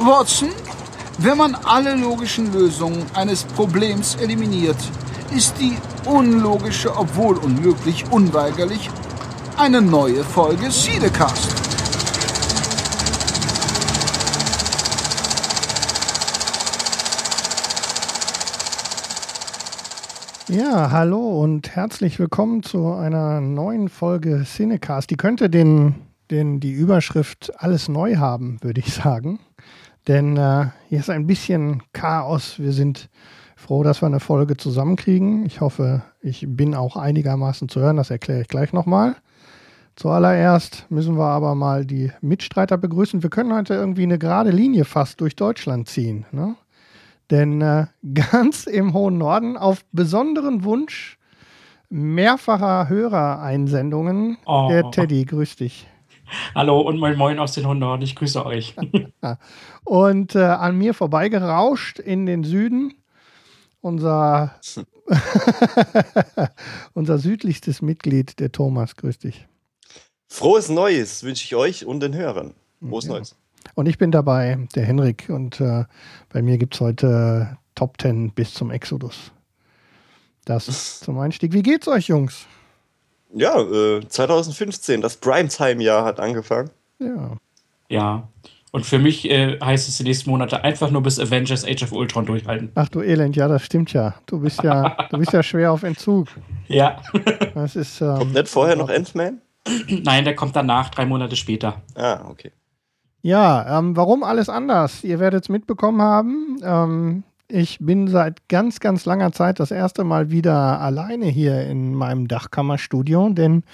[0.00, 0.50] Watson,
[1.18, 4.76] wenn man alle logischen Lösungen eines Problems eliminiert,
[5.34, 8.90] ist die unlogische, obwohl unmöglich, unweigerlich
[9.56, 11.48] eine neue Folge Siedecast.
[20.48, 25.10] Ja, hallo und herzlich willkommen zu einer neuen Folge Cinecast.
[25.10, 25.96] Die könnte den,
[26.30, 29.40] den, die Überschrift Alles neu haben, würde ich sagen.
[30.08, 32.58] Denn äh, hier ist ein bisschen Chaos.
[32.58, 33.10] Wir sind
[33.56, 35.44] froh, dass wir eine Folge zusammenkriegen.
[35.44, 37.98] Ich hoffe, ich bin auch einigermaßen zu hören.
[37.98, 39.16] Das erkläre ich gleich nochmal.
[39.96, 43.22] Zuallererst müssen wir aber mal die Mitstreiter begrüßen.
[43.22, 46.24] Wir können heute irgendwie eine gerade Linie fast durch Deutschland ziehen.
[46.32, 46.56] Ne?
[47.30, 51.18] Denn äh, ganz im hohen Norden, auf besonderen Wunsch
[51.90, 54.68] mehrfacher Hörereinsendungen, oh.
[54.70, 55.86] der Teddy, grüß dich.
[56.54, 58.74] Hallo und moin moin aus den hohen Norden, ich grüße euch.
[59.84, 62.94] und äh, an mir vorbeigerauscht in den Süden,
[63.80, 64.54] unser,
[66.94, 69.46] unser südlichstes Mitglied, der Thomas, grüß dich.
[70.28, 72.54] Frohes Neues wünsche ich euch und den Hörern.
[72.86, 73.12] Frohes ja.
[73.12, 73.36] Neues.
[73.74, 75.28] Und ich bin dabei, der Henrik.
[75.28, 75.84] Und äh,
[76.28, 79.32] bei mir gibt es heute Top 10 bis zum Exodus.
[80.44, 81.52] Das zum Einstieg.
[81.52, 82.46] Wie geht's euch, Jungs?
[83.34, 86.70] Ja, äh, 2015, das Primetime-Jahr hat angefangen.
[86.98, 87.36] Ja.
[87.88, 88.28] Ja.
[88.70, 91.92] Und für mich äh, heißt es die nächsten Monate einfach nur bis Avengers Age of
[91.92, 92.70] Ultron durchhalten.
[92.74, 94.14] Ach du Elend, ja, das stimmt ja.
[94.26, 96.28] Du bist ja, du bist ja schwer auf Entzug.
[96.66, 97.00] Ja.
[97.54, 99.40] Das ist, ähm, Kommt nicht vorher noch Ant-Man?
[99.88, 101.82] Nein, der kommt danach, drei Monate später.
[101.94, 102.52] Ah, okay.
[103.22, 105.02] Ja, ähm, warum alles anders?
[105.02, 106.60] Ihr werdet es mitbekommen haben.
[106.62, 111.94] Ähm, ich bin seit ganz, ganz langer Zeit das erste Mal wieder alleine hier in
[111.94, 113.64] meinem Dachkammerstudio, denn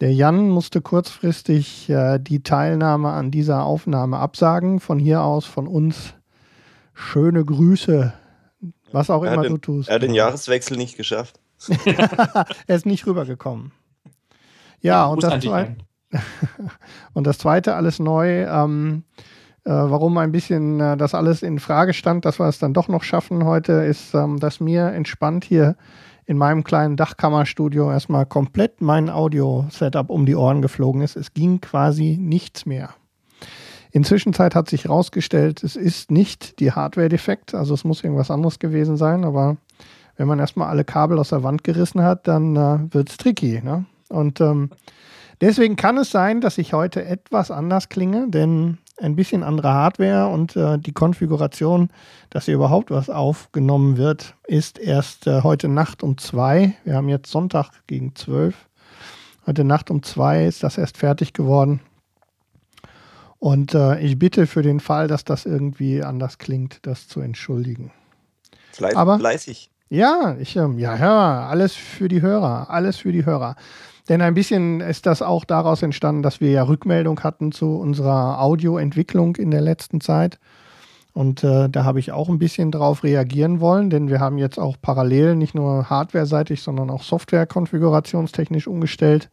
[0.00, 4.80] der Jan musste kurzfristig äh, die Teilnahme an dieser Aufnahme absagen.
[4.80, 6.14] Von hier aus, von uns,
[6.94, 8.12] schöne Grüße,
[8.92, 9.88] was auch immer den, du tust.
[9.88, 11.40] Er hat den Jahreswechsel nicht geschafft.
[11.84, 12.46] er
[12.76, 13.72] ist nicht rübergekommen.
[14.80, 15.76] Ja, ja und das zweite.
[17.12, 18.44] und das zweite, alles neu.
[18.44, 19.39] Ähm, äh,
[19.70, 23.02] warum ein bisschen äh, das alles in Frage stand, dass wir es dann doch noch
[23.02, 25.76] schaffen heute, ist, ähm, dass mir entspannt hier
[26.26, 31.16] in meinem kleinen Dachkammerstudio erstmal komplett mein Audio-Setup um die Ohren geflogen ist.
[31.16, 32.90] Es ging quasi nichts mehr.
[33.90, 38.96] Inzwischen hat sich herausgestellt, es ist nicht die Hardware-Defekt, also es muss irgendwas anderes gewesen
[38.96, 39.56] sein, aber
[40.16, 43.60] wenn man erstmal alle Kabel aus der Wand gerissen hat, dann äh, wird es tricky.
[43.64, 43.86] Ne?
[44.08, 44.70] Und ähm,
[45.40, 50.28] deswegen kann es sein, dass ich heute etwas anders klinge, denn ein bisschen andere Hardware
[50.28, 51.90] und äh, die Konfiguration,
[52.28, 56.74] dass hier überhaupt was aufgenommen wird, ist erst äh, heute Nacht um zwei.
[56.84, 58.68] Wir haben jetzt Sonntag gegen zwölf.
[59.46, 61.80] Heute Nacht um zwei ist das erst fertig geworden.
[63.38, 67.90] Und äh, ich bitte für den Fall, dass das irgendwie anders klingt, das zu entschuldigen.
[68.72, 69.70] Fleiß, Aber, fleißig.
[69.88, 73.56] Ja, ich, ähm, ja, ja, alles für die Hörer, alles für die Hörer.
[74.10, 78.42] Denn ein bisschen ist das auch daraus entstanden, dass wir ja Rückmeldung hatten zu unserer
[78.42, 80.40] Audioentwicklung in der letzten Zeit.
[81.12, 84.58] Und äh, da habe ich auch ein bisschen drauf reagieren wollen, denn wir haben jetzt
[84.58, 89.30] auch parallel nicht nur hardware-seitig, sondern auch Software-konfigurationstechnisch umgestellt.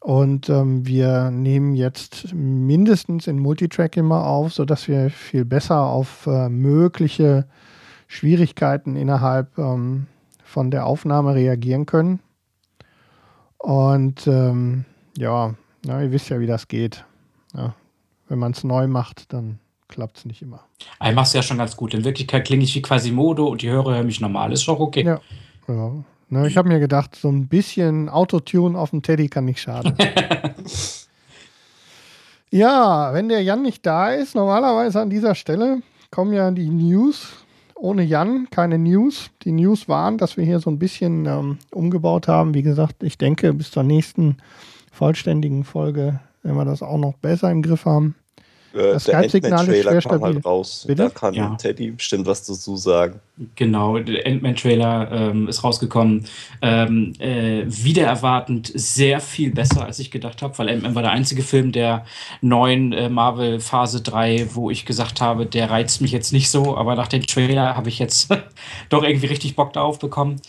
[0.00, 6.26] Und ähm, wir nehmen jetzt mindestens in Multitrack immer auf, sodass wir viel besser auf
[6.26, 7.46] äh, mögliche
[8.08, 10.06] Schwierigkeiten innerhalb ähm,
[10.44, 12.20] von der Aufnahme reagieren können.
[13.60, 14.86] Und ähm,
[15.18, 15.54] ja,
[15.84, 17.04] na, ihr wisst ja, wie das geht.
[17.54, 17.74] Ja,
[18.28, 20.60] wenn man es neu macht, dann klappt es nicht immer.
[21.04, 21.92] Ich mach's ja schon ganz gut.
[21.92, 24.52] In Wirklichkeit klinge ich wie Quasimodo und die Hörer hören mich normal.
[24.52, 25.04] Ist doch okay.
[25.04, 25.20] Ja,
[25.68, 25.92] ja.
[26.30, 29.96] Ne, ich habe mir gedacht, so ein bisschen Autotune auf dem Teddy kann nicht schaden.
[32.50, 35.82] ja, wenn der Jan nicht da ist, normalerweise an dieser Stelle
[36.12, 37.39] kommen ja die News
[37.80, 39.30] ohne Jan keine News.
[39.42, 42.54] Die News waren, dass wir hier so ein bisschen ähm, umgebaut haben.
[42.54, 44.36] Wie gesagt, ich denke, bis zur nächsten
[44.92, 48.14] vollständigen Folge werden wir das auch noch besser im Griff haben.
[48.72, 50.34] Äh, das Skype-Signal ist schwer stabil.
[50.34, 50.84] Halt raus.
[50.86, 51.04] Bitte?
[51.04, 51.54] Da kann ja.
[51.56, 53.20] Teddy bestimmt was dazu sagen.
[53.54, 56.26] Genau, der Ant-Man-Trailer ähm, ist rausgekommen.
[56.60, 61.12] Ähm, äh, wieder erwartend sehr viel besser, als ich gedacht habe, weil Ant-Man war der
[61.12, 62.04] einzige Film der
[62.40, 66.76] neuen äh, Marvel Phase 3, wo ich gesagt habe, der reizt mich jetzt nicht so,
[66.76, 68.28] aber nach dem Trailer habe ich jetzt
[68.88, 70.40] doch irgendwie richtig Bock darauf bekommen.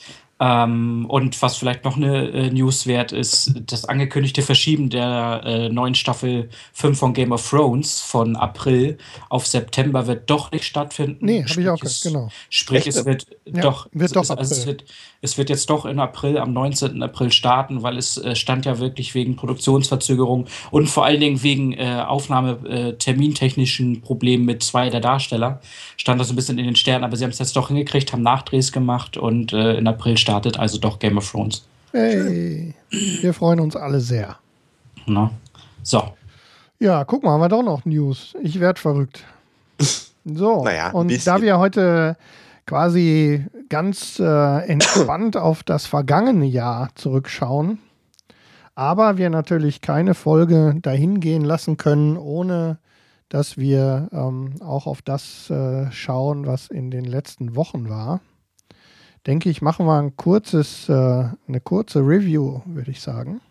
[0.43, 5.69] Ähm, und was vielleicht noch eine äh, News wert ist, das angekündigte Verschieben der äh,
[5.69, 8.97] neuen Staffel 5 von Game of Thrones von April
[9.29, 11.23] auf September wird doch nicht stattfinden.
[11.23, 12.29] Nee, habe ich auch gehört, genau.
[12.49, 14.83] Sprich, es wird ja, doch, wird doch es, also es, wird,
[15.21, 17.03] es wird jetzt doch in April, am 19.
[17.03, 21.73] April starten, weil es äh, stand ja wirklich wegen Produktionsverzögerung und vor allen Dingen wegen
[21.73, 25.61] äh, Aufnahmetermintechnischen äh, Problemen mit zwei der Darsteller.
[25.97, 28.23] Stand das ein bisschen in den Sternen, aber sie haben es jetzt doch hingekriegt, haben
[28.23, 31.65] Nachdrehs gemacht und äh, in April startet also doch Game of Thrones.
[31.91, 34.37] Hey, wir freuen uns alle sehr.
[35.05, 35.29] Na,
[35.83, 36.13] so.
[36.79, 38.33] Ja, guck mal, haben wir doch noch News.
[38.41, 39.23] Ich werde verrückt.
[40.23, 42.15] So, naja, und da wir heute
[42.67, 47.79] quasi ganz äh, entspannt auf das vergangene Jahr zurückschauen,
[48.75, 52.77] aber wir natürlich keine Folge dahin gehen lassen können, ohne
[53.29, 58.21] dass wir ähm, auch auf das äh, schauen, was in den letzten Wochen war.
[59.27, 63.41] Denke ich, machen wir ein kurzes, äh, eine kurze Review, würde ich sagen.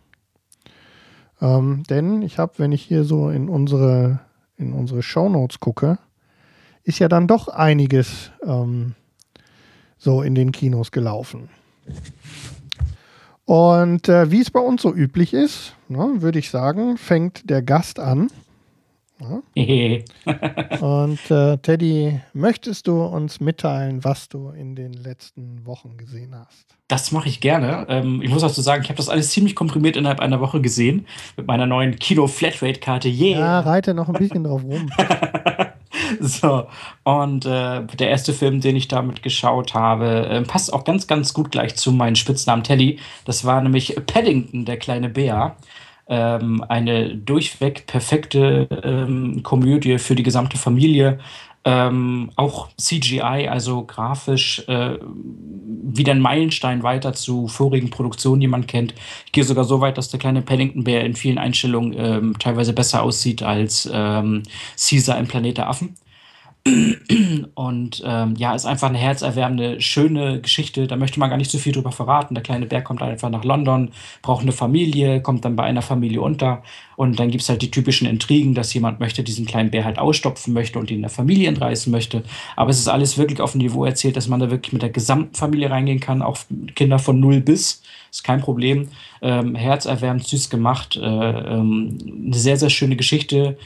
[1.41, 4.21] Ähm, denn ich habe, wenn ich hier so in unsere,
[4.57, 5.99] in unsere Shownotes gucke,
[6.83, 8.95] ist ja dann doch einiges ähm,
[9.97, 11.51] so in den Kinos gelaufen.
[13.45, 17.63] Und äh, wie es bei uns so üblich ist, ne, würde ich sagen, fängt der
[17.63, 18.31] Gast an.
[19.21, 19.99] Ja.
[20.81, 26.67] Und äh, Teddy, möchtest du uns mitteilen, was du in den letzten Wochen gesehen hast?
[26.89, 27.87] Das mache ich gerne.
[27.89, 30.61] Ähm, ich muss auch so sagen, ich habe das alles ziemlich komprimiert innerhalb einer Woche
[30.61, 31.07] gesehen
[31.37, 33.09] mit meiner neuen Kino-Flatrate-Karte.
[33.09, 33.39] Yeah.
[33.39, 34.91] Ja, reite noch ein bisschen drauf rum.
[36.21, 36.67] So,
[37.05, 41.35] und äh, der erste Film, den ich damit geschaut habe, äh, passt auch ganz, ganz
[41.35, 42.99] gut gleich zu meinem Spitznamen Teddy.
[43.25, 45.57] Das war nämlich Paddington, der kleine Bär.
[46.13, 51.21] Ähm, eine durchweg perfekte ähm, Komödie für die gesamte Familie.
[51.65, 58.67] Ähm, auch CGI, also grafisch, äh, wieder ein Meilenstein weiter zu vorigen Produktionen, die man
[58.67, 58.95] kennt.
[59.27, 63.03] Ich gehe sogar so weit, dass der kleine Paddington-Bär in vielen Einstellungen ähm, teilweise besser
[63.03, 64.43] aussieht als ähm,
[64.77, 65.95] Caesar im Planet der Affen.
[67.55, 70.87] Und ähm, ja, ist einfach eine herzerwärmende, schöne Geschichte.
[70.87, 72.35] Da möchte man gar nicht so viel drüber verraten.
[72.35, 76.21] Der kleine Bär kommt einfach nach London, braucht eine Familie, kommt dann bei einer Familie
[76.21, 76.63] unter.
[76.97, 79.99] Und dann gibt es halt die typischen Intrigen, dass jemand möchte, diesen kleinen Bär halt
[79.99, 82.25] ausstopfen möchte und ihn in der Familie entreißen möchte.
[82.57, 84.91] Aber es ist alles wirklich auf dem Niveau erzählt, dass man da wirklich mit der
[84.91, 86.39] gesamten Familie reingehen kann, auch
[86.75, 87.83] Kinder von 0 bis.
[88.11, 88.89] Ist kein Problem.
[89.23, 90.97] Ähm, herzerwärmend, süß gemacht.
[90.97, 91.97] Äh, ähm,
[92.27, 93.57] eine sehr, sehr schöne Geschichte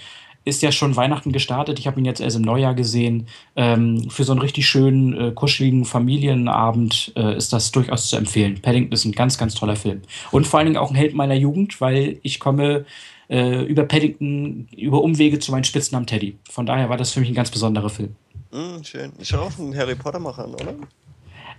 [0.45, 1.79] ist ja schon Weihnachten gestartet.
[1.79, 3.29] Ich habe ihn jetzt erst im Neujahr gesehen.
[3.57, 8.61] Ähm, für so einen richtig schönen, äh, kuscheligen Familienabend äh, ist das durchaus zu empfehlen.
[8.61, 10.03] Paddington ist ein ganz, ganz toller Film.
[10.31, 12.85] Und vor allen Dingen auch ein Held meiner Jugend, weil ich komme
[13.29, 16.37] äh, über Paddington, über Umwege zu meinem Spitznamen Teddy.
[16.51, 18.15] Von daher war das für mich ein ganz besonderer Film.
[18.53, 19.13] Mm, schön.
[19.19, 20.75] Ich schaue auch einen Harry Potter-Macher oder?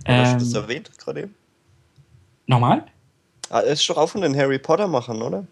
[0.05, 1.35] Ähm, Hast du das erwähnt gerade eben?
[2.45, 2.85] Nochmal?
[3.49, 5.47] Ah, er ist doch auch von den Harry Potter-Machern, oder?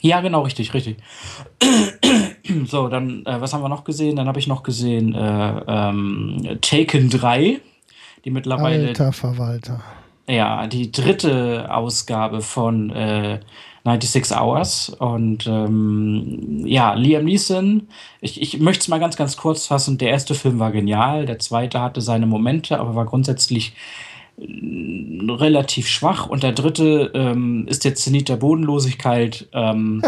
[0.00, 0.96] Ja, genau, richtig, richtig.
[2.66, 4.16] so, dann, äh, was haben wir noch gesehen?
[4.16, 7.60] Dann habe ich noch gesehen äh, ähm, Taken 3,
[8.24, 8.88] die mittlerweile.
[8.88, 9.80] Alter Verwalter.
[10.28, 13.40] Ja, die dritte Ausgabe von äh,
[13.84, 14.90] 96 Hours.
[14.90, 17.88] Und ähm, ja, Liam Neeson,
[18.20, 19.98] ich, ich möchte es mal ganz, ganz kurz fassen.
[19.98, 23.74] Der erste Film war genial, der zweite hatte seine Momente, aber war grundsätzlich
[24.40, 29.48] relativ schwach und der dritte ähm, ist der Zenit der Bodenlosigkeit.
[29.52, 30.02] Ähm,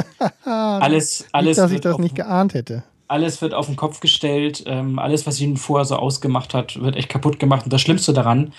[0.45, 1.57] alles, alles.
[1.57, 2.85] Nicht, dass ich das nicht geahnt hätte.
[3.09, 4.65] Alles wird auf den Kopf gestellt.
[4.67, 7.65] Ähm, alles, was ihn vorher so ausgemacht hat, wird echt kaputt gemacht.
[7.65, 8.53] Und das Schlimmste daran,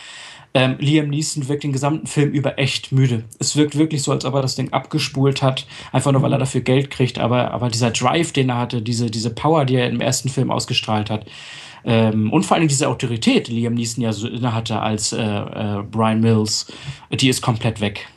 [0.53, 3.23] ähm, Liam Neeson wirkt den gesamten Film über echt müde.
[3.39, 6.37] Es wirkt wirklich so, als ob er das Ding abgespult hat, einfach nur, weil er
[6.37, 7.17] dafür Geld kriegt.
[7.17, 10.51] Aber, aber dieser Drive, den er hatte, diese, diese Power, die er im ersten Film
[10.51, 11.25] ausgestrahlt hat,
[11.85, 15.21] ähm, und vor allem diese Autorität, die Liam Neeson ja so inne hatte als äh,
[15.21, 16.67] äh, Brian Mills,
[17.11, 18.07] die ist komplett weg.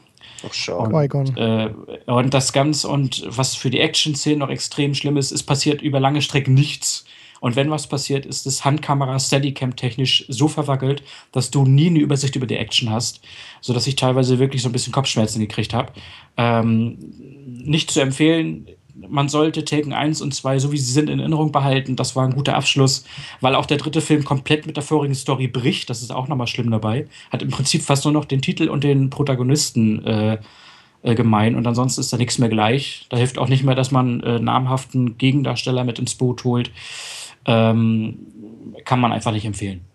[0.47, 0.85] Ach, schau.
[0.85, 1.71] Und, äh,
[2.07, 6.01] und das Ganze, und was für die Action-Szenen noch extrem schlimm ist, es passiert über
[6.01, 7.05] lange Strecken nichts.
[7.41, 11.99] Und wenn was passiert, ist das Handkamera Steadicam technisch so verwackelt, dass du nie eine
[11.99, 13.21] Übersicht über die Action hast,
[13.61, 15.93] sodass ich teilweise wirklich so ein bisschen Kopfschmerzen gekriegt habe.
[16.37, 16.99] Ähm,
[17.47, 18.67] nicht zu empfehlen,
[19.09, 21.97] man sollte Taken 1 und 2, so wie sie sind, in Erinnerung behalten.
[21.97, 23.05] Das war ein guter Abschluss,
[23.41, 25.91] weil auch der dritte Film komplett mit der vorigen Story bricht.
[25.91, 27.07] Das ist auch nochmal schlimm dabei.
[27.31, 30.39] Hat im Prinzip fast nur noch den Titel und den Protagonisten äh,
[31.03, 33.07] äh, gemein und ansonsten ist da nichts mehr gleich.
[33.11, 36.71] Da hilft auch nicht mehr, dass man äh, namhaften Gegendarsteller mit ins Boot holt.
[37.45, 38.19] Ähm,
[38.85, 39.86] kann man einfach nicht empfehlen.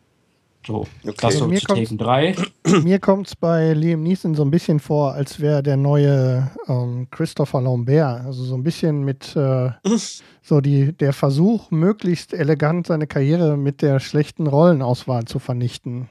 [0.66, 1.16] So, okay.
[1.20, 2.36] das so mir zu Taken 3.
[2.84, 7.08] Mir kommt es bei Liam Neeson so ein bisschen vor, als wäre der neue ähm,
[7.10, 8.26] Christopher Lambert.
[8.26, 9.72] Also so ein bisschen mit äh,
[10.44, 16.10] so die, der Versuch, möglichst elegant seine Karriere mit der schlechten Rollenauswahl zu vernichten.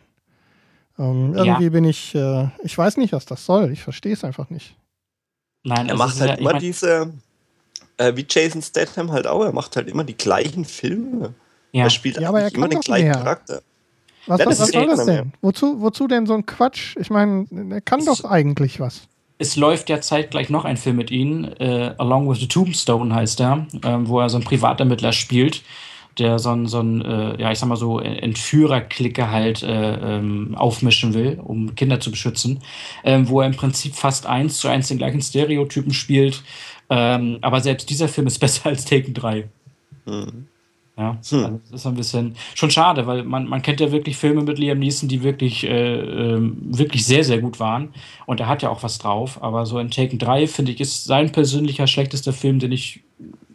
[0.98, 1.70] Ähm, irgendwie ja.
[1.70, 3.70] bin ich, äh, ich weiß nicht, was das soll.
[3.70, 4.76] Ich verstehe es einfach nicht.
[5.62, 7.12] Nein, er macht halt ja, immer diese,
[7.98, 11.34] äh, wie Jason Statham halt auch, er macht halt immer die gleichen Filme.
[11.72, 11.84] Ja.
[11.84, 13.14] Er spielt ja, aber er immer den gleichen mehr.
[13.14, 13.62] Charakter.
[14.26, 15.32] Was, was, was soll das denn?
[15.40, 16.96] Wozu, wozu denn so ein Quatsch?
[17.00, 19.08] Ich meine, er kann es, doch eigentlich was.
[19.38, 23.40] Es läuft ja zeitgleich noch ein Film mit ihm, äh, Along with the Tombstone heißt
[23.40, 25.62] er, äh, wo er so einen Privatermittler spielt
[26.18, 30.54] der so ein, so ein äh, ja, ich sag mal so, Entführerklicke halt äh, ähm,
[30.56, 32.60] aufmischen will, um Kinder zu beschützen,
[33.04, 36.42] ähm, wo er im Prinzip fast eins zu eins den gleichen Stereotypen spielt.
[36.90, 39.48] Ähm, aber selbst dieser Film ist besser als Taken 3.
[40.06, 40.46] Mhm.
[41.00, 41.44] Ja, hm.
[41.44, 44.58] also das ist ein bisschen schon schade, weil man, man kennt ja wirklich Filme mit
[44.58, 47.94] Liam Neeson, die wirklich, äh, äh, wirklich sehr, sehr gut waren.
[48.26, 49.42] Und er hat ja auch was drauf.
[49.42, 53.02] Aber so in Taken 3, finde ich, ist sein persönlicher schlechtester Film, den ich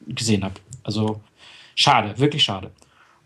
[0.07, 0.55] gesehen habe.
[0.83, 1.21] Also
[1.75, 2.71] Schade, wirklich schade.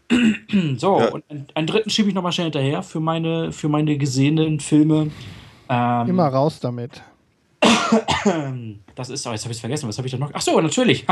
[0.77, 1.11] so, ja.
[1.11, 1.23] und
[1.53, 5.11] einen, dritten schiebe ich nochmal schnell hinterher für meine, für meine gesehenen Filme.
[5.69, 7.03] Ähm, Immer raus damit.
[8.95, 10.31] Das ist, oh, jetzt habe ich es vergessen, was habe ich da noch?
[10.33, 11.05] Ach so, natürlich.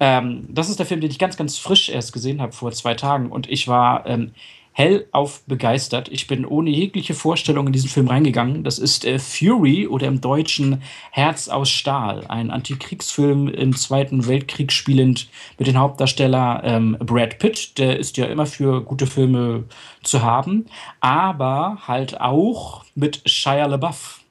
[0.00, 2.94] ähm, das ist der Film, den ich ganz, ganz frisch erst gesehen habe vor zwei
[2.94, 4.32] Tagen und ich war ähm,
[4.72, 6.08] hellauf begeistert.
[6.10, 8.64] Ich bin ohne jegliche Vorstellung in diesen Film reingegangen.
[8.64, 14.72] Das ist äh, Fury oder im Deutschen Herz aus Stahl, ein Antikriegsfilm im Zweiten Weltkrieg
[14.72, 17.78] spielend mit dem Hauptdarsteller ähm, Brad Pitt.
[17.78, 19.64] Der ist ja immer für gute Filme
[20.02, 20.66] zu haben,
[21.00, 24.21] aber halt auch mit Shia LaBeouf.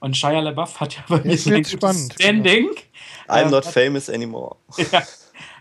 [0.00, 2.14] Und Shia LaBeouf hat ja bei mir so ein spannend.
[2.14, 2.68] Standing.
[3.28, 4.56] I'm not famous anymore.
[4.92, 5.02] Ja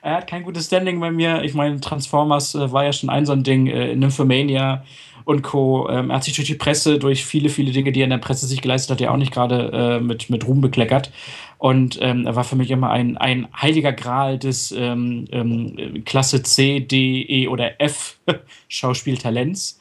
[0.02, 1.44] er hat kein gutes Standing bei mir.
[1.44, 4.84] Ich meine, Transformers äh, war ja schon ein so ein Ding, äh, Nymphomania
[5.26, 5.90] und Co.
[5.90, 8.18] Ähm, er hat sich durch die Presse, durch viele, viele Dinge, die er in der
[8.18, 11.12] Presse sich geleistet hat, ja auch nicht gerade äh, mit, mit Ruhm bekleckert.
[11.58, 16.44] Und ähm, er war für mich immer ein, ein heiliger Gral des ähm, ähm, Klasse
[16.44, 18.18] C, D, E oder F
[18.70, 19.77] Schauspieltalents.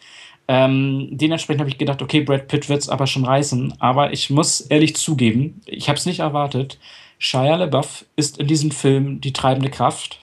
[0.49, 3.75] Ähm, dementsprechend habe ich gedacht, okay, Brad Pitt wird es aber schon reißen.
[3.81, 6.79] Aber ich muss ehrlich zugeben, ich habe es nicht erwartet.
[7.19, 10.21] Shia LaBeouf ist in diesem Film die treibende Kraft.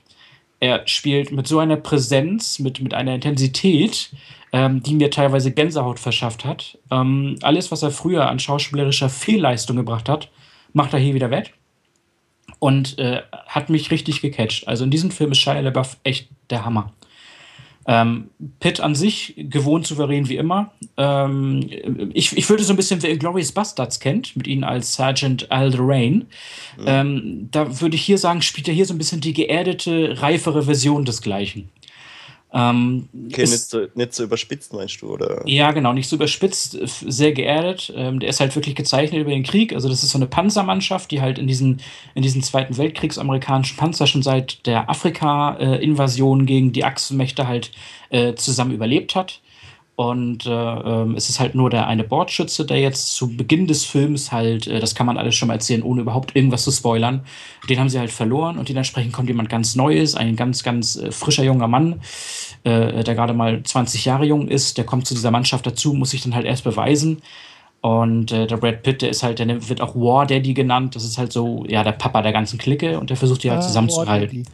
[0.59, 4.11] Er spielt mit so einer Präsenz, mit, mit einer Intensität,
[4.53, 6.77] ähm, die mir teilweise Gänsehaut verschafft hat.
[6.89, 10.29] Ähm, alles, was er früher an schauspielerischer Fehlleistung gebracht hat,
[10.71, 11.51] macht er hier wieder wett.
[12.59, 14.67] Und äh, hat mich richtig gecatcht.
[14.67, 16.93] Also in diesem Film ist Shia LaBeouf echt der Hammer.
[17.85, 20.71] Ähm, Pitt an sich gewohnt souverän wie immer.
[20.95, 25.51] Ähm, ich, ich würde so ein bisschen, wer Glorious Bastards kennt, mit ihnen als Sergeant
[25.51, 26.27] Alderain,
[26.77, 26.83] mhm.
[26.85, 30.63] ähm, da würde ich hier sagen, spielt er hier so ein bisschen die geerdete, reifere
[30.63, 31.69] Version des Gleichen.
[32.55, 35.41] Ähm, okay, ist, nicht, so, nicht so überspitzt, meinst du, oder?
[35.47, 37.91] Ja, genau, nicht so überspitzt, sehr geerdet.
[37.95, 39.73] Ähm, der ist halt wirklich gezeichnet über den Krieg.
[39.73, 41.81] Also, das ist so eine Panzermannschaft, die halt in diesen,
[42.13, 47.71] in diesen Zweiten Weltkriegs amerikanischen Panzer schon seit der Afrika-Invasion gegen die Achsenmächte halt
[48.11, 49.41] äh, zusammen überlebt hat.
[49.95, 53.85] Und äh, ähm, es ist halt nur der eine Bordschütze, der jetzt zu Beginn des
[53.85, 57.23] Films halt, äh, das kann man alles schon mal erzählen, ohne überhaupt irgendwas zu spoilern.
[57.69, 61.11] Den haben sie halt verloren und dementsprechend kommt jemand ganz Neues, ein ganz, ganz äh,
[61.11, 62.01] frischer junger Mann,
[62.63, 66.09] äh, der gerade mal 20 Jahre jung ist, der kommt zu dieser Mannschaft dazu, muss
[66.09, 67.21] sich dann halt erst beweisen.
[67.81, 70.95] Und äh, der Brad Pitt, der ist halt, der wird auch War Daddy genannt.
[70.95, 73.59] Das ist halt so, ja, der Papa der ganzen Clique und der versucht die halt
[73.59, 74.47] ah, zusammenzuhalten.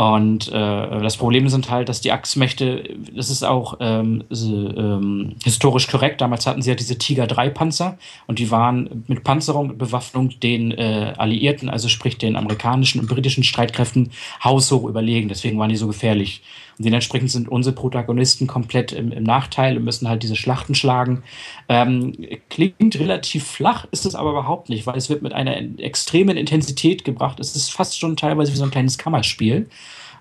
[0.00, 5.36] Und äh, das Problem sind halt, dass die Achsmächte, das ist auch ähm, so, ähm,
[5.44, 9.68] historisch korrekt, damals hatten sie ja diese Tiger 3 Panzer und die waren mit Panzerung
[9.68, 14.10] und Bewaffnung den äh, Alliierten, also sprich den amerikanischen und britischen Streitkräften
[14.42, 15.28] haushoch überlegen.
[15.28, 16.40] Deswegen waren die so gefährlich.
[16.82, 21.22] Dementsprechend sind unsere Protagonisten komplett im, im Nachteil und müssen halt diese Schlachten schlagen.
[21.68, 22.14] Ähm,
[22.48, 27.04] klingt relativ flach, ist es aber überhaupt nicht, weil es wird mit einer extremen Intensität
[27.04, 27.38] gebracht.
[27.38, 29.68] Es ist fast schon teilweise wie so ein kleines Kammerspiel.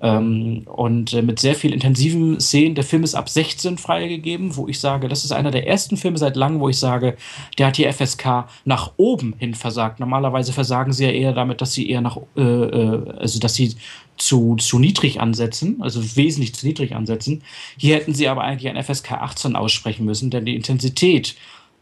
[0.01, 2.75] Ähm, und äh, mit sehr viel intensiven Szenen.
[2.75, 6.17] Der Film ist ab 16 freigegeben, wo ich sage, das ist einer der ersten Filme
[6.17, 7.17] seit langem, wo ich sage,
[7.57, 9.99] der hat die FSK nach oben hin versagt.
[9.99, 13.75] Normalerweise versagen sie ja eher damit, dass sie eher nach, äh, äh also dass sie
[14.21, 17.43] zu, zu niedrig ansetzen, also wesentlich zu niedrig ansetzen.
[17.77, 21.35] Hier hätten sie aber eigentlich ein FSK 18 aussprechen müssen, denn die Intensität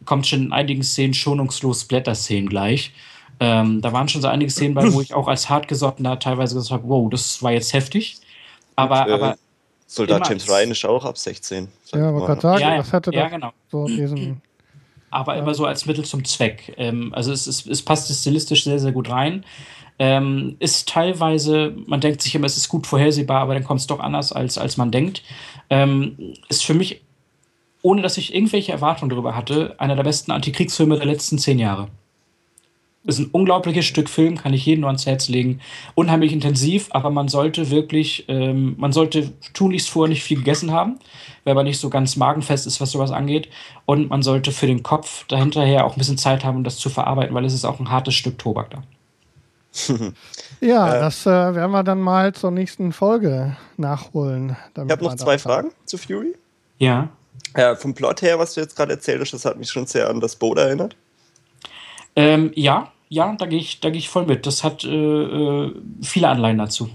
[0.06, 2.92] kommt schon in einigen Szenen schonungslos Blätter-Szenen gleich.
[3.40, 6.72] Ähm, da waren schon so einige Szenen bei, wo ich auch als hartgesottener teilweise gesagt
[6.72, 8.18] habe, wow, das war jetzt heftig.
[8.76, 9.38] Aber, Und, äh, aber
[9.88, 11.68] Soldat James Ryan ist auch ab 16.
[11.94, 13.52] Ja, aber gerade sagen, ja, das hatte ja, genau.
[13.72, 14.42] so diesen.
[15.10, 15.42] Aber ja.
[15.42, 16.74] immer so als Mittel zum Zweck.
[16.78, 19.46] Ähm, also es, es, es passt stilistisch sehr, sehr gut rein.
[20.00, 23.88] Ähm, ist teilweise, man denkt sich immer, es ist gut vorhersehbar, aber dann kommt es
[23.88, 25.24] doch anders, als, als man denkt.
[25.70, 27.02] Ähm, ist für mich,
[27.82, 31.88] ohne dass ich irgendwelche Erwartungen darüber hatte, einer der besten Antikriegsfilme der letzten zehn Jahre.
[33.06, 35.62] Ist ein unglaubliches Stück Film, kann ich jedem nur ans Herz legen.
[35.96, 41.00] Unheimlich intensiv, aber man sollte wirklich, ähm, man sollte tunlichst vorher nicht viel gegessen haben,
[41.46, 43.48] weil man nicht so ganz magenfest ist, was sowas angeht.
[43.86, 46.90] Und man sollte für den Kopf dahinterher auch ein bisschen Zeit haben, um das zu
[46.90, 48.84] verarbeiten, weil es ist auch ein hartes Stück Tobak da.
[50.62, 54.56] Ja, äh, das äh, werden wir dann mal zur nächsten Folge nachholen.
[54.74, 56.36] Ich habe noch zwei Fragen zu Fury.
[56.78, 57.10] Ja.
[57.56, 60.10] Ja, vom Plot her, was du jetzt gerade erzählt hast, das hat mich schon sehr
[60.10, 60.96] an das Boot erinnert.
[62.16, 64.46] Ähm, ja, ja, da gehe ich, geh ich voll mit.
[64.46, 66.90] Das hat äh, äh, viele Anleihen dazu.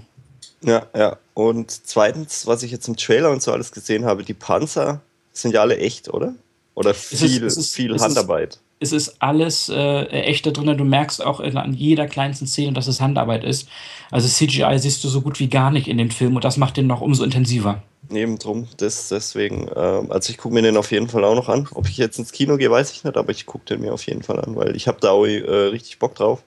[0.61, 1.17] Ja, ja.
[1.33, 5.01] Und zweitens, was ich jetzt im Trailer und so alles gesehen habe, die Panzer
[5.31, 6.35] sind ja alle echt, oder?
[6.75, 8.59] Oder viel, es ist, viel Handarbeit.
[8.83, 10.77] Es ist alles äh, echt da drin.
[10.77, 13.67] Du merkst auch in, an jeder kleinsten Szene, dass es Handarbeit ist.
[14.11, 16.77] Also CGI siehst du so gut wie gar nicht in den Film und das macht
[16.77, 17.81] den noch umso intensiver.
[18.09, 21.49] Neben drum, das, deswegen, äh, also ich gucke mir den auf jeden Fall auch noch
[21.49, 21.67] an.
[21.73, 24.05] Ob ich jetzt ins Kino gehe, weiß ich nicht, aber ich gucke den mir auf
[24.05, 26.43] jeden Fall an, weil ich habe da auch äh, richtig Bock drauf.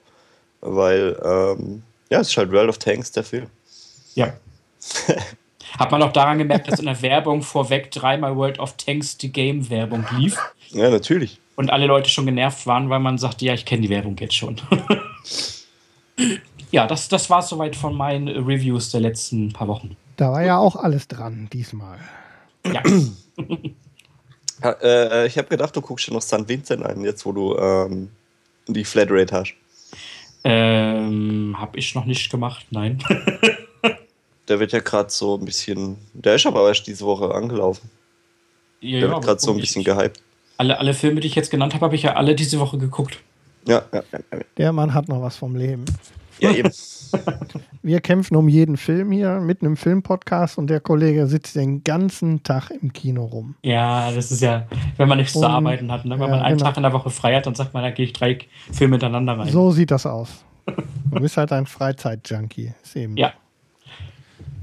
[0.61, 3.47] Weil, ähm, ja, es ist halt World of Tanks, der Film.
[4.15, 4.33] Ja.
[5.77, 9.31] Hat man auch daran gemerkt, dass in der Werbung vorweg dreimal World of Tanks die
[9.31, 10.37] Game-Werbung lief?
[10.69, 11.39] Ja, natürlich.
[11.57, 14.35] Und alle Leute schon genervt waren, weil man sagte, ja, ich kenne die Werbung jetzt
[14.35, 14.61] schon.
[16.71, 19.97] ja, das, das war soweit von meinen Reviews der letzten paar Wochen.
[20.17, 21.97] Da war ja auch alles dran diesmal.
[22.63, 22.83] Ja.
[24.63, 26.47] ja äh, ich habe gedacht, du guckst schon noch St.
[26.47, 28.09] Vincent ein, jetzt wo du ähm,
[28.67, 29.55] die Flatrate hast.
[30.43, 33.03] Ähm, habe ich noch nicht gemacht, nein.
[34.47, 35.97] der wird ja gerade so ein bisschen.
[36.13, 37.89] Der ist aber erst diese Woche angelaufen.
[38.79, 40.21] Ja, der wird gerade so ein bisschen gehypt.
[40.57, 43.19] Alle, alle Filme, die ich jetzt genannt habe, habe ich ja alle diese Woche geguckt.
[43.67, 45.85] Ja, ja, ja, Der Mann hat noch was vom Leben.
[46.39, 46.71] Ja, eben.
[47.81, 52.43] Wir kämpfen um jeden Film hier mit einem Filmpodcast und der Kollege sitzt den ganzen
[52.43, 53.55] Tag im Kino rum.
[53.63, 56.05] Ja, das ist ja, wenn man nichts und, zu arbeiten hat.
[56.05, 56.19] Ne?
[56.19, 56.69] Wenn ja, man einen genau.
[56.69, 58.39] Tag in der Woche frei hat, dann sagt man, da gehe ich drei
[58.71, 59.49] Filme miteinander rein.
[59.49, 60.43] So sieht das aus.
[60.65, 62.73] Du bist halt ein Freizeit-Junkie.
[63.15, 63.33] Ja.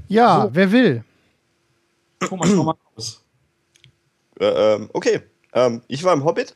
[0.07, 0.49] Ja, so.
[0.53, 1.03] wer will?
[2.19, 3.25] Thomas, komm mal raus.
[4.39, 5.21] Äh, ähm, okay,
[5.55, 6.55] ähm, ich war im Hobbit.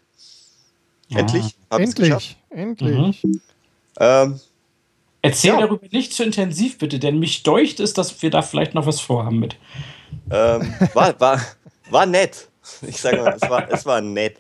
[1.08, 1.20] Ja.
[1.20, 1.56] Endlich.
[1.72, 2.38] Endlich.
[2.52, 3.24] Endlich.
[3.24, 3.42] Mhm.
[4.00, 4.40] Ähm,
[5.22, 5.62] Erzähl ja.
[5.62, 9.02] darüber nicht zu intensiv, bitte, denn mich deucht es, dass wir da vielleicht noch was
[9.02, 9.58] vorhaben mit.
[10.32, 11.42] Ähm, war, war,
[11.90, 12.48] war nett.
[12.84, 14.38] Ich sage mal, es war, es war nett.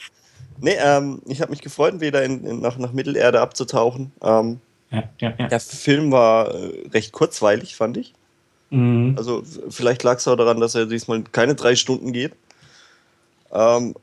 [0.61, 4.11] Nee, ähm, ich habe mich gefreut, wieder in, in, nach, nach Mittelerde abzutauchen.
[4.21, 4.59] Ähm,
[4.91, 5.47] ja, ja, ja.
[5.47, 8.13] Der Film war äh, recht kurzweilig, fand ich.
[8.69, 9.15] Mhm.
[9.17, 12.33] Also vielleicht lag es auch daran, dass er diesmal keine drei Stunden geht.
[13.51, 13.95] Ähm,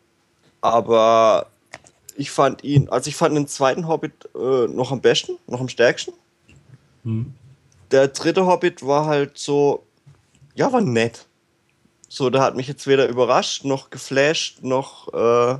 [0.60, 1.46] aber
[2.16, 5.68] ich fand ihn, also ich fand den zweiten Hobbit äh, noch am besten, noch am
[5.68, 6.14] stärksten.
[7.04, 7.34] Mhm.
[7.90, 9.84] Der dritte Hobbit war halt so,
[10.54, 11.26] ja, war nett.
[12.08, 15.12] So, der hat mich jetzt weder überrascht, noch geflasht, noch.
[15.12, 15.58] Äh,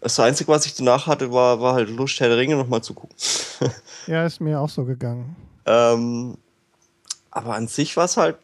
[0.00, 2.94] das Einzige, was ich danach hatte, war, war halt Lust, Herr der Ringe nochmal zu
[2.94, 3.16] gucken.
[4.06, 5.34] ja, ist mir auch so gegangen.
[5.66, 6.38] Ähm,
[7.30, 8.36] aber an sich war es halt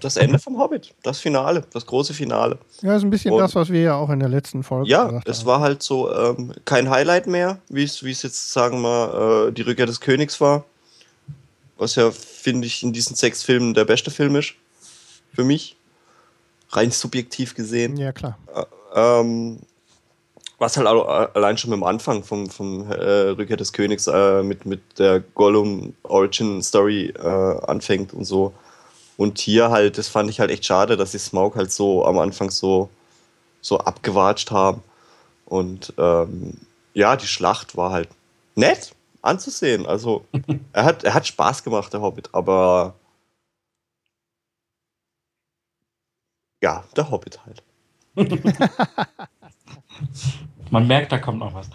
[0.00, 2.58] das Ende vom Hobbit, das Finale, das große Finale.
[2.82, 5.04] Ja, ist ein bisschen und, das, was wir ja auch in der letzten Folge ja,
[5.04, 5.26] gesagt haben.
[5.26, 9.52] Ja, es war halt so ähm, kein Highlight mehr, wie es jetzt, sagen wir, äh,
[9.52, 10.64] die Rückkehr des Königs war.
[11.76, 14.54] Was ja, finde ich, in diesen sechs Filmen der beste Film ist.
[15.34, 15.76] Für mich.
[16.70, 17.96] Rein subjektiv gesehen.
[17.96, 18.38] Ja, klar.
[18.54, 19.58] Äh, ähm,
[20.58, 24.66] was halt allein schon mit dem Anfang vom, vom äh, Rückkehr des Königs äh, mit,
[24.66, 27.28] mit der Gollum Origin Story äh,
[27.66, 28.52] anfängt und so.
[29.16, 32.18] Und hier halt, das fand ich halt echt schade, dass die Smaug halt so am
[32.18, 32.88] Anfang so,
[33.60, 34.82] so abgewatscht haben.
[35.46, 36.58] Und ähm,
[36.94, 38.08] ja, die Schlacht war halt
[38.54, 39.86] nett anzusehen.
[39.86, 40.24] Also
[40.72, 42.94] er hat, er hat Spaß gemacht, der Hobbit, aber
[46.62, 47.62] ja, der Hobbit halt.
[50.70, 51.68] Man merkt, da kommt noch was.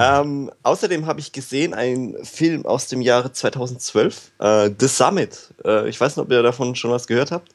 [0.00, 5.54] Ähm, außerdem habe ich gesehen einen Film aus dem Jahre 2012, äh, The Summit.
[5.64, 7.50] Äh, ich weiß nicht, ob ihr davon schon was gehört habt.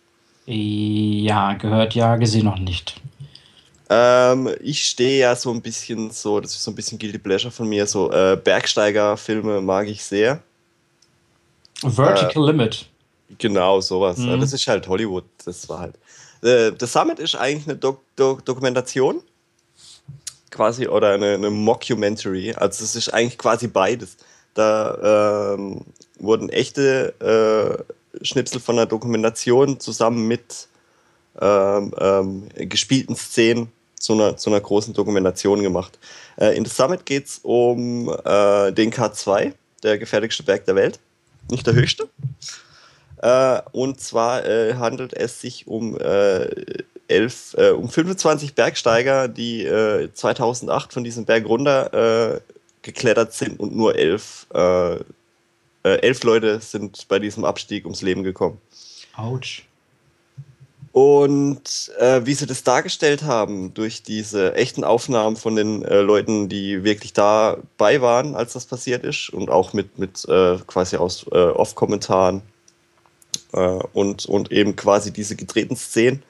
[0.46, 3.00] Ja, gehört ja, gesehen noch nicht.
[3.90, 7.52] Ähm, ich stehe ja so ein bisschen so, das ist so ein bisschen Guilty Pleasure
[7.52, 10.42] von mir, so äh, Bergsteiger-Filme mag ich sehr.
[11.82, 12.86] Vertical äh, Limit.
[13.38, 14.18] Genau, sowas.
[14.18, 14.40] Mhm.
[14.40, 15.96] Das ist halt Hollywood, das war halt.
[16.42, 19.22] Äh, The Summit ist eigentlich eine Dok Dok Dokumentation
[20.52, 22.54] quasi oder eine, eine Mockumentary.
[22.54, 24.18] Also es ist eigentlich quasi beides.
[24.54, 25.82] Da ähm,
[26.20, 27.86] wurden echte
[28.20, 30.68] äh, Schnipsel von einer Dokumentation zusammen mit
[31.40, 35.98] ähm, ähm, gespielten Szenen zu einer, zu einer großen Dokumentation gemacht.
[36.38, 41.00] Äh, in The Summit geht es um äh, den K2, der gefährlichste Berg der Welt.
[41.50, 42.10] Nicht der höchste.
[43.22, 45.98] Äh, und zwar äh, handelt es sich um
[47.12, 52.42] äh, elf, äh, um 25 Bergsteiger, die äh, 2008 von diesem Berg runter äh,
[52.82, 55.00] geklettert sind und nur elf, äh, äh,
[55.84, 58.60] elf Leute sind bei diesem Abstieg ums Leben gekommen.
[59.16, 59.64] Autsch.
[60.94, 66.84] Und äh, wie sie das dargestellt haben, durch diese echten Aufnahmen von den Leuten, die
[66.84, 70.28] wirklich dabei waren, als das passiert ist, und auch mit, mit
[70.68, 72.42] quasi aus Off-Kommentaren
[73.94, 76.24] und, und eben quasi diese gedrehten Szenen,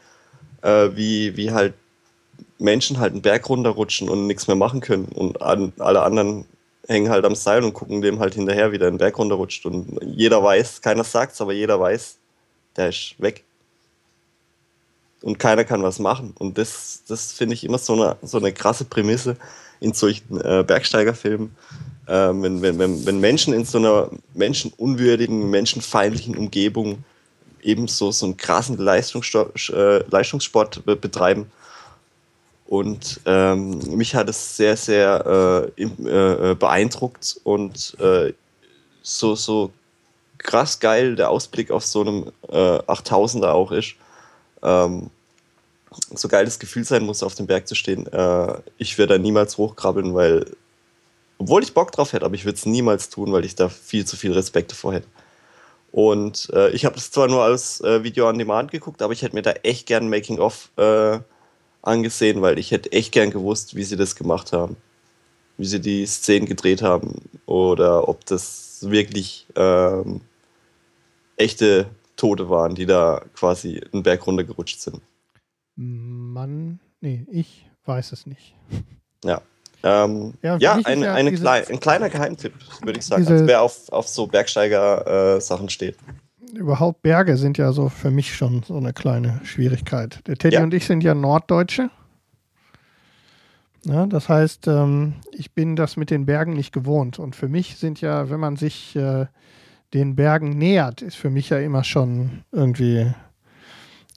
[0.62, 1.74] äh, wie, wie halt
[2.60, 6.45] Menschen halt einen Berg runterrutschen und nichts mehr machen können und an, alle anderen
[6.88, 9.65] hängen halt am Seil und gucken dem halt hinterher, wie der den Berg runterrutscht.
[9.65, 12.17] Und jeder weiß, keiner sagt es, aber jeder weiß,
[12.76, 13.43] der ist weg
[15.21, 16.34] und keiner kann was machen.
[16.38, 19.38] Und das, das finde ich immer so eine, so eine krasse Prämisse
[19.80, 21.56] in solchen äh, Bergsteigerfilmen.
[22.08, 27.06] Wenn, wenn, wenn, wenn Menschen in so einer menschenunwürdigen, menschenfeindlichen Umgebung
[27.63, 31.52] eben so, so einen krassen Leistungssport, äh, Leistungssport betreiben.
[32.67, 38.34] Und ähm, mich hat es sehr, sehr äh, äh, beeindruckt und äh,
[39.02, 39.71] so, so
[40.38, 43.95] krass geil der Ausblick auf so einem äh, 8000er auch ist
[44.63, 45.10] ähm,
[46.13, 48.08] so geiles Gefühl sein muss, auf dem Berg zu stehen.
[48.08, 50.45] Äh, ich werde da niemals hochkrabbeln, weil,
[51.38, 54.06] obwohl ich Bock drauf hätte, aber ich würde es niemals tun, weil ich da viel
[54.06, 55.08] zu viel Respekt davor hätte.
[55.91, 59.21] Und äh, ich habe das zwar nur als äh, Video on Demand geguckt, aber ich
[59.21, 61.19] hätte mir da echt gern Making-of äh,
[61.82, 64.77] angesehen, weil ich hätte echt gern gewusst, wie sie das gemacht haben.
[65.58, 70.21] Wie sie die Szenen gedreht haben oder ob das wirklich ähm,
[71.36, 75.01] echte Tote waren, die da quasi einen Berg runtergerutscht sind.
[75.75, 78.56] Mann, nee, ich weiß es nicht.
[79.23, 79.41] Ja.
[79.84, 83.28] Ähm, ja, ja, ein, ja eine klei ein kleiner Geheimtipp, würde ich sagen.
[83.28, 85.98] Also wer auf, auf so Bergsteiger-Sachen äh, steht.
[86.54, 90.20] Überhaupt Berge sind ja so für mich schon so eine kleine Schwierigkeit.
[90.28, 90.63] Der Teddy ja.
[90.63, 91.89] und ich sind ja Norddeutsche.
[93.84, 97.17] Ja, das heißt, ähm, ich bin das mit den Bergen nicht gewohnt.
[97.17, 99.26] Und für mich sind ja, wenn man sich äh,
[99.94, 103.12] den Bergen nähert, ist für mich ja immer schon irgendwie,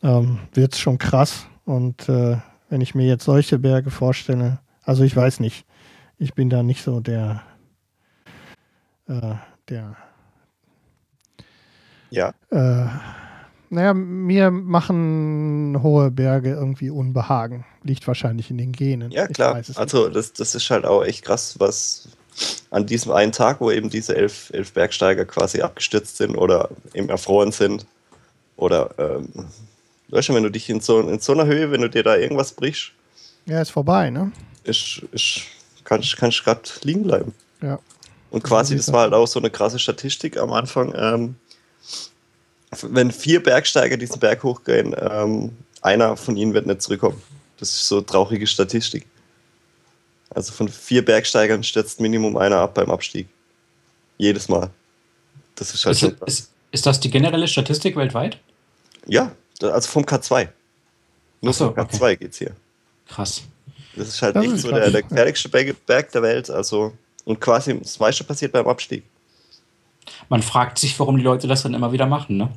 [0.03, 1.47] ähm, wird es schon krass.
[1.65, 2.37] Und äh,
[2.69, 5.65] wenn ich mir jetzt solche Berge vorstelle, also ich weiß nicht,
[6.19, 7.43] ich bin da nicht so der,
[9.09, 9.35] äh,
[9.69, 9.97] der,
[12.11, 12.33] ja.
[12.51, 12.87] Äh,
[13.71, 17.65] naja, mir machen hohe Berge irgendwie Unbehagen.
[17.83, 19.11] Liegt wahrscheinlich in den Genen.
[19.11, 19.61] Ja, klar.
[19.75, 22.09] Also, das, das ist halt auch echt krass, was,
[22.71, 27.09] an diesem einen Tag, wo eben diese elf, elf Bergsteiger quasi abgestürzt sind oder eben
[27.09, 27.87] erfroren sind.
[28.57, 29.29] Oder, ähm,
[30.09, 32.17] weißt du, wenn du dich in so, in so einer Höhe, wenn du dir da
[32.17, 32.93] irgendwas brichst.
[33.47, 34.33] Ja, ist vorbei, ne?
[34.65, 35.43] Ist, ist,
[35.85, 37.35] kannst du gerade liegen bleiben.
[37.63, 37.79] Ja.
[38.31, 40.93] Und quasi, das war halt auch so eine krasse Statistik am Anfang.
[40.97, 41.37] Ähm,
[42.83, 47.23] wenn vier Bergsteiger diesen Berg hochgehen, ähm, einer von ihnen wird nicht zurückkommen.
[47.59, 49.07] Das ist so eine traurige Statistik.
[50.31, 53.29] Also von vier Bergsteigern stürzt Minimum einer ab beim Abstieg.
[54.19, 54.71] Jedes Mal.
[55.55, 58.39] Das ist halt ist, ist, ist, das die generelle Statistik weltweit?
[59.07, 59.31] Ja,
[59.63, 60.49] also vom K2.
[61.41, 62.17] Nur so, vom K2 okay.
[62.17, 62.57] geht's hier.
[63.07, 63.43] Krass.
[63.97, 66.51] Das ist halt das echt ist so der, der gefährlichste Berg der Welt.
[66.51, 66.93] Also,
[67.25, 69.05] und quasi das meiste passiert beim Abstieg.
[70.29, 72.51] Man fragt sich, warum die Leute das dann immer wieder machen, ne?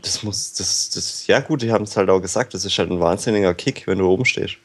[0.00, 2.90] Das muss, das, das, ja gut, die haben es halt auch gesagt, das ist halt
[2.90, 4.56] ein wahnsinniger Kick, wenn du oben stehst.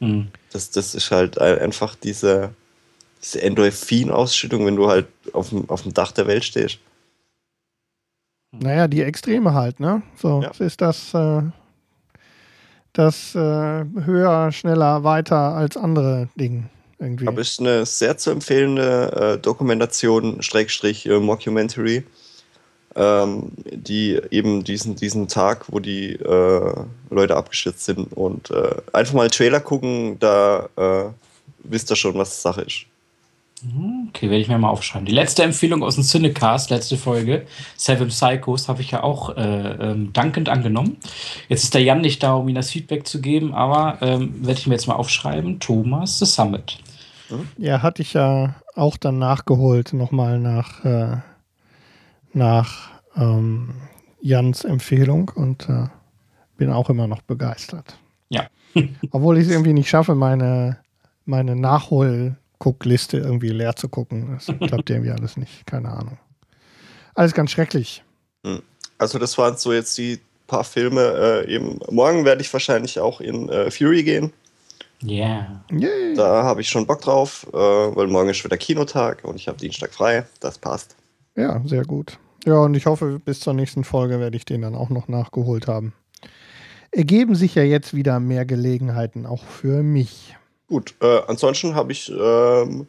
[0.00, 0.28] Mhm.
[0.52, 2.52] Das, das ist halt einfach diese,
[3.22, 6.78] diese Endorphin-Ausschüttung, wenn du halt auf dem, auf dem Dach der Welt stehst.
[8.52, 10.02] Naja, die Extreme halt, ne?
[10.16, 10.50] So, ja.
[10.58, 11.42] ist das, äh,
[12.92, 16.64] das äh, höher, schneller, weiter als andere Dinge
[16.98, 17.28] irgendwie.
[17.28, 22.04] Aber ist eine sehr zu empfehlende äh, Dokumentation, Schrägstrich, äh, Mockumentary
[22.96, 26.74] ähm, die eben diesen, diesen Tag, wo die äh,
[27.10, 30.68] Leute abgeschützt sind und äh, einfach mal Trailer gucken, da
[31.62, 32.86] wisst ihr schon, was Sache ist.
[33.62, 35.06] Mhm, okay, werde ich mir mal aufschreiben.
[35.06, 37.46] Die letzte Empfehlung aus dem Cinecast, letzte Folge,
[37.76, 40.96] Seven Psychos, habe ich ja auch äh, ähm, dankend angenommen.
[41.48, 44.58] Jetzt ist der Jan nicht da, um ihm das Feedback zu geben, aber ähm, werde
[44.58, 45.60] ich mir jetzt mal aufschreiben.
[45.60, 46.78] Thomas The Summit.
[47.28, 47.48] Hm?
[47.58, 51.16] Ja, hatte ich ja auch dann nachgeholt, nochmal nach äh,
[52.32, 53.74] nach ähm,
[54.20, 55.86] Jans Empfehlung und äh,
[56.56, 57.98] bin auch immer noch begeistert.
[58.28, 58.46] Ja.
[59.10, 60.78] Obwohl ich es irgendwie nicht schaffe, meine,
[61.24, 61.56] meine
[62.60, 64.34] Nachholguckliste irgendwie leer zu gucken.
[64.34, 65.66] Das klappt irgendwie alles nicht.
[65.66, 66.18] Keine Ahnung.
[67.14, 68.04] Alles ganz schrecklich.
[68.44, 68.62] Hm.
[68.98, 71.00] Also, das waren so jetzt die paar Filme.
[71.46, 74.32] Äh, eben morgen werde ich wahrscheinlich auch in äh, Fury gehen.
[75.02, 75.62] Ja.
[75.72, 76.14] Yeah.
[76.14, 79.56] Da habe ich schon Bock drauf, äh, weil morgen ist wieder Kinotag und ich habe
[79.56, 80.26] Dienstag frei.
[80.40, 80.96] Das passt.
[81.36, 82.18] Ja, sehr gut.
[82.44, 85.66] Ja, und ich hoffe, bis zur nächsten Folge werde ich den dann auch noch nachgeholt
[85.66, 85.94] haben.
[86.90, 90.36] ergeben sich ja jetzt wieder mehr Gelegenheiten, auch für mich.
[90.70, 92.86] Gut, äh, ansonsten habe ich ähm,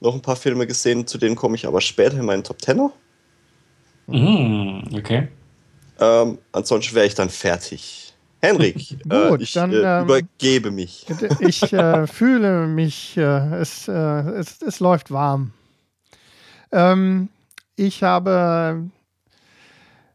[0.00, 2.92] noch ein paar Filme gesehen, zu denen komme ich aber später in meinen Top Tenner.
[4.06, 5.26] Mm, okay.
[5.98, 8.14] Ähm, ansonsten wäre ich dann fertig.
[8.40, 11.06] Henrik, äh, Gut, äh, ich dann, äh, ähm, übergebe mich.
[11.40, 15.52] Ich äh, fühle mich, äh, es, äh, es, es läuft warm.
[16.70, 17.30] Ähm,
[17.74, 18.90] ich habe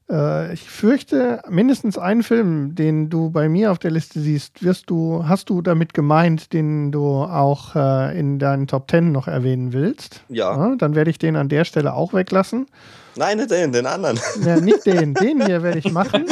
[0.10, 4.89] äh, ich fürchte, mindestens einen Film, den du bei mir auf der Liste siehst, wirst
[4.89, 9.74] du, hast du damit gemeint, den du auch äh, in deinen Top Ten noch erwähnen
[9.74, 10.22] willst.
[10.30, 10.56] Ja.
[10.56, 10.76] ja.
[10.76, 12.67] Dann werde ich den an der Stelle auch weglassen.
[13.15, 14.19] Nein, nicht den, den anderen.
[14.45, 16.26] Ja, nicht den, den hier werde ich machen.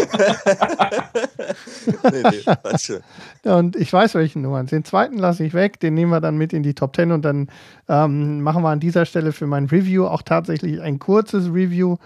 [2.12, 3.02] nee, nee, schön.
[3.44, 4.72] Und ich weiß, welchen du meinst.
[4.72, 7.26] Den zweiten lasse ich weg, den nehmen wir dann mit in die Top Ten und
[7.26, 7.50] dann
[7.90, 11.98] ähm, machen wir an dieser Stelle für mein Review auch tatsächlich ein kurzes Review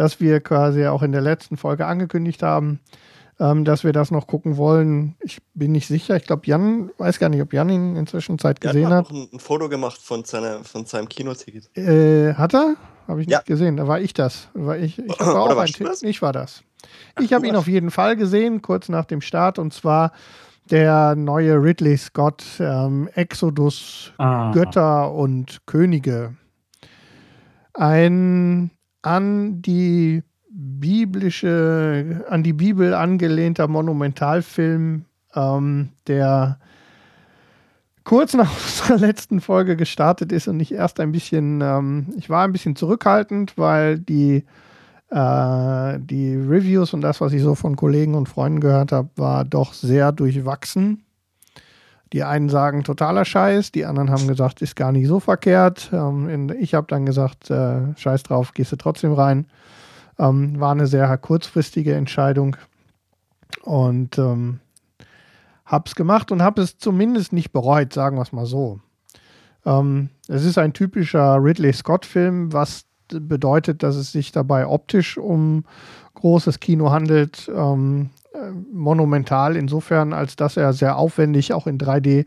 [0.00, 2.80] das wir quasi auch in der letzten Folge angekündigt haben,
[3.38, 5.14] ähm, dass wir das noch gucken wollen.
[5.20, 6.16] Ich bin nicht sicher.
[6.16, 9.08] Ich glaube, Jan, weiß gar nicht, ob Jan ihn inzwischen Zeit gesehen hat.
[9.08, 11.76] hat noch ein, Foto gemacht von, seiner, von seinem Kinoticket.
[11.76, 12.76] Äh, hat er?
[13.08, 13.42] Habe ich nicht ja.
[13.42, 13.76] gesehen.
[13.76, 14.48] Da war ich das.
[14.54, 16.02] War ich, ich war auch ein das?
[16.02, 16.62] Ich war das.
[17.20, 20.12] Ich habe ihn auf jeden Fall gesehen, kurz nach dem Start, und zwar
[20.70, 24.50] der neue Ridley Scott ähm, Exodus ah.
[24.52, 26.36] Götter und Könige.
[27.74, 28.70] Ein
[29.02, 36.58] an die biblische, an die Bibel angelehnter Monumentalfilm, ähm, der
[38.04, 42.44] kurz nach unserer letzten Folge gestartet ist und ich erst ein bisschen, ähm, ich war
[42.44, 44.44] ein bisschen zurückhaltend, weil die,
[45.10, 49.44] äh, die Reviews und das, was ich so von Kollegen und Freunden gehört habe, war
[49.44, 51.04] doch sehr durchwachsen.
[52.12, 55.90] Die einen sagen totaler Scheiß, die anderen haben gesagt, ist gar nicht so verkehrt.
[55.92, 59.46] Ähm, ich habe dann gesagt, äh, Scheiß drauf, gehst du trotzdem rein.
[60.18, 62.56] Ähm, war eine sehr kurzfristige Entscheidung
[63.62, 64.60] und ähm,
[65.64, 68.80] habe es gemacht und habe es zumindest nicht bereut, sagen wir es mal so.
[69.64, 75.64] Ähm, es ist ein typischer Ridley Scott-Film, was bedeutet, dass es sich dabei optisch um
[76.14, 77.50] großes Kino handelt.
[77.54, 78.10] Ähm,
[78.72, 82.26] monumental insofern, als dass er sehr aufwendig auch in 3D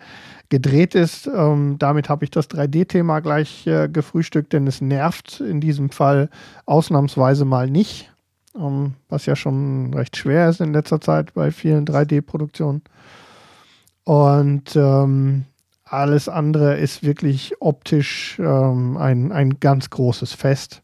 [0.50, 1.28] gedreht ist.
[1.28, 6.30] Ähm, damit habe ich das 3D-Thema gleich äh, gefrühstückt, denn es nervt in diesem Fall
[6.66, 8.12] ausnahmsweise mal nicht,
[8.56, 12.82] ähm, was ja schon recht schwer ist in letzter Zeit bei vielen 3D-Produktionen.
[14.04, 15.46] Und ähm,
[15.86, 20.82] alles andere ist wirklich optisch ähm, ein, ein ganz großes Fest.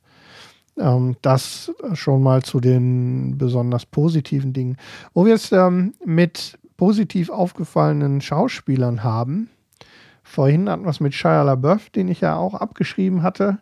[0.80, 4.78] Ähm, das schon mal zu den besonders positiven Dingen.
[5.14, 9.50] Wo wir es ähm, mit positiv aufgefallenen Schauspielern haben,
[10.24, 13.60] vorhin hatten wir es mit Shia LaBeouf, den ich ja auch abgeschrieben hatte.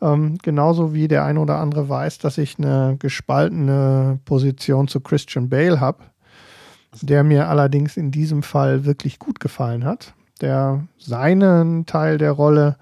[0.00, 5.48] Ähm, genauso wie der ein oder andere weiß, dass ich eine gespaltene Position zu Christian
[5.48, 6.04] Bale habe,
[7.02, 12.76] der mir allerdings in diesem Fall wirklich gut gefallen hat, der seinen Teil der Rolle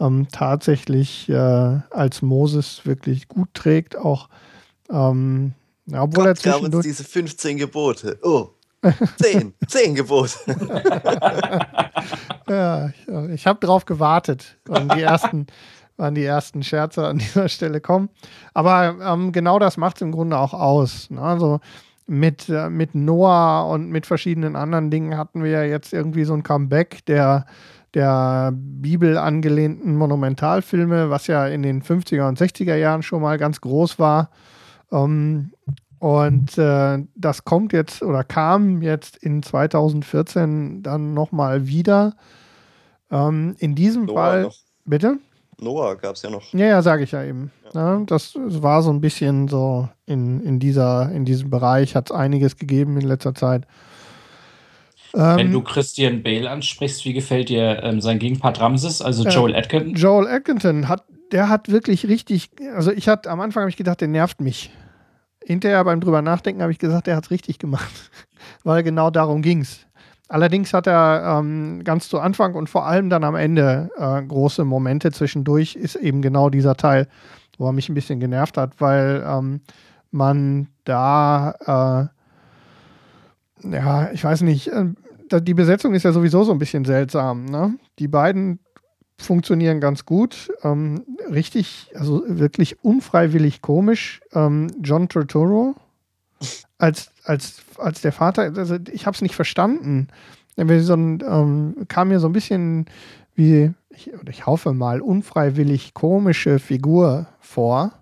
[0.00, 4.28] ähm, tatsächlich äh, als Moses wirklich gut trägt, auch
[4.90, 5.54] ähm,
[5.92, 8.18] obwohl Gott er gab uns diese 15 Gebote.
[8.22, 8.50] Oh,
[9.20, 10.38] 10, 10 Gebote.
[12.48, 15.46] ja, ich, ich habe drauf gewartet, wann die ersten,
[15.96, 18.08] wann die ersten Scherze an dieser Stelle kommen.
[18.54, 21.10] Aber ähm, genau das macht es im Grunde auch aus.
[21.10, 21.20] Ne?
[21.20, 21.60] Also
[22.06, 26.34] mit, äh, mit Noah und mit verschiedenen anderen Dingen hatten wir ja jetzt irgendwie so
[26.34, 27.46] ein Comeback, der
[27.94, 33.60] der Bibel angelehnten Monumentalfilme, was ja in den 50er und 60er Jahren schon mal ganz
[33.60, 34.30] groß war.
[34.92, 35.52] Ähm,
[35.98, 42.14] und äh, das kommt jetzt oder kam jetzt in 2014 dann nochmal wieder.
[43.10, 44.42] Ähm, in diesem Noah Fall.
[44.44, 44.56] Noch.
[44.86, 45.18] Bitte?
[45.60, 46.52] Noah gab es ja noch.
[46.54, 47.50] Ja, ja, sage ich ja eben.
[47.74, 47.98] Ja.
[47.98, 52.16] Ja, das war so ein bisschen so in, in, dieser, in diesem Bereich, hat es
[52.16, 53.66] einiges gegeben in letzter Zeit.
[55.14, 59.30] Ähm, Wenn du Christian Bale ansprichst, wie gefällt dir ähm, sein Gegenpart Ramses, also äh,
[59.30, 59.94] Joel Atkinson?
[59.94, 64.00] Joel Atkinson hat, der hat wirklich richtig, also ich hatte am Anfang habe ich gedacht,
[64.00, 64.70] der nervt mich.
[65.42, 68.10] Hinterher beim drüber nachdenken habe ich gesagt, der hat es richtig gemacht,
[68.64, 69.86] weil genau darum ging es.
[70.28, 74.64] Allerdings hat er ähm, ganz zu Anfang und vor allem dann am Ende äh, große
[74.64, 77.08] Momente zwischendurch, ist eben genau dieser Teil,
[77.58, 79.60] wo er mich ein bisschen genervt hat, weil ähm,
[80.12, 82.20] man da äh,
[83.62, 84.86] ja, ich weiß nicht, äh,
[85.38, 87.44] die Besetzung ist ja sowieso so ein bisschen seltsam.
[87.44, 87.78] Ne?
[87.98, 88.58] Die beiden
[89.18, 90.50] funktionieren ganz gut.
[90.62, 94.20] Ähm, richtig, also wirklich unfreiwillig komisch.
[94.32, 95.76] Ähm, John Turturro
[96.78, 100.08] als, als, als der Vater, also ich habe es nicht verstanden.
[100.56, 102.86] So ein, ähm, kam mir so ein bisschen
[103.34, 107.92] wie, ich, ich hoffe mal, unfreiwillig komische Figur vor.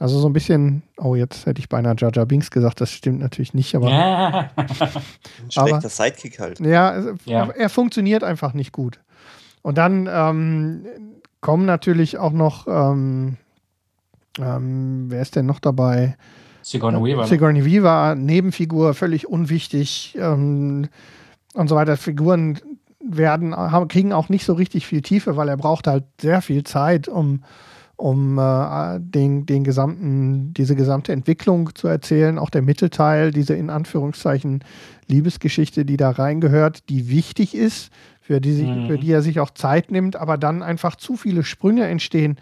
[0.00, 3.52] Also so ein bisschen, oh, jetzt hätte ich beinahe Jaja Binks gesagt, das stimmt natürlich
[3.52, 3.90] nicht, aber.
[3.90, 4.50] Ja.
[4.56, 6.60] ein schlechter Sidekick halt.
[6.60, 9.00] Ja, ja, er funktioniert einfach nicht gut.
[9.62, 10.86] Und dann ähm,
[11.40, 13.36] kommen natürlich auch noch, ähm,
[14.38, 16.16] ähm, wer ist denn noch dabei?
[16.62, 17.26] Sigourney Weaver.
[17.26, 20.88] Sigourney Weaver, Nebenfigur, völlig unwichtig ähm,
[21.54, 21.96] und so weiter.
[21.96, 22.58] Figuren
[23.00, 26.64] werden, haben, kriegen auch nicht so richtig viel Tiefe, weil er braucht halt sehr viel
[26.64, 27.42] Zeit, um,
[27.98, 32.38] um äh, den, den gesamten, diese gesamte Entwicklung zu erzählen.
[32.38, 34.62] Auch der Mittelteil, diese in Anführungszeichen
[35.08, 38.86] Liebesgeschichte, die da reingehört, die wichtig ist, für die, sich, mhm.
[38.86, 42.38] für die er sich auch Zeit nimmt, aber dann einfach zu viele Sprünge entstehen,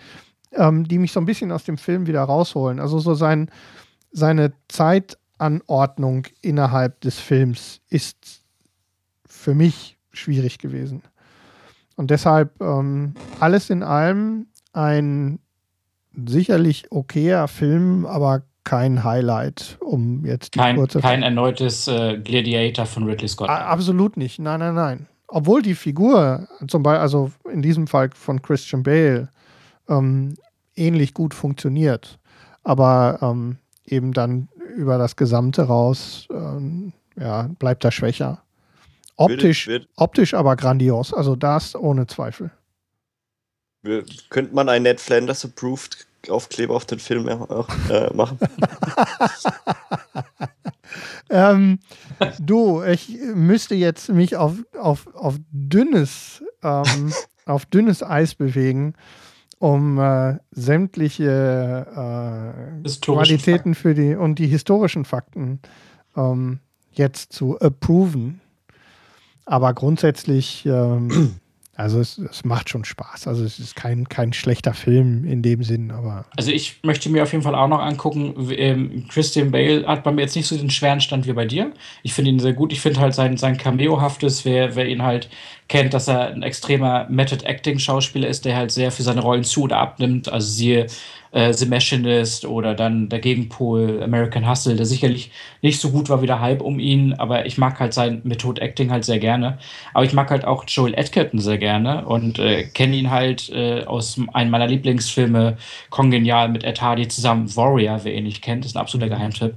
[0.53, 2.79] ähm, die mich so ein bisschen aus dem Film wieder rausholen.
[2.79, 3.51] Also so sein,
[4.13, 8.43] seine Zeitanordnung innerhalb des Films ist
[9.27, 11.03] für mich schwierig gewesen.
[11.95, 15.39] Und deshalb ähm, alles in allem ein
[16.17, 22.85] sicherlich okayer Film, aber kein Highlight, um jetzt die kein, kurze kein erneutes äh, Gladiator
[22.85, 23.49] von Ridley Scott.
[23.49, 24.41] absolut nicht.
[24.41, 25.07] Nein, nein, nein.
[25.29, 29.29] Obwohl die Figur, zum Beispiel, also in diesem Fall von Christian Bale,
[29.89, 30.35] ähm,
[30.75, 32.19] ähnlich gut funktioniert,
[32.65, 38.43] aber ähm, eben dann über das Gesamte raus, ähm, ja, bleibt er schwächer.
[39.17, 42.51] Optisch, wird, wird, optisch aber grandios, also das ohne Zweifel.
[44.31, 48.39] Könnte man ein Ned Flanders approved Aufkleber auf den Film äh, machen?
[51.31, 51.79] ähm,
[52.41, 57.13] du, ich müsste jetzt mich auf, auf, auf dünnes, ähm,
[57.47, 58.95] auf dünnes Eis bewegen
[59.59, 61.87] um äh, sämtliche
[62.85, 65.61] äh, Qualitäten für die und die historischen Fakten
[66.15, 66.61] ähm,
[66.93, 68.41] jetzt zu approven.
[69.47, 71.37] Aber grundsätzlich ähm,
[71.77, 73.29] also es, es, macht schon Spaß.
[73.29, 76.25] Also es ist kein, kein schlechter Film in dem Sinn, aber.
[76.37, 80.11] Also ich möchte mir auf jeden Fall auch noch angucken, ähm, Christian Bale hat bei
[80.11, 81.73] mir jetzt nicht so den schweren Stand wie bei dir.
[82.03, 82.73] Ich finde ihn sehr gut.
[82.73, 85.29] Ich finde halt sein, sein Cameo-haftes, wer, wer ihn halt
[85.69, 89.79] kennt, dass er ein extremer Method-Acting-Schauspieler ist, der halt sehr für seine Rollen zu oder
[89.79, 90.31] abnimmt.
[90.31, 90.87] Also siehe
[91.33, 95.31] äh, The Machinist oder dann der Gegenpol American Hustle, der sicherlich
[95.63, 98.61] nicht so gut war wie der Hype um ihn, aber ich mag halt sein Method
[98.61, 99.59] Acting halt sehr gerne.
[99.93, 103.85] Aber ich mag halt auch Joel Edgerton sehr gerne und äh, kenne ihn halt äh,
[103.85, 105.59] aus einem meiner Lieblingsfilme,
[105.91, 109.55] Kongenial mit Ed Hardy zusammen, Warrior, wer ihn nicht kennt, ist ein absoluter Geheimtipp.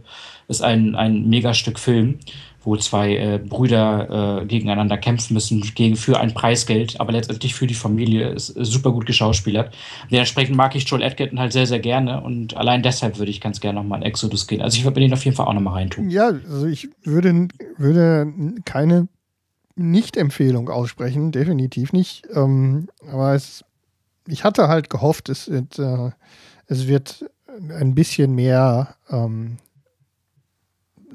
[0.47, 2.17] Ist ein, ein Megastück Film
[2.63, 7.67] wo zwei äh, Brüder äh, gegeneinander kämpfen müssen gegen für ein Preisgeld, aber letztendlich für
[7.67, 9.73] die Familie ist, ist super gut geschauspielert.
[10.11, 13.59] Dementsprechend mag ich Joel Edgerton halt sehr, sehr gerne und allein deshalb würde ich ganz
[13.59, 14.61] gerne nochmal in Exodus gehen.
[14.61, 16.09] Also ich würde den auf jeden Fall auch nochmal reintun.
[16.09, 18.33] Ja, also ich würde, würde
[18.65, 19.07] keine
[19.75, 22.23] Nicht-Empfehlung aussprechen, definitiv nicht.
[22.33, 23.63] Ähm, aber es,
[24.27, 26.11] ich hatte halt gehofft, es wird, äh,
[26.67, 27.25] es wird
[27.69, 29.57] ein bisschen mehr ähm,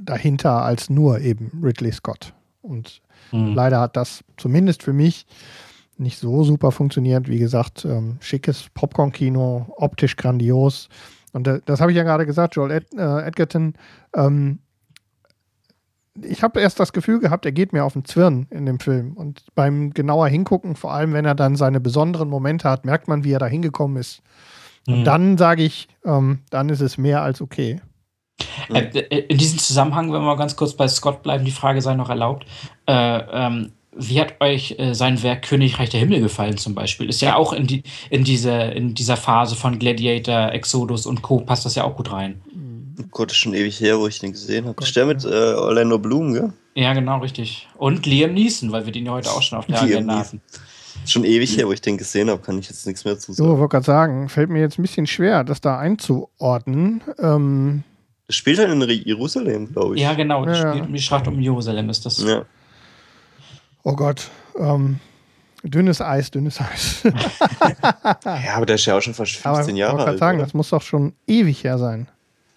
[0.04, 2.34] dahinter als nur eben Ridley Scott.
[2.62, 3.54] Und mhm.
[3.54, 5.26] leider hat das zumindest für mich
[5.96, 7.28] nicht so super funktioniert.
[7.28, 10.88] Wie gesagt, ähm, schickes Popcorn-Kino, optisch grandios.
[11.32, 13.74] Und äh, das habe ich ja gerade gesagt, Joel Ed, äh, Edgerton.
[14.14, 14.58] Ähm,
[16.22, 19.12] ich habe erst das Gefühl gehabt, er geht mir auf den Zwirn in dem Film.
[19.14, 23.24] Und beim genauer Hingucken, vor allem wenn er dann seine besonderen Momente hat, merkt man,
[23.24, 24.22] wie er da hingekommen ist.
[24.86, 25.04] Und mhm.
[25.04, 27.80] dann sage ich, ähm, dann ist es mehr als okay.
[28.72, 31.80] Äh, äh, in diesem Zusammenhang, wenn wir mal ganz kurz bei Scott bleiben, die Frage
[31.82, 32.46] sei noch erlaubt.
[32.86, 37.08] Äh, ähm, wie hat euch äh, sein Werk Königreich der Himmel gefallen zum Beispiel?
[37.08, 41.40] Ist ja auch in, die, in, diese, in dieser Phase von Gladiator, Exodus und Co.
[41.40, 42.40] passt das ja auch gut rein.
[43.10, 44.82] Gott, ist schon ewig her, wo ich den gesehen habe.
[44.82, 46.52] Ist der mit äh, Orlando Bloom, gell?
[46.74, 47.68] Ja, genau, richtig.
[47.76, 50.40] Und Liam Neeson, weil wir den ja heute auch schon auf der Agenda hatten.
[51.06, 53.48] Schon ewig her, wo ich den gesehen habe, kann ich jetzt nichts mehr zu sagen.
[53.48, 57.02] So, wollte gerade sagen, fällt mir jetzt ein bisschen schwer, das da einzuordnen.
[57.18, 57.84] Ähm,
[58.26, 60.02] das spielt halt in Jerusalem, glaube ich.
[60.02, 60.44] Ja, genau.
[60.44, 60.74] Das ja.
[60.74, 62.22] spielt die Schlacht um Jerusalem ist das.
[62.22, 62.44] Ja.
[63.82, 64.30] Oh Gott.
[64.58, 64.98] Ähm,
[65.62, 67.02] dünnes Eis, dünnes Eis.
[68.24, 70.14] ja, aber der ist ja auch schon fast 15 aber, Jahre alt.
[70.14, 70.46] Ich sagen, oder?
[70.46, 72.08] das muss doch schon ewig her sein.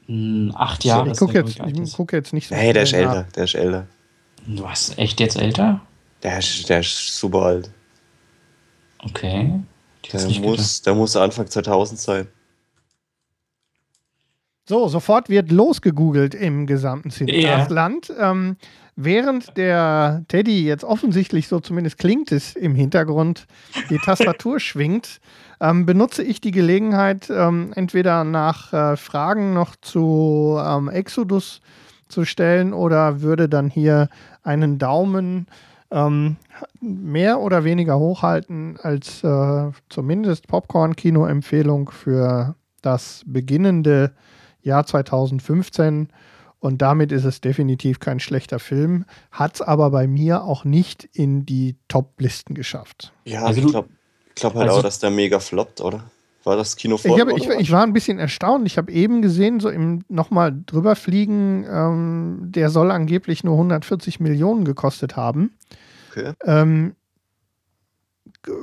[0.05, 1.11] Hm, acht Jahre.
[1.11, 1.59] Ich gucke jetzt,
[1.95, 2.55] guck jetzt nicht so.
[2.55, 3.23] Nee, der ist älter.
[3.23, 3.31] Nach.
[3.33, 3.87] Der ist älter.
[4.45, 5.81] Du hast echt jetzt älter?
[6.23, 7.69] Der ist, der ist super alt.
[8.99, 9.51] Okay.
[10.13, 12.27] Der muss, der muss Anfang 2000 sein.
[14.69, 18.09] So, sofort wird losgegoogelt im gesamten Cineastland.
[18.09, 18.31] Ja.
[18.31, 18.57] Ähm,
[18.97, 23.47] während der Teddy jetzt offensichtlich, so zumindest klingt es im Hintergrund,
[23.89, 25.21] die Tastatur schwingt,
[25.61, 31.61] ähm, benutze ich die Gelegenheit, ähm, entweder nach äh, Fragen noch zu ähm, Exodus
[32.09, 34.09] zu stellen oder würde dann hier
[34.43, 35.47] einen Daumen
[35.91, 36.35] ähm,
[36.81, 44.11] mehr oder weniger hochhalten als äh, zumindest Popcorn-Kino-Empfehlung für das beginnende
[44.67, 46.09] Jahr 2015
[46.59, 51.07] und damit ist es definitiv kein schlechter Film, hat es aber bei mir auch nicht
[51.13, 53.13] in die Top-Listen geschafft.
[53.25, 53.89] Ja, also ich glaube
[54.35, 56.03] glaub halt also, auch, dass der mega floppt, oder?
[56.43, 57.13] War das Kino vor?
[57.13, 58.65] Ich, hab, ich, ich, war ein bisschen erstaunt.
[58.67, 64.21] Ich habe eben gesehen, so im nochmal drüber fliegen, ähm, der soll angeblich nur 140
[64.21, 65.51] Millionen gekostet haben.
[66.09, 66.31] Okay.
[66.45, 66.95] Ähm,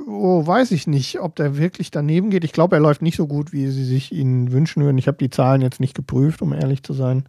[0.07, 2.43] oh, weiß ich nicht, ob der wirklich daneben geht.
[2.43, 4.97] Ich glaube, er läuft nicht so gut, wie sie sich ihn wünschen würden.
[4.97, 7.25] Ich habe die Zahlen jetzt nicht geprüft, um ehrlich zu sein.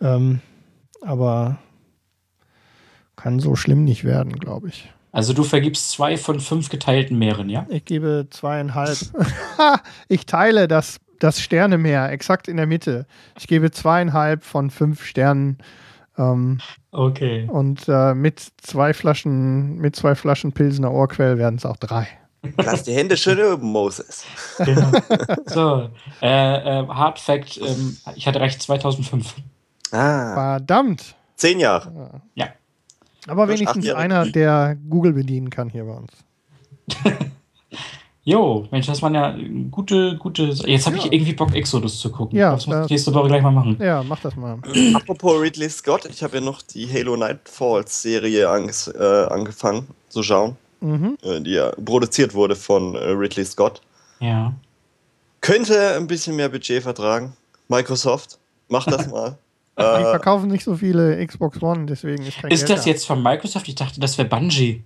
[0.00, 0.40] Ähm,
[1.02, 1.58] aber
[3.16, 4.92] kann so schlimm nicht werden, glaube ich.
[5.12, 7.66] Also du vergibst zwei von fünf geteilten Meeren, ja?
[7.70, 8.98] Ich gebe zweieinhalb.
[10.08, 13.06] ich teile das, das Sternemeer exakt in der Mitte.
[13.38, 15.56] Ich gebe zweieinhalb von fünf Sternen.
[16.18, 16.60] Ähm,
[16.92, 17.46] okay.
[17.50, 22.08] Und äh, mit zwei Flaschen, mit zwei Flaschen Pilsener Ohrquell werden es auch drei.
[22.58, 24.24] Lass die Hände schön üben, Moses.
[24.58, 24.92] Genau.
[25.46, 25.90] So,
[26.22, 29.34] äh, äh, Hard Fact, ähm, ich hatte recht, 2005.
[29.90, 30.34] Ah.
[30.34, 31.16] Verdammt.
[31.36, 32.20] Zehn Jahre.
[32.34, 32.48] Ja.
[33.26, 36.12] Aber wenigstens einer, der Google bedienen kann hier bei uns.
[38.28, 39.36] Jo, Mensch, das waren ja
[39.70, 40.46] gute, gute.
[40.46, 41.04] Jetzt habe ja.
[41.04, 42.36] ich irgendwie Bock, Exodus zu gucken.
[42.36, 43.78] Ja, das muss ich nächste Woche gleich mal machen.
[43.80, 44.58] Ja, mach das mal.
[44.94, 50.24] Apropos Ridley Scott, ich habe ja noch die Halo Nightfalls Serie anges äh, angefangen zu
[50.24, 51.16] schauen, mhm.
[51.22, 53.80] äh, die ja produziert wurde von äh, Ridley Scott.
[54.18, 54.52] Ja.
[55.40, 57.36] Könnte ein bisschen mehr Budget vertragen.
[57.68, 59.38] Microsoft, mach das mal.
[59.78, 62.90] Die äh, verkaufen nicht so viele Xbox One, deswegen ist kein Ist Geld das da.
[62.90, 63.68] jetzt von Microsoft?
[63.68, 64.82] Ich dachte, das wäre Bungie.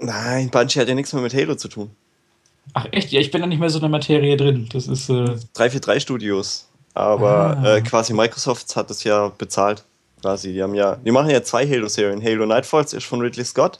[0.00, 1.92] Nein, Bungie hat ja nichts mehr mit Halo zu tun.
[2.74, 3.10] Ach echt?
[3.12, 4.68] Ja, ich bin da nicht mehr so in der Materie drin.
[4.72, 5.08] Das ist.
[5.08, 6.68] Äh 343 Studios.
[6.94, 7.76] Aber ah.
[7.76, 9.84] äh, quasi Microsoft hat es ja bezahlt.
[10.22, 10.52] Quasi.
[10.52, 10.96] Die haben ja.
[10.96, 12.22] Die machen ja zwei Halo-Serien.
[12.22, 13.78] Halo Nightfalls ist von Ridley Scott.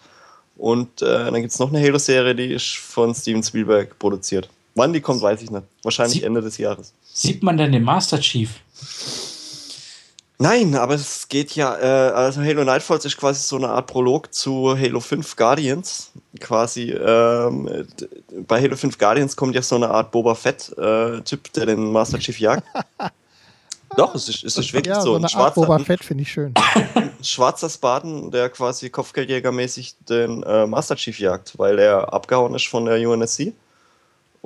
[0.57, 4.49] Und äh, dann gibt es noch eine Halo-Serie, die ist von Steven Spielberg produziert.
[4.75, 5.65] Wann die kommt, weiß ich nicht.
[5.83, 6.93] Wahrscheinlich Sie Ende des Jahres.
[7.13, 8.61] Sieht man denn den Master Chief?
[10.39, 14.35] Nein, aber es geht ja, äh, also Halo Nightfalls ist quasi so eine Art Prolog
[14.35, 16.13] zu Halo 5 Guardians.
[16.41, 17.87] Quasi, ähm,
[18.47, 22.19] bei Halo 5 Guardians kommt ja so eine Art Boba Fett-Typ, äh, der den Master
[22.19, 22.65] Chief jagt.
[23.97, 25.13] Doch, es ist, es ist wirklich ja, so.
[25.13, 26.53] so eine ein schwarzer, Art Boba Fett finde ich schön.
[26.95, 32.67] Ein schwarzer Spartan, der quasi Kopfgeldjägermäßig den äh, Master Chief jagt, weil er abgehauen ist
[32.67, 33.55] von der UNSC.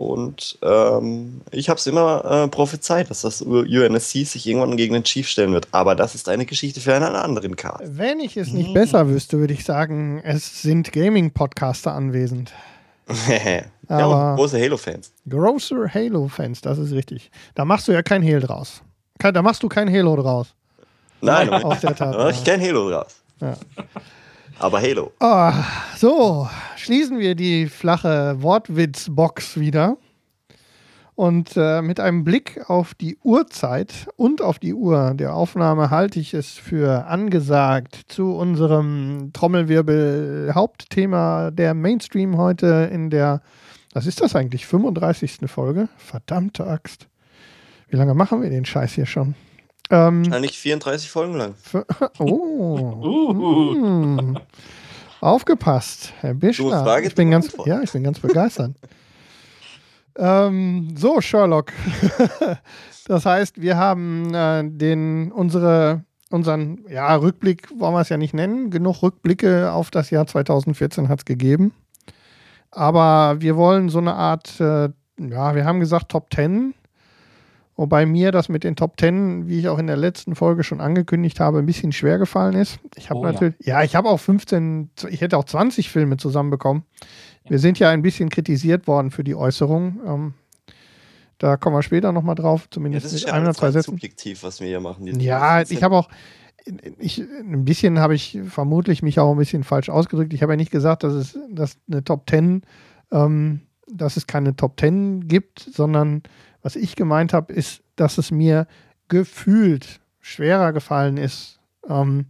[0.01, 5.05] Und ähm, ich habe es immer äh, prophezeit, dass das UNSC sich irgendwann gegen den
[5.05, 5.69] Chief stellen wird.
[5.73, 7.83] Aber das ist eine Geschichte für einen anderen Cast.
[7.85, 8.75] Wenn ich es nicht mhm.
[8.75, 12.51] besser wüsste, würde ich sagen, es sind Gaming-Podcaster anwesend.
[13.91, 15.13] ja, und große Halo-Fans.
[15.29, 17.31] Große Halo-Fans, das ist richtig.
[17.55, 18.81] Da machst du ja kein Hehl draus.
[19.19, 20.55] Da machst du kein Halo draus.
[21.21, 22.15] Nein, aus der Tat.
[22.15, 23.17] Da mach ich kein Halo draus.
[23.43, 23.55] Ja.
[24.61, 25.11] Aber Halo.
[25.21, 25.53] Oh,
[25.97, 26.47] so,
[26.77, 29.97] schließen wir die flache Wortwitzbox wieder.
[31.15, 36.21] Und äh, mit einem Blick auf die Uhrzeit und auf die Uhr der Aufnahme halte
[36.21, 43.41] ich es für angesagt zu unserem Trommelwirbel Hauptthema der Mainstream heute in der,
[43.95, 45.39] was ist das eigentlich, 35.
[45.47, 45.89] Folge?
[45.97, 47.09] Verdammte Axt.
[47.89, 49.35] Wie lange machen wir den Scheiß hier schon?
[49.91, 51.55] Ähm, Wahrscheinlich 34 Folgen lang.
[52.19, 52.79] Oh.
[53.05, 54.35] uh.
[55.21, 57.03] Aufgepasst, Herr Bischler.
[57.03, 58.73] Ich bin ganz, ja, ich bin ganz begeistert.
[60.17, 61.73] ähm, so, Sherlock.
[63.07, 68.33] das heißt, wir haben äh, den, unsere, unseren ja, Rückblick, wollen wir es ja nicht
[68.33, 68.71] nennen.
[68.71, 71.73] Genug Rückblicke auf das Jahr 2014 hat es gegeben.
[72.71, 74.89] Aber wir wollen so eine Art, äh,
[75.19, 76.75] ja, wir haben gesagt Top 10
[77.81, 80.83] Wobei mir das mit den Top Ten, wie ich auch in der letzten Folge schon
[80.83, 82.79] angekündigt habe, ein bisschen schwer gefallen ist.
[82.95, 86.19] Ich habe oh, natürlich, ja, ja ich habe auch 15, ich hätte auch 20 Filme
[86.19, 86.83] zusammenbekommen.
[87.45, 87.53] Ja.
[87.53, 89.99] Wir sind ja ein bisschen kritisiert worden für die Äußerung.
[90.07, 90.35] Ähm,
[91.39, 93.93] da kommen wir später nochmal drauf, zumindest ja, das ist mit ja einer, zwei Sätzen.
[93.93, 95.19] subjektiv, was wir hier machen.
[95.19, 96.11] Ja, ich habe auch,
[96.99, 100.35] ich, ein bisschen habe ich vermutlich mich auch ein bisschen falsch ausgedrückt.
[100.35, 102.61] Ich habe ja nicht gesagt, dass es dass eine Top Ten,
[103.11, 106.25] ähm, dass es keine Top Ten gibt, sondern
[106.63, 108.67] was ich gemeint habe, ist, dass es mir
[109.09, 111.59] gefühlt schwerer gefallen ist.
[111.89, 112.27] Ähm,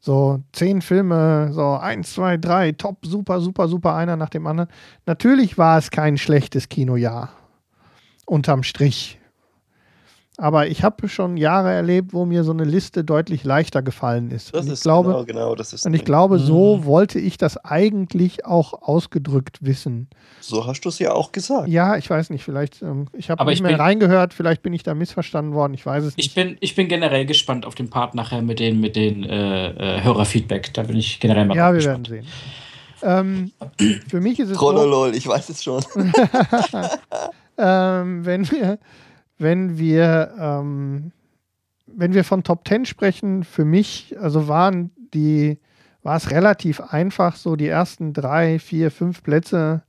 [0.00, 4.70] so zehn Filme, so eins, zwei, drei, top, super, super, super, einer nach dem anderen.
[5.04, 7.30] Natürlich war es kein schlechtes Kinojahr.
[8.24, 9.18] Unterm Strich.
[10.38, 14.54] Aber ich habe schon Jahre erlebt, wo mir so eine Liste deutlich leichter gefallen ist.
[14.54, 16.84] Das und ist glaube, genau, genau, das ist und ich glaube, so mhm.
[16.84, 20.08] wollte ich das eigentlich auch ausgedrückt wissen.
[20.40, 21.68] So hast du es ja auch gesagt.
[21.68, 24.74] Ja, ich weiß nicht, vielleicht, ähm, ich habe nicht ich mehr bin, reingehört, vielleicht bin
[24.74, 26.26] ich da missverstanden worden, ich weiß es nicht.
[26.26, 29.98] Ich bin, ich bin generell gespannt auf den Part nachher mit den, mit den äh,
[29.98, 30.74] äh, Hörerfeedback.
[30.74, 32.10] Da bin ich generell mal Ja, wir gespannt.
[32.10, 32.32] werden sehen.
[33.02, 33.52] Ähm,
[34.08, 34.58] für mich ist es.
[34.58, 35.84] Trollolol, so, ich weiß es schon.
[37.58, 38.78] ähm, wenn wir,
[39.38, 41.12] wenn wir, ähm,
[41.86, 45.58] wenn wir von Top 10 sprechen, für mich, also waren die,
[46.02, 49.82] war es relativ einfach, so die ersten drei, vier, fünf Plätze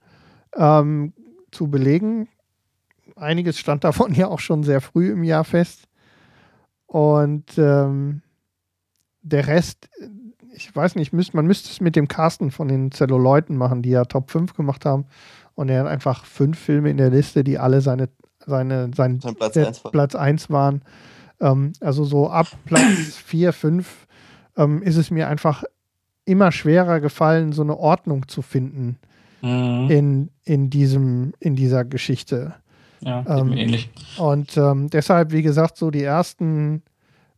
[0.56, 1.14] ähm,
[1.52, 2.28] zu belegen.
[3.16, 5.88] Einiges stand davon ja auch schon sehr früh im Jahr fest.
[6.86, 8.22] Und ähm,
[9.22, 9.90] der Rest,
[10.54, 13.90] ich weiß nicht, müsst, man müsste es mit dem Carsten von den Zelluleuten machen, die
[13.90, 15.06] ja Top 5 gemacht haben.
[15.54, 18.10] Und er hat einfach fünf Filme in der Liste, die alle seine,
[18.48, 20.82] seine, sein, sein Platz, 1 Platz 1 waren.
[21.40, 24.08] Ähm, also so ab Platz 4, 5
[24.58, 25.64] ähm, ist es mir einfach
[26.26, 28.98] immer schwerer gefallen, so eine Ordnung zu finden
[29.42, 29.90] mhm.
[29.90, 32.56] in, in, diesem, in dieser Geschichte.
[33.02, 33.90] Ja, ähm, ähnlich.
[34.18, 36.82] Und ähm, deshalb, wie gesagt, so die ersten,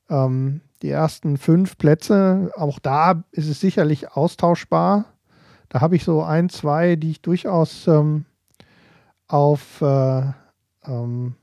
[0.10, 5.06] ähm, die ersten fünf Plätze, auch da ist es sicherlich austauschbar.
[5.68, 8.26] Da habe ich so ein, zwei, die ich durchaus ähm,
[9.28, 10.24] auf, äh,
[10.90, 11.36] ähm,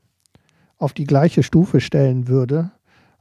[0.77, 2.71] auf die gleiche Stufe stellen würde.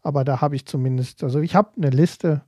[0.03, 2.43] Aber da habe ich zumindest, also ich habe eine Liste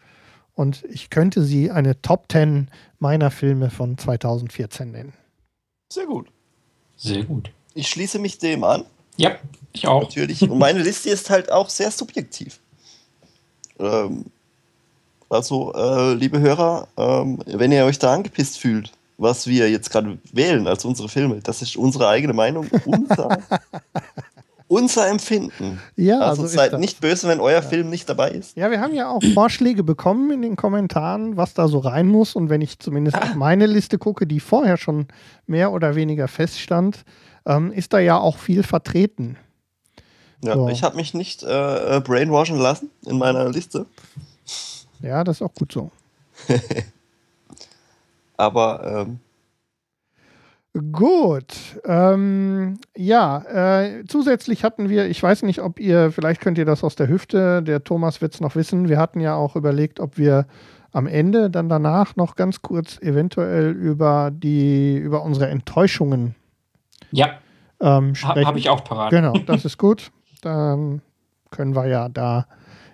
[0.55, 5.13] und ich könnte sie eine Top 10 meiner Filme von 2014 nennen.
[5.93, 6.31] Sehr gut.
[6.97, 7.51] Sehr gut.
[7.75, 8.85] Ich schließe mich dem an.
[9.17, 9.37] Ja,
[9.73, 10.03] ich auch.
[10.03, 10.43] Natürlich.
[10.43, 12.61] Und meine Liste ist halt auch sehr subjektiv.
[13.79, 14.27] Ähm,
[15.29, 20.19] also, äh, liebe Hörer, ähm, wenn ihr euch da angepisst fühlt, was wir jetzt gerade
[20.33, 23.39] wählen als unsere Filme, das ist unsere eigene Meinung, unser,
[24.69, 25.81] unser Empfinden.
[25.97, 27.63] Ja, also, also seid nicht böse, wenn euer ja.
[27.63, 28.57] Film nicht dabei ist.
[28.57, 32.37] Ja, wir haben ja auch Vorschläge bekommen in den Kommentaren, was da so rein muss.
[32.37, 33.23] Und wenn ich zumindest ah.
[33.23, 35.09] auf meine Liste gucke, die vorher schon
[35.47, 37.05] mehr oder weniger feststand,
[37.45, 39.37] ähm, ist da ja auch viel vertreten.
[40.45, 40.69] Ja, so.
[40.69, 43.87] ich habe mich nicht äh, äh, brainwashen lassen in meiner Liste.
[45.01, 45.91] Ja, das ist auch gut so.
[48.39, 49.21] Aber ähm,
[50.93, 51.55] Gut.
[51.85, 53.43] Ähm, ja,
[53.83, 57.09] äh, zusätzlich hatten wir, ich weiß nicht, ob ihr, vielleicht könnt ihr das aus der
[57.09, 60.47] Hüfte, der Thomas wird es noch wissen, wir hatten ja auch überlegt, ob wir
[60.93, 66.35] am Ende dann danach noch ganz kurz eventuell über die, über unsere Enttäuschungen
[67.11, 67.39] ja.
[67.81, 69.11] Ähm, Habe hab ich auch parat.
[69.11, 70.11] Genau, das ist gut.
[70.43, 71.03] Dann
[71.51, 72.47] können wir ja da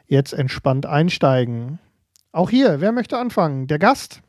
[0.06, 1.78] jetzt entspannt einsteigen.
[2.32, 3.66] Auch hier, wer möchte anfangen?
[3.66, 4.20] Der Gast?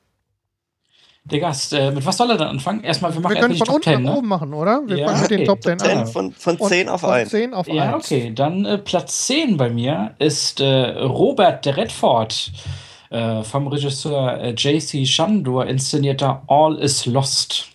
[1.26, 2.84] Der Gast, äh, mit was soll er dann anfangen?
[2.84, 4.18] Erstmal, wir machen wir können von unten 10, nach ne?
[4.20, 4.84] oben machen, oder?
[4.86, 5.38] Wir ja, fangen mit okay.
[5.38, 6.08] den Top 10 an.
[6.08, 7.30] Von, von 10 auf 1.
[7.32, 8.06] 10 auf ja, 1.
[8.06, 8.32] okay.
[8.36, 12.52] Dann äh, Platz 10 bei mir ist äh, Robert Redford
[13.10, 15.04] äh, vom Regisseur äh, J.C.
[15.08, 17.70] Shandor inszenierter All is Lost.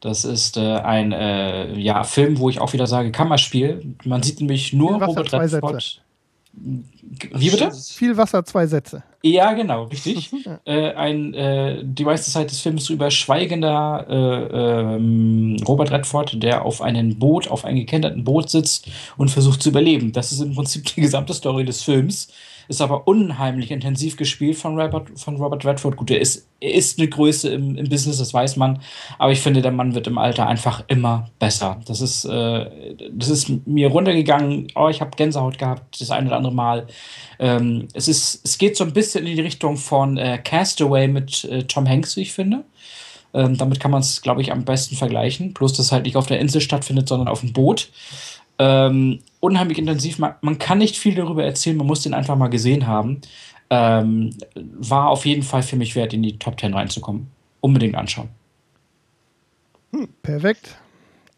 [0.00, 3.96] Das ist äh, ein äh, ja, Film, wo ich auch wieder sage, Kammerspiel.
[4.04, 6.00] Man sieht nämlich nur Robert Redford.
[7.34, 7.72] Wie bitte?
[7.72, 9.02] Viel Wasser, zwei Sätze.
[9.22, 10.30] Ja, genau, richtig.
[10.64, 16.64] äh, ein, äh, die meiste Zeit des Films über schweigender äh, ähm, Robert Redford, der
[16.64, 20.12] auf einem Boot, auf einem gekenterten Boot sitzt und versucht zu überleben.
[20.12, 22.28] Das ist im Prinzip die gesamte Story des Films
[22.68, 25.96] ist aber unheimlich intensiv gespielt von Robert, von Robert Redford.
[25.96, 28.80] Gut, er ist, er ist eine Größe im, im Business, das weiß man,
[29.18, 31.80] aber ich finde, der Mann wird im Alter einfach immer besser.
[31.86, 34.68] Das ist, äh, das ist mir runtergegangen.
[34.74, 36.86] Oh, ich habe Gänsehaut gehabt, das ein oder andere Mal.
[37.38, 41.44] Ähm, es, ist, es geht so ein bisschen in die Richtung von äh, Castaway mit
[41.44, 42.64] äh, Tom Hanks, wie ich finde.
[43.34, 45.52] Ähm, damit kann man es, glaube ich, am besten vergleichen.
[45.52, 47.90] Bloß, dass es halt nicht auf der Insel stattfindet, sondern auf dem Boot.
[48.58, 50.18] Ähm, unheimlich intensiv.
[50.18, 53.20] Man, man, kann nicht viel darüber erzählen, man muss den einfach mal gesehen haben.
[53.70, 57.28] Ähm, war auf jeden Fall für mich wert, in die Top 10 reinzukommen.
[57.60, 58.28] Unbedingt anschauen.
[59.92, 60.76] Hm, perfekt.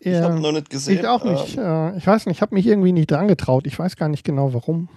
[0.01, 0.99] Ich habe noch nicht gesehen.
[0.99, 1.59] Ich auch nicht.
[1.59, 3.67] Ähm, ich weiß nicht, ich habe mich irgendwie nicht dran getraut.
[3.67, 4.89] Ich weiß gar nicht genau warum.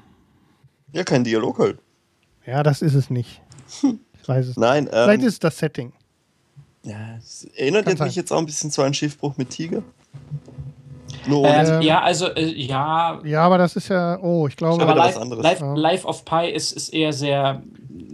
[0.94, 1.80] Ja, kein Dialog halt.
[2.46, 3.42] Ja, das ist es nicht.
[4.24, 4.56] Ich weiß es.
[4.56, 5.92] Nein, ähm, Vielleicht ist es das Setting.
[6.84, 9.84] Ja, es erinnert mich jetzt auch ein bisschen zu einem Schiffbruch mit Tiger.
[11.28, 13.20] Ähm, ja, also äh, ja.
[13.24, 14.84] Ja, aber das ist ja, oh, ich glaube.
[14.84, 17.62] Aber Life, Life, Life, of Pi ist, ist eher sehr,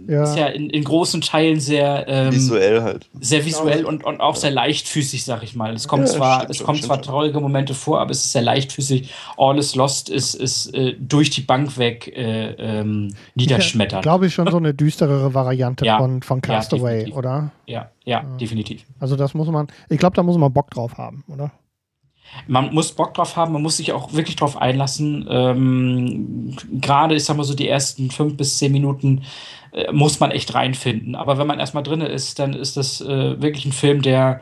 [0.06, 0.24] ja.
[0.24, 3.08] ist ja in, in großen Teilen sehr ähm, visuell halt.
[3.20, 5.74] Sehr visuell und, und auch sehr leichtfüßig, sag ich mal.
[5.74, 8.42] Es kommt ja, zwar, stimmt, es kommt zwar traurige Momente vor, aber es ist sehr
[8.42, 9.12] leichtfüßig.
[9.36, 14.02] All is Lost ist, ist äh, durch die Bank weg äh, ähm, niederschmettert.
[14.02, 17.50] Glaube ich schon so eine düsterere Variante ja, von, von Castaway, oder?
[17.66, 18.84] Ja, ja, definitiv.
[18.98, 21.52] Also das muss man, ich glaube, da muss man Bock drauf haben, oder?
[22.46, 25.26] Man muss Bock drauf haben, man muss sich auch wirklich drauf einlassen.
[25.30, 29.22] Ähm, Gerade, ich sag mal so, die ersten fünf bis zehn Minuten
[29.72, 31.14] äh, muss man echt reinfinden.
[31.14, 34.40] Aber wenn man erstmal drin ist, dann ist das äh, wirklich ein Film, der,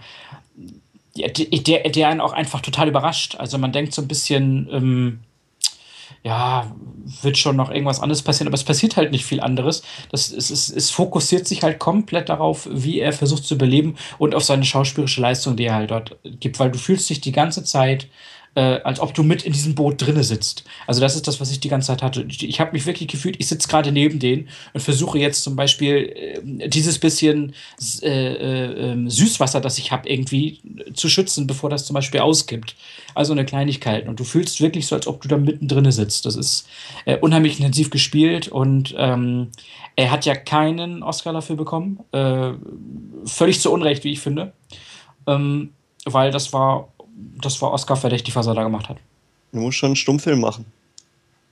[1.16, 3.36] der, der einen auch einfach total überrascht.
[3.36, 5.20] Also man denkt so ein bisschen, ähm,
[6.24, 6.70] ja,
[7.22, 9.82] wird schon noch irgendwas anderes passieren, aber es passiert halt nicht viel anderes.
[10.10, 14.34] Das, es, es, es fokussiert sich halt komplett darauf, wie er versucht zu überleben und
[14.34, 17.64] auf seine schauspielerische Leistung, die er halt dort gibt, weil du fühlst dich die ganze
[17.64, 18.08] Zeit
[18.58, 20.64] äh, als ob du mit in diesem Boot drinne sitzt.
[20.88, 22.26] Also das ist das, was ich die ganze Zeit hatte.
[22.28, 25.54] Ich, ich habe mich wirklich gefühlt, ich sitze gerade neben denen und versuche jetzt zum
[25.54, 26.12] Beispiel
[26.60, 27.54] äh, dieses bisschen
[28.02, 30.60] äh, äh, ähm, Süßwasser, das ich habe, irgendwie
[30.94, 32.74] zu schützen, bevor das zum Beispiel auskippt.
[33.14, 34.06] Also eine Kleinigkeit.
[34.06, 36.26] Und du fühlst wirklich so, als ob du da mittendrin sitzt.
[36.26, 36.68] Das ist
[37.04, 39.48] äh, unheimlich intensiv gespielt und ähm,
[39.96, 42.00] er hat ja keinen Oscar dafür bekommen.
[42.12, 42.52] Äh,
[43.24, 44.52] völlig zu Unrecht, wie ich finde.
[45.26, 45.70] Ähm,
[46.04, 46.88] weil das war
[47.40, 48.98] das war Oscar verdächtig, was er da gemacht hat.
[49.52, 50.66] Du musst schon einen Stummfilm machen.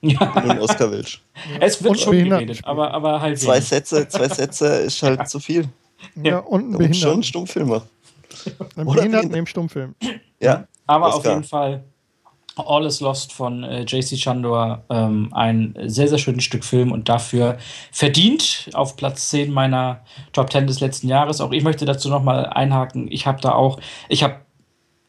[0.01, 0.31] Ja.
[0.35, 1.19] Wenn du einen Oscar willst.
[1.59, 3.39] Es wird und schon geredet, aber, aber halt.
[3.39, 5.67] Zwei Sätze, zwei Sätze ist halt zu viel.
[6.15, 6.93] Ja, und ein Behinderten.
[6.93, 7.89] schon einen Stummfilm machen.
[8.75, 9.95] Ein Behinderten im Stummfilm.
[10.39, 10.67] Ja.
[10.87, 11.83] Aber auf jeden Fall
[12.65, 17.09] All is Lost von äh, JC Chandor, ähm, ein sehr, sehr schönes Stück Film und
[17.09, 17.57] dafür
[17.91, 20.01] verdient auf Platz 10 meiner
[20.33, 21.41] Top 10 des letzten Jahres.
[21.41, 23.07] Auch ich möchte dazu nochmal einhaken.
[23.11, 23.79] Ich habe da auch,
[24.09, 24.37] ich habe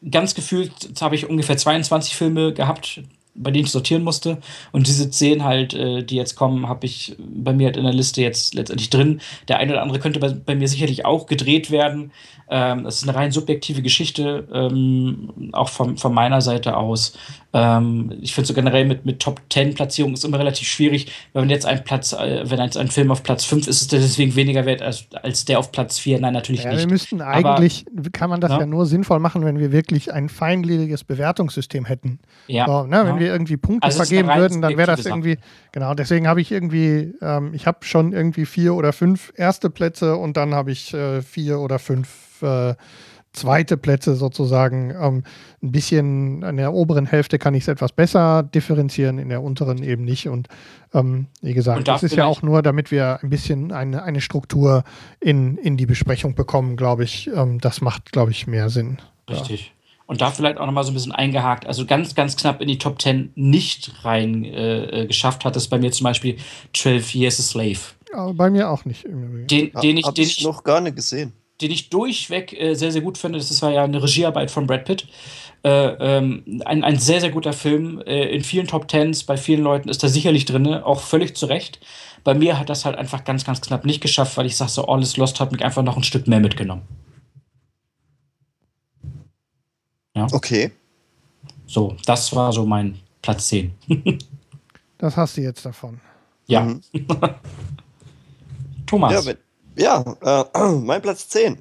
[0.09, 0.71] ganz gefühlt
[1.01, 3.01] habe ich ungefähr 22 Filme gehabt,
[3.39, 4.37] bei denen ich sortieren musste.
[4.71, 7.93] Und diese 10 halt, äh, die jetzt kommen, habe ich bei mir halt in der
[7.93, 9.21] Liste jetzt letztendlich drin.
[9.47, 12.11] Der eine oder andere könnte bei, bei mir sicherlich auch gedreht werden.
[12.49, 17.17] Ähm, das ist eine rein subjektive Geschichte, ähm, auch von, von meiner Seite aus.
[17.51, 21.49] Ähm, ich finde so generell mit, mit Top 10 Platzierung ist immer relativ schwierig, wenn
[21.49, 24.35] jetzt ein Platz, äh, wenn jetzt ein Film auf Platz 5 ist, ist der deswegen
[24.35, 26.19] weniger wert als, als der auf Platz 4.
[26.19, 26.81] Nein, natürlich ja, nicht.
[26.81, 28.59] Wir müssten eigentlich, Aber, kann man das ja.
[28.59, 28.65] ja.
[28.67, 32.19] nur sinnvoll machen, wenn wir wirklich ein feingliedriges Bewertungssystem hätten.
[32.45, 32.67] Ja.
[32.67, 35.37] So, ne, wenn wir irgendwie Punkte also vergeben würden, dann wäre das irgendwie,
[35.71, 40.17] genau, deswegen habe ich irgendwie, ähm, ich habe schon irgendwie vier oder fünf erste Plätze
[40.17, 42.75] und dann habe ich äh, vier oder fünf äh,
[43.33, 44.91] zweite Plätze sozusagen.
[44.91, 45.23] Ähm,
[45.61, 49.83] ein bisschen an der oberen Hälfte kann ich es etwas besser differenzieren, in der unteren
[49.83, 50.27] eben nicht.
[50.27, 50.47] Und
[50.93, 54.83] ähm, wie gesagt, das ist ja auch nur, damit wir ein bisschen eine, eine Struktur
[55.19, 57.29] in, in die Besprechung bekommen, glaube ich.
[57.33, 58.97] Ähm, das macht, glaube ich, mehr Sinn.
[59.29, 59.67] Richtig.
[59.67, 59.73] Ja.
[60.07, 62.79] Und da vielleicht auch nochmal so ein bisschen eingehakt, also ganz, ganz knapp in die
[62.79, 66.37] Top 10 nicht rein äh, äh, geschafft hat es bei mir zum Beispiel
[66.73, 67.79] 12 Years a Slave.
[68.11, 69.03] Aber bei mir auch nicht.
[69.05, 73.01] Den, den ich, den ich noch gar nicht gesehen den ich durchweg äh, sehr, sehr
[73.01, 73.39] gut finde.
[73.39, 75.07] Das war ja eine Regiearbeit von Brad Pitt.
[75.63, 78.01] Äh, ähm, ein, ein sehr, sehr guter Film.
[78.05, 81.47] Äh, in vielen Top Tens, bei vielen Leuten ist er sicherlich drin, auch völlig zu
[81.47, 81.79] Recht.
[82.23, 84.87] Bei mir hat das halt einfach ganz, ganz knapp nicht geschafft, weil ich sage, so
[84.87, 86.83] All is Lost hat mich einfach noch ein Stück mehr mitgenommen.
[90.15, 90.27] Ja.
[90.31, 90.71] Okay.
[91.65, 93.73] So, das war so mein Platz 10.
[94.97, 95.99] das hast du jetzt davon.
[96.47, 96.61] Ja.
[96.61, 96.81] Mhm.
[98.85, 99.25] Thomas.
[99.25, 99.33] Ja,
[99.79, 100.03] ja,
[100.53, 101.57] äh, mein Platz 10.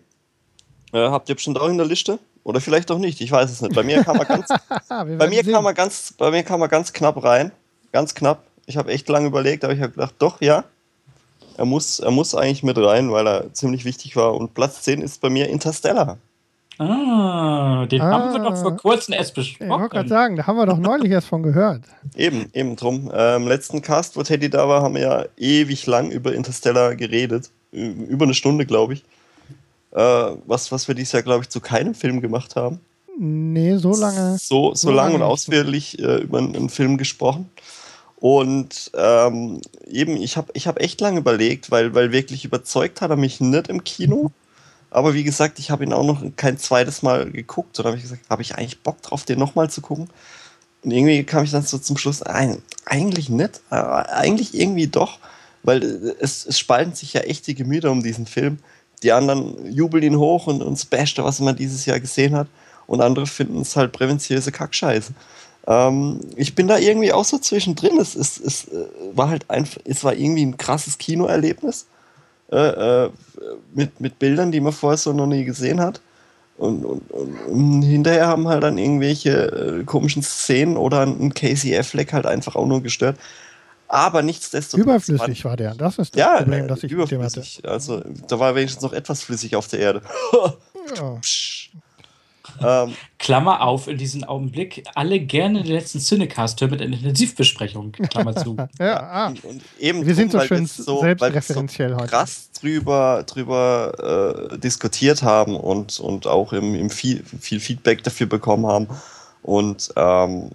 [0.93, 2.19] Äh, habt ihr bestimmt auch in der Liste?
[2.45, 3.75] Oder vielleicht auch nicht, ich weiß es nicht.
[3.75, 4.49] Bei mir kam er ganz,
[4.89, 7.53] bei mir kam er ganz, bei mir kam er ganz knapp rein.
[7.93, 8.43] Ganz knapp.
[8.66, 10.64] Ich habe echt lange überlegt, aber ich habe gedacht, doch, ja.
[11.57, 14.35] Er muss, er muss eigentlich mit rein, weil er ziemlich wichtig war.
[14.35, 16.19] Und Platz 10 ist bei mir Interstellar.
[16.79, 19.73] Ah, den ah, haben wir doch vor kurzem erst besprochen.
[19.73, 21.83] Ich wollte gerade sagen, da haben wir doch neulich erst von gehört.
[22.14, 23.11] Eben, eben drum.
[23.11, 26.95] Im ähm, letzten Cast, wo Teddy da war, haben wir ja ewig lang über Interstellar
[26.95, 29.05] geredet über eine Stunde, glaube ich.
[29.93, 32.81] Äh, was, was wir dieses Jahr, glaube ich, zu keinem Film gemacht haben.
[33.19, 34.39] Nee, so lange.
[34.39, 37.51] So, so, so lang und ausführlich äh, über einen, einen, Film gesprochen.
[38.16, 43.11] Und ähm, eben, ich habe ich hab echt lange überlegt, weil, weil wirklich überzeugt hat
[43.11, 44.31] er mich nicht im Kino.
[44.91, 47.79] Aber wie gesagt, ich habe ihn auch noch kein zweites Mal geguckt.
[47.79, 50.09] Und habe ich gesagt, habe ich eigentlich Bock drauf, den nochmal zu gucken?
[50.85, 55.19] Und irgendwie kam ich dann so zum Schluss, ein, eigentlich nicht, äh, eigentlich irgendwie doch
[55.63, 55.83] weil
[56.21, 58.59] es, es spalten sich ja echt die Gemüter um diesen Film.
[59.03, 62.49] Die anderen jubeln ihn hoch und, und Beste, was man dieses Jahr gesehen hat.
[62.87, 65.13] Und andere finden es halt präventiöse Kackscheiße.
[65.67, 67.99] Ähm, ich bin da irgendwie auch so zwischendrin.
[67.99, 71.87] Es, es, es äh, war halt einfach, es war irgendwie ein krasses Kinoerlebnis.
[72.51, 73.11] Äh, äh,
[73.75, 76.01] mit, mit Bildern, die man vorher so noch nie gesehen hat.
[76.57, 81.77] Und, und, und, und hinterher haben halt dann irgendwelche äh, komischen Szenen oder ein Casey
[81.77, 83.17] Affleck halt einfach auch nur gestört.
[83.89, 85.09] Aber nichtsdestotrotz.
[85.09, 85.74] Überflüssig war der.
[85.74, 87.57] Das ist das ja, Problem, das ich überflüssig.
[87.57, 87.72] mit dem hatte.
[87.72, 90.03] Also, da war wenigstens noch etwas flüssig auf der Erde.
[92.61, 94.84] ähm, Klammer auf in diesem Augenblick.
[94.95, 97.93] Alle gerne den letzten Cinecast hören mit einer Intensivbesprechung.
[97.93, 98.57] Klammer zu.
[98.78, 99.32] ja, ah.
[99.78, 102.09] Wir drum, sind so schön so, selbstreferenziell so heute.
[102.09, 108.26] krass drüber, drüber äh, diskutiert haben und, und auch im, im viel, viel Feedback dafür
[108.26, 108.89] bekommen haben.
[109.43, 110.51] Und ähm,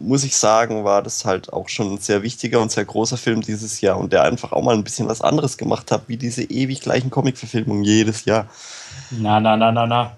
[0.00, 3.42] muss ich sagen, war das halt auch schon ein sehr wichtiger und sehr großer Film
[3.42, 6.42] dieses Jahr und der einfach auch mal ein bisschen was anderes gemacht hat, wie diese
[6.42, 8.48] ewig gleichen Comic-Verfilmungen jedes Jahr.
[9.10, 10.16] Na, na, na, na, na.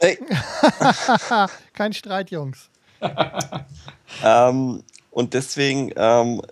[0.00, 0.18] Ey.
[1.74, 2.70] Kein Streit, Jungs.
[4.24, 6.42] ähm, und deswegen ähm,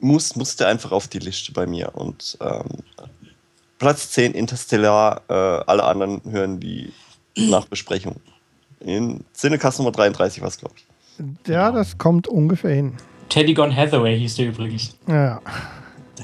[0.00, 1.94] muss, musste einfach auf die Liste bei mir.
[1.94, 2.66] Und ähm,
[3.78, 6.92] Platz 10 Interstellar, äh, alle anderen hören die
[7.36, 8.16] Nachbesprechung.
[8.80, 10.86] In Cinecast Nummer 33 war es, glaube ich.
[11.48, 12.94] Ja, das kommt ungefähr hin.
[13.28, 14.96] Teddy Gone Hathaway hieß der übrigens.
[15.06, 15.40] Ja.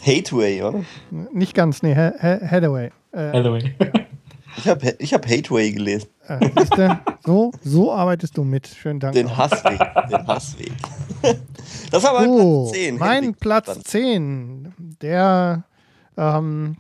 [0.05, 0.85] Hateway, oder?
[1.11, 2.91] Nicht ganz, nee, ha ha Hathaway.
[3.13, 3.75] Äh, Hathaway.
[4.57, 6.09] Ich habe ich hab Hateway gelesen.
[6.27, 6.51] Äh,
[7.25, 8.67] so, so arbeitest du mit.
[8.67, 9.15] Schönen Dank.
[9.15, 9.79] Den Hassweg.
[10.11, 10.73] Den Hassweg.
[11.91, 12.99] Das war mein oh, Platz 10.
[12.99, 15.65] Mein Henrik Platz 10, der
[16.17, 16.77] ähm,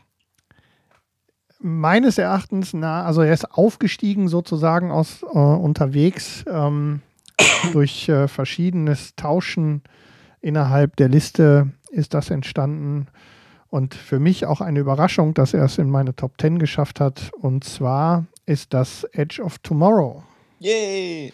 [1.61, 7.03] meines Erachtens, na, also er ist aufgestiegen sozusagen aus äh, unterwegs ähm,
[7.73, 9.83] durch äh, verschiedenes Tauschen
[10.41, 13.09] innerhalb der Liste ist das entstanden.
[13.71, 17.31] Und für mich auch eine Überraschung, dass er es in meine Top 10 geschafft hat.
[17.39, 20.23] Und zwar ist das Edge of Tomorrow.
[20.59, 21.33] Yay!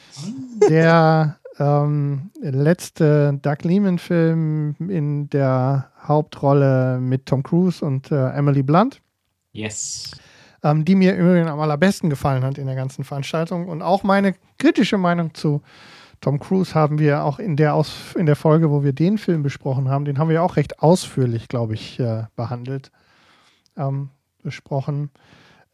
[0.68, 9.00] Der ähm, letzte Doug Lehman-Film in der Hauptrolle mit Tom Cruise und äh, Emily Blunt.
[9.54, 10.10] Yes.
[10.62, 13.68] Ähm, die mir übrigens am allerbesten gefallen hat in der ganzen Veranstaltung.
[13.68, 15.62] Und auch meine kritische Meinung zu
[16.20, 19.42] Tom Cruise haben wir auch in der, Aus in der Folge, wo wir den Film
[19.42, 22.90] besprochen haben, den haben wir auch recht ausführlich, glaube ich, äh, behandelt,
[23.76, 24.10] ähm,
[24.42, 25.10] besprochen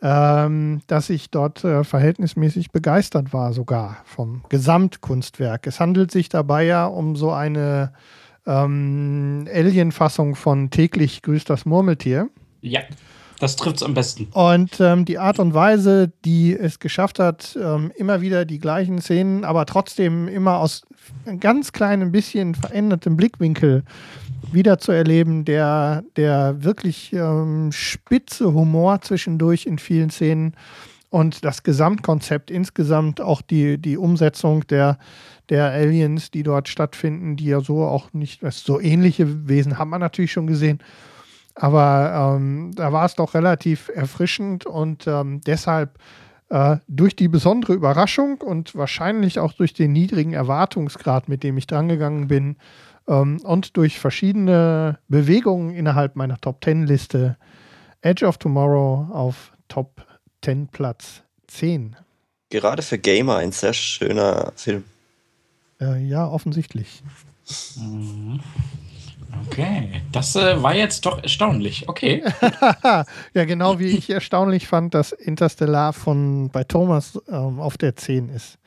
[0.02, 5.66] ähm, dass ich dort äh, verhältnismäßig begeistert war, sogar vom Gesamtkunstwerk.
[5.66, 7.92] Es handelt sich dabei ja um so eine
[8.46, 12.30] ähm, Alien-Fassung von täglich grüßt das Murmeltier.
[12.62, 12.80] Ja.
[13.40, 14.28] Das trifft es am besten.
[14.32, 19.00] Und ähm, die Art und Weise, die es geschafft hat, ähm, immer wieder die gleichen
[19.00, 20.82] Szenen, aber trotzdem immer aus
[21.24, 23.82] einem ganz kleinen bisschen verändertem Blickwinkel
[24.52, 30.54] wiederzuerleben, der, der wirklich ähm, spitze Humor zwischendurch in vielen Szenen
[31.08, 34.98] und das Gesamtkonzept insgesamt, auch die, die Umsetzung der,
[35.48, 39.98] der Aliens, die dort stattfinden, die ja so auch nicht, so ähnliche Wesen haben wir
[39.98, 40.78] natürlich schon gesehen.
[41.60, 45.98] Aber ähm, da war es doch relativ erfrischend und ähm, deshalb
[46.48, 51.66] äh, durch die besondere Überraschung und wahrscheinlich auch durch den niedrigen Erwartungsgrad, mit dem ich
[51.66, 52.56] drangegangen bin,
[53.06, 57.36] ähm, und durch verschiedene Bewegungen innerhalb meiner Top 10 Liste
[58.00, 60.06] Edge of Tomorrow auf Top
[60.42, 61.94] 10 Platz 10.
[62.48, 64.84] Gerade für Gamer ein sehr schöner Film.
[65.78, 67.02] Äh, ja, offensichtlich.
[67.76, 68.40] Mhm.
[69.46, 71.88] Okay, das äh, war jetzt doch erstaunlich.
[71.88, 72.22] Okay.
[73.34, 78.28] ja, genau wie ich erstaunlich fand, dass Interstellar von bei Thomas ähm, auf der 10
[78.28, 78.58] ist.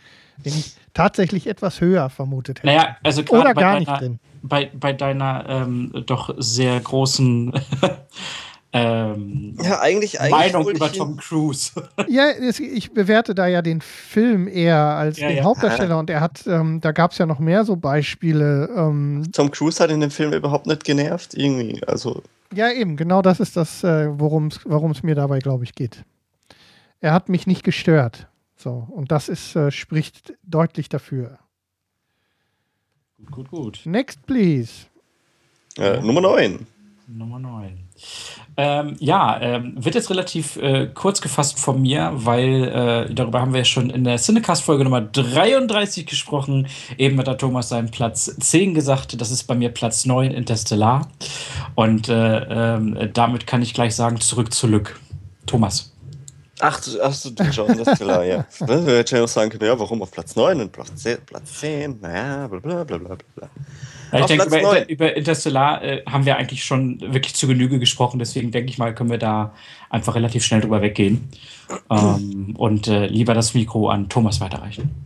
[0.46, 2.68] Den ich tatsächlich etwas höher vermutet hätte.
[2.68, 4.20] Naja, also Oder gar deiner, nicht drin.
[4.42, 7.54] Bei, bei deiner ähm, doch sehr großen
[8.76, 11.72] ähm, ja, eigentlich, eigentlich Meinung über Tom Cruise.
[12.08, 15.44] ja, ich bewerte da ja den Film eher als ja, den ja.
[15.44, 18.70] Hauptdarsteller und er hat, ähm, da gab es ja noch mehr so Beispiele.
[18.76, 21.84] Ähm, Tom Cruise hat in dem Film überhaupt nicht genervt, irgendwie.
[21.86, 22.24] Also.
[22.52, 24.50] Ja, eben, genau das ist das, äh, worum
[24.92, 26.04] es mir dabei, glaube ich, geht.
[27.00, 28.28] Er hat mich nicht gestört.
[28.56, 31.38] So, und das ist, äh, spricht deutlich dafür.
[33.18, 33.82] Gut, gut, gut.
[33.86, 34.88] Next, please.
[35.78, 36.66] Äh, Nummer 9.
[37.08, 37.78] Nummer 9.
[38.56, 42.64] Ähm, ja, ähm, wird jetzt relativ äh, kurz gefasst von mir, weil
[43.10, 46.68] äh, darüber haben wir ja schon in der Cinecast-Folge Nummer 33 gesprochen.
[46.98, 49.20] Eben hat der Thomas seinen Platz 10 gesagt.
[49.20, 51.08] Das ist bei mir Platz 9 Interstellar.
[51.76, 55.00] Und äh, ähm, damit kann ich gleich sagen, zurück zu Lück.
[55.46, 55.93] Thomas.
[56.66, 58.46] Ach, ach du schon, Interstellar, ja.
[58.60, 61.18] Wir hätten ja auch sagen können, ja, warum auf Platz 9 und Platz 10?
[61.26, 62.00] Platz 10?
[62.00, 63.50] Naja, bla bla bla bla bla.
[64.14, 68.18] Ja, ich denke, über, über, Interstellar äh, haben wir eigentlich schon wirklich zu Genüge gesprochen,
[68.18, 69.54] deswegen denke ich mal, können wir da
[69.90, 71.28] einfach relativ schnell drüber weggehen
[71.90, 75.06] ähm, und äh, lieber das Mikro an Thomas weiterreichen.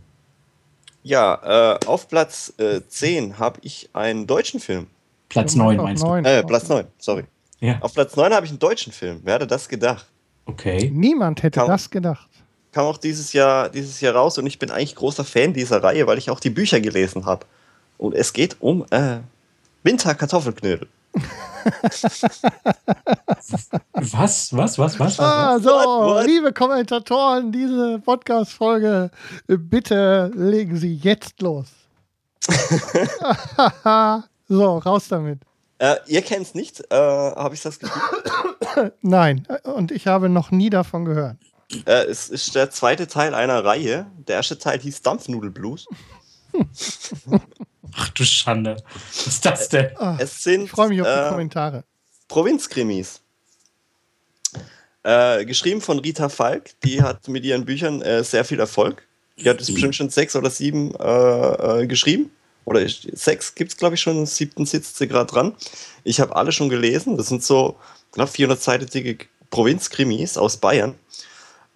[1.02, 4.86] Ja, äh, auf Platz äh, 10 habe ich einen deutschen Film.
[5.28, 6.22] Platz 9 meinst 9.
[6.22, 6.30] du?
[6.30, 7.24] Äh, Platz 9, sorry.
[7.58, 7.78] Ja.
[7.80, 9.22] Auf Platz 9 habe ich einen deutschen Film.
[9.24, 10.06] Wer hätte das gedacht?
[10.48, 10.90] Okay.
[10.92, 12.28] Niemand hätte kam, das gedacht.
[12.72, 16.06] Kam auch dieses Jahr, dieses Jahr raus und ich bin eigentlich großer Fan dieser Reihe,
[16.06, 17.44] weil ich auch die Bücher gelesen habe.
[17.98, 19.18] Und es geht um äh,
[19.82, 20.88] Winterkartoffelknödel.
[23.92, 24.56] was?
[24.56, 24.78] Was?
[24.78, 25.00] Was?
[25.00, 25.20] Was?
[25.20, 26.26] Ah, so, what, what?
[26.26, 29.10] liebe Kommentatoren, diese Podcast-Folge,
[29.46, 31.66] bitte legen Sie jetzt los.
[34.48, 35.40] so, raus damit.
[35.78, 38.92] Äh, ihr kennt es nicht, äh, habe ich das gespielt?
[39.02, 41.36] Nein, und ich habe noch nie davon gehört.
[41.86, 44.10] Äh, es ist der zweite Teil einer Reihe.
[44.26, 45.86] Der erste Teil hieß Dampfnudelblues.
[47.94, 48.76] Ach du Schande.
[49.08, 49.90] Was ist das denn?
[49.96, 51.84] Ach, es sind, ich freue mich auf die äh, Kommentare.
[52.28, 53.20] Provinzkrimis.
[55.02, 56.70] Äh, geschrieben von Rita Falk.
[56.82, 59.06] Die hat mit ihren Büchern äh, sehr viel Erfolg.
[59.36, 62.30] Die hat es bestimmt schon sechs oder sieben äh, äh, geschrieben.
[62.68, 64.26] Oder sechs gibt es, glaube ich, schon.
[64.26, 65.54] Siebten sitzt sie gerade dran.
[66.04, 67.16] Ich habe alle schon gelesen.
[67.16, 67.76] Das sind so
[68.12, 70.94] knapp 400-seitige Provinzkrimis aus Bayern,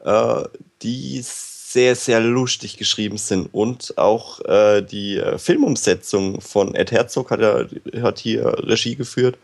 [0.04, 0.42] äh,
[0.82, 3.48] die sehr, sehr lustig geschrieben sind.
[3.54, 7.68] Und auch äh, die äh, Filmumsetzung von Ed Herzog hat, er,
[8.02, 9.38] hat hier Regie geführt.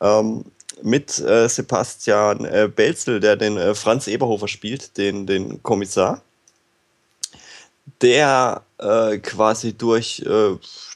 [0.00, 0.44] Ähm,
[0.82, 6.22] mit äh, Sebastian äh, Belzel, der den Franz Eberhofer spielt, den, den Kommissar.
[8.02, 10.22] Der äh, quasi durch,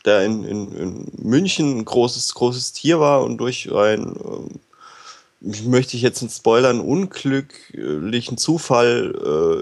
[0.05, 4.61] der in, in, in, München ein großes, großes Tier war und durch ein ähm,
[5.41, 9.15] möchte ich jetzt nicht spoilern, unglücklichen Zufall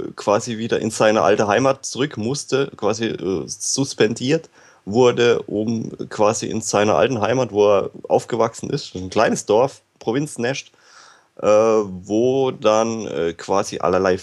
[0.09, 4.51] äh, quasi wieder in seine alte Heimat zurück musste, quasi äh, suspendiert
[4.85, 10.73] wurde, um quasi in seiner alten Heimat, wo er aufgewachsen ist, ein kleines Dorf, Provinznest,
[11.41, 14.19] äh, wo dann äh, quasi allerlei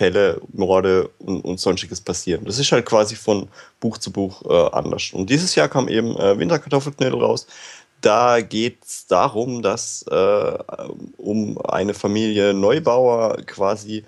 [0.00, 2.46] Fälle, Morde und, und sonstiges passieren.
[2.46, 3.48] Das ist halt quasi von
[3.80, 5.10] Buch zu Buch äh, anders.
[5.12, 7.46] Und dieses Jahr kam eben äh, Winterkartoffelknödel raus,
[8.00, 10.58] da geht es darum, dass äh,
[11.18, 14.04] um eine Familie Neubauer quasi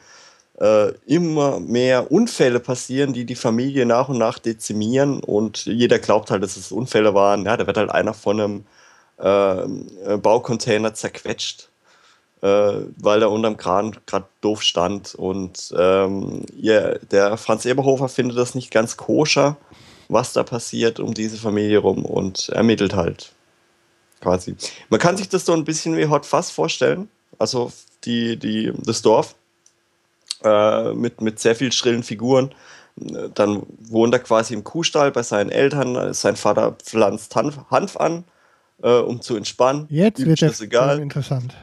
[0.58, 6.30] äh, immer mehr Unfälle passieren, die die Familie nach und nach dezimieren und jeder glaubt
[6.30, 7.44] halt, dass es Unfälle waren.
[7.44, 8.64] Ja, da wird halt einer von einem
[9.18, 11.68] äh, Baucontainer zerquetscht,
[12.42, 18.56] weil er unterm Kran gerade doof stand und ähm, ja, der Franz Eberhofer findet das
[18.56, 19.56] nicht ganz koscher,
[20.08, 23.32] was da passiert um diese Familie rum und ermittelt halt
[24.20, 24.56] quasi.
[24.88, 27.08] Man kann sich das so ein bisschen wie Hot Fuzz vorstellen.
[27.38, 27.72] Also
[28.04, 29.34] die, die, das Dorf
[30.42, 32.54] äh, mit, mit sehr viel schrillen Figuren.
[32.96, 36.12] Dann wohnt er quasi im Kuhstall bei seinen Eltern.
[36.12, 38.24] Sein Vater pflanzt Hanf, Hanf an,
[38.82, 39.86] äh, um zu entspannen.
[39.88, 40.98] Jetzt wird der egal.
[41.00, 41.54] Interessant.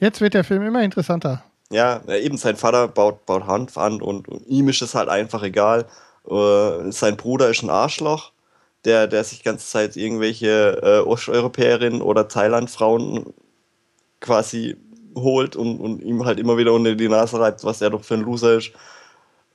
[0.00, 1.44] Jetzt wird der Film immer interessanter.
[1.70, 5.44] Ja, eben sein Vater baut, baut Hanf an und, und ihm ist es halt einfach
[5.44, 5.86] egal.
[6.28, 8.32] Äh, sein Bruder ist ein Arschloch
[8.84, 13.32] der, der sich ganze Zeit irgendwelche äh, Osteuropäerinnen oder Thailand-Frauen
[14.20, 14.76] quasi
[15.14, 18.14] holt und, und ihm halt immer wieder unter die Nase reibt, was er doch für
[18.14, 18.72] ein Loser ist.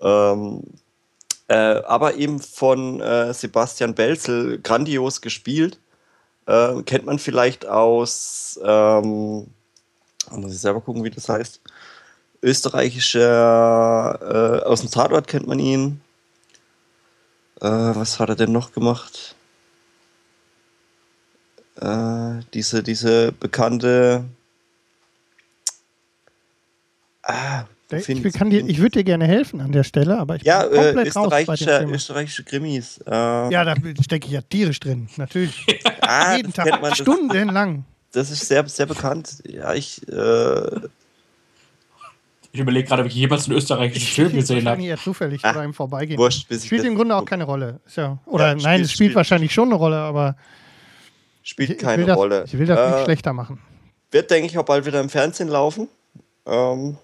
[0.02, 0.64] Ähm,
[1.48, 5.80] äh, aber eben von äh, Sebastian Belzel grandios gespielt.
[6.46, 9.48] Äh, kennt man vielleicht aus, ähm,
[10.32, 11.62] muss ich selber gucken, wie das heißt.
[12.42, 14.20] Österreichischer,
[14.64, 16.02] äh, aus dem Tatort kennt man ihn.
[17.62, 19.36] Äh, was hat er denn noch gemacht?
[21.80, 24.26] Äh, diese, diese bekannte.
[27.24, 30.80] Ah, ich, ich, ich würde dir gerne helfen an der Stelle, aber ich ja, bin
[30.80, 33.00] äh, komplett äh, österreichische, raus österreichische Krimis.
[33.06, 35.66] Äh, ja, da stecke ich ja tierisch drin, natürlich.
[36.02, 37.86] ah, Jeden Tag, stundenlang.
[38.16, 39.44] Das, ist sehr, sehr bekannt.
[39.46, 40.80] Ja, ich äh,
[42.56, 44.82] ich überlege gerade, ob ich jemals einen österreichischen Film gesehen habe.
[44.82, 46.18] eher zufällig ah, im Vorbeigehen.
[46.18, 47.82] Wurscht, spielt im Grunde auch keine Rolle.
[47.98, 50.38] Ja, oder ja, nein, spielt, es spielt, spielt, wahrscheinlich schon eine Rolle, aber.
[51.44, 52.46] Spielt ich, keine ich das, Rolle.
[52.48, 53.60] Ich will das äh, nicht schlechter machen.
[54.12, 55.90] Wird, denke ich, auch bald wieder im Fernsehen laufen.
[56.46, 56.98] Ähm,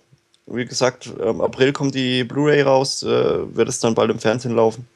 [0.45, 3.07] wie gesagt, im April kommt die Blu-ray raus, äh,
[3.53, 4.88] wird es dann bald im Fernsehen laufen.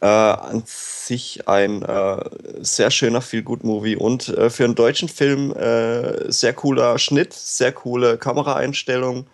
[0.00, 0.64] Äh, an
[1.06, 2.24] sich ein äh,
[2.60, 8.18] sehr schöner Feel-Good-Movie und äh, für einen deutschen Film äh, sehr cooler Schnitt, sehr coole
[8.18, 9.26] Kameraeinstellung,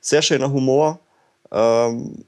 [0.00, 1.00] sehr schöner Humor.
[1.52, 2.24] Ähm,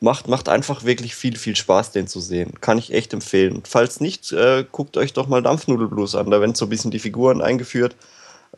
[0.00, 2.60] macht, macht einfach wirklich viel, viel Spaß, den zu sehen.
[2.60, 3.62] Kann ich echt empfehlen.
[3.64, 6.30] Falls nicht, äh, guckt euch doch mal Dampfnudelblues an.
[6.30, 7.96] Da werden so ein bisschen die Figuren eingeführt.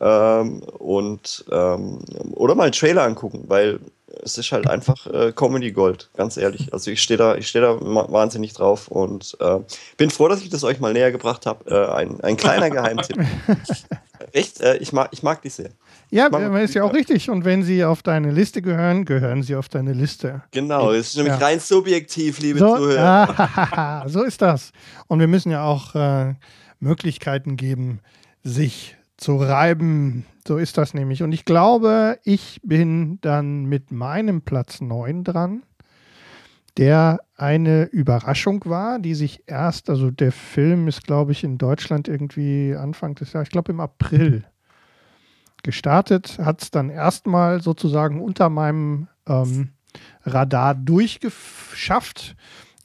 [0.01, 1.99] Ähm, und ähm,
[2.33, 3.79] oder mal einen Trailer angucken, weil
[4.23, 6.73] es ist halt einfach äh, Comedy Gold, ganz ehrlich.
[6.73, 9.59] Also ich stehe da, ich stehe da wahnsinnig drauf und äh,
[9.97, 11.69] bin froh, dass ich das euch mal näher gebracht habe.
[11.69, 13.17] Äh, ein, ein kleiner Geheimtipp.
[14.31, 15.69] Echt, äh, ich, mag, ich mag die sehr.
[16.11, 17.29] Ja, ist ja auch richtig.
[17.29, 20.43] Und wenn sie auf deine Liste gehören, gehören sie auf deine Liste.
[20.51, 21.45] Genau, es ist nämlich ja.
[21.45, 23.33] rein subjektiv, liebe so, Zuhörer.
[23.37, 24.71] Ah, so ist das.
[25.07, 26.33] Und wir müssen ja auch äh,
[26.79, 27.99] Möglichkeiten geben,
[28.43, 30.25] sich zu reiben.
[30.47, 31.23] So ist das nämlich.
[31.23, 35.63] Und ich glaube, ich bin dann mit meinem Platz 9 dran,
[36.77, 42.07] der eine Überraschung war, die sich erst, also der Film ist, glaube ich, in Deutschland
[42.07, 44.45] irgendwie Anfang des Jahres, ich glaube im April
[45.63, 49.69] gestartet, hat es dann erstmal sozusagen unter meinem ähm,
[50.23, 52.35] Radar durchgeschafft.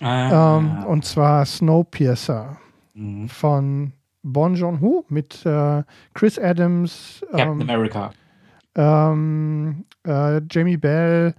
[0.00, 0.58] Ah.
[0.58, 2.56] Ähm, und zwar Snowpiercer
[2.94, 3.28] mhm.
[3.28, 3.92] von
[4.24, 8.10] Bon Joon-ho mit äh, Chris Adams, Captain ähm, America.
[8.74, 11.36] Ähm, äh, Jamie Bell,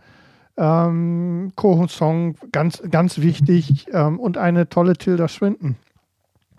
[0.57, 3.87] ähm, Ko Song, ganz, ganz wichtig.
[3.91, 5.75] Ähm, und eine tolle Tilda Swinton,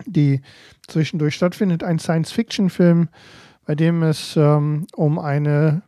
[0.05, 0.41] die
[0.87, 1.83] zwischendurch stattfindet.
[1.83, 3.09] Ein Science-Fiction-Film,
[3.65, 5.83] bei dem es ähm, um eine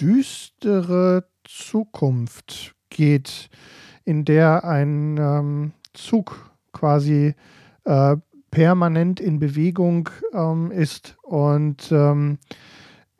[0.00, 3.48] düstere Zukunft geht,
[4.04, 7.34] in der ein ähm, Zug quasi
[7.84, 8.16] äh,
[8.50, 12.38] permanent in Bewegung ähm, ist und ähm,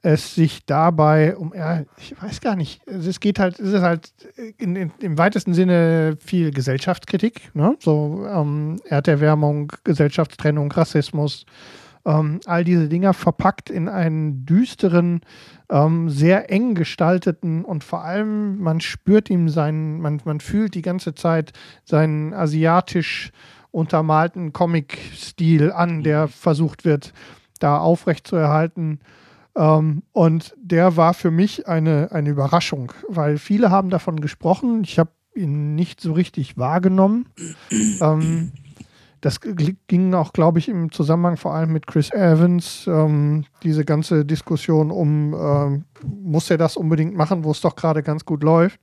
[0.02, 4.12] es sich dabei um, ja, ich weiß gar nicht, es geht halt, es ist halt
[4.58, 7.76] in, in, im weitesten Sinne viel Gesellschaftskritik, ne?
[7.78, 11.46] so ähm, Erderwärmung, Gesellschaftstrennung, Rassismus,
[12.04, 15.20] ähm, all diese Dinger verpackt in einen düsteren,
[15.70, 20.82] ähm, sehr eng gestalteten und vor allem man spürt ihm seinen, man, man fühlt die
[20.82, 21.52] ganze Zeit
[21.84, 23.30] seinen asiatisch
[23.70, 27.12] untermalten Comic-Stil an, der versucht wird,
[27.60, 28.98] da aufrechtzuerhalten.
[29.56, 34.82] Ähm, und der war für mich eine, eine Überraschung, weil viele haben davon gesprochen.
[34.84, 37.26] Ich habe ihn nicht so richtig wahrgenommen.
[38.00, 38.52] Ähm,
[39.22, 39.40] das
[39.86, 44.90] ging auch, glaube ich, im Zusammenhang vor allem mit Chris Evans, ähm, diese ganze Diskussion
[44.90, 48.80] um, ähm, muss er das unbedingt machen, wo es doch gerade ganz gut läuft.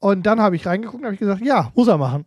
[0.00, 2.24] Und dann habe ich reingeguckt und habe ich gesagt, ja, muss er machen.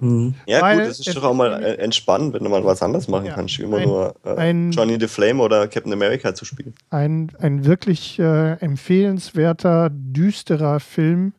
[0.00, 0.34] Mhm.
[0.46, 3.26] Ja, Weil gut, das ist doch auch mal entspannend, wenn du mal was anderes machen
[3.26, 6.44] ja, kannst, wie immer ein, nur äh, ein, Johnny the Flame oder Captain America zu
[6.44, 6.74] spielen.
[6.90, 11.32] Ein, ein wirklich äh, empfehlenswerter, düsterer Film,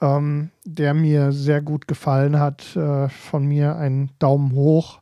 [0.00, 2.76] ähm, der mir sehr gut gefallen hat.
[2.76, 5.00] Äh, von mir ein Daumen hoch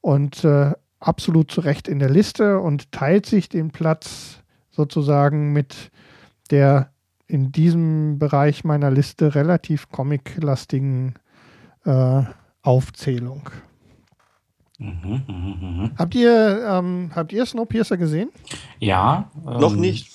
[0.00, 4.38] und äh, absolut zu Recht in der Liste und teilt sich den Platz
[4.70, 5.90] sozusagen mit
[6.50, 6.90] der
[7.26, 11.14] in diesem Bereich meiner Liste relativ comic-lastigen
[11.84, 12.22] äh,
[12.62, 13.50] Aufzählung.
[14.78, 15.90] Mhm, mh, mh.
[15.98, 18.30] Habt ihr, ähm, habt ihr Snowpiercer gesehen?
[18.78, 19.30] Ja.
[19.46, 20.12] Ähm, Noch nicht.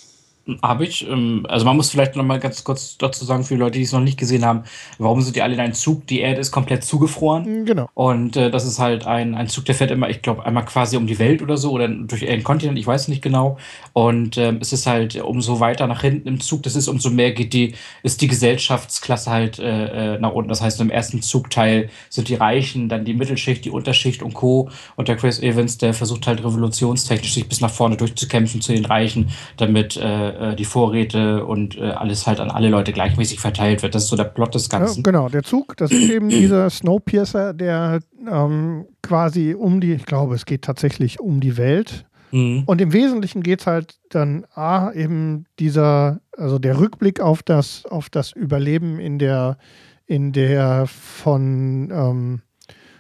[0.64, 1.08] Habe ich.
[1.08, 3.84] Ähm, also man muss vielleicht noch mal ganz kurz dazu sagen, für die Leute, die
[3.84, 4.64] es noch nicht gesehen haben,
[4.98, 6.08] warum sind die alle in einem Zug?
[6.08, 7.64] Die Erde ist komplett zugefroren.
[7.64, 7.90] Mm, genau.
[7.94, 10.98] Und äh, das ist halt ein, ein Zug, der fährt immer, ich glaube, einmal quasi
[10.98, 13.58] um die Welt oder so oder durch einen Kontinent, ich weiß nicht genau.
[13.94, 17.34] Und ähm, es ist halt umso weiter nach hinten im Zug, das ist, umso mehr
[17.34, 20.50] geht die, ist die Gesellschaftsklasse halt äh, äh, nach unten.
[20.50, 24.70] Das heißt, im ersten Zugteil sind die Reichen, dann die Mittelschicht, die Unterschicht und Co.
[24.96, 28.86] Und der Chris Evans, der versucht halt revolutionstechnisch sich bis nach vorne durchzukämpfen zu den
[28.86, 33.84] Reichen, damit äh, äh, die Vorräte und äh, alles halt an alle Leute gleichmäßig verteilt
[33.84, 33.96] wird.
[33.96, 34.98] Das ist so der Plot des Ganzen.
[34.98, 40.06] Ja, genau, der Zug, das ist eben dieser Snowpiercer, der ähm, quasi um die, ich
[40.06, 42.06] glaube, es geht tatsächlich um die Welt.
[42.32, 42.64] Mhm.
[42.66, 47.86] Und im Wesentlichen geht es halt dann A, eben dieser, also der Rückblick auf das,
[47.86, 49.58] auf das Überleben in der,
[50.06, 52.42] in der von, ähm,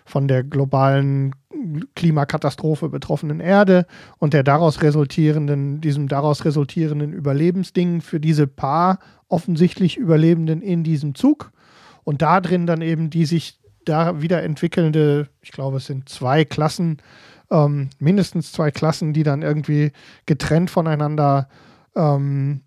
[0.05, 1.33] von der globalen
[1.95, 3.85] Klimakatastrophe betroffenen Erde
[4.17, 11.15] und der daraus resultierenden, diesem daraus resultierenden Überlebensding für diese paar offensichtlich Überlebenden in diesem
[11.15, 11.51] Zug.
[12.03, 16.45] Und da drin dann eben die sich da wieder entwickelnde, ich glaube, es sind zwei
[16.45, 16.97] Klassen,
[17.49, 19.91] ähm, mindestens zwei Klassen, die dann irgendwie
[20.25, 21.49] getrennt voneinander
[21.95, 22.61] ähm,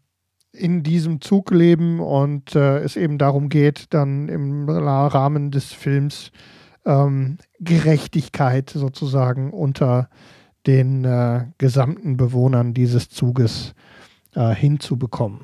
[0.52, 6.30] in diesem Zug leben und äh, es eben darum geht, dann im Rahmen des Films
[6.84, 10.08] ähm, Gerechtigkeit sozusagen unter
[10.66, 13.74] den äh, gesamten Bewohnern dieses Zuges
[14.34, 15.40] äh, hinzubekommen.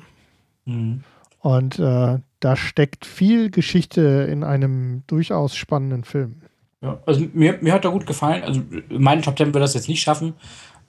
[0.65, 1.03] Mhm.
[1.39, 6.41] Und äh, da steckt viel Geschichte in einem durchaus spannenden Film.
[6.81, 8.43] Ja, also mir, mir hat er gut gefallen.
[8.43, 10.33] Also meine Top Ten würde das jetzt nicht schaffen,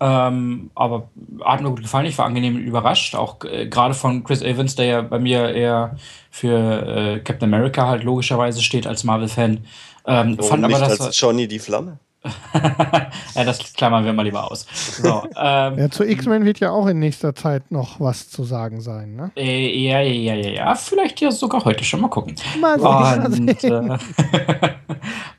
[0.00, 1.10] ähm, aber
[1.44, 2.06] hat mir gut gefallen.
[2.06, 5.96] Ich war angenehm überrascht, auch äh, gerade von Chris Evans, der ja bei mir eher
[6.30, 9.60] für äh, Captain America halt logischerweise steht als Marvel-Fan.
[10.06, 11.98] Ähm, Warum fand aber, dass als Johnny die Flamme?
[13.34, 14.66] ja, das klammern wir mal lieber aus.
[14.72, 18.80] So, ähm, ja, zu X-Men wird ja auch in nächster Zeit noch was zu sagen
[18.80, 19.32] sein, ne?
[19.36, 20.74] Äh, ja, ja, ja, ja.
[20.76, 22.36] Vielleicht ja sogar heute schon mal gucken.
[22.60, 23.48] Mal sehen.
[23.48, 24.74] Und, äh,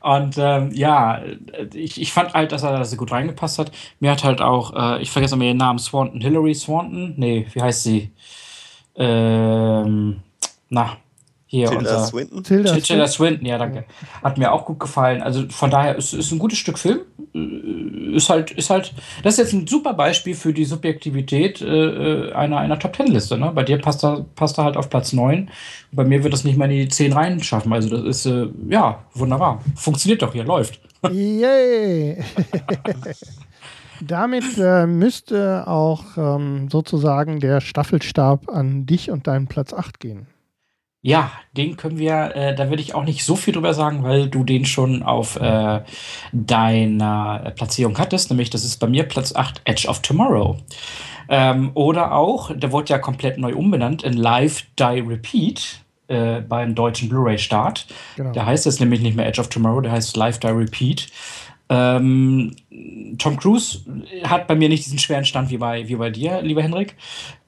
[0.00, 1.22] und ähm, ja,
[1.72, 3.72] ich, ich fand halt, dass er da sehr gut reingepasst hat.
[4.00, 7.14] Mir hat halt auch, äh, ich vergesse mal ihren Namen, Swanton, Hillary Swanton?
[7.16, 8.10] Nee, wie heißt sie?
[8.96, 10.20] Ähm,
[10.68, 10.98] na,
[11.54, 12.44] hier Tilda unser Swinton.
[12.44, 13.84] Tilda, Tilda Swinton, ja, danke.
[14.22, 15.22] Hat mir auch gut gefallen.
[15.22, 17.00] Also von daher ist es ein gutes Stück Film.
[17.34, 18.92] Äh, ist halt, ist halt,
[19.22, 23.38] das ist jetzt ein super Beispiel für die Subjektivität äh, einer, einer Top Ten Liste.
[23.38, 23.52] Ne?
[23.54, 25.50] Bei dir passt er, passt er halt auf Platz 9.
[25.92, 27.72] Bei mir wird das nicht mal in die 10 rein schaffen.
[27.72, 29.60] Also das ist, äh, ja, wunderbar.
[29.76, 30.80] Funktioniert doch hier, läuft.
[31.10, 32.22] Yay!
[34.00, 40.26] Damit äh, müsste auch ähm, sozusagen der Staffelstab an dich und deinen Platz 8 gehen.
[41.06, 44.26] Ja, den können wir, äh, da würde ich auch nicht so viel drüber sagen, weil
[44.26, 45.82] du den schon auf äh,
[46.32, 50.56] deiner Platzierung hattest, nämlich das ist bei mir Platz 8, Edge of Tomorrow.
[51.28, 56.74] Ähm, oder auch, der wurde ja komplett neu umbenannt in Live, Die, Repeat äh, beim
[56.74, 57.86] deutschen Blu-ray-Start.
[58.16, 58.32] Genau.
[58.32, 61.08] Der heißt jetzt nämlich nicht mehr Edge of Tomorrow, der heißt Live, Die, Repeat.
[61.70, 62.54] Ähm,
[63.18, 63.80] Tom Cruise
[64.24, 66.94] hat bei mir nicht diesen schweren Stand wie bei, wie bei dir, lieber Henrik.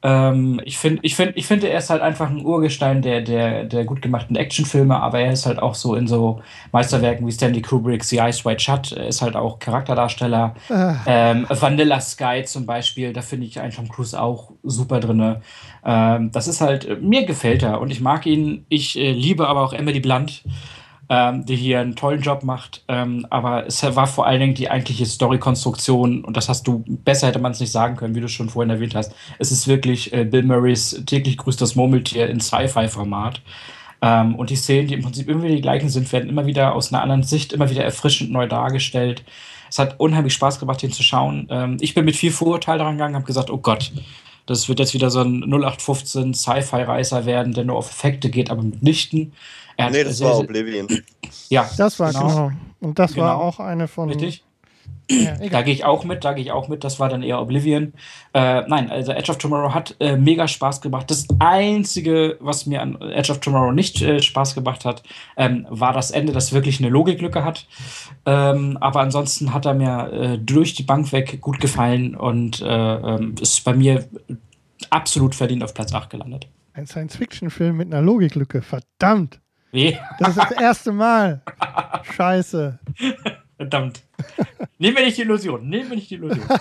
[0.02, 3.64] Ähm, ich finde, ich find, ich find, er ist halt einfach ein Urgestein der, der,
[3.64, 6.40] der gut gemachten Actionfilme, aber er ist halt auch so in so
[6.72, 10.54] Meisterwerken wie Stanley Kubricks The Ice White Shut, er ist halt auch Charakterdarsteller.
[10.70, 10.96] Ah.
[11.06, 15.36] Ähm, Vanilla Sky zum Beispiel, da finde ich einen Tom Cruise auch super drin.
[15.84, 18.64] Ähm, das ist halt, mir gefällt er und ich mag ihn.
[18.68, 20.42] Ich äh, liebe aber auch Emily Blunt
[21.08, 22.82] ähm, die hier einen tollen Job macht.
[22.88, 27.28] Ähm, aber es war vor allen Dingen die eigentliche Story-Konstruktion und das hast du, besser
[27.28, 29.14] hätte man es nicht sagen können, wie du schon vorhin erwähnt hast.
[29.38, 33.40] Es ist wirklich äh, Bill Murrays täglich grüßt das Murmeltier in Sci-Fi-Format.
[34.02, 36.74] Ähm, und die Szenen, die im Prinzip immer wieder die gleichen sind, werden immer wieder
[36.74, 39.24] aus einer anderen Sicht, immer wieder erfrischend neu dargestellt.
[39.68, 41.48] Es hat unheimlich Spaß gemacht, den zu schauen.
[41.50, 43.92] Ähm, ich bin mit viel Vorurteil daran gegangen, habe gesagt, oh Gott,
[44.46, 48.62] das wird jetzt wieder so ein 0815 Sci-Fi-Reißer werden, der nur auf Effekte geht, aber
[48.62, 49.32] mitnichten.
[49.76, 50.88] Er nee, das sehr, war Oblivion.
[51.48, 52.26] Ja, das war genau.
[52.28, 52.52] genau.
[52.80, 53.26] Und das genau.
[53.26, 54.10] war auch eine von.
[54.10, 54.42] Richtig.
[55.08, 56.82] Ja, da gehe ich auch mit, da gehe ich auch mit.
[56.82, 57.92] Das war dann eher Oblivion.
[58.34, 61.10] Äh, nein, also Edge of Tomorrow hat äh, mega Spaß gemacht.
[61.10, 65.04] Das Einzige, was mir an Edge of Tomorrow nicht äh, Spaß gemacht hat,
[65.36, 67.66] ähm, war das Ende, das wirklich eine Logiklücke hat.
[68.24, 72.66] Ähm, aber ansonsten hat er mir äh, durch die Bank weg gut gefallen und äh,
[72.66, 74.08] ähm, ist bei mir
[74.90, 76.48] absolut verdient auf Platz 8 gelandet.
[76.72, 79.40] Ein Science-Fiction-Film mit einer Logiklücke, verdammt.
[79.76, 79.98] Wie?
[80.18, 81.42] Das ist das erste Mal.
[82.16, 82.78] Scheiße.
[83.58, 84.02] Verdammt.
[84.78, 85.68] Nehmen wir nicht die Illusion.
[85.68, 86.46] Nehmen wir nicht die Illusion.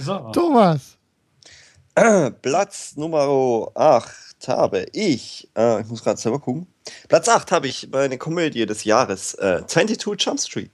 [0.00, 0.30] So.
[0.32, 0.96] Thomas.
[2.42, 6.66] Platz Nummer 8 habe ich, äh, ich muss gerade selber gucken.
[7.08, 10.70] Platz 8 habe ich meine Komödie des Jahres, äh, 22 Jump Street.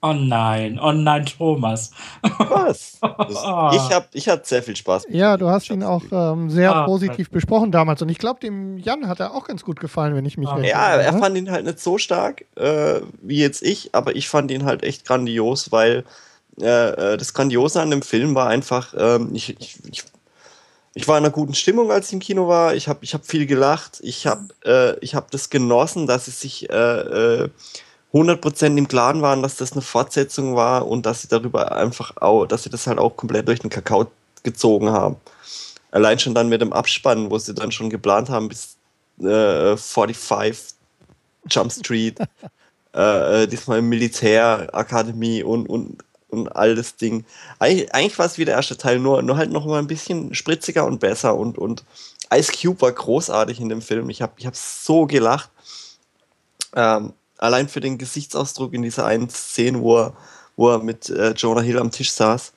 [0.00, 1.90] Oh nein, oh nein, Thomas.
[2.22, 3.00] Was?
[3.02, 3.02] ich
[3.90, 5.06] habe ich hatte sehr viel Spaß.
[5.08, 8.00] Ja, du hast ihn auch ähm, sehr ah, positiv besprochen damals.
[8.00, 10.58] Und ich glaube, dem Jan hat er auch ganz gut gefallen, wenn ich mich ah.
[10.60, 11.18] Ja, er ne?
[11.18, 14.84] fand ihn halt nicht so stark äh, wie jetzt ich, aber ich fand ihn halt
[14.84, 16.04] echt grandios, weil
[16.60, 20.04] äh, äh das Grandiose an dem Film war einfach, ähm, ich, ich, ich,
[20.94, 22.76] ich, war in einer guten Stimmung, als ich im Kino war.
[22.76, 23.98] Ich habe ich hab viel gelacht.
[24.04, 27.48] Ich habe äh, hab das genossen, dass es sich äh, äh
[28.12, 32.46] 100% im Klaren waren, dass das eine Fortsetzung war und dass sie darüber einfach auch,
[32.46, 34.10] dass sie das halt auch komplett durch den Kakao
[34.42, 35.16] gezogen haben.
[35.90, 38.76] Allein schon dann mit dem Abspann, wo sie dann schon geplant haben, bis
[39.20, 40.74] äh, 45
[41.50, 42.18] Jump Street,
[42.94, 45.98] äh, äh, diesmal Militärakademie und, und,
[46.28, 47.24] und all das Ding.
[47.58, 50.34] Eig eigentlich war es wie der erste Teil, nur, nur halt noch mal ein bisschen
[50.34, 51.84] spritziger und besser und, und
[52.32, 54.10] Ice Cube war großartig in dem Film.
[54.10, 55.50] Ich habe ich hab so gelacht.
[56.76, 60.12] Ähm, allein für den Gesichtsausdruck in dieser einen Szene, wo er,
[60.56, 62.52] wo er mit äh, Jonah Hill am Tisch saß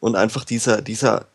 [0.00, 1.26] und einfach dieser, dieser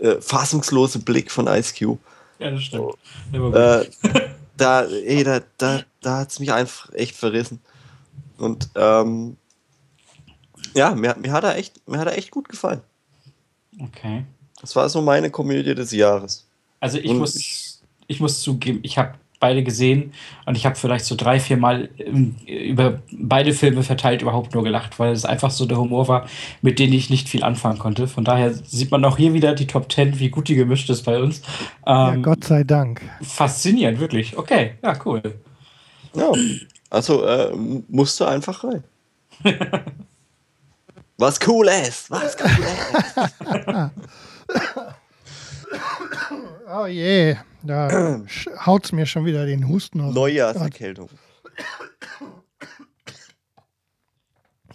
[0.00, 2.00] äh, fassungslose Blick von Ice Cube.
[2.38, 2.94] Ja, das stimmt.
[3.32, 3.84] Äh,
[4.56, 7.60] da, ey, da, da, da hat es mich einfach echt verrissen.
[8.38, 9.36] Und ähm,
[10.74, 12.80] ja, mir, mir, hat er echt, mir hat er echt gut gefallen.
[13.78, 14.24] Okay.
[14.60, 16.46] Das war so meine Komödie des Jahres.
[16.80, 19.14] Also ich muss, ich muss zugeben, ich habe
[19.44, 20.14] beide gesehen
[20.46, 24.64] und ich habe vielleicht so drei, vier Mal ähm, über beide Filme verteilt überhaupt nur
[24.64, 26.26] gelacht, weil es einfach so der Humor war,
[26.62, 28.08] mit dem ich nicht viel anfangen konnte.
[28.08, 31.02] Von daher sieht man auch hier wieder die Top Ten, wie gut die gemischt ist
[31.02, 31.42] bei uns.
[31.86, 33.02] Ähm, ja, Gott sei Dank.
[33.20, 34.38] Faszinierend, wirklich.
[34.38, 35.20] Okay, ja, cool.
[36.14, 36.32] Ja,
[36.88, 37.52] also äh,
[37.88, 38.82] musst du einfach rein.
[41.18, 43.90] was cool ist, was cool ist.
[46.74, 47.36] oh je.
[47.64, 48.20] Da
[48.66, 50.14] haut es mir schon wieder den Husten aus.
[50.14, 51.08] Neujahrserkältung.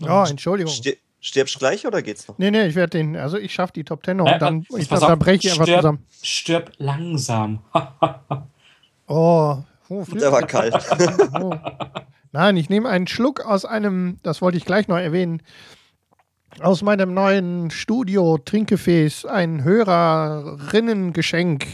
[0.02, 0.74] Oh, Entschuldigung.
[0.74, 2.38] Stir stirbst du gleich oder geht's noch?
[2.38, 4.66] Nee, nee, ich werde den, also ich schaffe die Top Ten noch äh, und dann,
[4.78, 6.06] ich, dann, dann breche ich einfach stirb, zusammen.
[6.24, 7.60] Stirb langsam.
[9.08, 9.58] oh,
[9.90, 10.76] oh der war kalt.
[11.34, 11.54] oh.
[12.32, 15.42] Nein, ich nehme einen Schluck aus einem, das wollte ich gleich noch erwähnen,
[16.62, 21.66] aus meinem neuen Studio-Trinkgefäß ein Hörerinnengeschenk.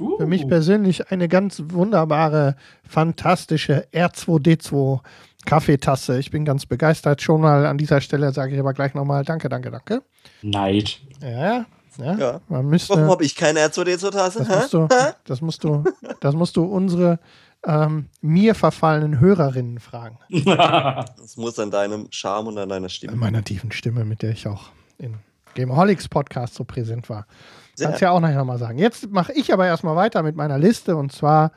[0.00, 0.18] Uh.
[0.18, 2.56] Für mich persönlich eine ganz wunderbare,
[2.88, 5.00] fantastische R2D2
[5.44, 6.18] Kaffeetasse.
[6.18, 7.22] Ich bin ganz begeistert.
[7.22, 10.02] Schon mal an dieser Stelle sage ich aber gleich nochmal Danke, danke, danke.
[10.42, 11.00] Neid.
[11.22, 11.66] Ja,
[11.98, 12.18] ja.
[12.18, 12.40] ja.
[12.48, 14.44] Man müsste, Warum habe ich keine R2D2-Tasse?
[14.44, 14.88] Das, musst du,
[15.24, 15.84] das, musst du,
[16.20, 17.18] das musst du unsere
[17.66, 20.18] ähm, mir verfallenen Hörerinnen fragen.
[20.44, 23.12] das muss an deinem Charme und an deiner Stimme.
[23.12, 25.14] An meiner tiefen Stimme, mit der ich auch in
[25.54, 27.26] Gameholics Podcast so präsent war.
[27.74, 27.88] Sehr.
[27.88, 28.78] Kannst ja auch nachher nochmal sagen.
[28.78, 31.52] Jetzt mache ich aber erstmal weiter mit meiner Liste und zwar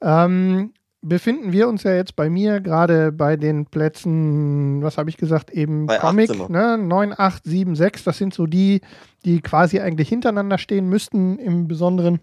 [0.00, 5.16] ähm, befinden wir uns ja jetzt bei mir gerade bei den Plätzen, was habe ich
[5.16, 6.78] gesagt, eben bei Comic, ne?
[6.78, 8.04] 9, 8, 7, 6.
[8.04, 8.80] Das sind so die,
[9.24, 12.20] die quasi eigentlich hintereinander stehen müssten im Besonderen.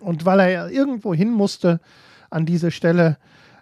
[0.00, 1.80] Und weil er ja irgendwo hin musste,
[2.30, 3.18] an diese Stelle.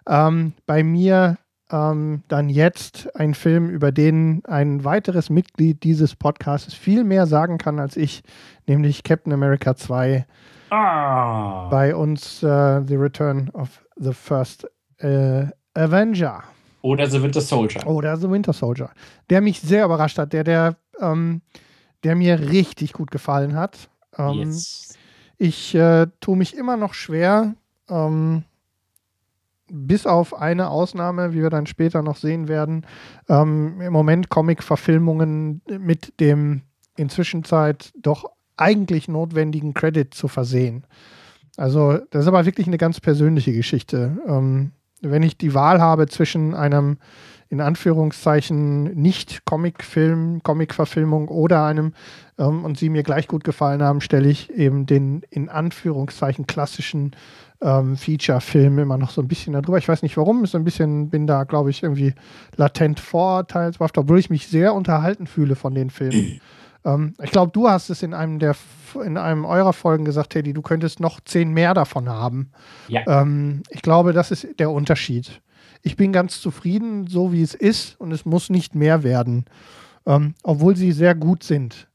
[0.07, 1.37] Ähm, bei mir
[1.71, 7.57] ähm, dann jetzt ein Film, über den ein weiteres Mitglied dieses Podcasts viel mehr sagen
[7.57, 8.23] kann als ich,
[8.67, 10.25] nämlich Captain America 2.
[10.69, 11.67] Ah.
[11.69, 14.65] Bei uns uh, The Return of the First
[15.03, 16.43] uh, Avenger.
[16.81, 17.85] Oder The Winter Soldier.
[17.85, 18.91] Oder The Winter Soldier.
[19.29, 21.41] Der mich sehr überrascht hat, der, der, ähm,
[22.03, 23.89] der mir richtig gut gefallen hat.
[24.17, 24.97] Ähm, yes.
[25.37, 27.55] Ich äh, tue mich immer noch schwer,
[27.89, 28.43] ähm,
[29.71, 32.85] bis auf eine Ausnahme, wie wir dann später noch sehen werden,
[33.29, 36.61] ähm, im Moment Comic-Verfilmungen mit dem
[36.95, 38.25] inzwischen Zeit doch
[38.55, 40.85] eigentlich notwendigen Credit zu versehen.
[41.57, 44.17] Also, das ist aber wirklich eine ganz persönliche Geschichte.
[44.27, 44.71] Ähm,
[45.01, 46.97] wenn ich die Wahl habe zwischen einem
[47.49, 51.93] in Anführungszeichen nicht Comic-Film, Comic-Verfilmung oder einem
[52.37, 57.15] ähm, und sie mir gleich gut gefallen haben, stelle ich eben den in Anführungszeichen klassischen
[57.61, 59.77] ähm, Feature-Film immer noch so ein bisschen darüber.
[59.77, 62.13] Ich weiß nicht warum, ist so ein bisschen, bin da, glaube ich, irgendwie
[62.55, 66.39] latent vorteilshaft, obwohl ich mich sehr unterhalten fühle von den Filmen.
[66.85, 68.55] ähm, ich glaube, du hast es in einem der
[69.03, 72.51] in einem eurer Folgen gesagt, Teddy, du könntest noch zehn mehr davon haben.
[72.87, 73.21] Ja.
[73.21, 75.41] Ähm, ich glaube, das ist der Unterschied.
[75.83, 79.45] Ich bin ganz zufrieden, so wie es ist, und es muss nicht mehr werden,
[80.05, 81.87] ähm, obwohl sie sehr gut sind.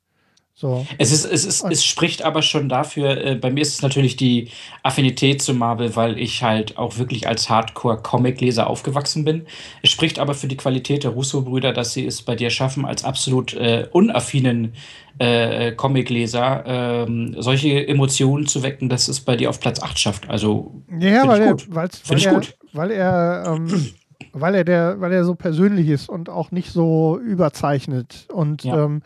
[0.54, 0.86] So.
[0.98, 4.16] Es, ist, es, ist, es spricht aber schon dafür, äh, bei mir ist es natürlich
[4.16, 4.50] die
[4.82, 9.46] Affinität zu Marvel, weil ich halt auch wirklich als Hardcore-Comic-Leser aufgewachsen bin.
[9.82, 13.02] Es spricht aber für die Qualität der Russo-Brüder, dass sie es bei dir schaffen, als
[13.02, 14.74] absolut äh, unaffinen
[15.18, 20.28] äh, Comic-Leser ähm, solche Emotionen zu wecken, dass es bei dir auf Platz 8 schafft.
[20.28, 22.54] Also, ja, weil, er, weil, ich er, gut.
[22.74, 23.90] weil er, ähm,
[24.32, 28.84] weil er der, weil er so persönlich ist und auch nicht so überzeichnet und ja.
[28.84, 29.02] ähm,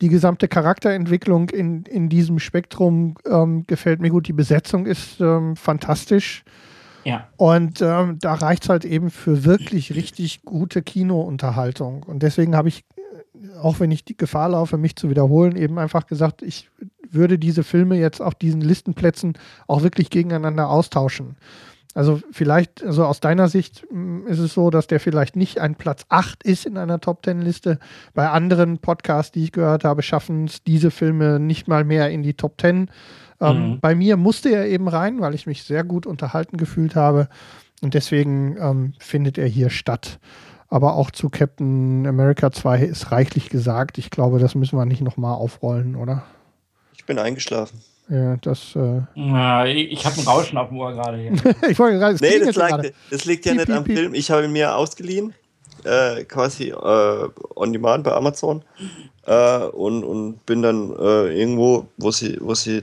[0.00, 4.28] die gesamte Charakterentwicklung in, in diesem Spektrum ähm, gefällt mir gut.
[4.28, 6.44] Die Besetzung ist ähm, fantastisch.
[7.04, 7.28] Ja.
[7.36, 12.02] Und ähm, da reicht es halt eben für wirklich richtig gute Kinounterhaltung.
[12.02, 15.78] Und deswegen habe ich, äh, auch wenn ich die Gefahr laufe, mich zu wiederholen, eben
[15.78, 16.70] einfach gesagt, ich
[17.10, 19.34] würde diese Filme jetzt auf diesen Listenplätzen
[19.66, 21.36] auch wirklich gegeneinander austauschen.
[21.94, 25.74] Also vielleicht, also aus deiner Sicht mm, ist es so, dass der vielleicht nicht ein
[25.74, 27.78] Platz 8 ist in einer Top 10 Liste.
[28.14, 32.22] Bei anderen Podcasts, die ich gehört habe, schaffen es diese Filme nicht mal mehr in
[32.22, 32.90] die Top 10.
[33.40, 33.80] Ähm, mhm.
[33.80, 37.28] Bei mir musste er eben rein, weil ich mich sehr gut unterhalten gefühlt habe.
[37.80, 40.18] Und deswegen ähm, findet er hier statt.
[40.68, 43.96] Aber auch zu Captain America 2 ist reichlich gesagt.
[43.96, 46.24] Ich glaube, das müssen wir nicht nochmal aufrollen, oder?
[46.94, 47.80] Ich bin eingeschlafen.
[48.08, 48.74] Ja, das.
[48.74, 51.32] Äh Na, ich, ich habe ein Rauschen auf dem Ohr gerade hier.
[51.68, 52.16] ich wollte gerade.
[52.20, 53.96] Nee, das, lag, das liegt ja piep, nicht piep, am piep.
[53.96, 54.14] Film.
[54.14, 55.34] Ich habe ihn mir ausgeliehen,
[55.84, 58.62] äh, quasi äh, on demand bei Amazon.
[59.26, 62.82] Äh, und, und bin dann äh, irgendwo, wo sie, wo sie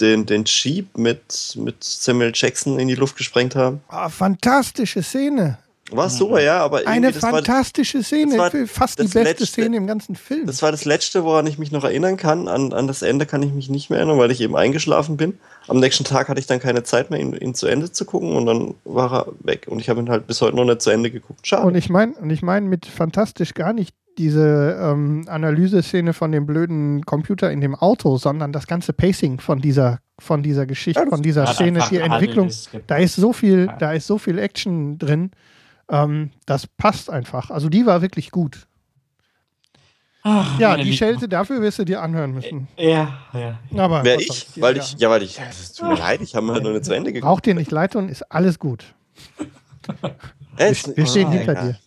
[0.00, 3.80] den, den Jeep mit, mit Samuel Jackson in die Luft gesprengt haben.
[3.90, 5.58] Oh, fantastische Szene.
[5.90, 9.86] War super, ja, aber eine fantastische war, Szene, war fast die beste letzte, Szene im
[9.86, 10.46] ganzen Film.
[10.46, 12.48] Das war das letzte, woran ich mich noch erinnern kann.
[12.48, 15.38] An, an das Ende kann ich mich nicht mehr erinnern, weil ich eben eingeschlafen bin.
[15.68, 18.34] Am nächsten Tag hatte ich dann keine Zeit mehr, ihn, ihn zu Ende zu gucken
[18.34, 19.66] und dann war er weg.
[19.68, 21.46] Und ich habe ihn halt bis heute noch nicht zu Ende geguckt.
[21.46, 21.66] Schade.
[21.66, 26.46] Und ich meine, und ich meine mit fantastisch gar nicht diese ähm, Analyseszene von dem
[26.46, 31.08] blöden Computer in dem Auto, sondern das ganze Pacing von dieser von dieser Geschichte, ja,
[31.08, 32.48] von dieser Szene, die Entwicklung.
[32.86, 35.32] Da ist so viel, da ist so viel Action drin.
[35.88, 37.50] Ähm, das passt einfach.
[37.50, 38.66] Also die war wirklich gut.
[40.26, 42.66] Ach, ja, die Schelte, dafür wirst du dir anhören müssen.
[42.78, 43.58] Ja, ja.
[43.76, 44.46] Aber Wer ich?
[44.56, 46.80] Weil ich, ja, weil ich, es tut mir leid, ich habe mir halt nur eine
[46.80, 47.30] zu Ende geguckt.
[47.30, 48.94] Brauch dir nicht leid tun, ist alles gut.
[50.56, 51.62] wir, wir stehen oh, hinter ja.
[51.62, 51.78] dir.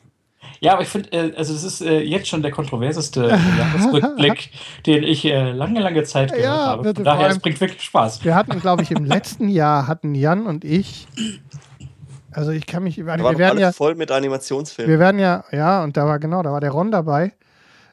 [0.60, 4.52] Ja, aber ich finde, äh, also es ist äh, jetzt schon der kontroverseste Jahresrückblick,
[4.86, 6.94] den ich äh, lange, lange Zeit gehört ja, habe.
[6.94, 8.24] Von daher, es bringt wirklich Spaß.
[8.24, 11.08] Wir hatten, glaube ich, im letzten Jahr hatten Jan und ich
[12.38, 14.92] also ich kann mich, wir waren werden ja voll mit Animationsfilmen.
[14.92, 17.34] Wir werden ja, ja, und da war genau, da war der Ron dabei.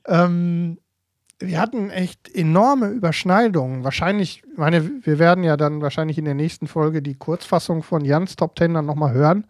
[0.07, 0.77] Ähm,
[1.39, 3.85] wir hatten echt enorme Überschneidungen.
[3.85, 8.37] Wahrscheinlich, meine, wir werden ja dann wahrscheinlich in der nächsten Folge die Kurzfassung von Jans
[8.37, 9.47] Top Ten dann nochmal hören.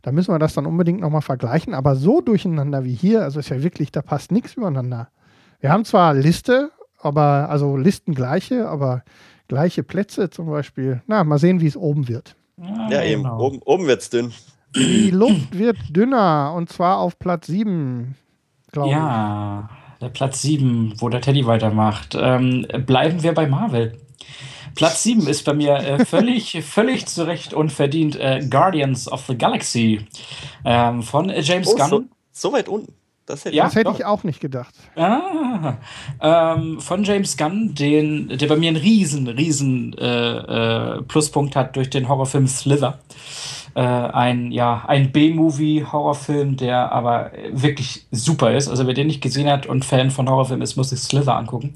[0.00, 1.74] Da müssen wir das dann unbedingt nochmal vergleichen.
[1.74, 5.10] Aber so durcheinander wie hier, also ist ja wirklich, da passt nichts übereinander.
[5.60, 9.02] Wir haben zwar Liste, aber, also Listen gleiche, aber
[9.46, 11.02] gleiche Plätze zum Beispiel.
[11.06, 12.37] Na, mal sehen, wie es oben wird.
[12.60, 13.22] Ja, ja eben.
[13.22, 13.40] Genau.
[13.40, 14.32] Oben, oben wird es dünn.
[14.76, 18.14] Die Luft wird dünner und zwar auf Platz 7,
[18.70, 19.00] glaube ja, ich.
[19.00, 19.70] Ja,
[20.00, 22.16] der Platz 7, wo der Teddy weitermacht.
[22.20, 23.98] Ähm, bleiben wir bei Marvel.
[24.74, 29.26] Platz 7 ist bei mir äh, völlig, völlig zu Recht und verdient äh, Guardians of
[29.26, 30.06] the Galaxy
[30.64, 31.88] ähm, von äh, James oh, Gunn.
[31.88, 32.94] So, so, weit unten.
[33.28, 34.74] Das hätte, ja, das hätte ich auch nicht gedacht.
[34.96, 35.74] Ah,
[36.20, 41.76] ähm, von James Gunn, den, der bei mir einen riesen, riesen äh, äh, Pluspunkt hat
[41.76, 42.98] durch den Horrorfilm Slither.
[43.74, 48.68] Äh, ein ja, ein B-Movie-Horrorfilm, der aber wirklich super ist.
[48.68, 51.74] Also wer den nicht gesehen hat und Fan von Horrorfilmen ist, muss sich Slither angucken.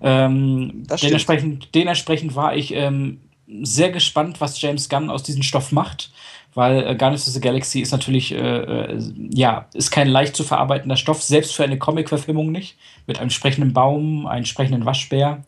[0.00, 3.18] Ähm, dementsprechend, dementsprechend war ich ähm,
[3.62, 6.12] sehr gespannt, was James Gunn aus diesem Stoff macht,
[6.54, 8.98] weil äh, Guardians of the Galaxy ist natürlich, äh, äh,
[9.30, 12.76] ja, ist kein leicht zu verarbeitender Stoff, selbst für eine Comic-Verfilmung nicht,
[13.06, 15.42] mit einem sprechenden Baum, einem sprechenden Waschbär.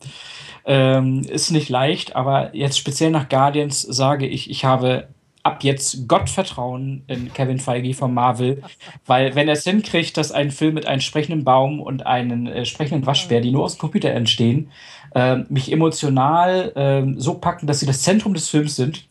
[0.65, 5.07] Ähm, ist nicht leicht, aber jetzt speziell nach Guardians sage ich, ich habe
[5.47, 8.61] ab jetzt Gottvertrauen in Kevin Feige von Marvel,
[9.05, 12.65] weil wenn er es hinkriegt, dass ein Film mit einem sprechenden Baum und einem äh,
[12.65, 14.69] sprechenden Waschbär, die nur aus dem Computer entstehen,
[15.15, 19.07] äh, mich emotional äh, so packen, dass sie das Zentrum des Films sind,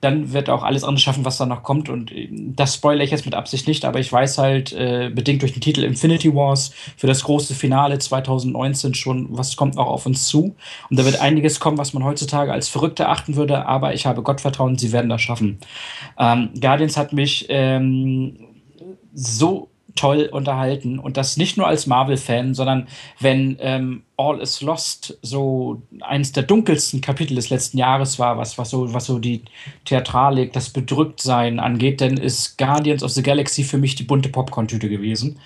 [0.00, 1.88] dann wird auch alles andere schaffen, was da noch kommt.
[1.88, 5.42] Und äh, das spoilere ich jetzt mit Absicht nicht, aber ich weiß halt, äh, bedingt
[5.42, 10.06] durch den Titel Infinity Wars, für das große Finale 2019 schon, was kommt auch auf
[10.06, 10.54] uns zu.
[10.90, 14.22] Und da wird einiges kommen, was man heutzutage als verrückt erachten würde, aber ich habe
[14.22, 15.58] Gottvertrauen, sie werden das schaffen.
[16.18, 18.36] Ähm, Guardians hat mich ähm,
[19.12, 19.68] so
[19.98, 22.86] toll unterhalten und das nicht nur als Marvel-Fan, sondern
[23.18, 28.58] wenn ähm, All is Lost so eines der dunkelsten Kapitel des letzten Jahres war, was,
[28.58, 29.42] was, so, was so die
[29.84, 34.88] Theatralik, das Bedrücktsein angeht, dann ist Guardians of the Galaxy für mich die bunte Popcorn-Tüte
[34.88, 35.38] gewesen.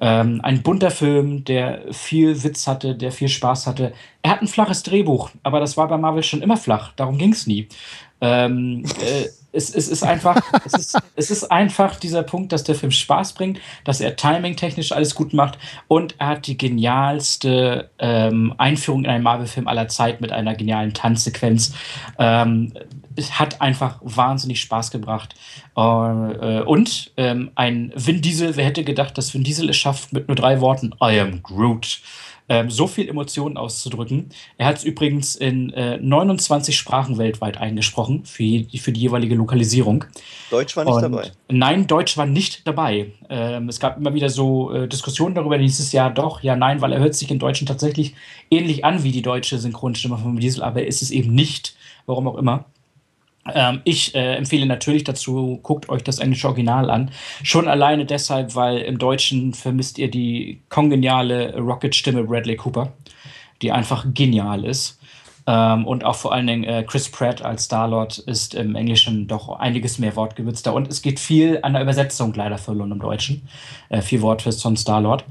[0.00, 3.92] Ähm, ein bunter Film, der viel Witz hatte, der viel Spaß hatte.
[4.22, 7.32] Er hat ein flaches Drehbuch, aber das war bei Marvel schon immer flach, darum ging
[7.32, 7.68] es nie.
[8.22, 12.74] Ähm, äh, es, es, ist einfach, es, ist, es ist einfach dieser Punkt, dass der
[12.74, 15.58] Film Spaß bringt, dass er timing-technisch alles gut macht
[15.88, 20.94] und er hat die genialste ähm, Einführung in einen Marvel-Film aller Zeit mit einer genialen
[20.94, 21.74] Tanzsequenz.
[22.18, 22.72] Ähm,
[23.16, 25.34] es hat einfach wahnsinnig Spaß gebracht.
[25.76, 30.12] Äh, äh, und ähm, ein Vin Diesel, wer hätte gedacht, dass Vin Diesel es schafft,
[30.12, 32.00] mit nur drei Worten I am Groot
[32.50, 34.30] ähm, so viel Emotionen auszudrücken.
[34.58, 39.36] Er hat es übrigens in äh, 29 Sprachen weltweit eingesprochen für, die, für die jeweilige
[39.36, 40.04] Lokalisierung.
[40.50, 41.30] Deutsch war nicht Und, dabei.
[41.48, 43.12] Nein, Deutsch war nicht dabei.
[43.28, 46.92] Ähm, es gab immer wieder so äh, Diskussionen darüber, dieses Jahr doch, ja, nein, weil
[46.92, 48.14] er hört sich in Deutschen tatsächlich
[48.50, 52.26] ähnlich an wie die deutsche Synchronstimme von Diesel, aber er ist es eben nicht, warum
[52.26, 52.64] auch immer.
[53.54, 57.10] Ähm, ich äh, empfehle natürlich dazu, guckt euch das englische Original an.
[57.42, 62.92] Schon alleine deshalb, weil im Deutschen vermisst ihr die kongeniale Rocket-Stimme Bradley Cooper,
[63.62, 65.00] die einfach genial ist.
[65.46, 69.48] Ähm, und auch vor allen Dingen äh, Chris Pratt als Star-Lord ist im Englischen doch
[69.58, 70.74] einiges mehr wortgewitzter.
[70.74, 73.48] Und es geht viel an der Übersetzung leider verloren im Deutschen.
[73.88, 75.24] Äh, viel Wortwitz von Star-Lord.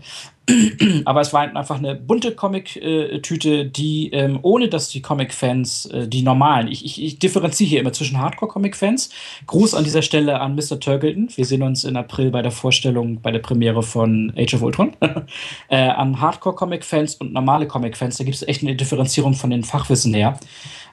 [1.05, 6.21] Aber es war einfach eine bunte Comic-Tüte, die, ähm, ohne dass die Comic-Fans, äh, die
[6.21, 9.09] normalen, ich, ich, ich differenziere hier immer zwischen Hardcore-Comic-Fans.
[9.47, 10.79] Gruß an dieser Stelle an Mr.
[10.79, 11.29] Turkleton.
[11.35, 14.95] Wir sehen uns in April bei der Vorstellung, bei der Premiere von Age of Ultron.
[15.69, 20.13] äh, an Hardcore-Comic-Fans und normale Comic-Fans, da gibt es echt eine Differenzierung von den Fachwissen
[20.13, 20.39] her.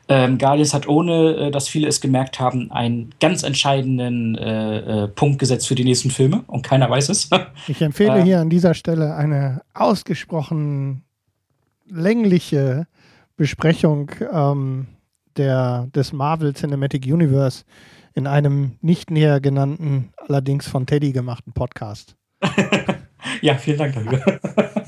[0.09, 5.09] Ähm, Galius hat, ohne äh, dass viele es gemerkt haben, einen ganz entscheidenden äh, äh,
[5.09, 7.29] Punkt gesetzt für die nächsten Filme und keiner weiß es.
[7.67, 11.03] ich empfehle hier an dieser Stelle eine ausgesprochen
[11.89, 12.87] längliche
[13.37, 14.87] Besprechung ähm,
[15.37, 17.65] der, des Marvel Cinematic Universe
[18.15, 22.17] in einem nicht näher genannten, allerdings von Teddy gemachten Podcast.
[23.43, 24.41] ja, vielen Dank dafür.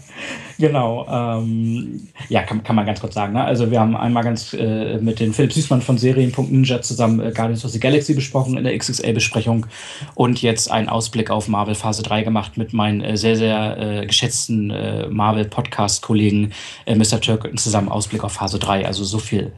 [0.59, 1.07] Genau.
[1.09, 3.33] Ähm, ja, kann, kann man ganz kurz sagen.
[3.33, 3.45] Ne?
[3.45, 7.65] Also wir haben einmal ganz äh, mit den Philipp Süßmann von Serien.ninja zusammen äh, Guardians
[7.65, 9.67] of the Galaxy besprochen in der XXL-Besprechung
[10.15, 14.07] und jetzt einen Ausblick auf Marvel Phase 3 gemacht mit meinen äh, sehr, sehr äh,
[14.07, 16.53] geschätzten äh, Marvel-Podcast-Kollegen
[16.87, 17.21] äh, Mr.
[17.21, 18.87] Turk zusammen Ausblick auf Phase 3.
[18.87, 19.53] Also so viel.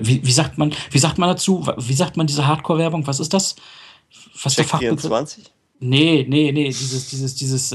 [0.00, 1.66] wie, wie sagt man, wie sagt man dazu?
[1.78, 3.06] Wie sagt man diese Hardcore-Werbung?
[3.06, 3.56] Was ist das?
[4.42, 5.44] Was Check der 24?
[5.80, 7.74] Nee, nee, nee, dieses, dieses, dieses,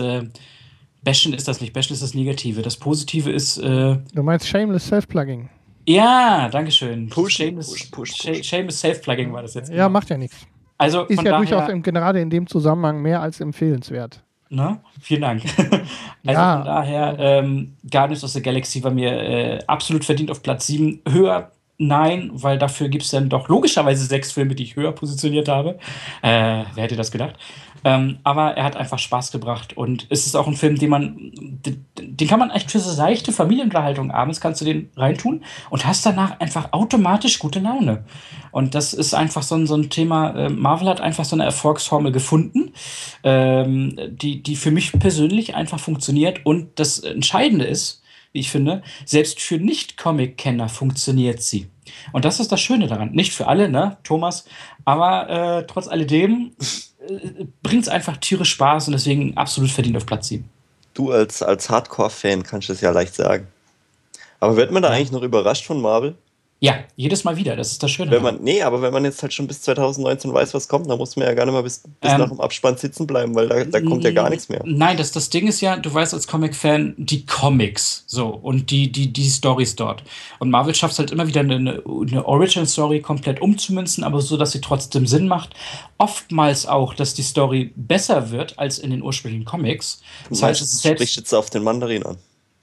[1.07, 1.71] Bashen ist das nicht.
[1.71, 2.61] Bashen ist das Negative.
[2.61, 3.59] Das Positive ist.
[3.59, 5.47] Äh, du meinst Shameless Self-Plugging?
[5.85, 7.07] Ja, danke schön.
[7.07, 8.43] Push, Shameless, push, push, push.
[8.45, 9.69] Shameless Self-Plugging war das jetzt.
[9.69, 9.89] Ja, genau.
[9.89, 10.45] macht ja nichts.
[10.77, 14.21] Also ist ja durchaus im, gerade in dem Zusammenhang mehr als empfehlenswert.
[14.49, 15.43] Na, vielen Dank.
[16.25, 16.57] also ja.
[16.57, 21.03] von daher, ähm, Guardians of the Galaxy war mir äh, absolut verdient auf Platz 7.
[21.07, 25.47] Höher Nein, weil dafür gibt es dann doch logischerweise sechs Filme, die ich höher positioniert
[25.47, 25.77] habe.
[26.23, 27.35] Äh, wer hätte das gedacht?
[27.83, 31.31] Ähm, aber er hat einfach Spaß gebracht und es ist auch ein Film, den man,
[31.31, 36.03] den, kann man echt für so seichte Familienunterhaltung abends kannst du den reintun und hast
[36.03, 38.03] danach einfach automatisch gute Laune.
[38.51, 40.31] Und das ist einfach so ein, so ein Thema.
[40.31, 42.71] Äh, Marvel hat einfach so eine Erfolgsformel gefunden,
[43.23, 46.43] ähm, die, die für mich persönlich einfach funktioniert.
[46.43, 48.01] Und das Entscheidende ist,
[48.37, 51.67] wie ich finde, selbst für Nicht-Comic-Kenner funktioniert sie.
[52.13, 53.11] Und das ist das Schöne daran.
[53.11, 54.45] Nicht für alle, ne, Thomas,
[54.85, 56.51] aber äh, trotz alledem
[56.99, 60.47] äh, bringt es einfach tierisch Spaß und deswegen absolut verdient auf Platz 7.
[60.93, 63.47] Du als, als Hardcore-Fan kannst du es ja leicht sagen.
[64.39, 66.15] Aber wird man da eigentlich noch überrascht von Marvel?
[66.59, 68.09] Ja, jedes Mal wieder, das ist das Schöne.
[68.09, 70.97] Wenn man, nee, aber wenn man jetzt halt schon bis 2019 weiß, was kommt, dann
[70.97, 73.47] muss man ja gar nicht mal bis, bis ähm, nach dem Abspann sitzen bleiben, weil
[73.47, 74.61] da, da kommt ja gar nichts mehr.
[74.65, 78.91] Nein, das, das Ding ist ja, du weißt als Comic-Fan die Comics so und die,
[78.91, 80.01] die, die Stories dort.
[80.39, 84.51] Und Marvel schafft es halt immer wieder eine, eine Original-Story komplett umzumünzen, aber so, dass
[84.51, 85.53] sie trotzdem Sinn macht.
[85.99, 90.01] Oftmals auch, dass die Story besser wird als in den ursprünglichen Comics.
[90.31, 92.17] Das heißt, es spricht jetzt auf den Mandarin an.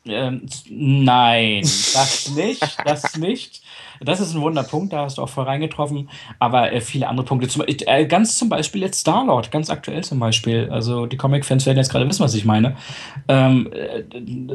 [0.06, 3.62] Ähm, nein, das nicht, das nicht.
[4.00, 6.08] Das ist ein Wunderpunkt, da hast du auch voll reingetroffen.
[6.38, 10.18] Aber äh, viele andere Punkte, zum, äh, ganz zum Beispiel jetzt Star-Lord, ganz aktuell zum
[10.18, 10.68] Beispiel.
[10.70, 12.76] Also die Comic-Fans werden jetzt gerade wissen, was ich meine.
[13.28, 14.02] Ähm, äh,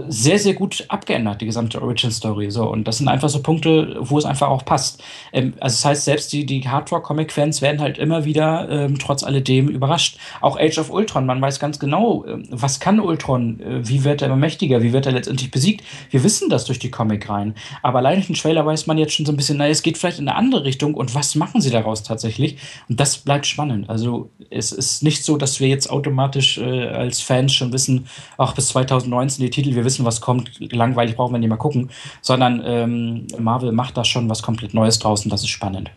[0.07, 2.51] sehr, sehr gut abgeändert, die gesamte Origin-Story.
[2.51, 2.69] So.
[2.69, 5.03] Und das sind einfach so Punkte, wo es einfach auch passt.
[5.33, 9.67] Ähm, also das heißt, selbst die, die Hardcore-Comic-Fans werden halt immer wieder ähm, trotz alledem
[9.67, 10.17] überrascht.
[10.41, 14.21] Auch Age of Ultron, man weiß ganz genau, äh, was kann Ultron, äh, wie wird
[14.21, 15.85] er immer mächtiger, wie wird er letztendlich besiegt.
[16.09, 17.55] Wir wissen das durch die Comic rein.
[17.81, 19.99] Aber allein durch den Trailer weiß man jetzt schon so ein bisschen, naja, es geht
[19.99, 22.57] vielleicht in eine andere Richtung und was machen sie daraus tatsächlich?
[22.89, 23.87] Und das bleibt spannend.
[23.87, 28.07] Also es ist nicht so, dass wir jetzt automatisch äh, als Fans schon wissen,
[28.39, 31.91] ach, bis 2019 die Titel, wir wissen, was kommt, langweilig brauchen wir nicht mal gucken,
[32.21, 35.91] sondern ähm, Marvel macht da schon was komplett Neues draußen, das ist spannend.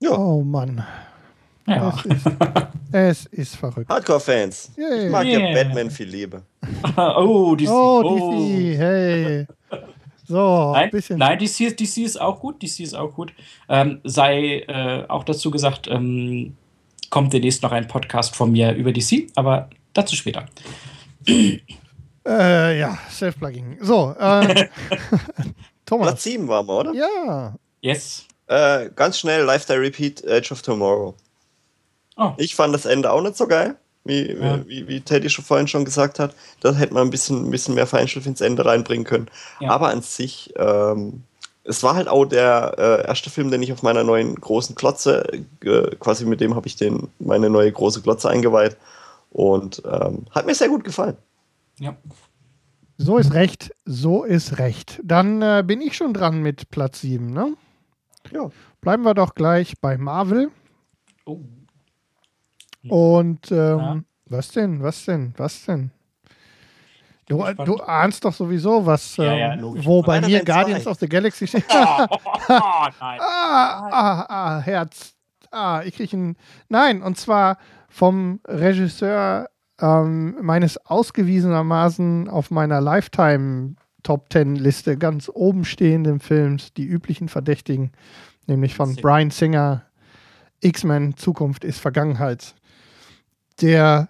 [0.00, 0.18] Ja.
[0.18, 0.84] Oh Mann.
[1.66, 1.94] Ja.
[2.92, 3.88] Es ist, es ist verrückt.
[3.88, 4.72] Hardcore-Fans.
[4.76, 5.04] Yeah.
[5.04, 5.48] Ich mag yeah.
[5.48, 6.42] ja Batman viel Liebe.
[6.96, 7.70] oh, DC.
[7.70, 8.20] Oh, DC.
[8.20, 8.78] Oh.
[8.78, 9.46] Hey.
[10.30, 11.18] So, nein, bisschen.
[11.18, 12.62] nein DC, DC ist auch gut.
[12.62, 13.32] DC ist auch gut.
[13.68, 16.56] Ähm, sei äh, auch dazu gesagt, ähm,
[17.10, 20.46] kommt demnächst noch ein Podcast von mir über DC, aber dazu später.
[21.26, 23.78] Äh, ja, Self-Plugging.
[23.80, 24.68] So, äh,
[25.84, 26.06] Thomas.
[26.06, 26.92] Platz 7 waren wir, oder?
[26.94, 27.56] Ja.
[27.80, 28.28] Yes.
[28.46, 31.16] Äh, ganz schnell, Lifestyle Repeat, Edge of Tomorrow.
[32.16, 32.34] Oh.
[32.36, 34.66] Ich fand das Ende auch nicht so geil wie, ja.
[34.66, 36.34] wie, wie Teddy schon vorhin schon gesagt hat.
[36.60, 39.28] Da hätte man ein bisschen, ein bisschen mehr Feinschliff ins Ende reinbringen können.
[39.60, 39.70] Ja.
[39.70, 41.22] Aber an sich, ähm,
[41.64, 45.44] es war halt auch der äh, erste Film, den ich auf meiner neuen großen Klotze,
[45.62, 48.76] äh, quasi mit dem habe ich den, meine neue große Klotze eingeweiht.
[49.30, 51.16] Und ähm, hat mir sehr gut gefallen.
[51.78, 51.96] Ja.
[52.98, 55.00] So ist recht, so ist recht.
[55.04, 57.54] Dann äh, bin ich schon dran mit Platz 7, ne?
[58.32, 58.50] Ja.
[58.80, 60.50] Bleiben wir doch gleich bei Marvel.
[61.24, 61.40] Oh.
[62.88, 64.00] Und ähm, ja.
[64.26, 65.90] was denn, was denn, was denn?
[67.26, 70.90] Du, du, ahnst doch sowieso, was, ja, ja, ähm, wo bei mir Guardians zwei.
[70.90, 71.64] of the Galaxy steht.
[71.68, 72.16] oh, oh,
[72.48, 72.90] nein.
[73.20, 75.14] ah, ah, ah, Herz.
[75.52, 76.36] Ah, ich kriege ein.
[76.68, 77.58] Nein, und zwar
[77.88, 79.48] vom Regisseur
[79.80, 87.28] ähm, meines ausgewiesenermaßen auf meiner Lifetime Top Ten Liste ganz oben stehenden Films, die üblichen
[87.28, 87.92] Verdächtigen,
[88.46, 89.84] nämlich von Brian Singer,
[90.60, 92.54] X-Men Zukunft ist Vergangenheit
[93.60, 94.08] der,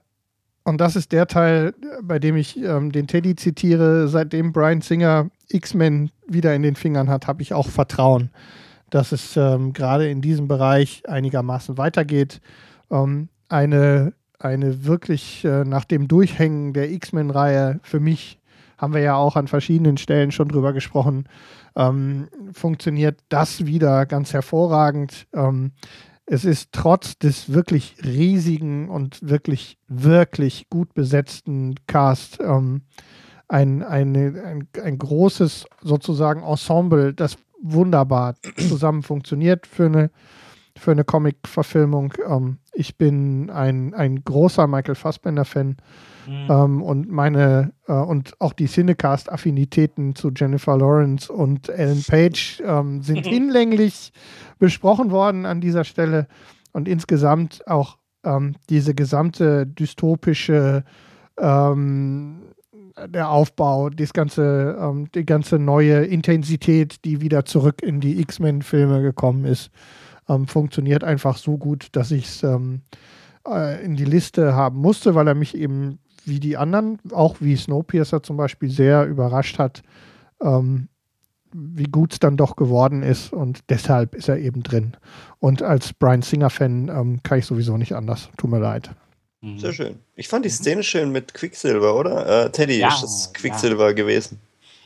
[0.64, 5.30] und das ist der Teil, bei dem ich ähm, den Teddy zitiere, seitdem Brian Singer
[5.48, 8.30] X-Men wieder in den Fingern hat, habe ich auch Vertrauen,
[8.90, 12.40] dass es ähm, gerade in diesem Bereich einigermaßen weitergeht.
[12.90, 18.40] Ähm, eine, eine wirklich äh, nach dem Durchhängen der X-Men-Reihe für mich
[18.80, 21.28] haben wir ja auch an verschiedenen Stellen schon drüber gesprochen,
[21.76, 25.26] ähm, funktioniert das wieder ganz hervorragend.
[25.34, 25.72] Ähm,
[26.32, 32.82] es ist trotz des wirklich riesigen und wirklich, wirklich gut besetzten Cast ähm,
[33.48, 40.10] ein, eine, ein, ein großes sozusagen Ensemble, das wunderbar zusammen funktioniert für eine,
[40.76, 42.14] für eine Comic-Verfilmung.
[42.24, 45.78] Ähm, ich bin ein, ein großer Michael Fassbender-Fan
[46.28, 46.46] mhm.
[46.48, 53.02] ähm, und meine äh, und auch die Cinecast-Affinitäten zu Jennifer Lawrence und Ellen Page ähm,
[53.02, 54.12] sind hinlänglich
[54.60, 56.28] besprochen worden an dieser Stelle.
[56.72, 60.84] Und insgesamt auch ähm, diese gesamte dystopische
[61.36, 62.42] ähm,
[63.08, 69.02] der Aufbau, das ganze, ähm, die ganze neue Intensität, die wieder zurück in die X-Men-Filme
[69.02, 69.70] gekommen ist,
[70.28, 72.82] ähm, funktioniert einfach so gut, dass ich es ähm,
[73.48, 77.56] äh, in die Liste haben musste, weil er mich eben wie die anderen, auch wie
[77.56, 79.82] Snowpiercer zum Beispiel, sehr überrascht hat,
[80.42, 80.88] ähm,
[81.52, 84.96] wie gut es dann doch geworden ist und deshalb ist er eben drin.
[85.38, 88.28] Und als Brian Singer-Fan ähm, kann ich sowieso nicht anders.
[88.36, 88.90] Tut mir leid.
[89.40, 89.58] Mhm.
[89.58, 89.98] Sehr schön.
[90.16, 92.46] Ich fand die Szene schön mit Quicksilver, oder?
[92.46, 93.92] Äh, Teddy ja, ist das Quicksilver ja.
[93.92, 94.38] gewesen.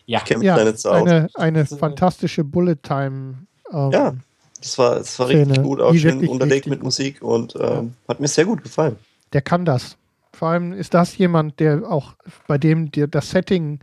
[0.06, 3.46] Ja, ich ja eine, eine fantastische Bullet-Time.
[3.72, 4.14] Ähm, ja,
[4.60, 8.28] das war, das war richtig gut, auch schön unterlegt mit Musik und ähm, hat mir
[8.28, 8.96] sehr gut gefallen.
[9.32, 9.96] Der kann das.
[10.32, 12.14] Vor allem ist das jemand, der auch
[12.46, 13.80] bei dem dir das Setting,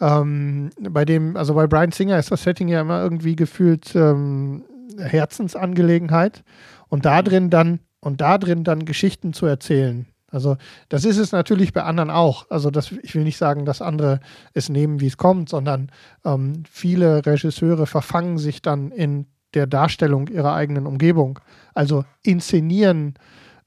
[0.00, 4.64] ähm, bei dem, also bei Brian Singer ist das Setting ja immer irgendwie gefühlt ähm,
[4.98, 6.44] Herzensangelegenheit
[6.88, 10.06] und da drin dann und da drin dann Geschichten zu erzählen.
[10.34, 10.56] Also
[10.88, 12.50] das ist es natürlich bei anderen auch.
[12.50, 14.18] Also das, ich will nicht sagen, dass andere
[14.52, 15.90] es nehmen, wie es kommt, sondern
[16.24, 21.38] ähm, viele Regisseure verfangen sich dann in der Darstellung ihrer eigenen Umgebung.
[21.72, 23.14] Also inszenieren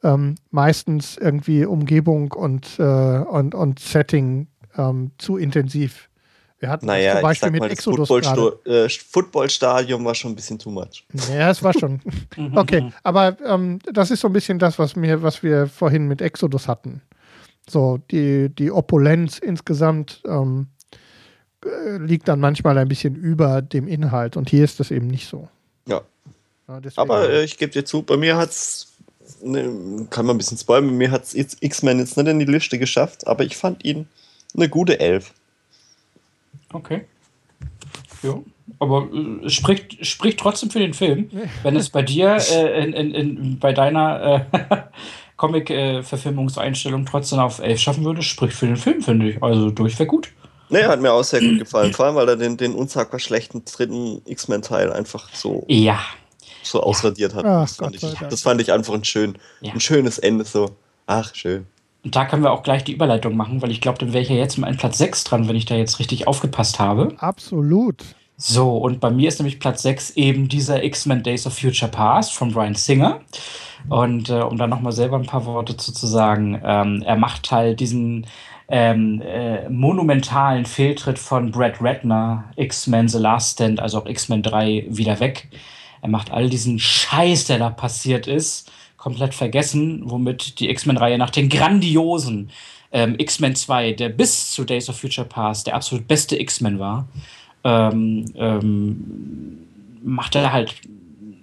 [0.04, 4.48] ähm, meistens irgendwie Umgebung und, äh, und, und Setting
[4.78, 6.10] ähm, zu intensiv.
[6.60, 10.58] Wir hatten naja, zum Beispiel mit mal, Exodus Football äh, Footballstadion war schon ein bisschen
[10.58, 11.06] too much.
[11.30, 12.02] Ja, es war schon.
[12.56, 16.22] okay, aber ähm, das ist so ein bisschen das, was, mir, was wir vorhin mit
[16.22, 17.02] Exodus hatten.
[17.70, 20.68] So, die, die Opulenz insgesamt ähm,
[21.66, 25.28] äh, liegt dann manchmal ein bisschen über dem Inhalt und hier ist das eben nicht
[25.28, 25.50] so.
[25.88, 26.02] Ja.
[26.68, 28.94] ja aber äh, ich gebe dir zu, bei mir hat es,
[29.44, 32.46] ne, kann man ein bisschen spoilern, bei mir hat es X-Men jetzt nicht in die
[32.46, 34.08] Liste geschafft, aber ich fand ihn
[34.56, 35.34] eine gute Elf.
[36.74, 37.06] Okay.
[38.24, 38.40] Ja,
[38.80, 41.30] aber äh, spricht, spricht trotzdem für den Film.
[41.64, 44.78] Wenn es bei dir äh, in, in, in, bei deiner äh,
[45.38, 49.44] Comic-Verfilmungseinstellung trotzdem auf 11 schaffen würde, spricht für den Film, finde ich.
[49.44, 50.30] Also durchweg gut.
[50.70, 51.94] Nee, hat mir auch sehr gut gefallen.
[51.94, 56.00] Vor allem, weil er den, den unsagbar schlechten dritten X-Men-Teil einfach so, ja.
[56.62, 57.46] so ausradiert hat.
[57.46, 59.72] Ach, das, fand ich, das, fand ich, einfach ein, schön, ja.
[59.72, 60.44] ein schönes Ende.
[60.44, 60.76] So,
[61.06, 61.68] ach, schön.
[62.08, 64.30] Und da können wir auch gleich die Überleitung machen, weil ich glaube, dann wäre ich
[64.30, 67.14] ja jetzt mal in Platz 6 dran, wenn ich da jetzt richtig aufgepasst habe.
[67.18, 68.02] Absolut.
[68.38, 72.32] So, und bei mir ist nämlich Platz 6 eben dieser X-Men Days of Future Past
[72.32, 73.20] von Brian Singer.
[73.90, 77.52] Und äh, um da nochmal selber ein paar Worte zu, zu sagen, ähm, er macht
[77.52, 78.26] halt diesen
[78.70, 84.86] ähm, äh, monumentalen Fehltritt von Brad Ratner, X-Men The Last Stand, also auch X-Men 3,
[84.88, 85.50] wieder weg.
[86.02, 88.72] Er macht all diesen Scheiß, der da passiert ist,
[89.08, 92.50] komplett vergessen, womit die X-Men-Reihe nach den grandiosen
[92.92, 97.08] ähm, X-Men 2, der bis zu Days of Future Past der absolut beste X-Men war,
[97.64, 99.66] ähm, ähm,
[100.04, 100.76] macht er halt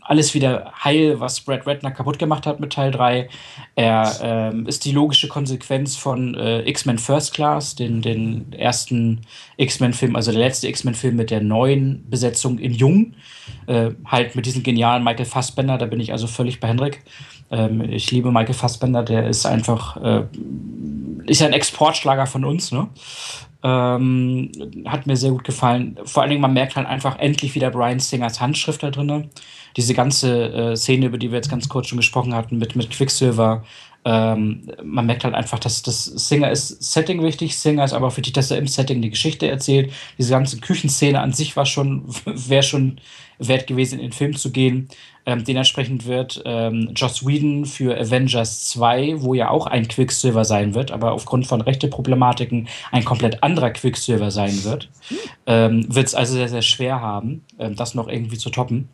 [0.02, 3.28] alles wieder heil, was Brad Ratner kaputt gemacht hat mit Teil 3.
[3.74, 9.22] Er ähm, ist die logische Konsequenz von äh, X-Men First Class, den, den ersten
[9.56, 13.14] X-Men-Film, also der letzte X-Men-Film mit der neuen Besetzung in Jung.
[13.66, 17.02] Äh, halt mit diesem genialen Michael Fassbender, da bin ich also völlig bei Hendrik.
[17.54, 20.24] Ähm, ich liebe Michael Fassbender, der ist einfach, äh,
[21.26, 22.88] ist ein Exportschlager von uns, ne?
[23.62, 24.50] Ähm,
[24.86, 25.98] hat mir sehr gut gefallen.
[26.04, 29.30] Vor allen Dingen, man merkt halt einfach endlich wieder Brian Singers Handschrift da drin.
[29.76, 32.90] Diese ganze äh, Szene, über die wir jetzt ganz kurz schon gesprochen hatten, mit, mit
[32.90, 33.64] Quicksilver.
[34.04, 38.16] Ähm, man merkt halt einfach, dass das Singer ist Setting wichtig, Singer ist aber auch
[38.18, 39.92] wichtig, dass er im Setting die Geschichte erzählt.
[40.18, 43.00] Diese ganze Küchenszene an sich war schon, wäre schon
[43.38, 44.88] wert gewesen, in den Film zu gehen.
[45.26, 50.74] Ähm, dementsprechend wird ähm, Joss Whedon für Avengers 2, wo ja auch ein Quicksilver sein
[50.74, 54.90] wird, aber aufgrund von rechte Problematiken ein komplett anderer Quicksilver sein wird,
[55.46, 58.88] ähm, wird es also sehr, sehr schwer haben, ähm, das noch irgendwie zu toppen.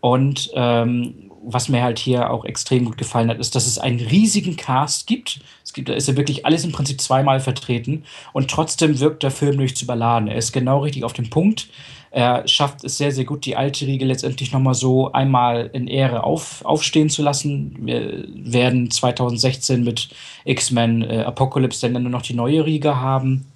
[0.00, 4.00] Und ähm, was mir halt hier auch extrem gut gefallen hat, ist, dass es einen
[4.00, 5.40] riesigen Cast gibt.
[5.64, 9.30] Es gibt, da ist ja wirklich alles im Prinzip zweimal vertreten und trotzdem wirkt der
[9.30, 10.28] Film nicht zu überladen.
[10.28, 11.68] Er ist genau richtig auf dem Punkt.
[12.10, 16.24] Er schafft es sehr, sehr gut, die alte Riege letztendlich nochmal so einmal in Ehre
[16.24, 17.76] auf, aufstehen zu lassen.
[17.80, 20.08] Wir werden 2016 mit
[20.44, 23.46] X-Men äh, Apocalypse dann nur noch die neue Riege haben,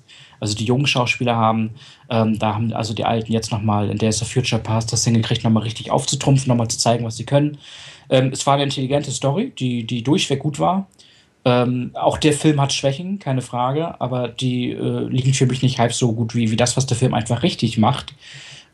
[0.40, 1.70] also die jungen Schauspieler haben.
[2.08, 5.44] Ähm, da haben also die Alten jetzt nochmal in der ist Future Past das hingekriegt,
[5.44, 7.58] nochmal richtig aufzutrumpfen, nochmal zu zeigen, was sie können.
[8.08, 10.88] Ähm, es war eine intelligente Story, die, die durchweg gut war.
[11.44, 15.78] Ähm, auch der Film hat Schwächen, keine Frage, aber die äh, liegen für mich nicht
[15.78, 18.14] halb so gut wie, wie das, was der Film einfach richtig macht.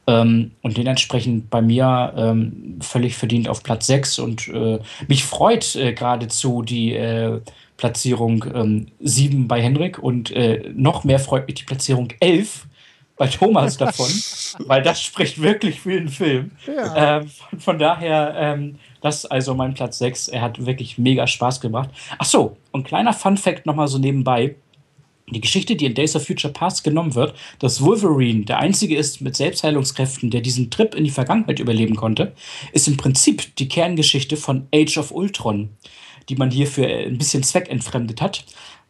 [0.09, 4.79] Ähm, und dementsprechend bei mir ähm, völlig verdient auf Platz 6 und äh,
[5.09, 7.41] mich freut äh, geradezu die äh,
[7.77, 12.67] Platzierung ähm, 7 bei Henrik und äh, noch mehr freut mich die Platzierung 11
[13.17, 14.11] bei Thomas davon,
[14.67, 16.53] weil das spricht wirklich für den Film.
[16.67, 17.19] Ja.
[17.19, 20.29] Ähm, von, von, daher, ähm, das ist also mein Platz 6.
[20.29, 21.91] Er hat wirklich mega Spaß gebracht.
[22.19, 24.55] Ach so, und kleiner Fun-Fact nochmal so nebenbei
[25.31, 29.21] die Geschichte, die in Days of Future Past genommen wird, dass Wolverine der einzige ist
[29.21, 32.33] mit Selbstheilungskräften, der diesen Trip in die Vergangenheit überleben konnte,
[32.73, 35.71] ist im Prinzip die Kerngeschichte von Age of Ultron,
[36.29, 38.45] die man hier für ein bisschen zweckentfremdet hat.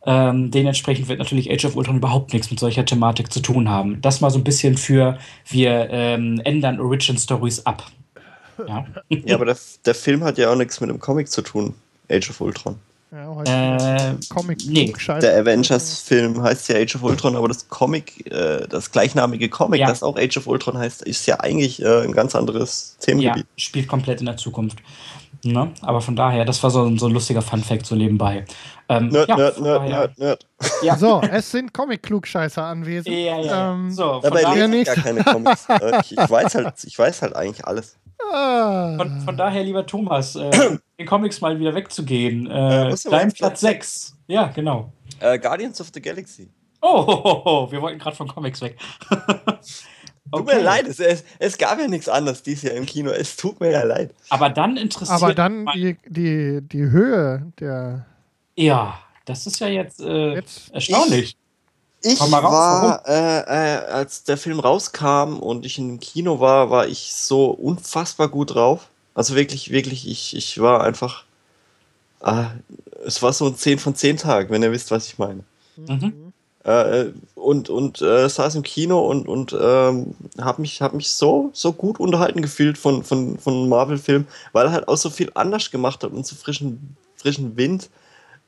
[0.04, 4.00] Ähm, dementsprechend wird natürlich Age of Ultron überhaupt nichts mit solcher Thematik zu tun haben.
[4.00, 5.18] Das mal so ein bisschen für,
[5.48, 7.90] wir ähm, ändern Origin Stories ab.
[8.68, 11.74] Ja, ja aber der, der Film hat ja auch nichts mit dem Comic zu tun,
[12.08, 12.76] Age of Ultron.
[13.12, 14.92] Ja, äh, Comic nee.
[15.20, 19.86] Der Avengers-Film heißt ja Age of Ultron, aber das Comic, äh, das gleichnamige Comic, ja.
[19.86, 23.44] das auch Age of Ultron heißt, ist ja eigentlich äh, ein ganz anderes Themengebiet.
[23.44, 24.78] Ja, spielt komplett in der Zukunft.
[25.52, 25.72] Ne?
[25.82, 28.44] Aber von daher, das war so, so ein lustiger Fun-Fact so nebenbei.
[28.88, 30.46] Ähm, nerd, ja, nerd, nerd, nerd, nerd.
[30.82, 30.96] Ja.
[30.96, 33.14] So, es sind Comic-Klugscheißer anwesend.
[33.16, 33.72] Ja, ja.
[33.72, 35.66] Ähm, so, Dabei lese ich gar keine Comics.
[35.76, 37.98] Äh, ich, ich, weiß halt, ich weiß halt eigentlich alles.
[38.32, 38.96] Ah.
[38.96, 40.50] Von, von, daher, lieber Thomas, äh,
[40.98, 42.50] den Comics mal wieder wegzugehen.
[42.50, 44.16] Äh, äh dein Platz 6.
[44.28, 44.92] Ja, genau.
[45.20, 46.50] Äh, Guardians of the Galaxy.
[46.80, 47.72] Oh, oh, oh, oh.
[47.72, 48.78] wir wollten gerade von Comics weg.
[50.30, 50.44] Okay.
[50.44, 53.10] Tut mir leid, es, es, es, gab ja nichts anderes dieses Jahr im Kino.
[53.10, 54.12] Es tut mir ja leid.
[54.28, 58.06] Aber dann interessiert Aber dann die, die, die Höhe der.
[58.56, 61.36] Ja, das ist ja jetzt, äh, jetzt erstaunlich.
[62.02, 66.86] Ich, ich war, äh, äh, als der Film rauskam und ich im Kino war, war
[66.86, 68.88] ich so unfassbar gut drauf.
[69.14, 71.24] Also wirklich, wirklich, ich, ich war einfach.
[72.20, 72.50] Ah,
[73.04, 75.44] es war so ein 10 von 10 Tag, wenn ihr wisst, was ich meine.
[75.76, 76.25] Mhm.
[76.66, 81.50] Äh, und und äh, saß im Kino und, und ähm, habe mich, hab mich so,
[81.52, 85.70] so gut unterhalten gefühlt von, von, von Marvel-Filmen, weil er halt auch so viel anders
[85.70, 87.88] gemacht hat und so frischen, frischen Wind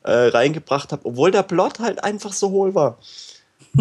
[0.03, 2.97] äh, reingebracht hat, obwohl der Plot halt einfach so hohl war.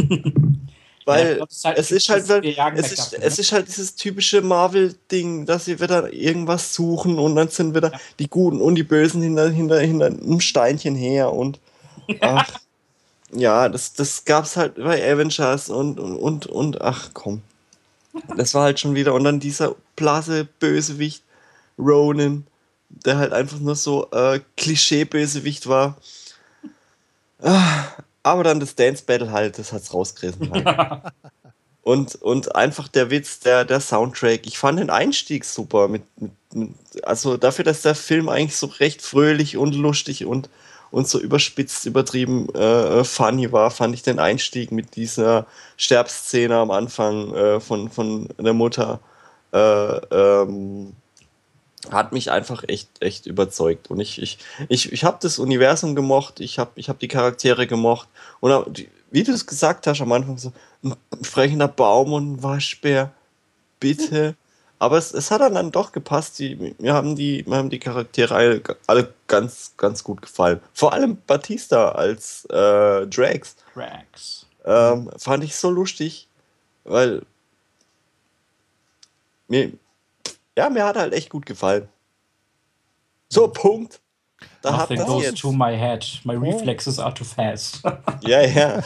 [1.04, 3.24] weil ja, halt es ist halt, es ist, ne?
[3.24, 7.90] es ist halt dieses typische Marvel-Ding, dass sie wieder irgendwas suchen und dann sind wieder
[7.90, 7.98] ja.
[8.20, 11.58] die Guten und die Bösen hinter, hinter, hinter einem Steinchen her und
[12.20, 12.60] ach,
[13.32, 17.42] ja, das, das es halt bei Avengers und, und, und, und, ach komm.
[18.36, 19.14] Das war halt schon wieder.
[19.14, 21.22] Und dann dieser Blase-Bösewicht,
[21.78, 22.46] Ronan,
[22.88, 25.96] der halt einfach nur so äh, Klischee-Bösewicht war.
[27.40, 27.84] Ah,
[28.22, 30.50] aber dann das Dance Battle halt, das hat's rausgerissen.
[30.50, 31.12] Halt.
[31.82, 34.46] und, und einfach der Witz, der, der Soundtrack.
[34.46, 35.86] Ich fand den Einstieg super.
[35.88, 36.70] Mit, mit, mit,
[37.04, 40.48] also dafür, dass der Film eigentlich so recht fröhlich und lustig und
[40.90, 45.46] und so überspitzt, übertrieben äh, funny war, fand ich den Einstieg mit dieser
[45.76, 49.00] Sterbszene am Anfang äh, von, von der Mutter
[49.52, 50.94] äh, ähm,
[51.90, 53.90] hat mich einfach echt, echt überzeugt.
[53.90, 54.38] Und ich, ich,
[54.68, 58.08] ich, ich habe das Universum gemocht, ich habe ich hab die Charaktere gemocht.
[58.40, 60.52] Und wie du es gesagt hast am Anfang, so
[60.82, 63.12] ein sprechender Baum und ein Waschbär,
[63.80, 64.34] bitte.
[64.78, 66.38] Aber es, es hat dann doch gepasst.
[66.38, 70.60] Die, mir, haben die, mir haben die Charaktere alle ganz, ganz gut gefallen.
[70.72, 73.56] Vor allem Batista als äh, Drax.
[73.74, 74.46] Drax.
[74.64, 76.28] Ähm, fand ich so lustig,
[76.84, 77.22] weil
[79.48, 79.72] mir,
[80.56, 81.88] ja, mir hat halt echt gut gefallen.
[83.28, 83.52] So, hm.
[83.52, 84.00] Punkt.
[84.62, 85.40] Da Nothing goes jetzt.
[85.40, 86.04] to my head.
[86.22, 87.82] My reflexes are too fast.
[88.20, 88.80] ja, ja.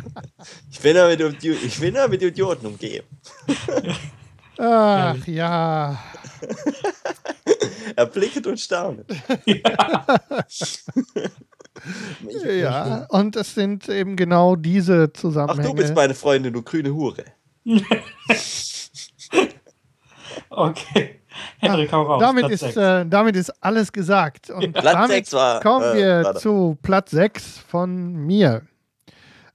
[0.70, 3.04] ich will damit, ich will damit Idioten umgehen.
[4.60, 5.98] Ach ja.
[7.96, 9.06] Erblickt und staunet.
[12.44, 12.50] Ja.
[12.50, 15.62] ja, und es sind eben genau diese Zusammenhänge.
[15.62, 17.24] Ach, du bist meine Freundin, du grüne Hure.
[20.50, 21.20] okay.
[21.58, 22.20] Henrik, hau raus.
[22.20, 24.50] Damit ist, äh, damit ist alles gesagt.
[24.50, 28.62] Und Platz damit war, kommen wir äh, zu Platz 6 von mir.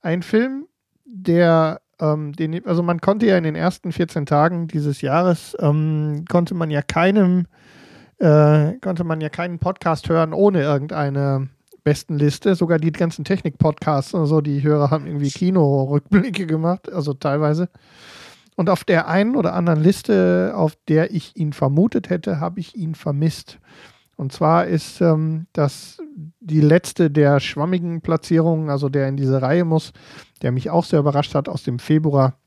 [0.01, 0.67] Ein Film,
[1.03, 6.25] der ähm, den, also man konnte ja in den ersten 14 Tagen dieses Jahres, ähm,
[6.29, 7.47] konnte man ja keinem,
[8.17, 11.49] äh, konnte man ja keinen Podcast hören ohne irgendeine
[11.83, 12.55] Bestenliste.
[12.55, 17.69] Sogar die ganzen Technik-Podcasts und so, die Hörer haben irgendwie Kino-Rückblicke gemacht, also teilweise.
[18.55, 22.75] Und auf der einen oder anderen Liste, auf der ich ihn vermutet hätte, habe ich
[22.75, 23.59] ihn vermisst.
[24.15, 26.01] Und zwar ist ähm, das
[26.39, 29.91] die letzte der schwammigen Platzierungen, also der in diese Reihe muss,
[30.45, 32.37] der mich auch sehr überrascht hat aus dem Februar,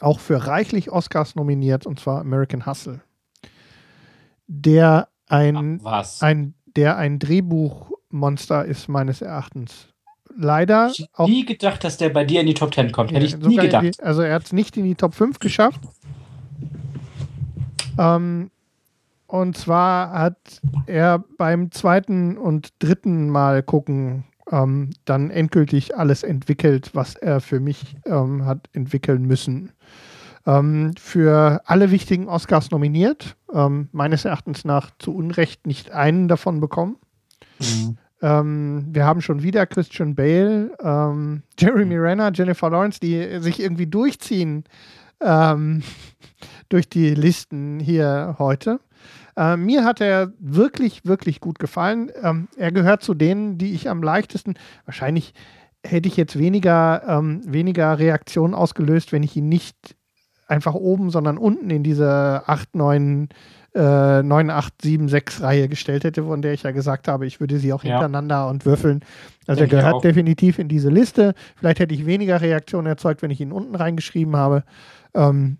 [0.00, 3.00] auch für reichlich Oscars nominiert, und zwar American Hustle.
[4.46, 9.88] Der ein, Ach, ein, der ein Drehbuchmonster ist, meines Erachtens.
[10.36, 10.90] Leider.
[10.92, 13.10] Ich hätte nie gedacht, dass der bei dir in die Top 10 kommt.
[13.10, 13.84] Hätte ich nie gedacht.
[13.84, 15.80] Die, also er hat es nicht in die Top 5 geschafft.
[17.98, 18.50] Ähm,
[19.26, 26.90] und zwar hat er beim zweiten und dritten Mal gucken ähm, dann endgültig alles entwickelt,
[26.94, 29.72] was er für mich ähm, hat entwickeln müssen.
[30.46, 36.60] Ähm, für alle wichtigen Oscars nominiert, ähm, meines Erachtens nach zu Unrecht nicht einen davon
[36.60, 36.96] bekommen.
[37.60, 37.98] Mhm.
[38.20, 43.86] Ähm, wir haben schon wieder Christian Bale, ähm, Jeremy Renner, Jennifer Lawrence, die sich irgendwie
[43.86, 44.64] durchziehen
[46.68, 48.78] durch die Listen hier heute.
[49.36, 52.10] Äh, mir hat er wirklich, wirklich gut gefallen.
[52.22, 54.54] Ähm, er gehört zu denen, die ich am leichtesten,
[54.84, 55.34] wahrscheinlich
[55.84, 59.96] hätte ich jetzt weniger, ähm, weniger Reaktionen ausgelöst, wenn ich ihn nicht
[60.46, 63.28] einfach oben, sondern unten in diese 8, 9,
[63.74, 67.40] äh, 9, 8, 7, 6 Reihe gestellt hätte, von der ich ja gesagt habe, ich
[67.40, 67.92] würde sie auch ja.
[67.92, 69.00] hintereinander und würfeln.
[69.46, 71.34] Also Denke er gehört definitiv in diese Liste.
[71.56, 74.64] Vielleicht hätte ich weniger Reaktionen erzeugt, wenn ich ihn unten reingeschrieben habe.
[75.14, 75.58] Ähm,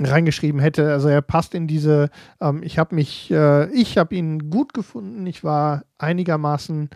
[0.00, 0.90] reingeschrieben hätte.
[0.90, 2.10] Also er passt in diese,
[2.40, 5.26] ähm, ich habe mich, äh, ich habe ihn gut gefunden.
[5.26, 6.90] Ich war einigermaßen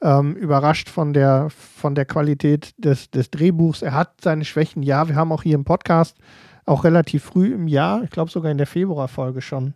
[0.00, 3.82] ähm, überrascht von der, von der Qualität des, des Drehbuchs.
[3.82, 5.08] Er hat seine Schwächen, ja.
[5.08, 6.16] Wir haben auch hier im Podcast
[6.64, 9.74] auch relativ früh im Jahr, ich glaube sogar in der Februarfolge schon,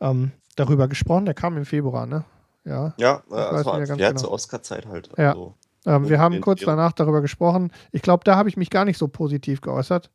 [0.00, 1.26] ähm, darüber gesprochen.
[1.26, 2.24] Der kam im Februar, ne?
[2.64, 2.94] Ja.
[2.96, 4.18] Ja, äh, das war ja genau.
[4.18, 5.10] zur Oscar-Zeit halt.
[5.16, 5.30] Ja.
[5.30, 5.54] Also,
[5.86, 7.72] ähm, wir haben kurz danach darüber gesprochen.
[7.92, 10.10] Ich glaube, da habe ich mich gar nicht so positiv geäußert.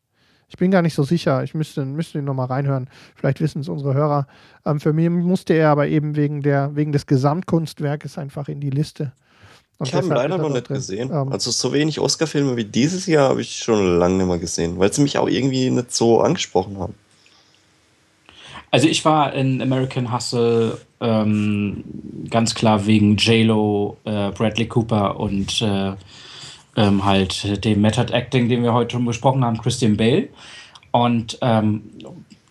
[0.49, 1.43] Ich bin gar nicht so sicher.
[1.43, 2.89] Ich müsste, müsste ihn nochmal reinhören.
[3.15, 4.27] Vielleicht wissen es unsere Hörer.
[4.65, 8.69] Ähm, für mich musste er aber eben wegen, der, wegen des Gesamtkunstwerkes einfach in die
[8.69, 9.11] Liste.
[9.77, 10.77] Und ich habe ihn leider noch nicht drin.
[10.77, 11.11] gesehen.
[11.11, 14.79] Ähm, also so wenig Oscar-Filme wie dieses Jahr habe ich schon lange nicht mehr gesehen,
[14.79, 16.93] weil sie mich auch irgendwie nicht so angesprochen haben.
[18.71, 21.83] Also ich war in American Hustle ähm,
[22.29, 25.93] ganz klar wegen J-Lo, äh, Bradley Cooper und äh,
[26.75, 30.29] ähm, halt dem Method Acting, den wir heute schon besprochen haben, Christian Bale.
[30.91, 31.83] Und ähm,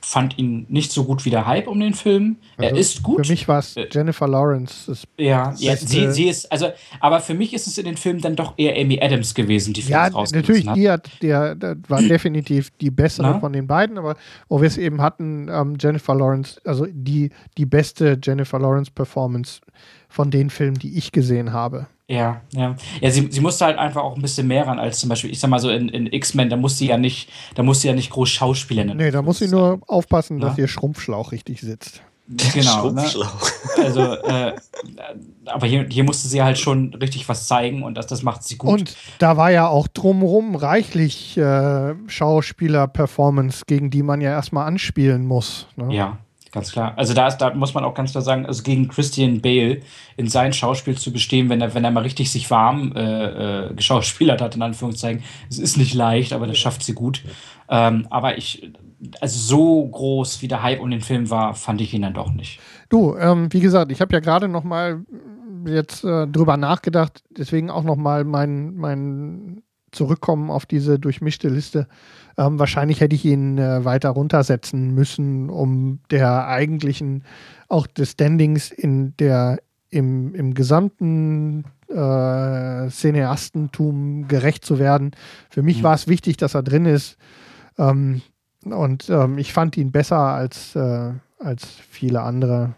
[0.05, 2.37] fand ihn nicht so gut wie der Hype um den Film.
[2.57, 3.27] Also er ist gut.
[3.27, 4.93] Für mich war es äh, Jennifer Lawrence.
[5.17, 6.71] ja, ja sie, sie, ist, also,
[7.01, 9.81] aber für mich ist es in den Filmen dann doch eher Amy Adams gewesen, die
[9.81, 10.77] Ja, natürlich, hat.
[10.77, 13.41] die hat, der, der war definitiv die bessere Na?
[13.41, 14.17] von den beiden, aber
[14.49, 19.61] wo wir es eben hatten, ähm, Jennifer Lawrence, also die, die beste Jennifer Lawrence Performance
[20.09, 21.87] von den Filmen, die ich gesehen habe.
[22.09, 22.77] Ja, ja.
[23.01, 25.41] Ja, sie, sie musste halt einfach auch ein bisschen mehr ran als zum Beispiel, ich
[25.41, 27.95] sag mal so in, in X-Men, da muss sie ja nicht, da muss sie ja
[27.95, 28.97] nicht groß Schauspielerin.
[28.97, 32.03] Nee, da muss sie nur aufpassen, dass ihr Schrumpfschlauch richtig sitzt.
[32.27, 32.91] Genau.
[32.91, 33.05] Ne?
[33.77, 34.55] Also, äh,
[35.45, 38.57] aber hier, hier musste sie halt schon richtig was zeigen und das, das macht sie
[38.57, 38.71] gut.
[38.71, 45.27] Und da war ja auch drumherum reichlich äh, Schauspieler-Performance, gegen die man ja erstmal anspielen
[45.27, 45.67] muss.
[45.77, 45.95] Ne?
[45.95, 46.19] Ja,
[46.55, 46.93] Ganz klar.
[46.95, 49.81] Also da, ist, da muss man auch ganz klar sagen, also gegen Christian Bale
[50.17, 53.75] in sein Schauspiel zu bestehen, wenn er, wenn er mal richtig sich warm äh, äh,
[53.75, 57.25] geschauspielert hat, in Anführungszeichen, es ist nicht leicht, aber das schafft sie gut.
[57.69, 58.71] Ähm, aber ich,
[59.21, 62.33] also so groß wie der Hype um den Film war, fand ich ihn dann doch
[62.33, 62.61] nicht.
[62.89, 65.05] Du, ähm, wie gesagt, ich habe ja gerade noch mal
[65.67, 71.89] jetzt äh, drüber nachgedacht, deswegen auch noch mal mein, mein Zurückkommen auf diese durchmischte Liste.
[72.37, 77.25] Ähm, wahrscheinlich hätte ich ihn äh, weiter runtersetzen müssen, um der eigentlichen,
[77.69, 85.13] auch des Standings in der, im, im gesamten äh, Cineastentum gerecht zu werden.
[85.51, 85.83] Für mich mhm.
[85.85, 87.17] war es wichtig, dass er drin ist.
[87.79, 88.23] Ähm,
[88.65, 92.75] und ähm, ich fand ihn besser als, äh, als viele andere.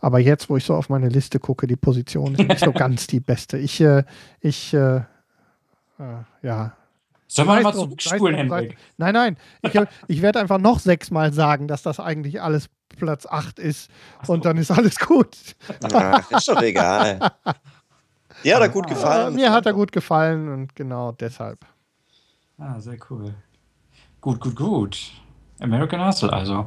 [0.00, 3.06] Aber jetzt, wo ich so auf meine Liste gucke, die Position ist nicht so ganz
[3.06, 3.58] die beste.
[3.58, 4.04] Ich, äh,
[4.40, 5.02] ich, äh, äh
[6.42, 6.74] ja,
[7.26, 8.76] Sollen wir mal zurückspulen, Hendrik?
[8.96, 9.36] Nein, nein.
[9.62, 9.72] Ich,
[10.08, 13.90] ich werde einfach noch sechsmal sagen, dass das eigentlich alles Platz 8 ist.
[14.22, 14.34] So.
[14.34, 15.36] Und dann ist alles gut.
[15.92, 17.18] Ach, ist doch egal.
[18.42, 19.34] Ja, hat er gut gefallen.
[19.36, 21.64] mir hat er gut gefallen und genau deshalb.
[22.58, 23.32] Ah, sehr cool.
[24.20, 25.12] Gut, gut, gut.
[25.60, 26.66] American Hustle also.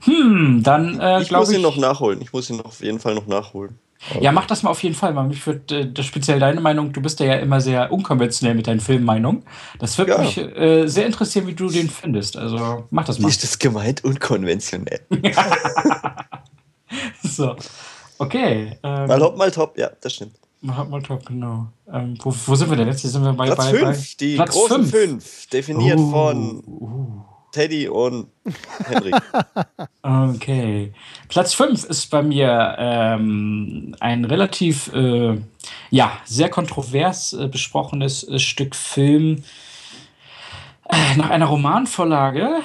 [0.00, 2.22] Hm, dann äh, ich muss ihn noch nachholen.
[2.22, 3.78] Ich muss ihn auf jeden Fall noch nachholen.
[4.20, 5.14] Ja, mach das mal auf jeden Fall.
[5.24, 8.80] Mich würde äh, das speziell deine Meinung, du bist ja immer sehr unkonventionell mit deinen
[8.80, 9.44] Filmmeinungen.
[9.78, 10.18] Das würde ja.
[10.18, 12.36] mich äh, sehr interessieren, wie du den findest.
[12.36, 13.28] Also mach das mal.
[13.28, 15.00] Wie ist das gemeint, unkonventionell?
[17.22, 17.56] so.
[18.18, 18.78] Okay.
[18.82, 20.34] Ähm, mal hopp, mal top, ja, das stimmt.
[20.60, 21.68] Mal hopp, mal top, genau.
[21.92, 23.00] Ähm, wo, wo, sind wir denn jetzt?
[23.00, 26.64] Hier sind wir bei Platz 5, die Platz großen 5, definiert uh, von.
[26.66, 27.31] Uh.
[27.52, 28.28] Teddy und
[28.86, 29.14] Henrik.
[30.02, 30.92] okay.
[31.28, 35.38] Platz 5 ist bei mir ähm, ein relativ, äh,
[35.90, 39.44] ja, sehr kontrovers äh, besprochenes äh, Stück Film
[40.88, 42.62] äh, nach einer Romanvorlage.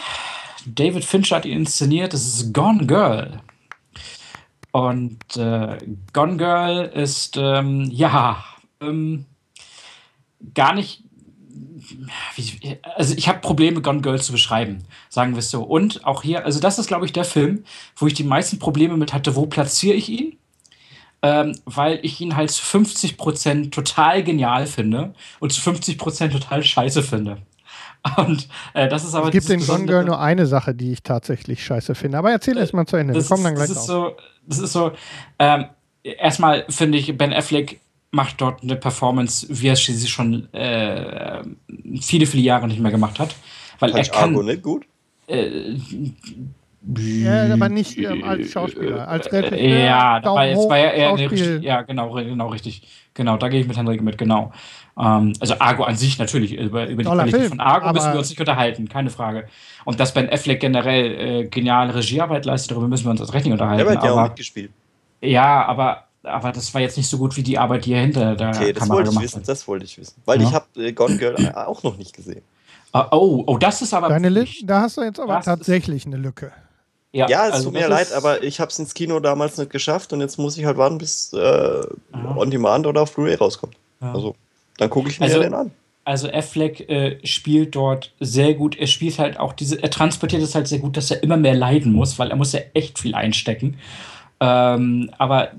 [0.66, 2.14] David Fincher hat ihn inszeniert.
[2.14, 3.42] Das ist Gone Girl.
[4.72, 5.78] Und äh,
[6.14, 8.44] Gone Girl ist, ähm, ja,
[8.82, 9.26] ähm,
[10.54, 11.04] gar nicht
[12.36, 15.64] wie, also ich habe Probleme, Gone Girl zu beschreiben, sagen wir es so.
[15.64, 17.64] Und auch hier, also das ist, glaube ich, der Film,
[17.96, 20.38] wo ich die meisten Probleme mit hatte, wo platziere ich ihn?
[21.24, 27.02] Ähm, weil ich ihn halt zu 50% total genial finde und zu 50% total scheiße
[27.02, 27.38] finde.
[28.18, 29.28] Und äh, das ist aber.
[29.28, 32.18] Es gibt in Gone Girl nur eine Sache, die ich tatsächlich scheiße finde.
[32.18, 33.14] Aber erzähl erst mal zu Ende.
[33.14, 34.16] Wir kommen dann gleich das ist so,
[34.46, 34.92] das ist so.
[35.40, 35.66] Ähm,
[36.04, 37.82] erstmal finde ich Ben Affleck
[38.12, 41.44] macht dort eine Performance, wie er sie schon äh,
[42.02, 43.36] viele, viele Jahre nicht mehr gemacht hat.
[43.80, 44.30] Weil Fand er kann.
[44.30, 44.86] Argo nicht gut?
[45.28, 45.78] Äh,
[46.96, 49.60] ja, aber nicht ähm, als Schauspieler, als Regisseur.
[49.60, 52.88] Ja, dabei, jetzt war ja eher eine, ja, genau, genau, richtig.
[53.14, 54.54] Genau, da gehe ich mit Henrik mit, genau.
[54.98, 58.20] Ähm, also Argo an sich natürlich, über, über die Qualität Film, von Argo müssen wir
[58.20, 59.48] uns nicht unterhalten, keine Frage.
[59.84, 63.54] Und dass Ben Affleck generell äh, geniale Regiearbeit leistet, darüber müssen wir uns als Rechnung
[63.54, 63.86] unterhalten.
[63.86, 64.72] Er hat ja auch mitgespielt.
[65.22, 68.36] Ja, aber aber das war jetzt nicht so gut wie die Arbeit, die er hinter
[68.36, 69.48] der okay, das wollte ich wissen, hat.
[69.48, 70.22] Das wollte ich wissen.
[70.26, 70.48] Weil ja.
[70.48, 72.42] ich habe äh, Gone Girl auch noch nicht gesehen.
[72.96, 74.10] Uh, oh, oh, das ist aber.
[74.10, 76.52] Deine da hast du jetzt aber tatsächlich eine Lücke.
[77.12, 79.72] Ja, ja es also tut mir leid, aber ich habe es ins Kino damals nicht
[79.72, 81.82] geschafft und jetzt muss ich halt warten, bis äh,
[82.36, 83.76] On Demand oder auf Blu-ray rauskommt.
[84.02, 84.14] Ja.
[84.14, 84.36] Also,
[84.78, 85.72] dann gucke ich mir also, den an.
[86.06, 88.78] Also Affleck äh, spielt dort sehr gut.
[88.78, 91.56] Er spielt halt auch diese, er transportiert es halt sehr gut, dass er immer mehr
[91.56, 93.78] leiden muss, weil er muss ja echt viel einstecken.
[94.40, 95.52] Ähm, aber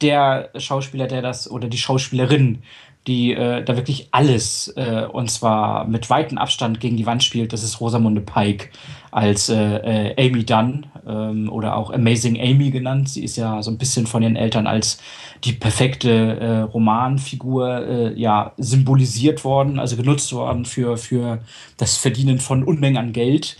[0.00, 2.62] der Schauspieler, der das, oder die Schauspielerin,
[3.06, 7.52] die äh, da wirklich alles äh, und zwar mit weitem Abstand gegen die Wand spielt,
[7.52, 8.68] das ist Rosamunde Pike
[9.10, 13.08] als äh, äh, Amy Dunn ähm, oder auch Amazing Amy genannt.
[13.08, 15.00] Sie ist ja so ein bisschen von ihren Eltern als
[15.44, 21.38] die perfekte äh, Romanfigur äh, ja symbolisiert worden, also genutzt worden für, für
[21.78, 23.56] das Verdienen von Unmengen an Geld.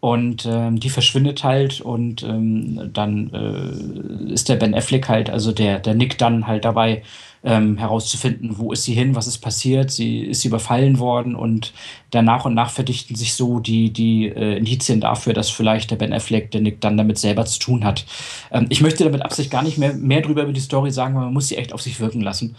[0.00, 5.52] Und ähm, die verschwindet halt und ähm, dann äh, ist der Ben Affleck halt, also
[5.52, 7.02] der, der Nick dann halt dabei,
[7.42, 11.72] ähm, herauszufinden, wo ist sie hin, was ist passiert, sie ist überfallen worden und
[12.10, 15.96] dann nach und nach verdichten sich so die, die äh, Indizien dafür, dass vielleicht der
[15.96, 18.04] Ben Affleck, der Nick dann damit selber zu tun hat.
[18.50, 21.24] Ähm, ich möchte damit Absicht gar nicht mehr, mehr drüber über die Story sagen, weil
[21.24, 22.56] man muss sie echt auf sich wirken lassen.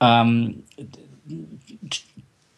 [0.00, 0.62] Ähm,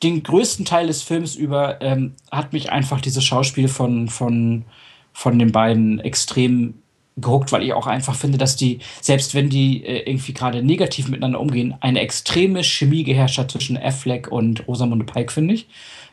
[0.03, 4.65] den größten Teil des Films über ähm, hat mich einfach dieses Schauspiel von, von,
[5.13, 6.75] von den beiden extrem
[7.17, 11.09] gehuckt, weil ich auch einfach finde, dass die, selbst wenn die äh, irgendwie gerade negativ
[11.09, 15.67] miteinander umgehen, eine extreme Chemie geherrscht hat zwischen Affleck und Rosamunde Pike, finde ich.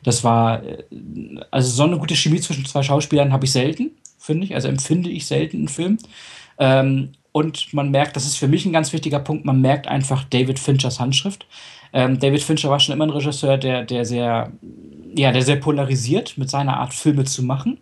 [0.04, 0.84] Das war, äh,
[1.52, 5.10] also so eine gute Chemie zwischen zwei Schauspielern habe ich selten, finde ich, also empfinde
[5.10, 6.00] ich selten in Filmen.
[6.58, 10.26] Ähm, und man merkt, das ist für mich ein ganz wichtiger Punkt, man merkt einfach
[10.26, 11.46] David Finchers Handschrift.
[11.94, 14.52] Ähm, David Fincher war schon immer ein Regisseur, der, der sehr,
[15.16, 17.80] ja, der sehr polarisiert mit seiner Art, Filme zu machen.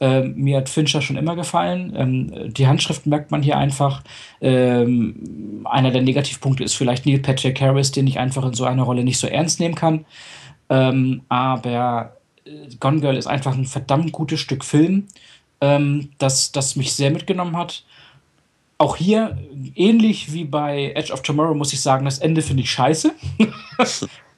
[0.00, 1.92] Ähm, mir hat Fincher schon immer gefallen.
[1.96, 4.02] Ähm, die Handschrift merkt man hier einfach.
[4.40, 8.82] Ähm, einer der Negativpunkte ist vielleicht Neil Patrick Harris, den ich einfach in so einer
[8.82, 10.04] Rolle nicht so ernst nehmen kann.
[10.68, 15.06] Ähm, aber äh, Gone Girl ist einfach ein verdammt gutes Stück Film,
[15.60, 17.84] ähm, das, das mich sehr mitgenommen hat.
[18.84, 19.38] Auch hier,
[19.76, 23.14] ähnlich wie bei Edge of Tomorrow, muss ich sagen, das Ende finde ich scheiße.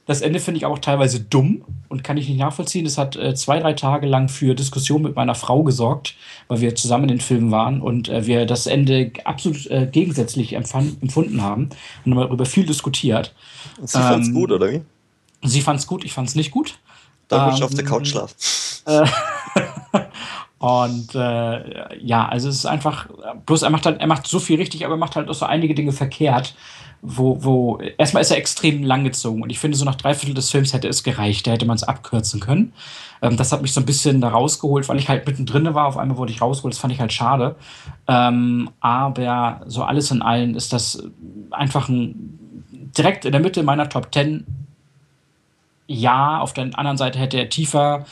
[0.08, 2.84] Das Ende finde ich auch teilweise dumm und kann ich nicht nachvollziehen.
[2.84, 6.14] Das hat äh, zwei, drei Tage lang für Diskussionen mit meiner Frau gesorgt,
[6.46, 10.52] weil wir zusammen in den Film waren und äh, wir das Ende absolut äh, gegensätzlich
[10.52, 11.70] empfunden haben
[12.04, 13.34] und haben darüber viel diskutiert.
[13.80, 14.82] Und sie ähm, fand es gut, oder wie?
[15.42, 16.78] Sie fand es gut, ich fand es nicht gut.
[17.26, 18.36] Da muss ähm, ich auf der ähm, Couch schlafen.
[20.58, 23.08] Und äh, ja, also es ist einfach,
[23.44, 25.44] bloß er macht halt, er macht so viel richtig, aber er macht halt auch so
[25.44, 26.54] einige Dinge verkehrt
[27.02, 30.50] wo, wo, erstmal ist er extrem langgezogen und ich finde, so nach drei Viertel des
[30.50, 32.72] Films hätte es gereicht, da hätte man es abkürzen können.
[33.22, 35.98] Ähm, das hat mich so ein bisschen da rausgeholt, weil ich halt mittendrin war, auf
[35.98, 37.56] einmal wurde ich rausgeholt, das fand ich halt schade.
[38.08, 41.02] Ähm, aber so alles in allem ist das
[41.50, 42.38] einfach ein,
[42.96, 44.44] direkt in der Mitte meiner Top 10
[45.86, 48.06] ja, auf der anderen Seite hätte er tiefer.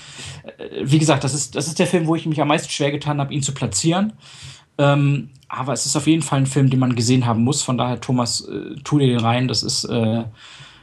[0.59, 2.91] Äh, wie gesagt, das ist, das ist der Film, wo ich mich am meisten schwer
[2.91, 4.13] getan habe, ihn zu platzieren.
[4.79, 7.63] Ähm, aber es ist auf jeden Fall ein Film, den man gesehen haben muss.
[7.63, 9.49] Von daher, Thomas, äh, tu dir den rein.
[9.49, 10.25] Das ist äh,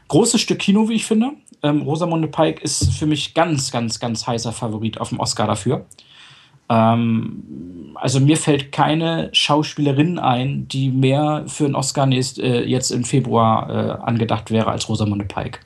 [0.07, 1.31] großes Stück Kino, wie ich finde.
[1.63, 5.85] Ähm, Rosamunde Pike ist für mich ganz, ganz, ganz heißer Favorit auf dem Oscar dafür.
[6.69, 12.91] Ähm, also mir fällt keine Schauspielerin ein, die mehr für einen Oscar nächst, äh, jetzt
[12.91, 15.59] im Februar äh, angedacht wäre als Rosamunde Pike.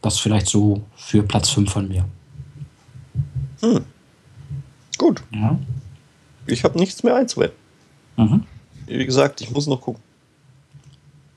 [0.00, 2.04] Das vielleicht so für Platz 5 von mir.
[3.60, 3.84] Hm.
[4.96, 5.22] Gut.
[5.32, 5.58] Ja.
[6.46, 7.56] Ich habe nichts mehr einzuwenden.
[8.16, 8.44] Mhm.
[8.86, 10.02] Wie gesagt, ich muss noch gucken.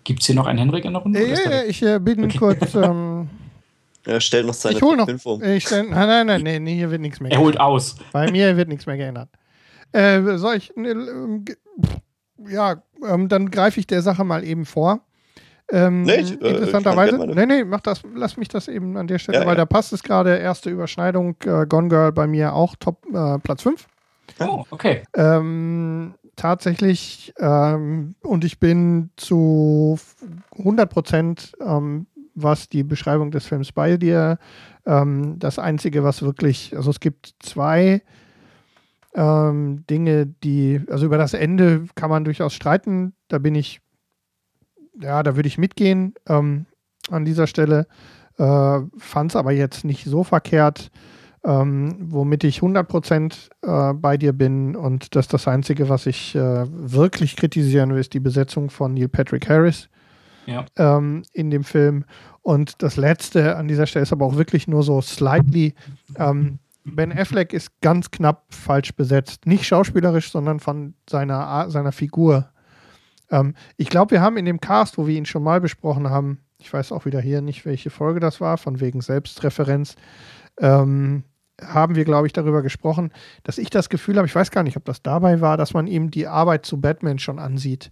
[0.03, 1.27] Gibt es hier noch einen Henrik in der Runde?
[1.27, 2.37] Ja, ja, ich äh, bin okay.
[2.37, 2.75] kurz.
[2.75, 3.29] Ähm,
[4.03, 5.43] er stellt noch seine ich hol noch, um.
[5.43, 7.97] Ich stell, nein, nein, nein, nee, nee, hier wird nichts mehr Er holt aus.
[8.11, 9.29] Bei mir wird nichts mehr geändert.
[9.91, 10.73] Äh, soll ich.
[10.75, 11.45] Ne,
[12.49, 15.01] ja, ähm, dann greife ich der Sache mal eben vor.
[15.71, 17.17] Ähm, nee, ich, äh, interessanterweise.
[17.17, 19.61] nee, nee, mach das, lass mich das eben an der Stelle, ja, weil ja.
[19.61, 20.37] da passt es gerade.
[20.37, 23.87] Erste Überschneidung, äh, Gone Girl bei mir auch Top äh, Platz 5.
[24.39, 25.03] Oh, okay.
[25.15, 29.97] Ähm, tatsächlich, ähm, und ich bin zu
[30.57, 34.39] 100 Prozent, ähm, was die Beschreibung des Films bei dir.
[34.85, 38.01] Ähm, das Einzige, was wirklich, also es gibt zwei
[39.13, 43.13] ähm, Dinge, die, also über das Ende kann man durchaus streiten.
[43.27, 43.81] Da bin ich,
[45.01, 46.65] ja, da würde ich mitgehen ähm,
[47.09, 47.87] an dieser Stelle.
[48.37, 50.91] Äh, Fand es aber jetzt nicht so verkehrt.
[51.43, 54.75] Ähm, womit ich 100% äh, bei dir bin.
[54.75, 59.07] Und das das Einzige, was ich äh, wirklich kritisieren will, ist die Besetzung von Neil
[59.07, 59.89] Patrick Harris
[60.45, 60.65] ja.
[60.77, 62.05] ähm, in dem Film.
[62.43, 65.73] Und das Letzte an dieser Stelle ist aber auch wirklich nur so slightly.
[66.15, 69.45] Ähm, ben Affleck ist ganz knapp falsch besetzt.
[69.45, 72.49] Nicht schauspielerisch, sondern von seiner, seiner Figur.
[73.31, 76.39] Ähm, ich glaube, wir haben in dem Cast, wo wir ihn schon mal besprochen haben,
[76.59, 79.95] ich weiß auch wieder hier nicht, welche Folge das war, von wegen Selbstreferenz,
[80.59, 81.23] ähm,
[81.59, 83.11] haben wir, glaube ich, darüber gesprochen,
[83.43, 85.87] dass ich das Gefühl habe, ich weiß gar nicht, ob das dabei war, dass man
[85.87, 87.91] ihm die Arbeit zu Batman schon ansieht.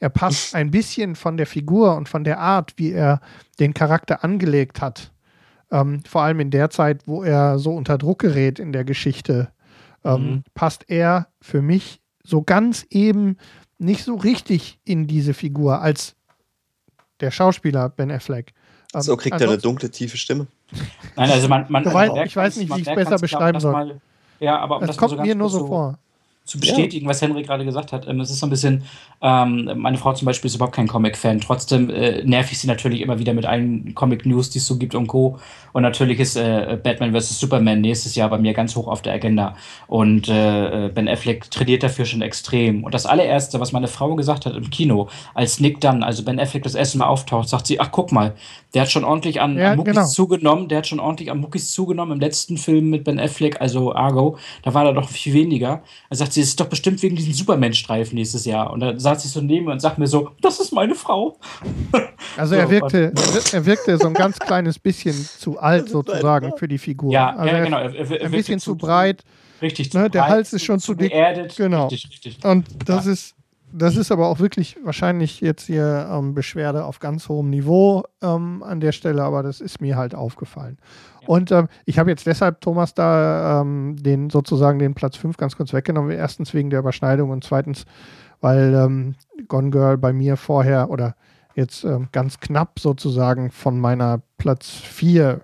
[0.00, 3.20] Er passt ein bisschen von der Figur und von der Art, wie er
[3.58, 5.12] den Charakter angelegt hat.
[5.70, 9.48] Ähm, vor allem in der Zeit, wo er so unter Druck gerät in der Geschichte,
[10.04, 10.44] ähm, mhm.
[10.54, 13.36] passt er für mich so ganz eben
[13.78, 16.14] nicht so richtig in diese Figur als
[17.20, 18.52] der Schauspieler Ben Affleck.
[18.94, 20.46] Ähm, so kriegt er eine dunkle, tiefe Stimme.
[21.16, 23.72] Nein, also man, man, man ich weiß nicht, wie ich es besser beschreiben soll.
[23.72, 24.00] Mal,
[24.40, 25.98] ja, aber um das, das kommt so mir nur so vor
[26.48, 27.10] zu bestätigen, ja.
[27.10, 28.08] was Henry gerade gesagt hat.
[28.08, 28.82] Ähm, es ist so ein bisschen,
[29.20, 31.40] ähm, meine Frau zum Beispiel ist überhaupt kein Comic-Fan.
[31.40, 34.94] Trotzdem äh, nerv ich sie natürlich immer wieder mit allen Comic-News, die es so gibt
[34.94, 35.38] und Co.
[35.72, 37.38] Und natürlich ist äh, Batman vs.
[37.38, 39.54] Superman nächstes Jahr bei mir ganz hoch auf der Agenda.
[39.86, 42.84] Und äh, äh, Ben Affleck trainiert dafür schon extrem.
[42.84, 46.40] Und das allererste, was meine Frau gesagt hat im Kino, als Nick dann, also Ben
[46.40, 48.34] Affleck das erste Mal auftaucht, sagt sie, ach guck mal,
[48.74, 50.06] der hat schon ordentlich an, ja, an Muckis genau.
[50.06, 53.94] zugenommen, der hat schon ordentlich an Muckis zugenommen im letzten Film mit Ben Affleck, also
[53.94, 55.82] Argo, da war er doch viel weniger.
[56.10, 58.72] Er sagt sie, es ist doch bestimmt wegen diesen Superman-Streifen nächstes Jahr.
[58.72, 61.38] Und da saß ich so neben mir und sagt mir so, das ist meine Frau.
[62.36, 63.12] Also er wirkte,
[63.52, 67.12] er wirkte so ein ganz kleines bisschen zu alt sozusagen für die Figur.
[67.12, 67.78] Ja, also ja genau.
[67.78, 69.24] Er, er, ein bisschen zu breit.
[69.60, 71.10] Richtig, ne, Der Hals ist schon zu, dick.
[71.10, 71.56] Geerdet.
[71.56, 71.88] Genau.
[71.88, 72.44] Richtig, richtig.
[72.44, 73.12] Und das ja.
[73.12, 73.34] ist
[73.72, 78.62] das ist aber auch wirklich wahrscheinlich jetzt hier ähm, Beschwerde auf ganz hohem Niveau ähm,
[78.62, 80.78] an der Stelle, aber das ist mir halt aufgefallen.
[81.22, 81.28] Ja.
[81.28, 85.56] Und ähm, ich habe jetzt deshalb Thomas da ähm, den sozusagen den Platz 5 ganz
[85.56, 86.10] kurz weggenommen.
[86.10, 87.84] Erstens wegen der Überschneidung und zweitens,
[88.40, 89.14] weil ähm,
[89.48, 91.14] Gone Girl bei mir vorher oder
[91.54, 95.40] jetzt ähm, ganz knapp sozusagen von meiner Platz 4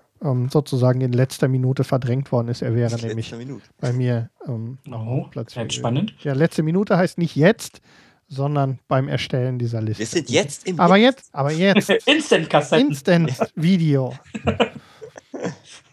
[0.49, 2.63] sozusagen in letzter Minute verdrängt worden ist.
[2.63, 3.61] Er wäre nämlich Minute.
[3.79, 5.69] bei mir ähm, oh, Platz 4.
[5.69, 6.15] Spannend.
[6.23, 7.81] Ja, letzte Minute heißt nicht jetzt,
[8.27, 9.99] sondern beim Erstellen dieser Liste.
[9.99, 11.89] Wir sind jetzt im Aber jetzt, aber jetzt.
[12.05, 12.89] Instant-Kassetten.
[12.89, 14.13] Instant-Video.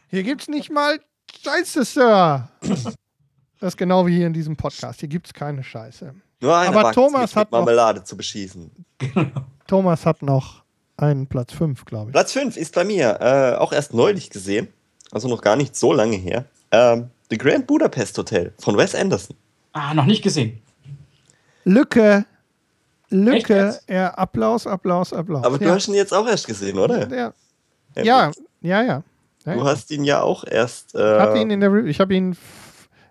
[0.08, 0.98] Hier gibt es nicht mal
[1.42, 2.48] Scheiße, Sir.
[2.60, 5.00] Das ist genau wie hier in diesem Podcast.
[5.00, 6.14] Hier gibt es keine Scheiße.
[6.40, 8.70] Nur eine Aber Thomas hat Marmelade noch, zu beschießen.
[9.66, 10.62] Thomas hat noch
[10.96, 12.12] einen Platz 5, glaube ich.
[12.12, 14.68] Platz 5 ist bei mir äh, auch erst neulich gesehen.
[15.10, 16.46] Also noch gar nicht so lange her.
[16.70, 19.36] Ähm, The Grand Budapest Hotel von Wes Anderson.
[19.72, 20.60] Ah, noch nicht gesehen.
[21.64, 22.24] Lücke.
[23.10, 23.78] Lücke.
[23.88, 25.44] Ja, Applaus, Applaus, Applaus.
[25.44, 25.74] Aber du ja.
[25.74, 27.08] hast ihn jetzt auch erst gesehen, oder?
[27.08, 27.32] Ja.
[27.94, 29.02] Ja, ja, ja.
[29.44, 29.54] ja.
[29.54, 30.94] Du hast ihn ja auch erst.
[30.94, 31.72] Äh, ich habe ihn in der.
[31.84, 32.36] Ich habe ihn.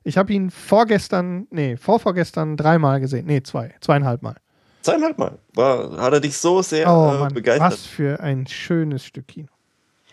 [0.03, 3.28] Ich habe ihn vorgestern, nee, vorvorgestern dreimal gesehen.
[3.28, 4.36] Nee, zwei, zweieinhalb Mal.
[4.82, 5.38] Zweieinhalb Mal.
[5.53, 7.72] War, hat er dich so sehr oh, äh, Mann, begeistert?
[7.72, 9.49] Was für ein schönes Stück Kino.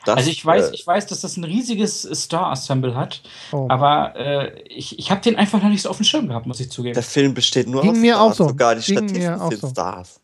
[0.08, 3.20] Das, also ich weiß, äh, ich weiß, dass das ein riesiges Star-Ensemble hat,
[3.52, 3.66] oh.
[3.68, 6.60] aber äh, ich, ich habe den einfach noch nicht so auf dem Schirm gehabt, muss
[6.60, 6.94] ich zugeben.
[6.94, 8.48] Der Film besteht nur Ging aus mir Stars, auch so.
[8.48, 9.68] sogar die Ging Statisten sind so.
[9.68, 10.20] Stars.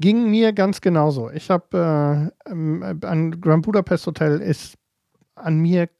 [0.00, 1.28] Ging mir ganz genauso.
[1.28, 4.76] Ich habe äh, an Grand Budapest Hotel ist
[5.34, 5.90] an mir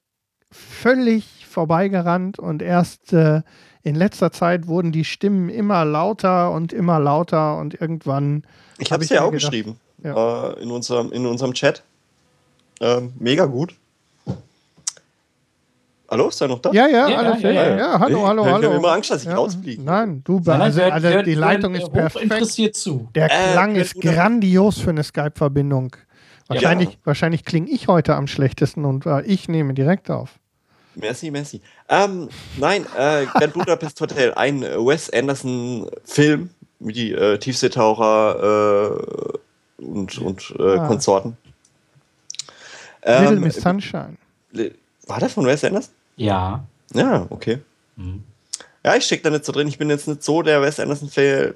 [0.50, 3.42] völlig vorbeigerannt und erst äh,
[3.82, 8.46] in letzter Zeit wurden die Stimmen immer lauter und immer lauter und irgendwann.
[8.78, 10.50] Ich habe es ja auch gedacht, geschrieben ja.
[10.50, 11.82] Äh, in, unserem, in unserem Chat.
[12.80, 13.74] Ähm, mega gut.
[16.10, 16.72] Hallo, ist er noch da?
[16.72, 18.60] Ja, ja, ja, alles ja, ja, ja, hallo, hallo, ich, hallo.
[18.60, 19.82] Ich habe immer Angst, dass ich rausfliege.
[19.82, 22.24] Nein, du, Nein, also, also die Leitung ist perfekt.
[22.24, 23.08] interessiert zu.
[23.14, 25.94] Der äh, Klang äh, ist grandios für eine Skype-Verbindung.
[26.46, 30.38] Wahrscheinlich, wahrscheinlich klinge ich heute am schlechtesten und äh, ich nehme direkt auf.
[30.94, 31.60] Merci, merci.
[31.90, 36.48] Ähm, nein, äh, Grand Budapest Hotel, ein Wes Anderson-Film
[36.80, 38.88] wie die äh, Tiefseetaucher
[39.78, 40.86] äh, und, und äh, ah.
[40.86, 41.36] Konsorten.
[43.08, 44.16] Little ähm, Miss Sunshine.
[45.06, 45.94] War das von Wes Anderson?
[46.16, 46.64] Ja.
[46.94, 47.58] Ja, okay.
[47.96, 48.24] Mhm.
[48.84, 49.68] Ja, ich stecke da nicht so drin.
[49.68, 51.54] Ich bin jetzt nicht so der Wes Anderson-Fan.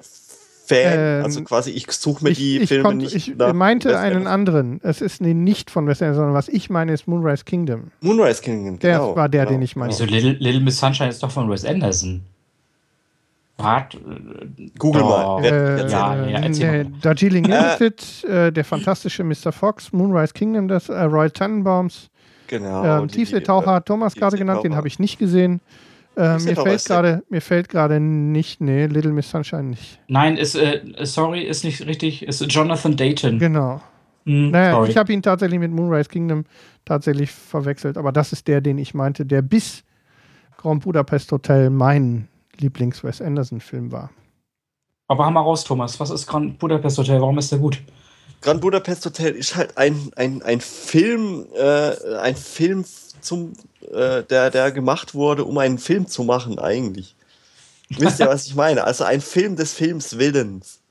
[0.69, 3.15] Ähm, also quasi, ich suche mir ich, die ich Filme konnt, nicht.
[3.15, 4.79] Ich meinte einen anderen.
[4.83, 7.91] Es ist nee, nicht von Wes Anderson, sondern was ich meine ist Moonrise Kingdom.
[8.01, 9.09] Moonrise Kingdom, genau.
[9.09, 9.57] Der war der, genau.
[9.57, 9.91] den ich meine.
[9.91, 12.23] Wieso Little, Little Miss Sunshine ist doch von Wes Anderson.
[13.57, 13.97] Wart,
[14.79, 15.45] Google oh, mal.
[15.45, 19.51] Äh, ja, ja, äh, Darjeeling Limited, äh, der fantastische Mr.
[19.51, 22.09] Fox, Moonrise Kingdom, das äh, Royal Tannenbaums.
[22.47, 23.01] Genau.
[23.01, 25.61] Ähm, Tiefseetaucher hat Thomas gerade genannt, den habe ich nicht gesehen.
[26.15, 29.99] Äh, mir, fällt grade, mir fällt gerade nicht, nee, Little Miss Sunshine nicht.
[30.07, 33.39] Nein, ist, äh, sorry, ist nicht richtig, ist Jonathan Dayton.
[33.39, 33.81] Genau.
[34.25, 36.45] Mm, naja, ich habe ihn tatsächlich mit Moonrise Kingdom
[36.85, 39.83] tatsächlich verwechselt, aber das ist der, den ich meinte, der bis
[40.57, 42.27] Grand Budapest Hotel mein
[42.59, 44.09] Lieblings-Wes Anderson-Film war.
[45.07, 45.99] Aber hau mal raus, Thomas.
[45.99, 47.19] Was ist Grand Budapest Hotel?
[47.21, 47.81] Warum ist der gut?
[48.41, 52.83] Grand Budapest Hotel ist halt ein, ein, ein Film, äh, ein Film
[53.21, 53.53] zum,
[53.91, 57.15] äh, der, der gemacht wurde, um einen Film zu machen, eigentlich.
[57.89, 58.83] Wisst ihr, was ich meine?
[58.83, 60.81] Also ein Film des Films Willens.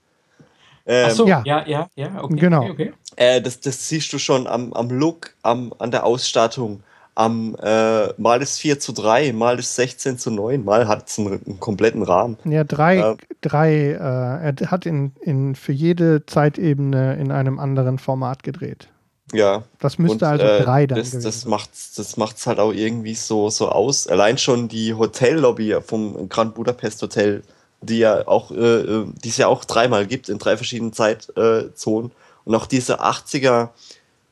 [0.86, 2.62] Ähm, Ach so, ja, ja, ja, ja okay, genau.
[2.62, 2.92] Okay, okay.
[3.16, 6.82] Äh, das, das siehst du schon am, am Look, am, an der Ausstattung,
[7.14, 11.18] am äh, mal ist 4 zu 3, mal ist 16 zu 9, mal hat es
[11.18, 12.38] einen, einen, kompletten Rahmen.
[12.44, 17.98] Ja, drei, äh, drei äh, er hat in, in, für jede Zeitebene in einem anderen
[17.98, 18.88] Format gedreht.
[19.32, 19.62] Ja.
[19.78, 22.72] Das müsste und, also äh, drei dann das, gewesen das macht's, das macht's halt auch
[22.72, 24.06] irgendwie so, so aus.
[24.06, 27.42] Allein schon die Hotellobby vom Grand Budapest Hotel
[27.82, 32.12] die ja auch, äh, äh die es ja auch dreimal gibt in drei verschiedenen Zeitzonen.
[32.44, 33.70] Und auch diese 80er,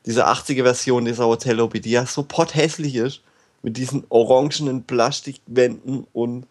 [0.05, 3.21] diese 80er Version dieser Hotellobby, die ja so potthässlich ist,
[3.61, 6.47] mit diesen orangenen Plastikwänden und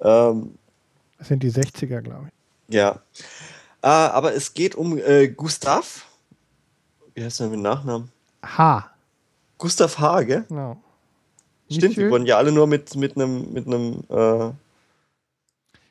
[0.00, 0.58] ähm,
[1.18, 2.74] das sind die 60er, glaube ich.
[2.74, 3.00] Ja.
[3.82, 6.06] Äh, aber es geht um äh, Gustav.
[7.14, 8.10] Wie heißt er mit Nachnamen?
[8.44, 8.90] H.
[9.58, 10.44] Gustav H., gell?
[10.48, 10.76] Genau.
[11.70, 14.52] Stimmt, die wurden ja alle nur mit, mit einem mit einem äh,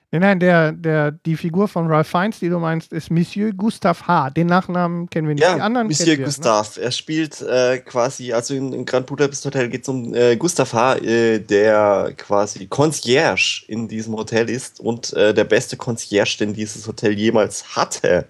[0.09, 4.07] Nein, nein, der, der, die Figur von Ralph Fiennes, die du meinst, ist Monsieur Gustave
[4.07, 4.29] H.
[4.29, 5.43] Den Nachnamen kennen wir nicht.
[5.43, 6.23] Ja, die anderen Monsieur wir, ne?
[6.23, 6.79] Gustave.
[6.79, 6.85] Ne?
[6.85, 10.71] Er spielt äh, quasi, also in, in Grand Budapest Hotel geht es um äh, Gustave
[10.71, 16.53] H., äh, der quasi Concierge in diesem Hotel ist und äh, der beste Concierge, den
[16.53, 18.27] dieses Hotel jemals hatte.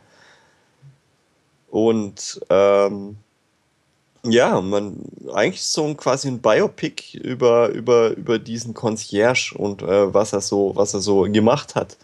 [1.69, 3.17] Und ähm,
[4.31, 4.97] ja, man
[5.33, 10.41] eigentlich so ein, quasi ein Biopic über, über, über diesen Concierge und äh, was er
[10.41, 11.97] so, was er so gemacht hat.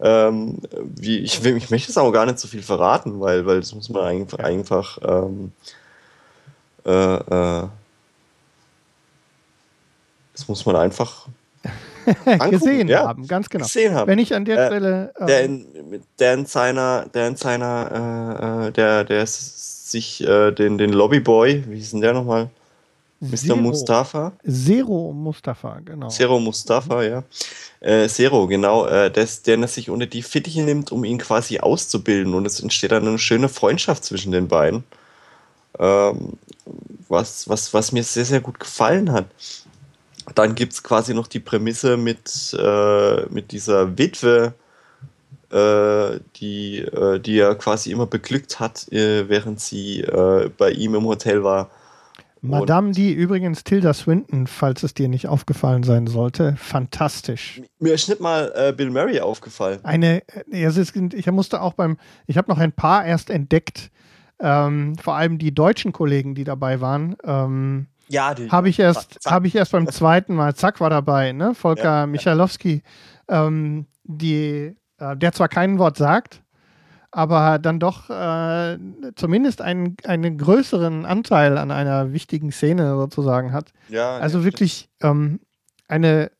[0.00, 3.74] Ähm, wie, ich, ich möchte es auch gar nicht so viel verraten, weil, weil das
[3.74, 5.52] muss man einfach, einfach ähm,
[6.84, 7.68] äh, äh,
[10.32, 11.28] das muss man einfach
[12.50, 13.64] gesehen ja, haben, ganz genau.
[13.64, 14.08] Gesehen haben.
[14.08, 15.12] Wenn ich an der äh, Stelle.
[15.20, 15.66] der, in,
[16.18, 19.22] der in seiner, der in seiner, äh, äh der, der
[19.90, 22.50] sich äh, den, den Lobbyboy, wie hieß denn der nochmal?
[23.20, 23.36] Mr.
[23.36, 23.56] Zero.
[23.56, 24.32] Mustafa?
[24.48, 26.08] Zero Mustafa, genau.
[26.08, 27.22] Zero Mustafa, ja.
[27.80, 32.32] Äh, Zero, genau, äh, des, der sich unter die Fittiche nimmt, um ihn quasi auszubilden.
[32.32, 34.84] Und es entsteht dann eine schöne Freundschaft zwischen den beiden.
[35.78, 36.38] Ähm,
[37.08, 39.26] was, was, was mir sehr, sehr gut gefallen hat.
[40.34, 44.54] Dann gibt es quasi noch die Prämisse mit, äh, mit dieser Witwe,
[45.50, 51.04] die, äh, die er quasi immer beglückt hat, äh, während sie äh, bei ihm im
[51.04, 51.70] Hotel war.
[52.42, 57.60] Madame, die übrigens Tilda Swinton, falls es dir nicht aufgefallen sein sollte, fantastisch.
[57.78, 59.80] Mir ist nicht mal äh, Bill Murray aufgefallen.
[59.82, 63.90] Eine, ich musste auch beim, ich habe noch ein paar erst entdeckt,
[64.40, 67.16] ähm, vor allem die deutschen Kollegen, die dabei waren.
[67.24, 70.54] Ähm, ja, habe ich erst, habe ich erst beim zweiten Mal.
[70.54, 71.54] Zack war dabei, ne?
[71.54, 72.82] Volker ja, Michalowski,
[73.28, 76.42] ähm, die äh, der zwar kein Wort sagt,
[77.10, 78.78] aber dann doch äh,
[79.16, 83.72] zumindest einen, einen größeren Anteil an einer wichtigen Szene sozusagen hat.
[83.88, 85.40] Ja, also ja, wirklich ähm,
[85.88, 86.30] eine,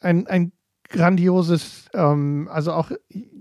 [0.00, 0.52] ein, ein
[0.88, 2.90] grandioses, ähm, also auch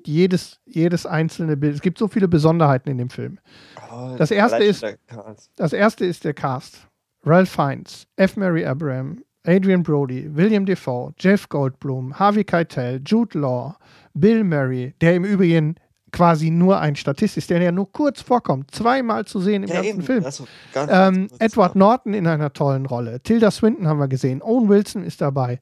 [0.05, 1.75] jedes, jedes einzelne Bild.
[1.75, 3.39] Es gibt so viele Besonderheiten in dem Film.
[3.91, 4.85] Oh, das, erste ist,
[5.55, 6.87] das erste ist der Cast.
[7.23, 8.37] Ralph Fiennes, F.
[8.37, 13.77] Mary Abraham, Adrian Brody, William Defoe, Jeff Goldblum, Harvey Keitel, Jude Law,
[14.13, 15.75] Bill Murray, der im Übrigen
[16.11, 19.75] quasi nur ein Statist ist, der ja nur kurz vorkommt, zweimal zu sehen im ja,
[19.75, 20.01] ganzen eben.
[20.01, 20.25] Film.
[20.25, 23.21] Also, ähm, Edward Norton in einer tollen Rolle.
[23.21, 24.41] Tilda Swinton haben wir gesehen.
[24.41, 25.59] Owen Wilson ist dabei.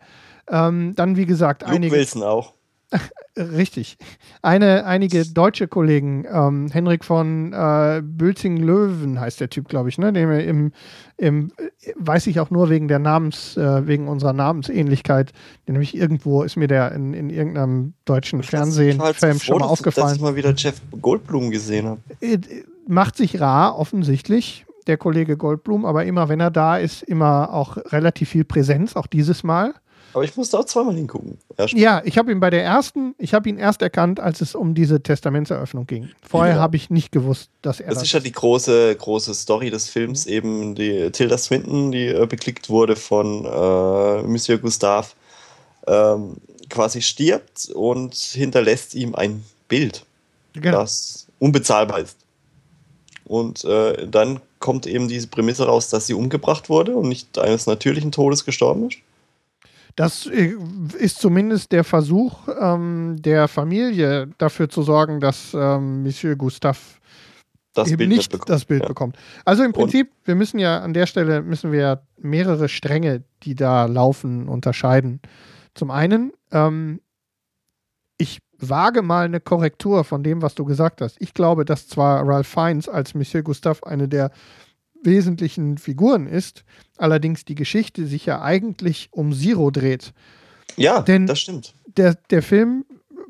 [0.49, 1.95] Ähm, dann, wie gesagt, Luke einige.
[1.95, 2.53] Wilson auch.
[3.37, 3.97] Richtig.
[4.41, 10.13] Eine, einige deutsche Kollegen, ähm, Henrik von äh, Bülzing-Löwen heißt der Typ, glaube ich, ne?
[10.13, 10.71] Den wir im,
[11.17, 11.51] im,
[11.95, 15.33] weiß ich auch nur wegen der Namens, äh, wegen unserer Namensähnlichkeit.
[15.67, 19.65] Den nämlich irgendwo ist mir der in, in irgendeinem deutschen Fernsehen halt so schon mal
[19.65, 20.07] aufgefallen.
[20.07, 21.99] Dass ich mal wieder Jeff Goldblum gesehen habe.
[22.21, 22.39] Äh,
[22.87, 27.77] macht sich rar, offensichtlich, der Kollege Goldblum, aber immer wenn er da ist, immer auch
[27.91, 29.73] relativ viel Präsenz, auch dieses Mal.
[30.15, 31.37] Aber ich musste auch zweimal hingucken.
[31.73, 34.73] Ja, ich habe ihn bei der ersten, ich habe ihn erst erkannt, als es um
[34.73, 36.09] diese Testamentseröffnung ging.
[36.25, 36.61] Vorher ja.
[36.61, 39.89] habe ich nicht gewusst, dass er das, das ist ja die große, große Story des
[39.89, 40.31] Films, mhm.
[40.31, 45.09] eben die Tilda Swinton, die äh, beklickt wurde von äh, Monsieur Gustave,
[45.85, 46.37] ähm,
[46.69, 50.05] quasi stirbt und hinterlässt ihm ein Bild,
[50.53, 50.79] genau.
[50.79, 52.15] das unbezahlbar ist.
[53.25, 57.65] Und äh, dann kommt eben diese Prämisse raus, dass sie umgebracht wurde und nicht eines
[57.67, 58.99] natürlichen Todes gestorben ist.
[59.95, 60.55] Das äh,
[60.99, 66.77] ist zumindest der Versuch ähm, der Familie dafür zu sorgen, dass ähm, Monsieur Gustave
[67.73, 68.49] das eben Bild nicht bekommt.
[68.49, 68.87] das Bild ja.
[68.87, 69.17] bekommt.
[69.43, 70.27] Also im Prinzip, Und?
[70.27, 75.21] wir müssen ja an der Stelle müssen wir mehrere Stränge, die da laufen, unterscheiden.
[75.75, 77.01] Zum einen, ähm,
[78.17, 81.17] ich wage mal eine Korrektur von dem, was du gesagt hast.
[81.19, 84.31] Ich glaube, dass zwar Ralph Fiennes als Monsieur Gustave eine der
[85.05, 86.63] wesentlichen Figuren ist,
[86.97, 90.13] allerdings die Geschichte sich ja eigentlich um Zero dreht.
[90.75, 91.73] Ja, Denn das stimmt.
[91.97, 92.85] Der, der Film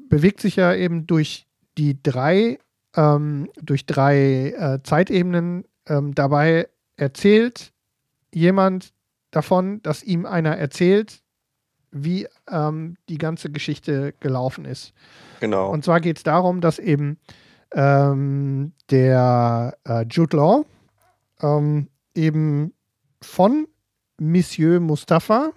[0.10, 1.46] bewegt sich ja eben durch
[1.78, 2.60] die drei,
[2.96, 5.66] ähm, durch drei äh, Zeitebenen.
[5.88, 7.72] Ähm, dabei erzählt
[8.34, 8.94] jemand
[9.32, 11.22] davon, dass ihm einer erzählt,
[11.92, 14.94] wie ähm, die ganze Geschichte gelaufen ist.
[15.40, 15.70] Genau.
[15.70, 17.18] Und zwar geht es darum, dass eben
[17.74, 20.66] ähm, der äh, Jude Law,
[21.42, 22.74] ähm, eben
[23.22, 23.68] von
[24.20, 25.52] Monsieur Mustafa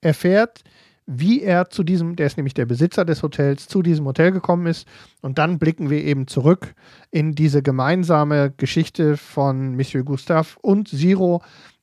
[0.00, 0.62] erfährt,
[1.06, 4.66] wie er zu diesem, der ist nämlich der Besitzer des Hotels, zu diesem Hotel gekommen
[4.66, 4.88] ist.
[5.22, 6.74] Und dann blicken wir eben zurück
[7.10, 11.42] in diese gemeinsame Geschichte von Monsieur Gustave und Zero,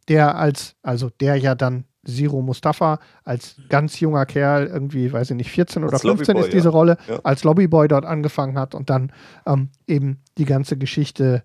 [0.09, 5.37] der als, also der ja dann Zero Mustafa als ganz junger Kerl, irgendwie, weiß ich
[5.37, 6.71] nicht, 14 oder als 15 ist diese ja.
[6.71, 7.19] Rolle, ja.
[7.23, 9.13] als Lobbyboy dort angefangen hat und dann
[9.45, 11.43] ähm, eben die ganze Geschichte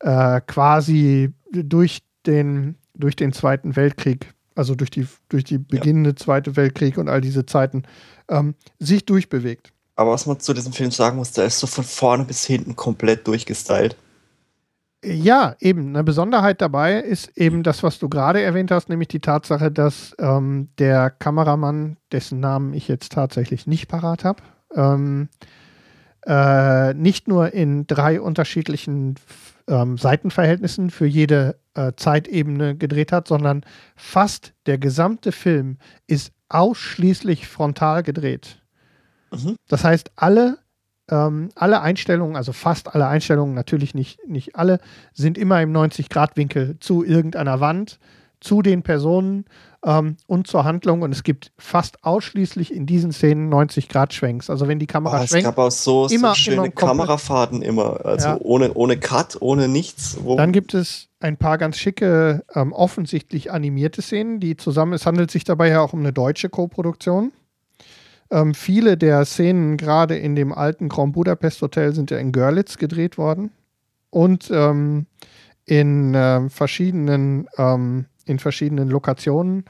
[0.00, 6.16] äh, quasi durch den, durch den Zweiten Weltkrieg, also durch die, durch die beginnende ja.
[6.16, 7.84] Zweite Weltkrieg und all diese Zeiten,
[8.28, 9.72] ähm, sich durchbewegt.
[9.96, 12.76] Aber was man zu diesem Film sagen muss, der ist so von vorne bis hinten
[12.76, 13.96] komplett durchgestylt.
[15.04, 15.88] Ja, eben.
[15.88, 20.14] Eine Besonderheit dabei ist eben das, was du gerade erwähnt hast, nämlich die Tatsache, dass
[20.18, 24.42] ähm, der Kameramann, dessen Namen ich jetzt tatsächlich nicht parat habe,
[24.74, 25.28] ähm,
[26.26, 29.14] äh, nicht nur in drei unterschiedlichen
[29.68, 33.64] ähm, Seitenverhältnissen für jede äh, Zeitebene gedreht hat, sondern
[33.96, 38.60] fast der gesamte Film ist ausschließlich frontal gedreht.
[39.30, 39.56] Mhm.
[39.68, 40.58] Das heißt, alle
[41.10, 44.80] ähm, alle Einstellungen, also fast alle Einstellungen, natürlich nicht, nicht alle,
[45.12, 47.98] sind immer im 90-Grad-Winkel zu irgendeiner Wand,
[48.40, 49.44] zu den Personen
[49.84, 51.02] ähm, und zur Handlung.
[51.02, 54.50] Und es gibt fast ausschließlich in diesen Szenen 90-Grad-Schwenks.
[54.50, 55.46] Also wenn die Kamera oh, schwenkt.
[55.46, 58.38] Es gab auch so, immer, so schöne immer Kamerafahrten immer, also ja.
[58.40, 60.18] ohne, ohne Cut, ohne nichts.
[60.36, 65.30] Dann gibt es ein paar ganz schicke, ähm, offensichtlich animierte Szenen, die zusammen, es handelt
[65.30, 67.32] sich dabei ja auch um eine deutsche Co-Produktion.
[68.30, 72.78] Ähm, viele der Szenen, gerade in dem alten Grand Budapest Hotel, sind ja in Görlitz
[72.78, 73.50] gedreht worden.
[74.10, 75.06] Und ähm,
[75.64, 79.64] in, äh, verschiedenen, ähm, in verschiedenen Lokationen.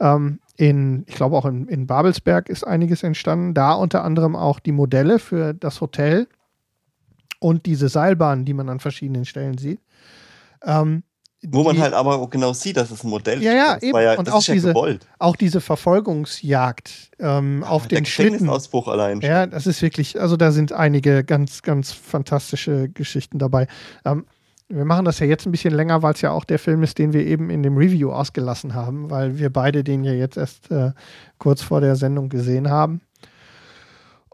[0.00, 3.52] Ähm, in, ich glaube auch in, in Babelsberg ist einiges entstanden.
[3.52, 6.28] Da unter anderem auch die Modelle für das Hotel
[7.40, 9.80] und diese Seilbahnen, die man an verschiedenen Stellen sieht.
[10.64, 11.02] Ähm,
[11.48, 13.82] wo man halt aber genau sieht, dass es ein Modell ja, ja, ist.
[13.82, 14.00] Eben.
[14.00, 18.48] Ja, und auch, diese, ja auch diese Verfolgungsjagd ähm, ja, auf den Schlitten.
[18.48, 19.20] Ausbruch allein.
[19.20, 19.30] Schon.
[19.30, 23.68] Ja, das ist wirklich, also da sind einige ganz, ganz fantastische Geschichten dabei.
[24.04, 24.24] Ähm,
[24.68, 26.98] wir machen das ja jetzt ein bisschen länger, weil es ja auch der Film ist,
[26.98, 30.70] den wir eben in dem Review ausgelassen haben, weil wir beide den ja jetzt erst
[30.70, 30.92] äh,
[31.38, 33.00] kurz vor der Sendung gesehen haben.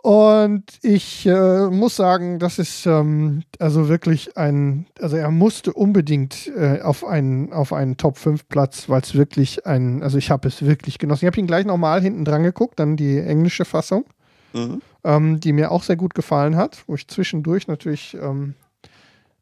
[0.02, 6.50] Und ich äh, muss sagen, das ist ähm, also wirklich ein, also er musste unbedingt
[6.56, 10.48] äh, auf einen, auf einen Top 5 Platz, weil es wirklich ein, also ich habe
[10.48, 11.24] es wirklich genossen.
[11.24, 14.04] Ich habe ihn gleich nochmal hinten dran geguckt, dann die englische Fassung,
[14.52, 14.82] mhm.
[15.04, 18.54] ähm, die mir auch sehr gut gefallen hat, wo ich zwischendurch natürlich ähm,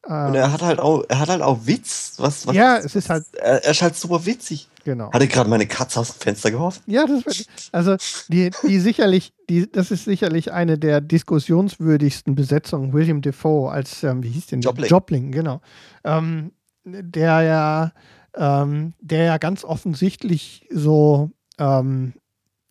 [0.07, 2.15] und er hat halt auch, er hat halt auch Witz.
[2.17, 3.25] Was, was ja, es ist halt.
[3.35, 4.69] Er, er ist halt super witzig.
[4.85, 5.13] Genau.
[5.13, 6.83] Hatte gerade meine Katze aus dem Fenster geworfen?
[6.87, 7.97] Ja, das also
[8.29, 12.93] die, die sicherlich, die, das ist sicherlich eine der diskussionswürdigsten Besetzungen.
[12.93, 14.63] William Defoe als, ähm, wie hieß denn?
[14.63, 14.89] Jobling.
[14.89, 15.61] Jobling, genau.
[16.03, 16.53] Ähm,
[16.85, 17.93] der ja,
[18.35, 22.15] ähm, der ja ganz offensichtlich so, ähm,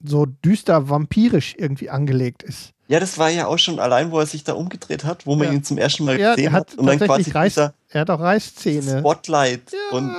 [0.03, 2.73] so düster vampirisch irgendwie angelegt ist.
[2.87, 5.47] Ja, das war ja auch schon allein, wo er sich da umgedreht hat, wo man
[5.47, 5.53] ja.
[5.53, 8.99] ihn zum ersten Mal ja, gesehen hat, und dann quasi Reis, er hat auch Reißzähne.
[8.99, 9.97] Spotlight ja.
[9.97, 10.11] und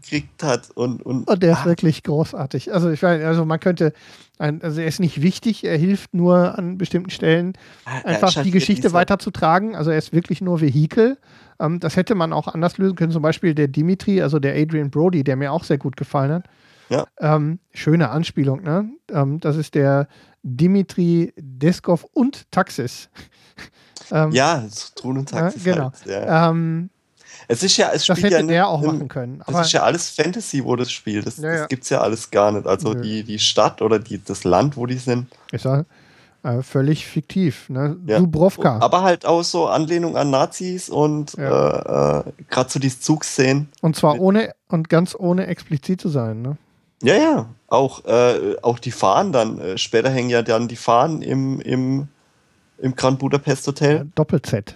[0.00, 1.58] gekriegt hat und und, und der ah.
[1.60, 2.72] ist wirklich großartig.
[2.72, 3.92] Also ich meine, also man könnte
[4.38, 7.52] ein, also er ist nicht wichtig, er hilft nur an bestimmten Stellen
[7.84, 9.76] ah, einfach die Geschichte weiterzutragen.
[9.76, 11.18] Also er ist wirklich nur Vehikel.
[11.60, 13.12] Ähm, das hätte man auch anders lösen können.
[13.12, 16.44] Zum Beispiel der Dimitri, also der Adrian Brody, der mir auch sehr gut gefallen hat.
[16.88, 17.06] Ja.
[17.18, 18.88] Ähm, schöne Anspielung, ne?
[19.10, 20.08] Ähm, das ist der
[20.42, 23.08] Dimitri Deskov und Taxis.
[24.12, 24.64] ähm, ja,
[24.94, 25.64] Thron und Taxis.
[25.64, 25.92] Ja, genau.
[25.92, 26.50] Halt, ja.
[26.50, 26.90] Ähm,
[27.48, 29.42] es ist ja, es das hätte ja der auch machen können.
[29.46, 31.26] Das ist ja alles Fantasy, wo das spielt.
[31.26, 31.58] Das, ja, ja.
[31.58, 32.66] das gibt es ja alles gar nicht.
[32.66, 35.26] Also die, die Stadt oder die, das Land, wo die sind.
[35.52, 35.84] Ist ja
[36.42, 37.68] äh, völlig fiktiv.
[37.68, 37.96] Ne?
[38.06, 38.18] Ja.
[38.18, 38.78] Dubrovka.
[38.78, 42.20] Aber halt auch so Anlehnung an Nazis und ja.
[42.20, 43.68] äh, äh, gerade so die Zugszenen.
[43.80, 46.42] Und zwar ohne und ganz ohne explizit zu sein.
[46.42, 46.56] Ne?
[47.02, 47.46] Ja, ja.
[47.68, 49.58] Auch, äh, auch die Fahnen dann.
[49.58, 52.08] Äh, später hängen ja dann die Fahnen im, im,
[52.78, 53.96] im Grand Budapest Hotel.
[53.96, 54.74] Ja, Doppel-Z.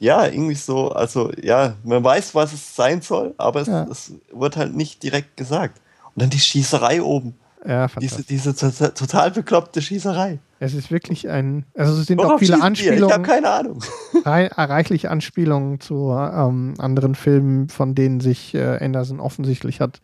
[0.00, 0.90] Ja, irgendwie so.
[0.90, 3.86] Also, ja, man weiß, was es sein soll, aber es, ja.
[3.90, 5.80] es wird halt nicht direkt gesagt.
[6.14, 7.34] Und dann die Schießerei oben.
[7.66, 10.38] Ja, diese, diese total bekloppte Schießerei.
[10.60, 11.64] Es ist wirklich ein.
[11.76, 13.08] Also, es sind Worauf auch viele Anspielungen.
[13.08, 13.84] Ich habe keine Ahnung.
[14.24, 20.00] reichlich Anspielungen zu ähm, anderen Filmen, von denen sich äh, Anderson offensichtlich hat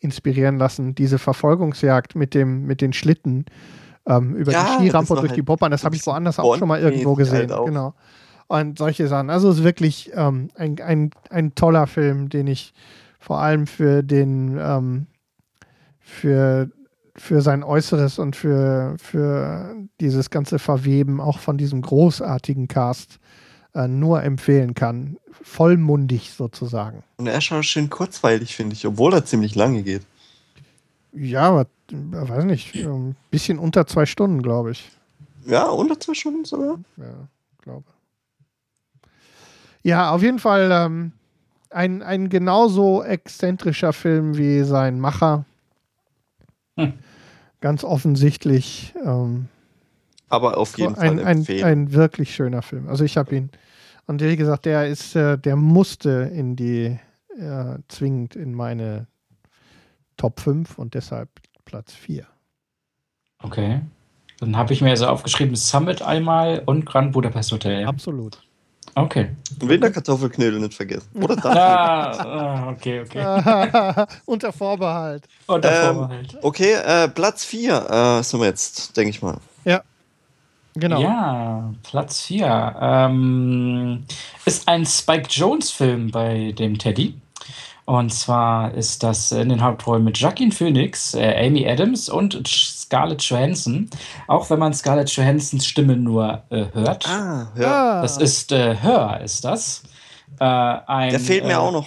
[0.00, 0.94] inspirieren lassen.
[0.94, 3.46] Diese Verfolgungsjagd mit, dem, mit den Schlitten
[4.06, 6.68] ähm, über ja, die Skirampe durch halt die Bobbahn, das habe ich woanders auch schon
[6.68, 7.50] mal irgendwo gesehen.
[7.50, 7.94] Halt genau.
[8.46, 9.28] Und solche Sachen.
[9.28, 12.72] Also es ist wirklich ähm, ein, ein, ein toller Film, den ich
[13.18, 15.06] vor allem für den ähm,
[16.08, 16.70] für,
[17.14, 23.18] für sein Äußeres und für, für dieses ganze Verweben auch von diesem großartigen Cast
[23.78, 27.04] äh, nur empfehlen kann vollmundig sozusagen.
[27.16, 30.02] Und er ist auch schön kurzweilig, finde ich, obwohl er ziemlich lange geht.
[31.12, 34.90] Ja, aber, weiß nicht, ein bisschen unter zwei Stunden, glaube ich.
[35.46, 36.78] Ja, unter zwei Stunden sogar.
[36.96, 37.28] Ja,
[37.62, 37.84] glaube.
[39.82, 41.12] Ja, auf jeden Fall ähm,
[41.70, 45.44] ein, ein genauso exzentrischer Film wie sein Macher.
[46.76, 46.94] Hm.
[47.60, 48.92] Ganz offensichtlich.
[49.04, 49.46] Ähm,
[50.28, 52.88] Aber auf jeden ein, Fall ein, ein, wirklich schöner Film.
[52.88, 53.50] Also ich habe ihn,
[54.06, 56.98] und wie gesagt, der ist, äh, der musste in die,
[57.38, 59.06] äh, zwingend in meine
[60.16, 61.28] Top 5 und deshalb
[61.64, 62.26] Platz 4.
[63.42, 63.80] Okay.
[64.40, 67.86] Dann habe ich mir also aufgeschrieben Summit einmal und Grand Budapest Hotel.
[67.86, 68.38] Absolut.
[68.94, 69.30] Okay.
[69.60, 71.08] Und Winterkartoffelknödel nicht vergessen.
[71.14, 71.44] Oder das?
[71.56, 74.06] Ah, okay, okay.
[74.24, 75.24] Unter Vorbehalt.
[75.46, 76.38] Unter ähm, Vorbehalt.
[76.42, 79.38] Okay, äh, Platz 4 äh, sind wir jetzt, denke ich mal.
[80.78, 80.88] Ja.
[80.88, 81.00] Genau.
[81.00, 84.04] Ja, Platz 4 ähm,
[84.44, 87.14] ist ein Spike Jones-Film bei dem Teddy.
[87.84, 93.22] Und zwar ist das in den Hauptrollen mit Joaquin Phoenix, äh, Amy Adams und Scarlett
[93.22, 93.88] Johansson.
[94.26, 97.08] Auch wenn man Scarlett Johansons Stimme nur äh, hört.
[97.08, 98.02] Ah, ja.
[98.02, 99.82] Das ist äh, Hör, ist das.
[100.38, 101.86] Äh, ein, Der fehlt mir äh, auch noch.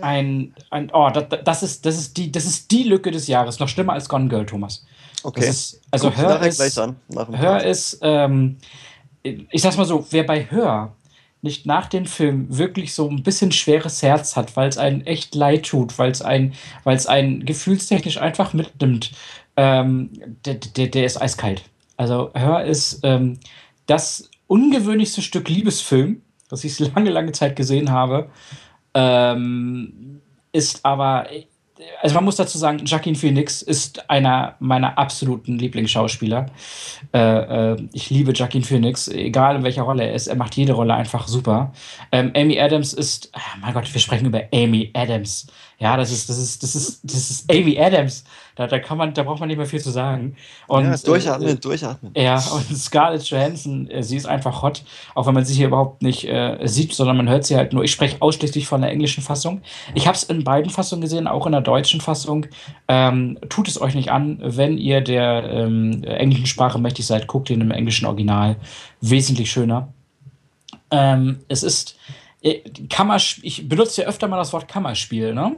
[0.00, 3.60] Ein, ein oh, das, das, ist, das, ist die, das ist die Lücke des Jahres.
[3.60, 4.84] Noch schlimmer als Gone Girl, Thomas.
[5.26, 5.48] Okay.
[5.48, 6.80] Ist, also Guck Hör ist,
[7.32, 8.58] Hör ist, ähm,
[9.24, 10.94] ich sag's mal so, wer bei Hör
[11.42, 15.34] nicht nach dem Film wirklich so ein bisschen schweres Herz hat, weil es einen echt
[15.34, 16.54] leid tut, weil es einen,
[16.84, 19.10] weil es einen gefühlstechnisch einfach mitnimmt,
[19.56, 20.10] ähm,
[20.44, 21.64] der, der, der ist eiskalt.
[21.96, 23.40] Also Hör ist ähm,
[23.86, 28.30] das ungewöhnlichste Stück Liebesfilm, das ich lange, lange Zeit gesehen habe.
[28.94, 30.20] Ähm,
[30.52, 31.26] ist aber
[32.00, 36.46] also man muss dazu sagen, Joaquin Phoenix ist einer meiner absoluten Lieblingsschauspieler.
[37.12, 40.26] Äh, äh, ich liebe Joaquin Phoenix, egal in welcher Rolle er ist.
[40.26, 41.72] Er macht jede Rolle einfach super.
[42.12, 45.46] Ähm, Amy Adams ist, oh mein Gott, wir sprechen über Amy Adams.
[45.78, 48.24] Ja, das ist, das ist, das ist, das ist Amy Adams.
[48.54, 50.34] Da, da kann man, da braucht man nicht mehr viel zu sagen.
[50.66, 52.12] Und, ja, durchatmen, äh, durchatmen.
[52.16, 54.84] Ja, und Scarlett Johansson, äh, sie ist einfach hot,
[55.14, 57.84] auch wenn man sie hier überhaupt nicht äh, sieht, sondern man hört sie halt nur.
[57.84, 59.60] Ich spreche ausschließlich von der englischen Fassung.
[59.94, 62.46] Ich habe es in beiden Fassungen gesehen, auch in der deutschen Fassung.
[62.88, 67.50] Ähm, tut es euch nicht an, wenn ihr der ähm, englischen Sprache mächtig seid, guckt
[67.50, 68.56] ihn im englischen Original.
[69.02, 69.92] Wesentlich schöner.
[70.90, 72.25] Ähm, es ist äh,
[72.88, 75.56] Kammerspiel, ich benutze ja öfter mal das Wort Kammerspiel, ne?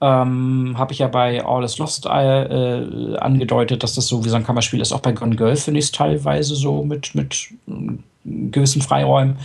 [0.00, 4.28] Ähm, Habe ich ja bei All is Lost äh, äh, angedeutet, dass das so wie
[4.28, 4.92] so ein Kammerspiel ist.
[4.92, 7.48] Auch bei Gone Girl finde ich es teilweise so mit, mit
[8.24, 9.36] gewissen Freiräumen.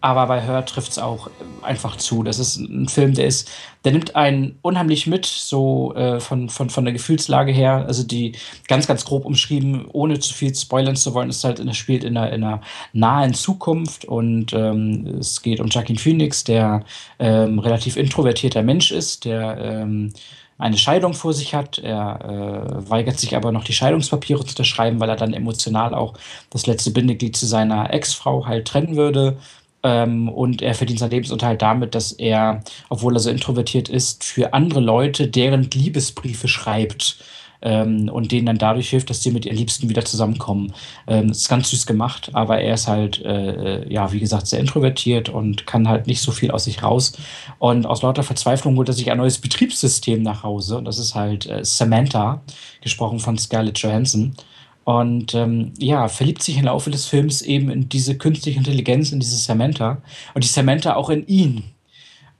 [0.00, 1.30] Aber bei Her trifft es auch
[1.62, 2.22] einfach zu.
[2.22, 3.50] Das ist ein Film, der ist,
[3.84, 7.84] der nimmt einen unheimlich mit, so äh, von, von, von der Gefühlslage her.
[7.86, 8.32] Also die
[8.68, 12.16] ganz, ganz grob umschrieben, ohne zu viel spoilern zu wollen, ist halt, es spielt in
[12.16, 12.60] einer, in einer
[12.92, 16.84] nahen Zukunft und ähm, es geht um Joaquin Phoenix, der
[17.18, 20.12] ähm, relativ introvertierter Mensch ist, der ähm,
[20.58, 21.78] eine Scheidung vor sich hat.
[21.78, 26.14] Er äh, weigert sich aber noch die Scheidungspapiere zu unterschreiben, weil er dann emotional auch
[26.50, 29.36] das letzte Bindeglied zu seiner Ex-Frau halt trennen würde.
[29.82, 34.54] Ähm, und er verdient seinen Lebensunterhalt damit, dass er, obwohl er so introvertiert ist, für
[34.54, 37.18] andere Leute deren Liebesbriefe schreibt
[37.66, 40.72] ähm, und denen dann dadurch hilft, dass sie mit ihren Liebsten wieder zusammenkommen.
[41.08, 44.60] Ähm, ist ganz süß gemacht, aber er ist halt, äh, äh, ja, wie gesagt, sehr
[44.60, 47.12] introvertiert und kann halt nicht so viel aus sich raus.
[47.58, 51.16] Und aus lauter Verzweiflung holt er sich ein neues Betriebssystem nach Hause und das ist
[51.16, 52.40] halt äh, Samantha,
[52.80, 54.36] gesprochen von Scarlett Johansson.
[54.84, 59.18] Und ähm, ja, verliebt sich im Laufe des Films eben in diese künstliche Intelligenz, in
[59.18, 60.00] diese Samantha.
[60.34, 61.64] Und die Samantha auch in ihn.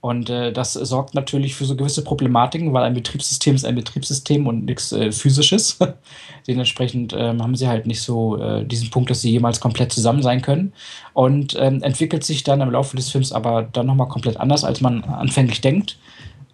[0.07, 4.47] Und äh, das sorgt natürlich für so gewisse Problematiken, weil ein Betriebssystem ist ein Betriebssystem
[4.47, 5.77] und nichts äh, Physisches.
[6.47, 10.23] Dementsprechend ähm, haben sie halt nicht so äh, diesen Punkt, dass sie jemals komplett zusammen
[10.23, 10.71] sein können.
[11.11, 14.79] Und ähm, entwickelt sich dann im Laufe des Films aber dann nochmal komplett anders, als
[14.79, 15.99] man anfänglich denkt.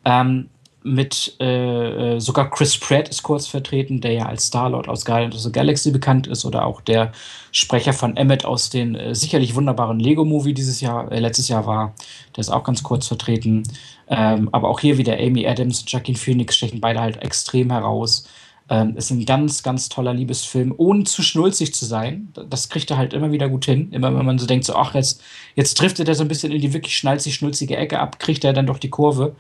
[0.04, 0.50] Ähm,
[0.84, 5.36] mit äh, äh, sogar Chris Pratt ist kurz vertreten, der ja als Star-Lord aus Guardians
[5.36, 7.12] of the Galaxy bekannt ist oder auch der
[7.52, 11.94] Sprecher von Emmett aus den äh, sicherlich wunderbaren Lego-Movie dieses Jahr, äh, letztes Jahr war.
[12.36, 13.64] Der ist auch ganz kurz vertreten.
[14.08, 18.28] Ähm, aber auch hier wieder Amy Adams und Joaquin Phoenix stechen beide halt extrem heraus.
[18.70, 22.34] Ähm, ist ein ganz, ganz toller Liebesfilm, ohne zu schnulzig zu sein.
[22.50, 23.92] Das kriegt er halt immer wieder gut hin.
[23.92, 25.22] Immer wenn man so denkt, so, ach, jetzt,
[25.56, 28.54] jetzt trifft er so ein bisschen in die wirklich schnalzig, schnulzige Ecke ab, kriegt er
[28.54, 29.36] dann doch die Kurve.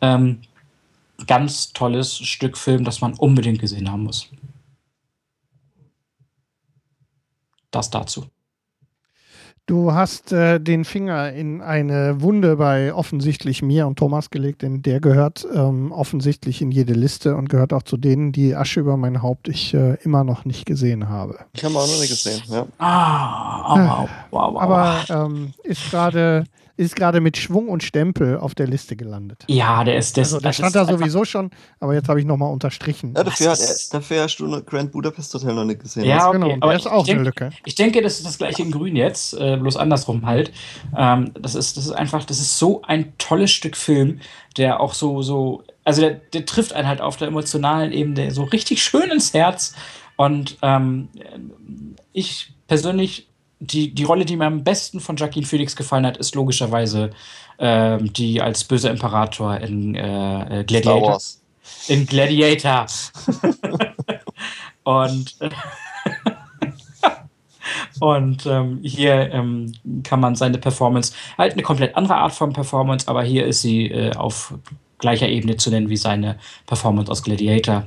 [0.00, 0.40] Ähm,
[1.26, 4.28] ganz tolles Stück Film, das man unbedingt gesehen haben muss.
[7.70, 8.26] Das dazu.
[9.66, 14.82] Du hast äh, den Finger in eine Wunde bei offensichtlich mir und Thomas gelegt, denn
[14.82, 18.96] der gehört ähm, offensichtlich in jede Liste und gehört auch zu denen, die Asche über
[18.96, 21.38] mein Haupt ich äh, immer noch nicht gesehen habe.
[21.52, 22.66] Ich habe auch noch nicht gesehen, ja.
[22.78, 24.62] Ah, wow, wow, wow.
[24.62, 26.44] Aber ähm, ist gerade
[26.76, 29.44] ist gerade mit Schwung und Stempel auf der Liste gelandet.
[29.48, 30.32] Ja, der ist das.
[30.32, 31.50] Also, der stand da sowieso schon,
[31.80, 33.14] aber jetzt habe ich nochmal unterstrichen.
[33.16, 33.58] Ja, dafür, hat
[33.94, 36.04] dafür hast du Grand Budapest Hotel noch nicht gesehen.
[36.04, 36.56] Ja, okay, genau.
[36.60, 37.50] Aber ist auch denk, eine Lücke.
[37.64, 40.52] Ich denke, das ist das gleiche in Grün jetzt, äh, bloß andersrum halt.
[40.96, 44.20] Ähm, das, ist, das ist einfach, das ist so ein tolles Stück Film,
[44.56, 48.44] der auch so, so, also der, der trifft einen halt auf der emotionalen Ebene so
[48.44, 49.74] richtig schön ins Herz.
[50.16, 51.08] Und ähm,
[52.12, 53.28] ich persönlich
[53.62, 57.10] die, die Rolle, die mir am besten von Joaquin Phoenix gefallen hat, ist logischerweise
[57.58, 61.18] ähm, die als böser Imperator in äh, äh Gladiator.
[61.88, 62.86] In Gladiator.
[64.82, 65.36] und
[68.00, 69.72] und ähm, hier ähm,
[70.02, 73.86] kann man seine Performance, halt eine komplett andere Art von Performance, aber hier ist sie
[73.86, 74.54] äh, auf
[74.98, 77.84] gleicher Ebene zu nennen wie seine Performance aus Gladiator.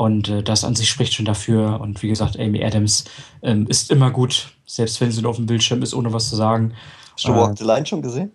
[0.00, 1.78] Und äh, das an sich spricht schon dafür.
[1.78, 3.04] Und wie gesagt, Amy Adams
[3.42, 6.36] ähm, ist immer gut, selbst wenn sie nur auf dem Bildschirm ist, ohne was zu
[6.36, 6.72] sagen.
[7.12, 8.30] Hast du äh, Walk the Line schon gesehen?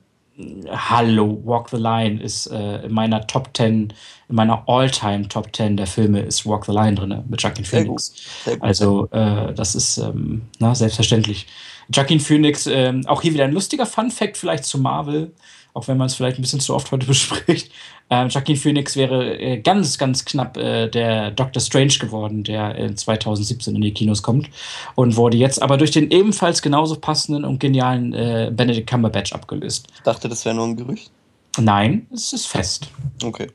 [0.70, 3.94] Hallo, Walk the Line ist äh, in meiner Top 10,
[4.30, 8.14] in meiner All-Time Top 10 der Filme ist Walk the Line drin mit Joaquin Phoenix.
[8.14, 8.44] Sehr gut.
[8.44, 8.64] Sehr gut.
[8.64, 11.48] Also, äh, das ist ähm, na, selbstverständlich.
[11.92, 15.32] Joaquin Phoenix, ähm, auch hier wieder ein lustiger Fun-Fact vielleicht zu Marvel
[15.76, 17.72] auch wenn man es vielleicht ein bisschen zu oft heute bespricht.
[18.10, 22.96] Ähm, Joaquin Phoenix wäre äh, ganz, ganz knapp äh, der Doctor Strange geworden, der in
[22.96, 24.50] 2017 in die Kinos kommt
[24.96, 29.88] und wurde jetzt aber durch den ebenfalls genauso passenden und genialen äh, Benedict Cumberbatch abgelöst.
[29.94, 31.12] Ich dachte, das wäre nur ein Gerücht.
[31.60, 32.90] Nein, es ist fest.
[33.24, 33.48] Okay.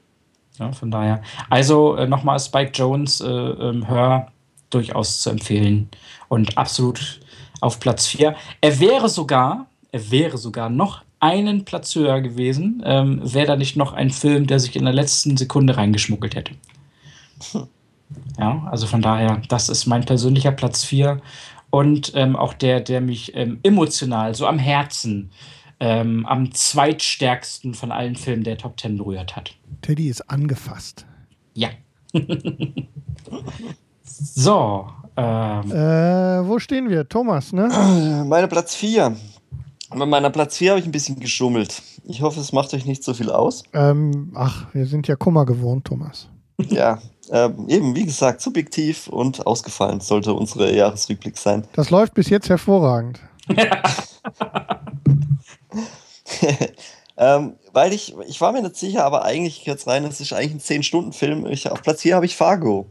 [0.59, 1.23] Ja, von daher.
[1.49, 4.29] Also äh, nochmal Spike Jones, äh, ähm, Hör
[4.69, 5.89] durchaus zu empfehlen
[6.29, 7.21] und absolut
[7.61, 8.37] auf Platz 4.
[8.61, 13.77] Er wäre sogar, er wäre sogar noch einen Platz höher gewesen, ähm, wäre da nicht
[13.77, 16.55] noch ein Film, der sich in der letzten Sekunde reingeschmuggelt hätte.
[18.39, 21.21] Ja, also von daher, das ist mein persönlicher Platz 4
[21.71, 25.31] und ähm, auch der, der mich ähm, emotional so am Herzen
[25.79, 29.55] ähm, am zweitstärksten von allen Filmen der Top 10 berührt hat.
[29.81, 31.07] Teddy ist angefasst.
[31.55, 31.71] Ja.
[34.03, 34.89] so.
[35.17, 37.09] Ähm, äh, wo stehen wir?
[37.09, 37.69] Thomas, ne?
[38.27, 39.17] Meine Platz 4.
[39.91, 41.83] Bei meiner Platz 4 habe ich ein bisschen geschummelt.
[42.05, 43.65] Ich hoffe, es macht euch nicht so viel aus.
[43.73, 46.29] Ähm, ach, wir sind ja Kummer gewohnt, Thomas.
[46.69, 47.01] Ja,
[47.31, 51.67] ähm, eben, wie gesagt, subjektiv und ausgefallen sollte unsere Jahresrückblick sein.
[51.73, 53.21] Das läuft bis jetzt hervorragend.
[57.17, 60.53] ähm, weil ich, ich war mir nicht sicher, aber eigentlich jetzt rein, es ist eigentlich
[60.53, 61.47] ein 10-Stunden-Film.
[61.71, 62.87] Auf Platz 4 habe ich Fargo.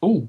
[0.00, 0.24] Oh.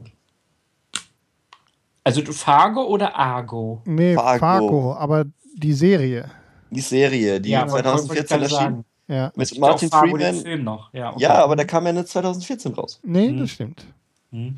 [2.04, 3.82] Also Fargo oder Argo?
[3.86, 5.26] Nee, Fargo, Fargo aber
[5.56, 6.30] die Serie.
[6.70, 8.86] Die Serie, die ja, 2014 erschien.
[9.08, 9.32] Ja.
[9.36, 10.64] Mit Martin Freeman.
[10.64, 10.94] Noch.
[10.94, 11.22] Ja, okay.
[11.22, 13.00] ja, aber der kam ja nicht 2014 raus.
[13.04, 13.40] Nee, hm.
[13.40, 13.86] das stimmt.
[14.32, 14.58] Hm.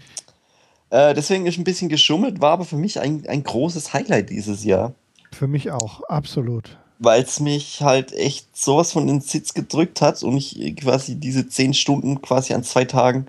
[0.89, 4.63] Äh, deswegen ist ein bisschen geschummelt, war aber für mich ein, ein großes Highlight dieses
[4.63, 4.93] Jahr.
[5.31, 6.77] Für mich auch, absolut.
[6.99, 11.49] Weil es mich halt echt sowas von den Sitz gedrückt hat und ich quasi diese
[11.49, 13.27] zehn Stunden quasi an zwei Tagen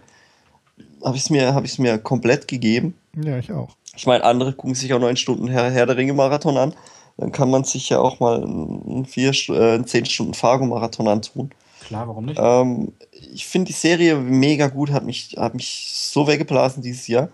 [1.04, 2.94] habe ich es mir, hab mir komplett gegeben.
[3.16, 3.76] Ja, ich auch.
[3.96, 6.74] Ich meine, andere gucken sich auch neun Stunden Herr, Herr der Ringe-Marathon an.
[7.16, 11.50] Dann kann man sich ja auch mal einen, vier, äh, einen zehn Stunden Fargo-Marathon antun.
[11.86, 12.38] Klar, warum nicht?
[12.42, 17.30] Ähm, ich finde die Serie mega gut, hat mich, hat mich so weggeblasen dieses Jahr.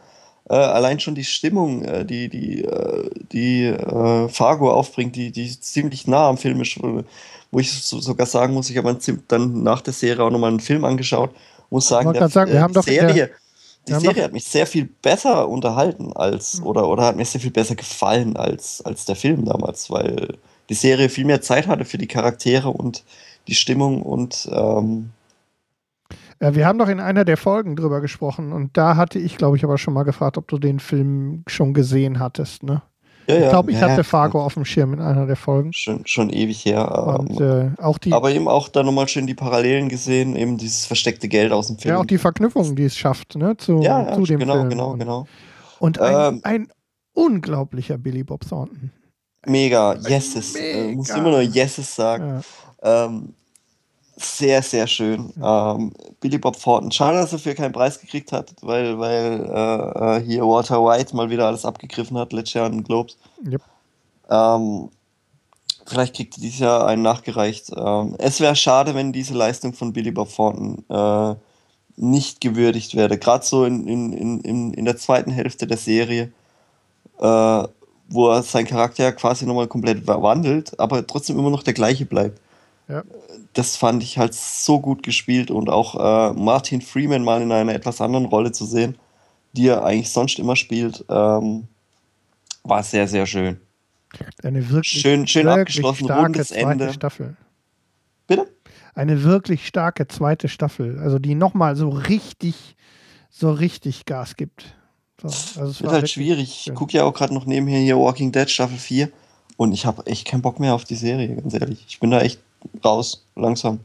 [0.48, 5.58] Äh, allein schon die Stimmung, äh, die, die, äh, die äh, Fargo aufbringt, die, die
[5.58, 6.78] ziemlich nah am Film ist,
[7.50, 8.96] wo ich so, sogar sagen muss, ich habe
[9.28, 11.30] dann nach der Serie auch nochmal einen Film angeschaut,
[11.70, 13.30] muss sagen, der, sagen wir haben doch Serie,
[13.88, 16.66] die Serie hat mich sehr viel besser unterhalten als, mhm.
[16.66, 20.38] oder, oder hat mir sehr viel besser gefallen als, als der Film damals, weil
[20.68, 23.04] die Serie viel mehr Zeit hatte für die Charaktere und
[23.48, 25.10] die Stimmung und ähm
[26.40, 29.56] ja, wir haben doch in einer der Folgen drüber gesprochen und da hatte ich, glaube
[29.56, 32.82] ich, aber schon mal gefragt, ob du den Film schon gesehen hattest, ne?
[33.26, 35.72] Ja, ich glaube, ich ja, hatte Fargo auf dem Schirm in einer der Folgen.
[35.72, 37.18] Schon, schon ewig her.
[37.18, 40.86] Und, äh, auch die, aber eben auch da nochmal schön die Parallelen gesehen, eben dieses
[40.86, 41.94] versteckte Geld aus dem Film.
[41.94, 44.70] Ja, auch die Verknüpfung, die es schafft, ne, zu, ja, zu dem genau, Film.
[44.70, 45.26] Genau, genau,
[45.78, 46.68] Und ein, ähm, ein
[47.14, 48.90] unglaublicher Billy Bob Thornton.
[49.46, 50.54] Mega, yeses.
[50.54, 50.78] Mega.
[50.78, 52.42] Äh, muss immer nur yeses sagen.
[52.82, 53.06] Ja.
[53.06, 53.34] Ähm,
[54.24, 55.32] sehr, sehr schön.
[55.42, 56.92] Ähm, Billy Bob Thornton.
[56.92, 61.14] Schade, dass er dafür keinen Preis gekriegt hat, weil, weil äh, äh, hier Walter White
[61.14, 63.16] mal wieder alles abgegriffen hat, letztes Jahr in den Globes.
[63.46, 63.62] Yep.
[64.30, 64.88] Ähm,
[65.86, 67.70] vielleicht kriegt er dieses Jahr einen nachgereicht.
[67.76, 71.34] Ähm, es wäre schade, wenn diese Leistung von Billy Bob Thornton äh,
[71.96, 73.18] nicht gewürdigt werde.
[73.18, 76.32] Gerade so in, in, in, in der zweiten Hälfte der Serie,
[77.18, 77.62] äh,
[78.08, 82.40] wo er seinen Charakter quasi nochmal komplett wandelt, aber trotzdem immer noch der gleiche bleibt.
[82.92, 83.04] Ja.
[83.54, 87.74] Das fand ich halt so gut gespielt und auch äh, Martin Freeman mal in einer
[87.74, 88.98] etwas anderen Rolle zu sehen,
[89.54, 91.68] die er eigentlich sonst immer spielt, ähm,
[92.64, 93.58] war sehr, sehr schön.
[94.42, 96.92] Eine wirklich, schön, schön wirklich abgeschlossen, rundes Ende.
[96.92, 97.34] Staffel.
[98.26, 98.46] Bitte?
[98.94, 102.76] Eine wirklich starke zweite Staffel, also die nochmal so richtig,
[103.30, 104.74] so richtig Gas gibt.
[105.22, 106.66] So, also es wird halt schwierig.
[106.66, 109.10] Ich gucke ja auch gerade noch nebenher hier Walking Dead Staffel 4
[109.56, 111.86] und ich habe echt keinen Bock mehr auf die Serie, ganz ehrlich.
[111.88, 112.38] Ich bin da echt
[112.84, 113.80] raus, langsam.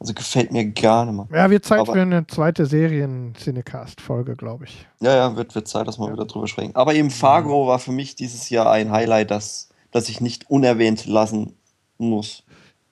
[0.00, 1.26] Also gefällt mir gar nicht mehr.
[1.32, 4.86] Ja, wird Zeit Aber, für eine zweite Serien-Cinecast-Folge, glaube ich.
[5.00, 6.12] Ja, ja, wird, wird Zeit, dass wir ja.
[6.12, 6.74] wieder drüber sprechen.
[6.76, 11.06] Aber eben Fargo war für mich dieses Jahr ein Highlight, das, das ich nicht unerwähnt
[11.06, 11.54] lassen
[11.98, 12.44] muss.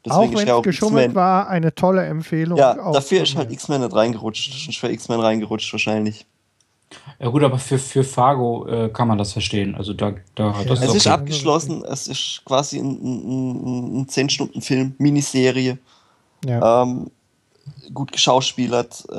[0.05, 2.59] Deswegen auch wenn es geschummelt war, eine tolle Empfehlung.
[2.59, 4.69] Ja, dafür ist halt X-Men nicht reingerutscht.
[4.69, 6.27] Ist für X-Men reingerutscht wahrscheinlich.
[7.19, 9.75] Ja gut, aber für, für Fargo äh, kann man das verstehen.
[9.75, 11.85] Also da, da das es ist, ist abgeschlossen.
[11.85, 15.79] Es ist quasi ein, ein, ein 10-Stunden-Film, Miniserie.
[16.45, 16.83] Ja.
[16.83, 17.11] Ähm,
[17.95, 19.05] gut geschauspielert.
[19.11, 19.15] Äh,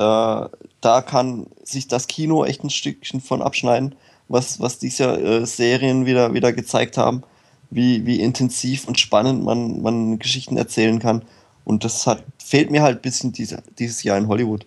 [0.82, 3.96] da kann sich das Kino echt ein Stückchen von abschneiden,
[4.28, 7.24] was, was diese äh, Serien wieder, wieder gezeigt haben,
[7.70, 11.24] wie, wie intensiv und spannend man, man Geschichten erzählen kann.
[11.66, 14.66] Und das hat, fehlt mir halt ein bisschen diese, dieses Jahr in Hollywood.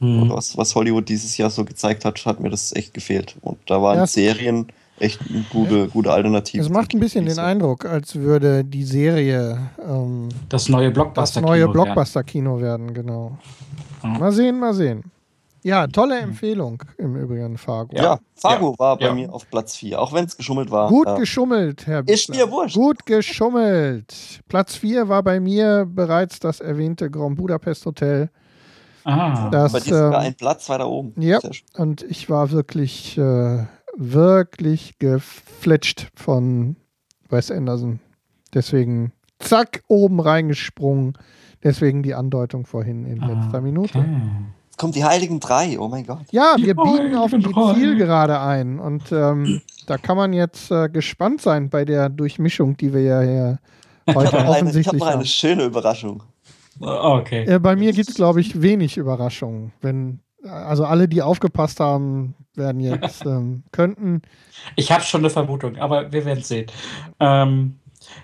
[0.00, 0.30] Mhm.
[0.30, 3.36] Was, was Hollywood dieses Jahr so gezeigt hat, hat mir das echt gefehlt.
[3.40, 4.66] Und da waren ja, Serien
[4.98, 6.62] echt eine gute, gute Alternative.
[6.62, 11.68] Es macht ein bisschen den Eindruck, als würde die Serie ähm, das neue Blockbuster-Kino neue
[11.68, 12.94] Blockbuster-Kino werden.
[12.94, 13.38] genau.
[14.02, 14.18] Mhm.
[14.18, 15.04] Mal sehen, mal sehen.
[15.64, 17.96] Ja, tolle Empfehlung im Übrigen, Fargo.
[17.96, 18.78] Ja, Fargo ja.
[18.78, 19.14] war bei ja.
[19.14, 20.90] mir auf Platz 4, auch wenn es geschummelt war.
[20.90, 21.16] Gut ja.
[21.16, 22.76] geschummelt, Herr Ist mir wurscht.
[22.76, 24.42] Gut geschummelt.
[24.46, 28.28] Platz 4 war bei mir bereits das erwähnte Grand Budapest Hotel.
[29.04, 31.12] Ah, das, bei dir ist ähm, ein Platz weiter oben.
[31.20, 31.38] Ja,
[31.76, 33.64] und ich war wirklich, äh,
[33.96, 36.76] wirklich gefletscht von
[37.28, 38.00] Wes Anderson.
[38.54, 41.18] Deswegen zack, oben reingesprungen.
[41.62, 43.98] Deswegen die Andeutung vorhin in ah, letzter Minute.
[43.98, 44.20] Okay.
[44.66, 46.26] Jetzt kommt die Heiligen Drei, oh mein Gott.
[46.32, 47.42] Ja, wir biegen auf die
[47.74, 48.80] Zielgerade ein.
[48.80, 53.20] Und ähm, da kann man jetzt äh, gespannt sein bei der Durchmischung, die wir ja
[53.20, 53.58] hier
[54.14, 56.22] heute ich offensichtlich Ich habe noch eine schöne Überraschung.
[56.80, 57.44] Ah, okay.
[57.44, 59.72] Äh, bei mir gibt es, glaube ich, wenig Überraschungen.
[59.80, 64.22] Wenn, also alle, die aufgepasst haben, werden jetzt ähm, könnten.
[64.76, 66.66] Ich habe schon eine Vermutung, aber wir werden sehen.
[67.20, 67.78] Ähm,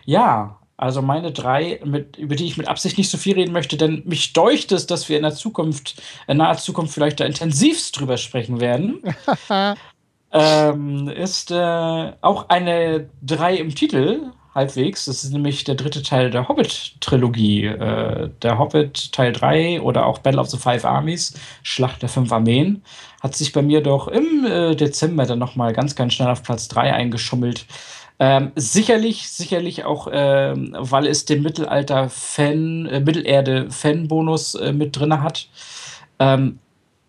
[0.05, 3.77] ja, also meine drei, mit, über die ich mit Absicht nicht so viel reden möchte,
[3.77, 8.01] denn mich deucht es, dass wir in der Zukunft, in naher Zukunft vielleicht da intensivst
[8.01, 9.03] drüber sprechen werden.
[10.33, 15.07] ähm, ist äh, auch eine drei im Titel, halbwegs.
[15.07, 17.66] Das ist nämlich der dritte Teil der Hobbit-Trilogie.
[17.66, 22.31] Äh, der Hobbit Teil 3 oder auch Battle of the Five Armies, Schlacht der fünf
[22.32, 22.82] Armeen,
[23.23, 26.69] hat sich bei mir doch im äh, Dezember dann nochmal ganz, ganz schnell auf Platz
[26.69, 27.65] 3 eingeschummelt.
[28.19, 35.49] Ähm, sicherlich, sicherlich auch, ähm, weil es den Mittelalter-Fan, äh, Mittelerde-Fan-Bonus äh, mit drin hat.
[36.19, 36.59] Ähm,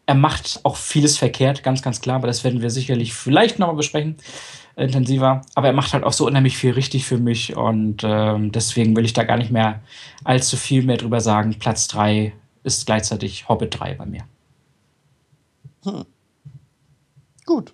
[0.05, 3.75] er macht auch vieles verkehrt, ganz, ganz klar, aber das werden wir sicherlich vielleicht nochmal
[3.75, 4.15] besprechen
[4.75, 5.41] intensiver.
[5.55, 9.05] Aber er macht halt auch so unheimlich viel richtig für mich und ähm, deswegen will
[9.05, 9.81] ich da gar nicht mehr
[10.23, 11.55] allzu viel mehr drüber sagen.
[11.59, 12.33] Platz 3
[12.63, 14.23] ist gleichzeitig Hobbit 3 bei mir.
[15.83, 16.05] Hm.
[17.45, 17.73] Gut.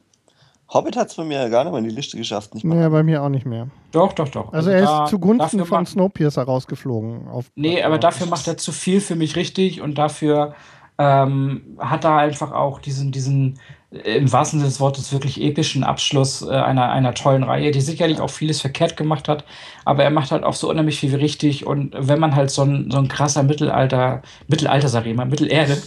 [0.69, 2.53] Hobbit hat es bei mir gar nicht mehr in die Liste geschafft.
[2.53, 2.77] Nicht mehr.
[2.77, 3.69] Nee, bei mir auch nicht mehr.
[3.91, 4.51] Doch, doch, doch.
[4.51, 7.27] Also, also er da, ist zugunsten von Snowpiercer rausgeflogen.
[7.27, 10.55] Auf nee, aber dafür macht er zu viel für mich richtig und dafür
[10.97, 13.59] ähm, hat er einfach auch diesen, diesen
[13.89, 18.19] im wahrsten Sinne des Wortes wirklich epischen Abschluss äh, einer, einer tollen Reihe, die sicherlich
[18.19, 19.45] auch vieles verkehrt gemacht hat,
[19.85, 21.65] aber er macht halt auch so unheimlich viel richtig.
[21.65, 25.81] Und wenn man halt so ein, so ein krasser Mittelalter, Mittelalter sag ich mal, Mittelerde,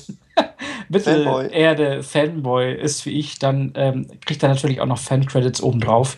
[0.89, 6.17] Mittelerde Fanboy ist wie ich, dann ähm, kriegt er natürlich auch noch Fan-Credits obendrauf.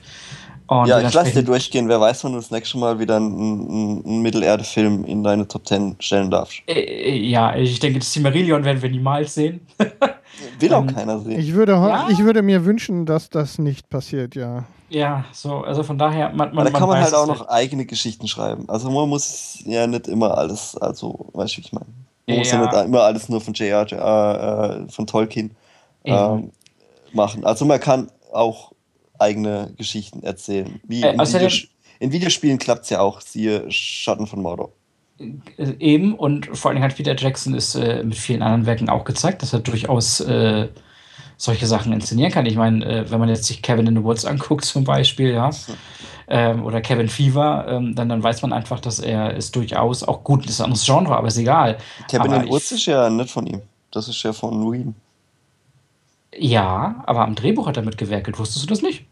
[0.67, 1.89] Und ja, ich lasse dir durchgehen.
[1.89, 5.97] Wer weiß, wann du das nächste Mal wieder einen, einen Mittelerde-Film in deine Top 10
[5.99, 6.63] stellen darfst.
[6.67, 9.67] Äh, äh, ja, ich denke, das Silmarillion werden wir niemals sehen.
[10.61, 11.39] Will auch ähm, keiner sehen.
[11.39, 12.09] Ich würde, ja?
[12.11, 14.65] ich würde mir wünschen, dass das nicht passiert, ja.
[14.89, 17.87] Ja, so, also von daher, man, man, da kann man, man halt auch noch eigene
[17.87, 18.69] Geschichten schreiben.
[18.69, 21.87] Also man muss ja nicht immer alles, also, weißt du, wie ich meine?
[22.27, 22.39] Man ja.
[22.39, 24.85] muss ja nicht immer alles nur von J.R.
[24.87, 25.57] Äh, von Tolkien
[26.05, 26.53] ähm,
[27.13, 27.45] machen.
[27.45, 28.73] Also man kann auch
[29.23, 30.81] eigene Geschichten erzählen.
[30.87, 31.67] Wie äh, in, Videos
[31.99, 34.73] in Videospielen klappt es ja auch, siehe Schatten von Mordor.
[35.19, 39.05] Äh, eben, und vor allem hat Peter Jackson es äh, mit vielen anderen Werken auch
[39.05, 40.69] gezeigt, dass er durchaus äh,
[41.37, 42.47] solche Sachen inszenieren kann.
[42.47, 45.51] Ich meine, äh, wenn man jetzt sich Kevin in the Woods anguckt, zum Beispiel, ja,
[46.29, 50.25] ähm, oder Kevin Fever, ähm, dann, dann weiß man einfach, dass er es durchaus auch
[50.25, 51.79] gut ist, ein anderes Genre, aber ist egal.
[52.09, 53.63] Kevin in the Woods ist ja nicht von ihm.
[53.91, 54.95] Das ist ja von Ween.
[56.35, 58.39] Ja, aber am Drehbuch hat er mitgewerkelt.
[58.39, 59.05] Wusstest du das nicht?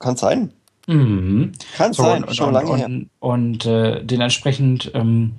[0.00, 0.52] Kann sein.
[0.86, 1.52] Mhm.
[1.76, 2.88] Kann so, sein, und, schon und, lange und, her.
[3.20, 5.32] Und, äh, dementsprechend ähm,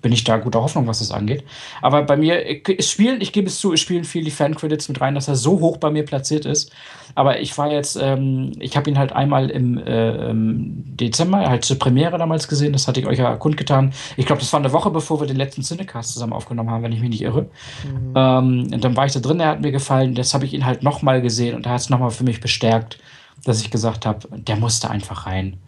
[0.00, 1.44] bin ich da guter Hoffnung, was das angeht.
[1.82, 2.42] Aber bei mir,
[2.78, 5.34] es spielen, ich gebe es zu, es spielen viel die Fan-Credits mit rein, dass er
[5.34, 6.72] so hoch bei mir platziert ist.
[7.16, 11.64] Aber ich war jetzt, ähm, ich habe ihn halt einmal im, äh, im Dezember, halt
[11.64, 13.92] zur Premiere damals gesehen, das hatte ich euch ja kundgetan.
[14.16, 16.92] Ich glaube, das war eine Woche, bevor wir den letzten Cinecast zusammen aufgenommen haben, wenn
[16.92, 17.42] ich mich nicht irre.
[17.84, 18.12] Mhm.
[18.14, 20.64] Ähm, und dann war ich da drin, der hat mir gefallen, das habe ich ihn
[20.64, 22.98] halt nochmal gesehen und da hat es nochmal für mich bestärkt
[23.44, 25.58] dass ich gesagt habe, der musste einfach rein.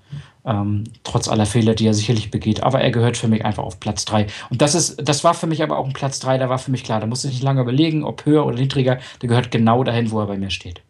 [0.44, 2.62] Ähm, trotz aller Fehler, die er sicherlich begeht.
[2.62, 4.28] Aber er gehört für mich einfach auf Platz 3.
[4.50, 6.70] Und das ist, das war für mich aber auch ein Platz 3, da war für
[6.70, 9.82] mich klar, da musste ich nicht lange überlegen, ob höher oder niedriger, der gehört genau
[9.82, 10.82] dahin, wo er bei mir steht.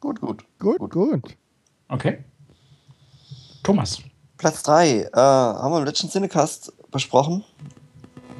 [0.00, 0.44] Gut, gut.
[0.58, 0.90] Gut, gut.
[0.92, 1.36] gut.
[1.88, 2.18] Okay.
[3.62, 4.00] Thomas.
[4.38, 7.42] Platz 3, äh, haben wir im letzten Cinecast besprochen.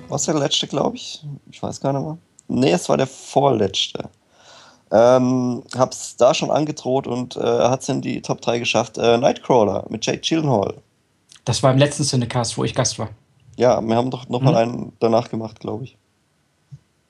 [0.08, 1.24] Was der letzte, glaube ich?
[1.50, 2.18] Ich weiß gar nicht mehr.
[2.48, 4.08] Nee, es war der vorletzte.
[4.92, 8.98] Ähm, hab's da schon angedroht und äh, hat es in die Top 3 geschafft.
[8.98, 10.74] Äh, Nightcrawler mit Jake Gyllenhaal.
[11.44, 13.10] Das war im letzten Cinecast, wo ich Gast war.
[13.56, 14.58] Ja, wir haben doch nochmal mhm.
[14.74, 15.96] einen danach gemacht, glaube ich.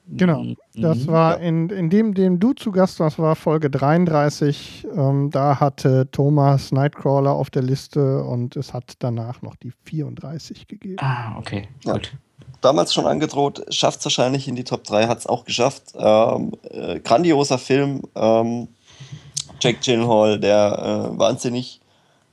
[0.09, 0.45] Genau.
[0.75, 1.07] Das mhm.
[1.09, 1.49] war ja.
[1.49, 4.87] in, in dem, dem du zu Gast warst, war Folge 33.
[4.97, 10.69] Ähm, da hatte Thomas Nightcrawler auf der Liste und es hat danach noch die 34
[10.69, 10.97] gegeben.
[11.01, 11.95] Ah, okay, ja.
[11.95, 12.13] gut
[12.67, 15.95] damals schon angedroht, schafft es wahrscheinlich in die Top 3, hat es auch geschafft.
[15.97, 18.03] Ähm, äh, grandioser Film.
[18.17, 18.67] Ähm,
[19.61, 21.81] Jack Gyllenhaal, der äh, wahnsinnig,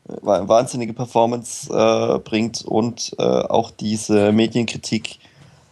[0.09, 5.19] äh, wahnsinnige Performance äh, bringt und äh, auch diese Medienkritik,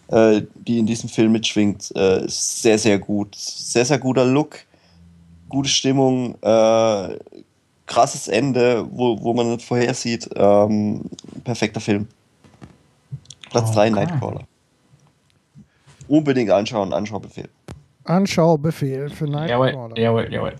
[0.09, 1.91] äh, die in diesem Film mitschwingt,
[2.27, 3.35] sehr, sehr gut.
[3.35, 4.59] Sehr, sehr guter Look,
[5.49, 10.29] gute Stimmung, krasses Ende, wo, wo man nicht vorher sieht.
[10.35, 11.05] Ähm,
[11.43, 12.07] perfekter Film.
[13.49, 13.89] Platz 3 okay.
[13.89, 14.50] Nightcrawler
[16.11, 17.49] unbedingt anschauen, Anschaubefehl.
[18.03, 19.97] Anschaubefehl für Nightcrawler.
[19.97, 20.55] Jawohl, jawohl, jawohl.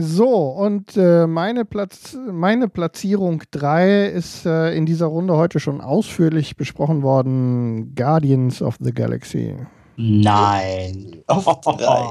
[0.00, 5.80] So, und äh, meine, Platz, meine Platzierung 3 ist äh, in dieser Runde heute schon
[5.82, 9.56] ausführlich besprochen worden: Guardians of the Galaxy.
[9.96, 11.22] Nein.
[11.26, 12.10] Auf drei.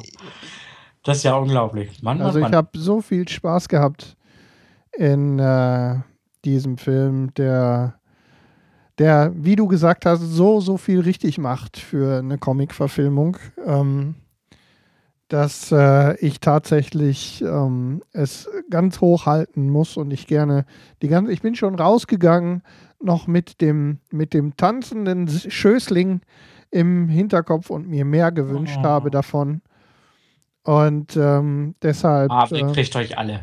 [1.03, 2.01] Das ist ja unglaublich.
[2.03, 4.15] Mann, also, Mann, ich habe so viel Spaß gehabt
[4.95, 5.95] in äh,
[6.45, 7.95] diesem Film, der
[8.99, 14.15] der, wie du gesagt hast, so, so viel richtig macht für eine Comic-Verfilmung, ähm,
[15.27, 20.65] dass äh, ich tatsächlich ähm, es ganz hoch halten muss und ich gerne
[21.01, 22.61] die ganze, ich bin schon rausgegangen,
[22.99, 26.21] noch mit dem, mit dem tanzenden Schößling
[26.69, 28.83] im Hinterkopf und mir mehr gewünscht oh.
[28.83, 29.61] habe davon.
[30.63, 32.31] Und ähm, deshalb.
[32.31, 33.41] Ah, ihr äh, kriegt euch alle.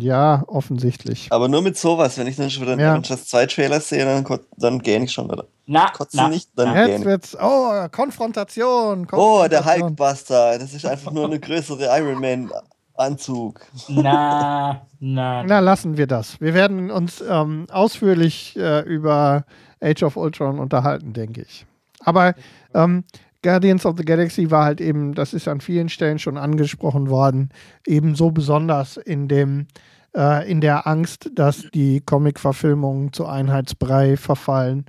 [0.00, 1.28] Ja, offensichtlich.
[1.30, 2.92] Aber nur mit sowas, wenn ich dann schon wieder ja.
[2.92, 4.24] Avengers 2 Trailer sehe, dann,
[4.56, 5.46] dann gähne ich schon wieder.
[5.66, 6.86] Na, Kotze na, nicht, dann na.
[6.86, 9.18] Jetzt wird's, oh, Konfrontation, Konfrontation.
[9.18, 12.50] Oh, der Hulkbuster, das ist einfach nur eine größere Iron Man
[12.94, 13.60] Anzug.
[13.88, 15.42] Na, na.
[15.44, 16.40] Na, lassen wir das.
[16.40, 19.44] Wir werden uns ähm, ausführlich äh, über
[19.80, 21.66] Age of Ultron unterhalten, denke ich.
[22.04, 22.34] Aber
[22.74, 23.04] ähm,
[23.42, 27.50] Guardians of the Galaxy war halt eben, das ist an vielen Stellen schon angesprochen worden,
[27.86, 29.66] eben so besonders in dem
[30.14, 34.86] äh, in der Angst, dass die Comic-Verfilmungen zu Einheitsbrei verfallen,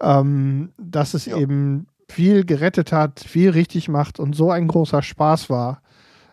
[0.00, 1.36] ähm, dass es ja.
[1.36, 5.82] eben viel gerettet hat, viel richtig macht und so ein großer Spaß war,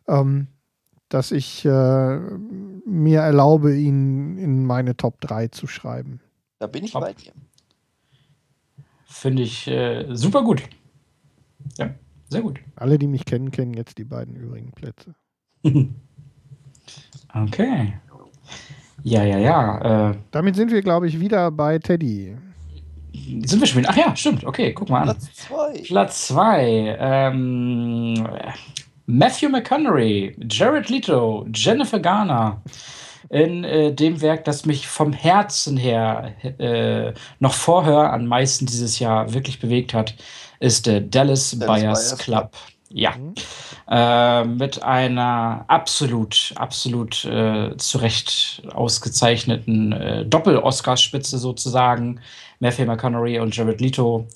[0.08, 0.48] ähm,
[1.10, 2.19] dass ich äh,
[2.85, 6.22] mir erlaube, ihn in meine Top 3 zu schreiben.
[6.60, 7.32] Da bin ich bei dir.
[9.06, 10.64] Finde ich äh, super gut.
[11.78, 11.94] Ja,
[12.30, 12.60] sehr gut.
[12.76, 15.16] Alle, die mich kennen, kennen jetzt die beiden übrigen Plätze.
[17.34, 17.94] okay.
[19.04, 20.10] Ja, ja, ja.
[20.12, 22.36] Äh, Damit sind wir, glaube ich, wieder bei Teddy.
[23.14, 23.90] Sind wir schon wieder?
[23.92, 24.46] Ach ja, stimmt.
[24.46, 25.06] Okay, guck mal an.
[25.06, 25.82] Platz 2.
[25.88, 26.98] Platz 2.
[27.00, 28.28] Ähm,
[29.06, 32.62] Matthew McConaughey, Jared Leto, Jennifer Garner.
[33.30, 38.98] In äh, dem Werk, das mich vom Herzen her äh, noch vorher am meisten dieses
[38.98, 40.16] Jahr wirklich bewegt hat
[40.60, 42.52] ist der Dallas, Dallas Buyers, Club.
[42.92, 43.12] Ja.
[43.16, 43.36] Mhm.
[43.90, 52.20] Äh, mit einer absolut, absolut äh, zu Recht ausgezeichneten äh, Doppel-Oscarspitze sozusagen.
[52.60, 54.28] Matthew McConaughey und Jared Leto.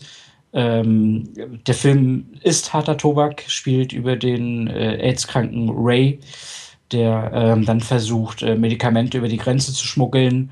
[0.54, 1.30] Ähm,
[1.66, 6.20] der Film ist harter Tobak, spielt über den äh, AIDS-kranken Ray,
[6.92, 10.52] der ähm, dann versucht, äh, Medikamente über die Grenze zu schmuggeln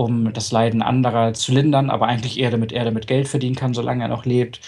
[0.00, 3.74] um das Leiden anderer zu lindern, aber eigentlich eher damit er damit Geld verdienen kann,
[3.74, 4.60] solange er noch lebt.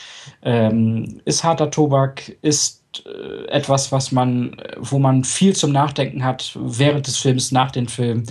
[0.42, 6.52] Ähm, ist harter Tobak, ist äh, etwas, was man, wo man viel zum Nachdenken hat
[6.54, 8.24] während des Films, nach dem Film.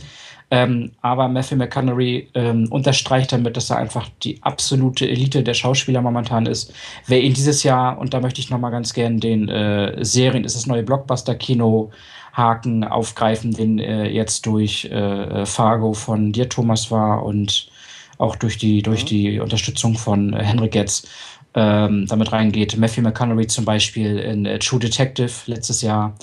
[0.51, 6.01] Ähm, aber Matthew McConaughey ähm, unterstreicht damit, dass er einfach die absolute Elite der Schauspieler
[6.01, 6.71] momentan ist.
[7.07, 10.55] Wer ihn dieses Jahr, und da möchte ich nochmal ganz gern den äh, Serien, ist
[10.55, 11.89] das neue Blockbuster-Kino
[12.33, 17.69] Haken aufgreifen, den äh, jetzt durch äh, Fargo von dir, Thomas, war und
[18.17, 19.07] auch durch die, durch mhm.
[19.07, 21.07] die Unterstützung von äh, Henry Getz
[21.53, 22.77] ähm, damit reingeht.
[22.77, 26.15] Matthew McConaughey zum Beispiel in äh, True Detective letztes Jahr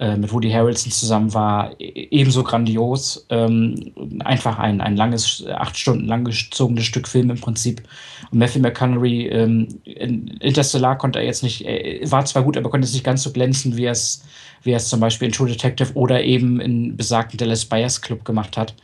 [0.00, 3.26] äh, mit Woody Harrelson zusammen war, e-, ebenso grandios.
[3.30, 7.82] Ähm, einfach ein, ein langes, acht Stunden lang gezogenes Stück Film im Prinzip.
[8.30, 12.70] Und Matthew McConaughey ähm, in Interstellar konnte er jetzt nicht, er war zwar gut, aber
[12.70, 14.24] konnte es nicht ganz so glänzen, wie er es,
[14.62, 18.56] wie es zum Beispiel in True Detective oder eben in besagten Dallas Buyers Club gemacht
[18.56, 18.74] hat.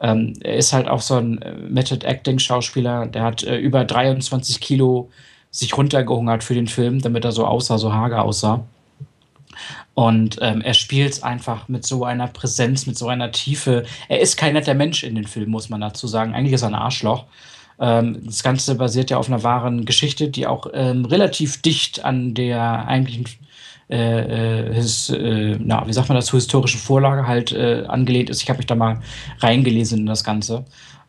[0.00, 3.84] Ähm, er ist halt auch so ein äh, Method Acting Schauspieler, der hat äh, über
[3.84, 5.10] 23 Kilo
[5.50, 8.64] sich runtergehungert für den Film, damit er so aussah, so hager aussah.
[9.94, 13.84] Und ähm, er spielt es einfach mit so einer Präsenz, mit so einer Tiefe.
[14.08, 16.34] Er ist kein netter Mensch in den Film, muss man dazu sagen.
[16.34, 17.24] Eigentlich ist er ein Arschloch.
[17.78, 22.34] Ähm, das Ganze basiert ja auf einer wahren Geschichte, die auch ähm, relativ dicht an
[22.34, 23.26] der eigentlichen,
[23.90, 28.42] äh, äh, his, äh, na, wie sagt man dazu, historischen Vorlage halt äh, angelehnt ist.
[28.42, 29.00] Ich habe mich da mal
[29.40, 30.64] reingelesen in das Ganze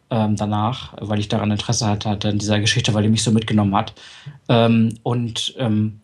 [0.09, 3.31] ähm, danach, weil ich daran Interesse hatte, hatte an dieser Geschichte, weil die mich so
[3.31, 3.93] mitgenommen hat.
[4.49, 5.99] Ähm, und ähm,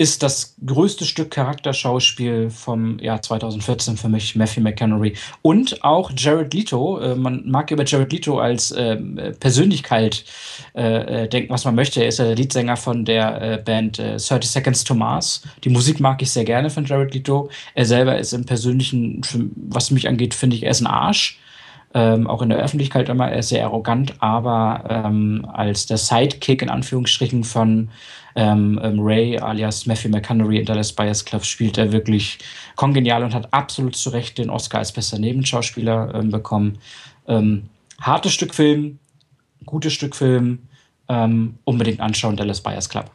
[0.00, 5.14] ist das größte Stück Charakterschauspiel vom Jahr 2014 für mich, Matthew McConaughey.
[5.42, 7.00] Und auch Jared Leto.
[7.00, 8.96] Äh, man mag über Jared Leto als äh,
[9.40, 10.24] Persönlichkeit
[10.76, 12.00] äh, äh, denken, was man möchte.
[12.00, 15.42] Er ist ja der Leadsänger von der Band 30 äh, Seconds to Mars.
[15.64, 17.50] Die Musik mag ich sehr gerne von Jared Leto.
[17.74, 19.20] Er selber ist im Persönlichen,
[19.56, 21.40] was mich angeht, finde ich, er ist ein Arsch.
[21.94, 26.60] Ähm, auch in der Öffentlichkeit immer, er ist sehr arrogant, aber ähm, als der Sidekick
[26.60, 27.88] in Anführungsstrichen von
[28.38, 32.38] ähm, ähm, Ray alias Matthew McConaughey in Dallas Buyers Club spielt er wirklich
[32.76, 36.78] kongenial und hat absolut zu Recht den Oscar als bester Nebenschauspieler ähm, bekommen.
[37.26, 37.68] Ähm,
[38.00, 39.00] hartes Stück Film,
[39.66, 40.60] gutes Stück Film,
[41.08, 43.10] ähm, unbedingt anschauen, Dallas Buyers Club.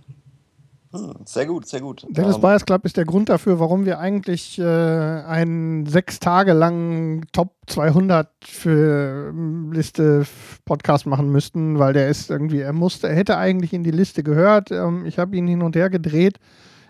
[0.93, 2.05] Hm, sehr gut, sehr gut.
[2.09, 6.53] Dallas um, Buyers Club ist der Grund dafür, warum wir eigentlich äh, einen sechs Tage
[6.53, 10.25] langen Top 200 für ähm, Liste
[10.65, 14.21] Podcast machen müssten, weil der ist irgendwie, er musste, er hätte eigentlich in die Liste
[14.21, 14.69] gehört.
[14.69, 16.37] Ähm, ich habe ihn hin und her gedreht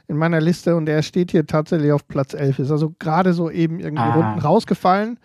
[0.09, 2.59] in meiner Liste und er steht hier tatsächlich auf Platz 11.
[2.59, 4.15] Ist also gerade so eben irgendwie ah.
[4.15, 5.17] unten rausgefallen.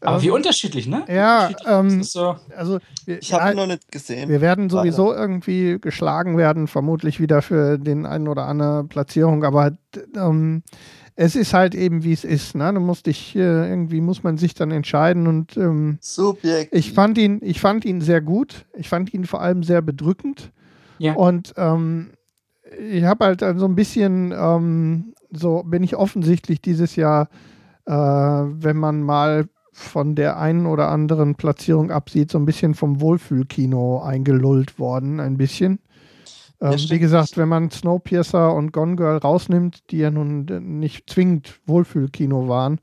[0.00, 1.04] Aber ähm, wie unterschiedlich, ne?
[1.08, 2.36] Ja, ähm, so.
[2.54, 4.28] also wir, ich habe ihn noch nicht gesehen.
[4.28, 5.22] Wir werden sowieso Leider.
[5.22, 9.72] irgendwie geschlagen werden, vermutlich wieder für den einen oder anderen Platzierung, aber
[10.14, 10.62] ähm,
[11.16, 12.54] es ist halt eben, wie es ist.
[12.54, 12.72] Ne?
[12.74, 16.74] Du musst dich, äh, irgendwie muss man sich dann entscheiden und ähm, Subjekt.
[16.74, 18.66] Ich fand ihn, ich fand ihn sehr gut.
[18.74, 20.52] Ich fand ihn vor allem sehr bedrückend.
[20.98, 21.14] Ja.
[21.14, 22.10] Und ähm,
[22.78, 27.28] ich habe halt so ein bisschen, ähm, so bin ich offensichtlich dieses Jahr,
[27.86, 29.46] äh, wenn man mal
[29.76, 35.36] von der einen oder anderen Platzierung absieht, so ein bisschen vom Wohlfühlkino eingelullt worden, ein
[35.36, 35.80] bisschen.
[36.62, 40.46] Ähm, wie gesagt, wenn man Snowpiercer und Gone Girl rausnimmt, die ja nun
[40.78, 42.80] nicht zwingend Wohlfühlkino waren,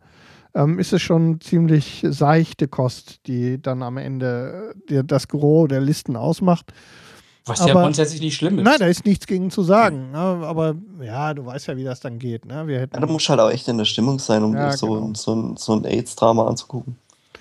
[0.53, 5.81] ähm, ist es schon ziemlich seichte Kost, die dann am Ende äh, das Gros der
[5.81, 6.73] Listen ausmacht.
[7.45, 8.63] Was aber, ja grundsätzlich nicht schlimm ist.
[8.63, 10.11] Nein, da ist nichts gegen zu sagen.
[10.11, 10.17] Ne?
[10.17, 12.45] Aber ja, du weißt ja, wie das dann geht.
[12.45, 12.67] Ne?
[12.67, 14.87] Wir hätten ja, du musst halt auch echt in der Stimmung sein, um ja, so,
[14.87, 15.13] genau.
[15.13, 16.95] so, ein, so ein AIDS-Drama anzugucken.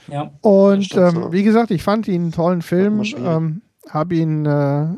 [0.09, 0.33] Ja.
[0.41, 1.33] Und ähm, so.
[1.33, 3.03] wie gesagt, ich fand ihn einen tollen Film.
[3.17, 4.97] Ähm, habe ihn, äh, äh,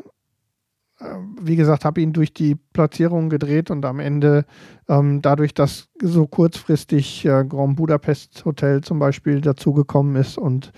[1.39, 4.45] wie gesagt, habe ihn durch die Platzierung gedreht und am Ende,
[4.87, 10.71] ähm, dadurch, dass so kurzfristig äh, Grand Budapest Hotel zum Beispiel dazugekommen ist und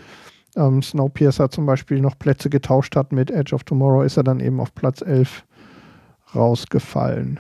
[0.58, 4.40] ähm, Snowpiercer zum Beispiel noch Plätze getauscht hat mit Edge of Tomorrow, ist er dann
[4.40, 5.45] eben auf Platz 11
[6.36, 7.40] rausgefallen.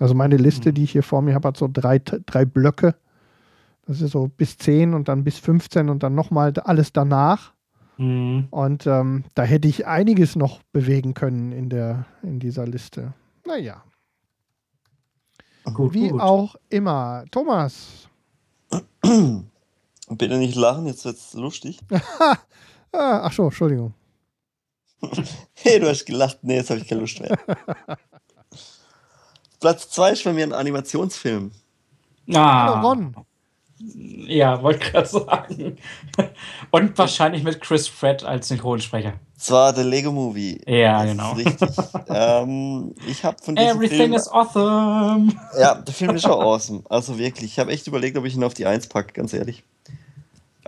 [0.00, 0.74] Also meine Liste, mhm.
[0.74, 2.94] die ich hier vor mir habe, hat so drei, drei Blöcke.
[3.86, 7.52] Das ist so bis 10 und dann bis 15 und dann nochmal alles danach.
[7.96, 8.46] Mhm.
[8.50, 13.12] Und ähm, da hätte ich einiges noch bewegen können in, der, in dieser Liste.
[13.46, 13.82] Naja.
[15.74, 16.20] Gut, Wie gut.
[16.20, 17.24] auch immer.
[17.30, 18.08] Thomas.
[20.10, 21.78] Bitte nicht lachen, jetzt wird's lustig.
[22.90, 23.92] Ah, ach so, Entschuldigung.
[25.54, 26.38] hey, du hast gelacht.
[26.40, 27.38] Nee, jetzt habe ich keine Lust mehr.
[29.60, 31.52] Platz 2 ist bei mir ein Animationsfilm.
[32.32, 32.80] Ah.
[32.80, 33.14] Ron.
[33.80, 35.76] Ja, wollte gerade sagen.
[36.70, 39.14] Und wahrscheinlich mit Chris Pratt als Synchronsprecher.
[39.36, 40.60] Zwar der Lego Movie.
[40.66, 41.32] Ja, das genau.
[41.32, 41.68] richtig.
[42.08, 45.32] ähm, ich habe von diesem Everything Film, is awesome.
[45.60, 46.82] Ja, der Film ist auch awesome.
[46.88, 47.52] Also wirklich.
[47.52, 49.62] Ich habe echt überlegt, ob ich ihn auf die Eins packe, ganz ehrlich.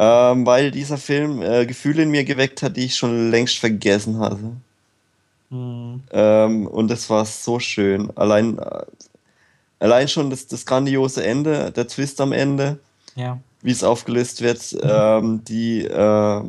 [0.03, 4.19] Ähm, weil dieser Film äh, Gefühle in mir geweckt hat, die ich schon längst vergessen
[4.19, 4.53] hatte.
[5.51, 6.03] Mhm.
[6.11, 8.11] Ähm, und das war so schön.
[8.17, 8.85] Allein, äh,
[9.79, 12.79] allein schon das, das grandiose Ende, der Twist am Ende
[13.15, 13.39] ja.
[13.61, 16.43] wie es aufgelöst wird, ähm, die, äh,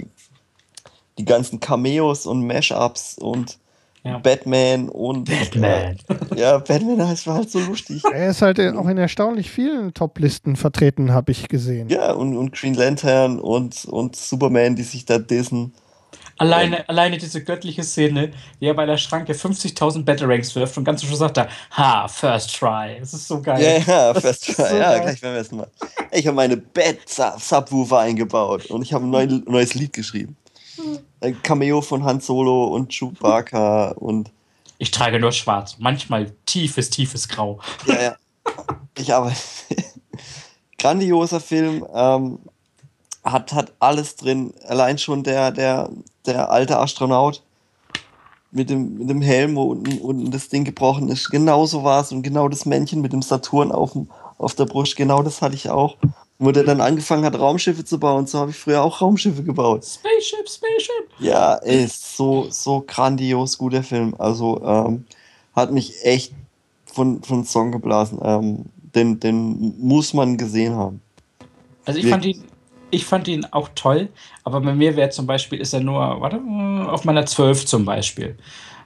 [1.18, 3.58] die ganzen Cameos und Mashups und
[4.04, 4.18] ja.
[4.18, 5.30] Batman und.
[5.30, 5.98] Batman.
[6.10, 8.04] Äh, ja, Batman das war halt so lustig.
[8.12, 11.90] Er ist halt auch in erstaunlich vielen Top-Listen vertreten, habe ich gesehen.
[11.90, 15.74] Ja, und, und Green Lantern und, und Superman, die sich da dissen.
[16.38, 20.84] Alleine, ähm, alleine diese göttliche Szene, wie er bei der Schranke 50.000 Batarangs wirft und
[20.84, 22.98] ganz schon sagt er, ha, first try.
[23.00, 23.62] Das ist so geil.
[23.62, 24.70] Ja, ja, first try.
[24.70, 25.02] So ja, geil.
[25.02, 25.68] gleich beim ersten Mal.
[26.12, 30.36] Ich habe meine Bed-Subwoofer eingebaut und ich habe ein neues, neues Lied geschrieben.
[31.22, 34.32] Ein Cameo von Han Solo und Chewbacca und.
[34.80, 37.59] Ich trage nur schwarz, manchmal tiefes, tiefes Grau.
[37.85, 38.16] Ja, ja.
[38.98, 39.38] Ich arbeite.
[40.80, 41.85] Grandioser Film.
[41.93, 42.40] Ähm,
[43.24, 44.53] hat, hat alles drin.
[44.67, 45.90] Allein schon der, der,
[46.25, 47.43] der alte Astronaut
[48.51, 51.30] mit dem, mit dem Helm, wo unten, unten das Ding gebrochen ist.
[51.30, 52.11] Genauso war es.
[52.11, 55.56] Und genau das Männchen mit dem Saturn auf, dem, auf der Brust, genau das hatte
[55.56, 55.98] ich auch.
[56.44, 58.26] Wo der dann angefangen hat, Raumschiffe zu bauen.
[58.26, 59.86] So habe ich früher auch Raumschiffe gebaut.
[59.86, 61.10] Spaceship, Spaceship.
[61.20, 64.16] Ja, ist so, so grandios guter Film.
[64.18, 65.06] Also ähm,
[65.56, 66.34] hat mich echt
[66.88, 68.18] von, von Song geblasen.
[68.24, 71.00] Ähm, den, den muss man gesehen haben.
[71.86, 72.44] Also ich fand ihn,
[72.90, 74.10] ich fand ihn auch toll,
[74.44, 76.42] aber bei mir wäre zum Beispiel, ist er nur, warte,
[76.90, 78.36] auf meiner 12 zum Beispiel.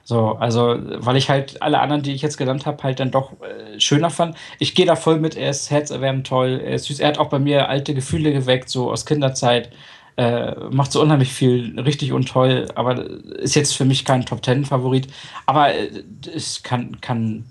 [0.08, 3.32] So, also, weil ich halt alle anderen, die ich jetzt genannt habe, halt dann doch
[3.42, 4.36] äh, schöner fand.
[4.60, 7.00] Ich gehe da voll mit, er ist herzerwärmend toll, er ist süß.
[7.00, 9.72] Er hat auch bei mir alte Gefühle geweckt, so aus Kinderzeit.
[10.16, 14.42] Äh, macht so unheimlich viel richtig und toll, aber ist jetzt für mich kein Top
[14.42, 15.08] Ten Favorit.
[15.44, 15.90] Aber äh,
[16.32, 17.44] es kann, kann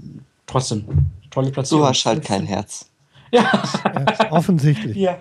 [0.47, 0.85] trotzdem
[1.31, 1.83] tolle Platzierung.
[1.83, 2.89] Du hast halt kein Herz.
[3.31, 3.51] Ja.
[3.83, 4.95] ja offensichtlich.
[4.95, 5.17] Ja.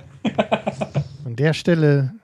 [1.24, 2.14] An der Stelle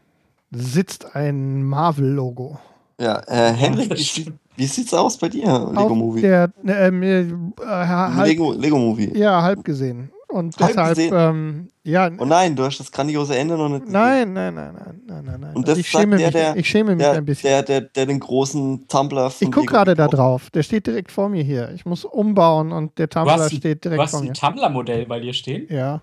[0.53, 2.61] sitzt ein Marvel-Logo.
[3.01, 6.21] Ja, äh, Henrik, wie, wie sieht's aus bei dir, Lego Movie?
[6.21, 7.27] Der, ähm, äh,
[7.65, 9.11] halb, Lego, Lego Movie.
[9.17, 10.11] Ja, halb gesehen.
[10.29, 11.15] Und halb deshalb, gesehen?
[11.17, 12.11] Ähm, ja.
[12.19, 13.93] Oh nein, du hast das grandiose Ende noch nicht gesehen.
[13.93, 15.57] Nein, nein, nein, nein, nein, nein, nein.
[15.57, 17.49] Und das ich schäme der, mich, der, ich schäme mich der, ein bisschen.
[17.49, 20.51] Der, der, der den großen Tumblr Ich gucke gerade da drauf.
[20.51, 21.73] Der steht direkt vor mir hier.
[21.75, 24.27] Ich muss umbauen und der Tumblr steht direkt vor mir.
[24.27, 25.67] Du hast ein Tumblr-Modell bei dir stehen?
[25.71, 26.03] Ja.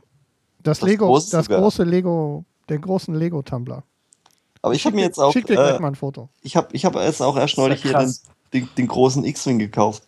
[0.63, 3.83] Das, das Lego, das große Lego den großen Lego-Tumblr.
[4.61, 5.31] Aber ich, ich habe mir jetzt auch.
[5.31, 6.29] Schick dir gleich äh, mal ein Foto.
[6.41, 8.13] Ich habe ich hab jetzt auch erst neulich hier den,
[8.53, 10.03] den, den, großen X-Wing gekauft.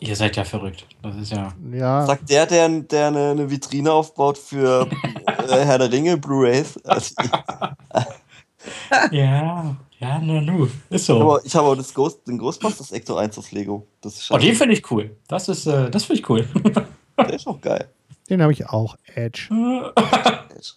[0.00, 0.86] Ihr seid ja verrückt.
[1.02, 1.52] Das ist ja.
[1.72, 2.06] ja.
[2.06, 4.88] Sagt der, der, der eine, eine Vitrine aufbaut für
[5.26, 6.78] äh, Herr der Ringe Blu-rays.
[6.84, 7.14] Also,
[9.10, 10.68] ja, ja, nur nu.
[10.90, 11.20] Ist so.
[11.20, 13.86] Aber ich habe auch das Ghost, den Ghostbusters Ecto 1 aus Lego.
[14.00, 15.16] Das ist oh, den finde ich cool.
[15.28, 16.46] Das ist, äh, das finde ich cool.
[17.18, 17.88] der ist auch geil.
[18.28, 18.96] Den habe ich auch.
[19.14, 19.48] Edge.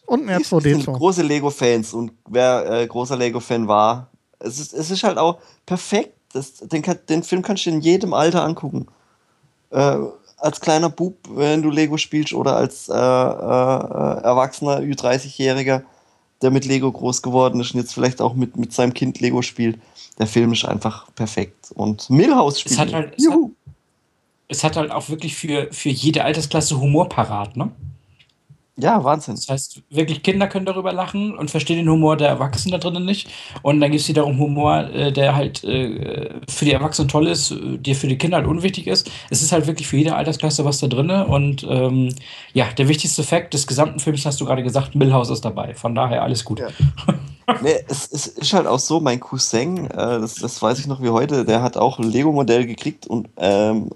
[0.06, 0.62] und ein R2D2.
[0.62, 5.40] sind große Lego-Fans und wer äh, großer Lego-Fan war, es ist, es ist halt auch
[5.66, 6.14] perfekt.
[6.34, 8.88] Das, den, den Film kannst du in jedem Alter angucken.
[9.72, 9.98] Äh,
[10.38, 15.84] als kleiner Bub, wenn du Lego spielst, oder als äh, äh erwachsener Ü30-Jähriger,
[16.42, 19.42] der mit Lego groß geworden ist und jetzt vielleicht auch mit, mit seinem Kind Lego
[19.42, 19.80] spielt.
[20.20, 21.72] Der Film ist einfach perfekt.
[21.74, 22.76] Und Millhouse spielt.
[22.76, 23.40] Es hat halt, es hat,
[24.48, 27.72] es hat halt auch wirklich für, für jede Altersklasse Humor parat, ne?
[28.80, 29.36] Ja, Wahnsinn.
[29.36, 33.06] Das heißt, wirklich Kinder können darüber lachen und verstehen den Humor der Erwachsenen da drinnen
[33.06, 33.28] nicht.
[33.64, 37.52] Und dann gibt es wiederum Humor, äh, der halt äh, für die Erwachsenen toll ist,
[37.52, 39.10] äh, der für die Kinder halt unwichtig ist.
[39.32, 41.10] Es ist halt wirklich für jede Altersklasse was da drin.
[41.10, 42.14] Und ähm,
[42.54, 45.74] ja, der wichtigste Fakt des gesamten Films hast du gerade gesagt, Millhouse ist dabei.
[45.74, 46.60] Von daher alles gut.
[46.60, 46.68] Ja.
[47.64, 51.02] nee, es, es, ist halt auch so, mein Cousin, äh, das, das weiß ich noch
[51.02, 53.90] wie heute, der hat auch ein Lego-Modell gekriegt und ähm,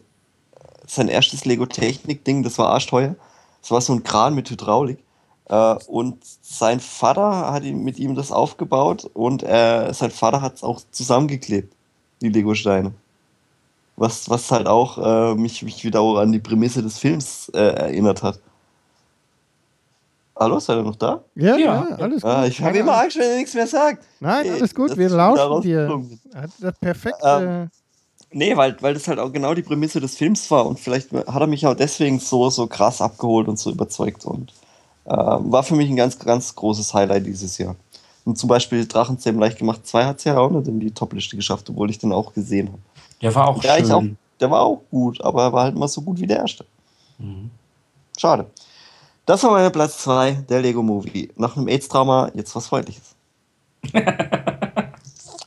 [0.88, 3.16] sein erstes Lego-Technik-Ding, das war arschteuer.
[3.62, 5.00] Das war so ein Kran mit Hydraulik.
[5.46, 10.56] Äh, und sein Vater hat ihm, mit ihm das aufgebaut und äh, sein Vater hat
[10.56, 11.74] es auch zusammengeklebt,
[12.22, 12.94] die Lego-Steine.
[13.98, 17.60] Was, was halt auch äh, mich, mich wieder auch an die Prämisse des Films äh,
[17.60, 18.40] erinnert hat.
[20.40, 21.24] Hallo, seid ihr noch da?
[21.36, 22.50] Ja, ja, ja alles ah, gut.
[22.50, 24.04] ich habe immer Angst, wenn er nichts mehr sagt.
[24.20, 26.02] Nein, alles gut, wir lauschen dir.
[26.60, 27.20] Das perfekte.
[27.24, 27.70] Ähm,
[28.34, 31.42] Nee, weil, weil das halt auch genau die Prämisse des Films war und vielleicht hat
[31.42, 34.53] er mich auch deswegen so, so krass abgeholt und so überzeugt und
[35.06, 37.76] äh, war für mich ein ganz, ganz großes Highlight dieses Jahr.
[38.24, 41.35] Und zum Beispiel Drachenzähmen leicht gemacht 2 hat es ja auch nicht in die Topliste
[41.35, 42.80] geschafft, obwohl ich den auch gesehen habe.
[43.22, 43.92] Der war auch der schön.
[43.92, 44.03] Auch,
[44.40, 46.66] der war auch gut, aber er war halt immer so gut wie der erste.
[47.18, 47.50] Mhm.
[48.18, 48.45] Schade.
[49.26, 51.30] Das war mein Platz 2, der Lego Movie.
[51.35, 53.16] Nach einem AIDS-Drama jetzt was Freundliches.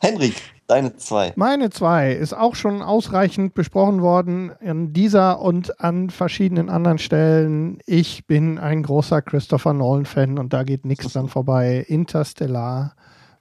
[0.00, 0.34] Henrik,
[0.67, 1.33] deine zwei.
[1.36, 7.78] Meine zwei ist auch schon ausreichend besprochen worden an dieser und an verschiedenen anderen Stellen.
[7.86, 11.84] Ich bin ein großer Christopher Nolan-Fan und da geht nichts dran vorbei.
[11.89, 12.94] Interstellar,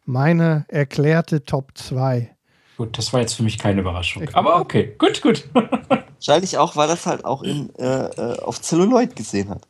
[0.05, 2.29] meine erklärte Top 2.
[2.77, 4.27] Gut, das war jetzt für mich keine Überraschung.
[4.33, 5.47] Aber okay, gut, gut.
[5.53, 9.67] Wahrscheinlich auch, weil das halt auch in, äh, äh auf Celluloid gesehen hat.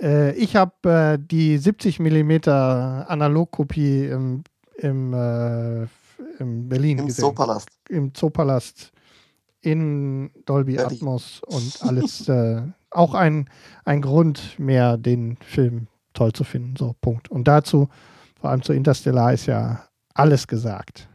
[0.00, 4.44] Äh, ich habe äh, die 70 mm Analogkopie im,
[4.76, 5.86] im äh,
[6.38, 7.22] in Berlin Im gesehen.
[7.22, 7.68] Zoopalast.
[7.88, 8.92] Im Zoopalast
[9.60, 10.96] in Dolby Berlin.
[10.98, 12.28] Atmos und alles.
[12.28, 13.48] äh, auch ein,
[13.84, 16.76] ein Grund mehr, den Film toll zu finden.
[16.76, 17.30] So, Punkt.
[17.30, 17.88] Und dazu,
[18.40, 19.84] vor allem zu Interstellar, ist ja
[20.14, 21.08] alles gesagt.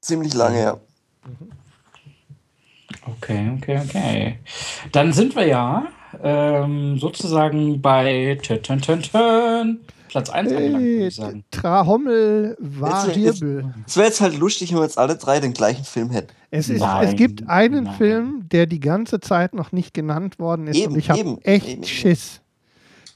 [0.00, 0.80] Ziemlich lange, ja.
[3.06, 4.38] Okay, okay, okay.
[4.92, 5.86] Dann sind wir ja
[6.22, 9.80] ähm, sozusagen bei tön, tön, tön, tön,
[10.10, 11.44] Platz 1 angelangt, würde ich sagen.
[11.52, 13.74] Trahommel Variable.
[13.86, 16.32] Es wäre jetzt halt lustig, wenn wir jetzt alle drei den gleichen Film hätten.
[16.50, 17.94] Es, ist, Nein, es gibt einen nein.
[17.94, 20.76] Film, der die ganze Zeit noch nicht genannt worden ist.
[20.76, 21.84] Eben, und ich habe echt eben.
[21.84, 22.40] Schiss.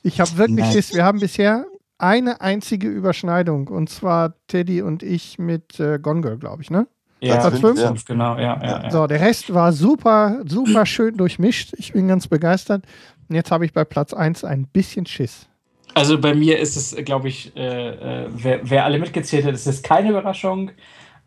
[0.04, 0.72] Ich habe wirklich Nein.
[0.72, 0.94] Schiss.
[0.94, 1.66] Wir haben bisher
[1.98, 3.66] eine einzige Überschneidung.
[3.68, 6.86] Und zwar Teddy und ich mit äh, Gone Girl, glaube ich, ne?
[7.20, 7.80] Ja, Platz fünf, fünf?
[7.80, 8.90] fünf, genau, ja, ja, ja.
[8.90, 11.72] So, der Rest war super, super schön durchmischt.
[11.78, 12.84] Ich bin ganz begeistert.
[13.28, 15.48] Und jetzt habe ich bei Platz 1 ein bisschen Schiss.
[15.94, 19.66] Also bei mir ist es, glaube ich, äh, äh, wer, wer alle mitgezählt hat, ist
[19.66, 20.72] es keine Überraschung.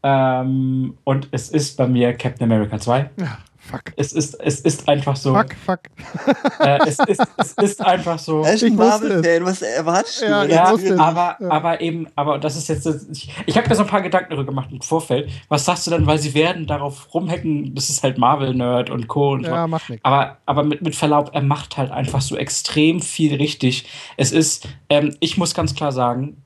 [0.04, 3.10] Ähm, und es ist bei mir Captain America 2.
[3.20, 3.82] Ja, fuck.
[3.96, 5.34] Es ist, es ist einfach so.
[5.34, 5.80] Fuck, fuck.
[6.60, 8.42] Äh, es, ist, es ist einfach so.
[8.44, 10.26] Er ist ein Marvel-Fan, was erwartest du?
[10.26, 11.50] Ja, er- Ja, aber, Ja.
[11.52, 14.46] aber eben, aber das ist jetzt, ich, ich habe mir so ein paar Gedanken darüber
[14.48, 15.30] gemacht im Vorfeld.
[15.50, 19.32] Was sagst du dann, weil sie werden darauf rumhacken, das ist halt Marvel-Nerd und Co.
[19.34, 19.52] Und so.
[19.52, 20.04] Ja, macht nichts.
[20.04, 23.86] Aber, aber mit, mit Verlaub, er macht halt einfach so extrem viel richtig.
[24.18, 26.44] Es ist, ähm, ich muss ganz klar sagen,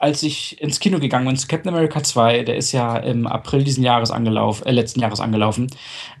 [0.00, 3.62] als ich ins Kino gegangen bin zu Captain America 2, der ist ja im April
[3.64, 5.68] diesen Jahres angelaufen, äh, letzten Jahres angelaufen.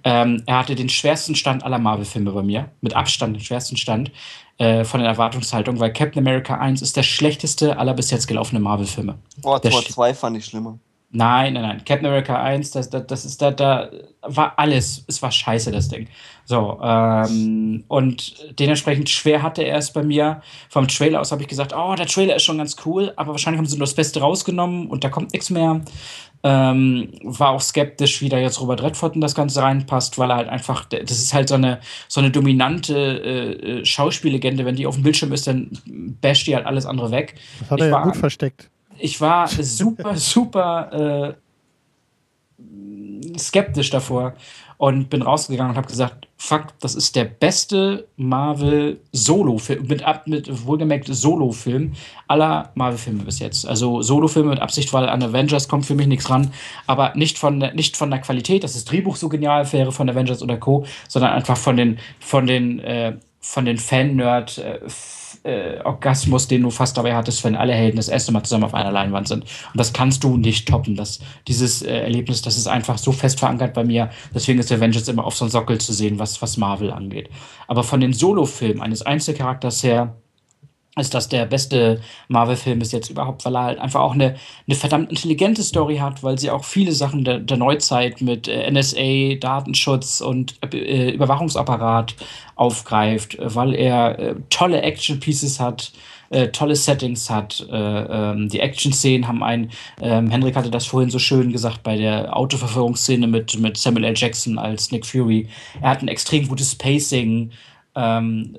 [0.04, 2.70] Ähm, er hatte den schwersten Stand aller Marvel-Filme bei mir.
[2.82, 4.12] Mit Abstand den schwersten Stand
[4.58, 8.62] äh, von der Erwartungshaltung, weil Captain America 1 ist der schlechteste aller bis jetzt gelaufenen
[8.62, 9.18] Marvel-Filme.
[9.40, 10.78] Boah, Tor Sch- 2 fand ich schlimmer.
[11.12, 11.84] Nein, nein, nein.
[11.84, 13.90] Captain America 1, das, das, das ist da, da
[14.22, 15.04] war alles.
[15.08, 16.06] Es war scheiße, das Ding.
[16.44, 20.40] So, ähm, und dementsprechend schwer hatte er es bei mir.
[20.68, 23.58] Vom Trailer aus habe ich gesagt, oh, der Trailer ist schon ganz cool, aber wahrscheinlich
[23.58, 25.80] haben sie nur das Beste rausgenommen und da kommt nichts mehr.
[26.42, 30.36] Ähm, war auch skeptisch, wie da jetzt Robert Redford in das Ganze reinpasst, weil er
[30.36, 34.64] halt einfach, das ist halt so eine, so eine dominante äh, äh, Schauspiellegende.
[34.64, 35.70] Wenn die auf dem Bildschirm ist, dann
[36.20, 37.34] basht die halt alles andere weg.
[37.58, 38.70] Das hat ich er ja gut versteckt.
[39.00, 41.38] Ich war super, super äh,
[43.38, 44.34] skeptisch davor
[44.76, 50.64] und bin rausgegangen und habe gesagt, fuck, das ist der beste Marvel-Solo-Film, mit, ab- mit
[50.66, 51.92] wohlgemerkt Solo-Film
[52.28, 53.66] aller Marvel-Filme bis jetzt.
[53.68, 56.50] Also Solo-Filme mit Absicht, weil an Avengers kommt für mich nichts ran,
[56.86, 60.08] aber nicht von, der- nicht von der Qualität, dass das Drehbuch so genial wäre von
[60.08, 64.80] Avengers oder Co., sondern einfach von den, von den, äh, von den Fan-Nerd- äh,
[65.42, 68.74] äh, Orgasmus, den du fast dabei hattest, wenn alle Helden das erste Mal zusammen auf
[68.74, 69.44] einer Leinwand sind.
[69.44, 70.96] Und das kannst du nicht toppen.
[70.96, 74.10] Das, dieses äh, Erlebnis, das ist einfach so fest verankert bei mir.
[74.34, 77.30] Deswegen ist Avengers immer auf so einem Sockel zu sehen, was, was Marvel angeht.
[77.68, 80.16] Aber von den Solo-Filmen eines Einzelcharakters her
[81.00, 84.76] ist das der beste Marvel-Film bis jetzt überhaupt, weil er halt einfach auch eine, eine
[84.76, 89.36] verdammt intelligente Story hat, weil sie auch viele Sachen der, der Neuzeit mit äh, NSA,
[89.40, 92.14] Datenschutz und äh, Überwachungsapparat
[92.54, 95.92] aufgreift, weil er äh, tolle Action-Pieces hat,
[96.30, 97.66] äh, tolle Settings hat.
[97.70, 99.70] Äh, ähm, die Action-Szenen haben ein,
[100.00, 104.14] ähm, Henrik hatte das vorhin so schön gesagt, bei der Autoverfolgungsszene mit, mit Samuel L.
[104.16, 105.48] Jackson als Nick Fury.
[105.80, 107.50] Er hat ein extrem gutes Pacing.
[107.94, 108.56] Ähm,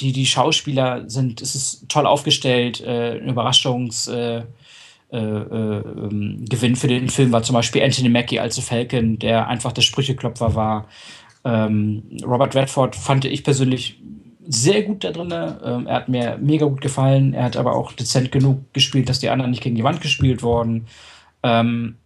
[0.00, 4.42] die, die Schauspieler sind, es ist toll aufgestellt, äh, ein Überraschungs, äh,
[5.12, 9.46] äh, äh, ähm, für den Film war zum Beispiel Anthony Mackie als The Falcon, der
[9.46, 10.88] einfach der Sprücheklopfer war.
[11.44, 14.00] Ähm, Robert Redford fand ich persönlich
[14.48, 15.30] sehr gut da drin.
[15.30, 17.34] Ähm, er hat mir mega gut gefallen.
[17.34, 20.42] Er hat aber auch dezent genug gespielt, dass die anderen nicht gegen die Wand gespielt
[20.42, 20.86] wurden.
[21.42, 21.96] Ähm,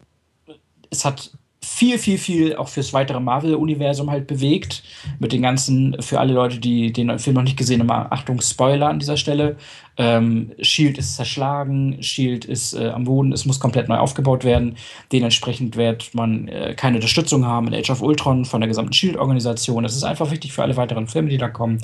[0.91, 1.31] es hat
[1.67, 4.85] viel, viel, viel auch fürs weitere Marvel-Universum halt bewegt.
[5.19, 8.89] Mit den ganzen, für alle Leute, die den Film noch nicht gesehen haben, Achtung, Spoiler
[8.89, 9.57] an dieser Stelle.
[9.99, 14.77] Ähm, Shield ist zerschlagen, Shield ist äh, am Boden, es muss komplett neu aufgebaut werden.
[15.13, 19.83] Dementsprechend wird man äh, keine Unterstützung haben in Age of Ultron von der gesamten Shield-Organisation.
[19.83, 21.79] Das ist einfach wichtig für alle weiteren Filme, die da kommen.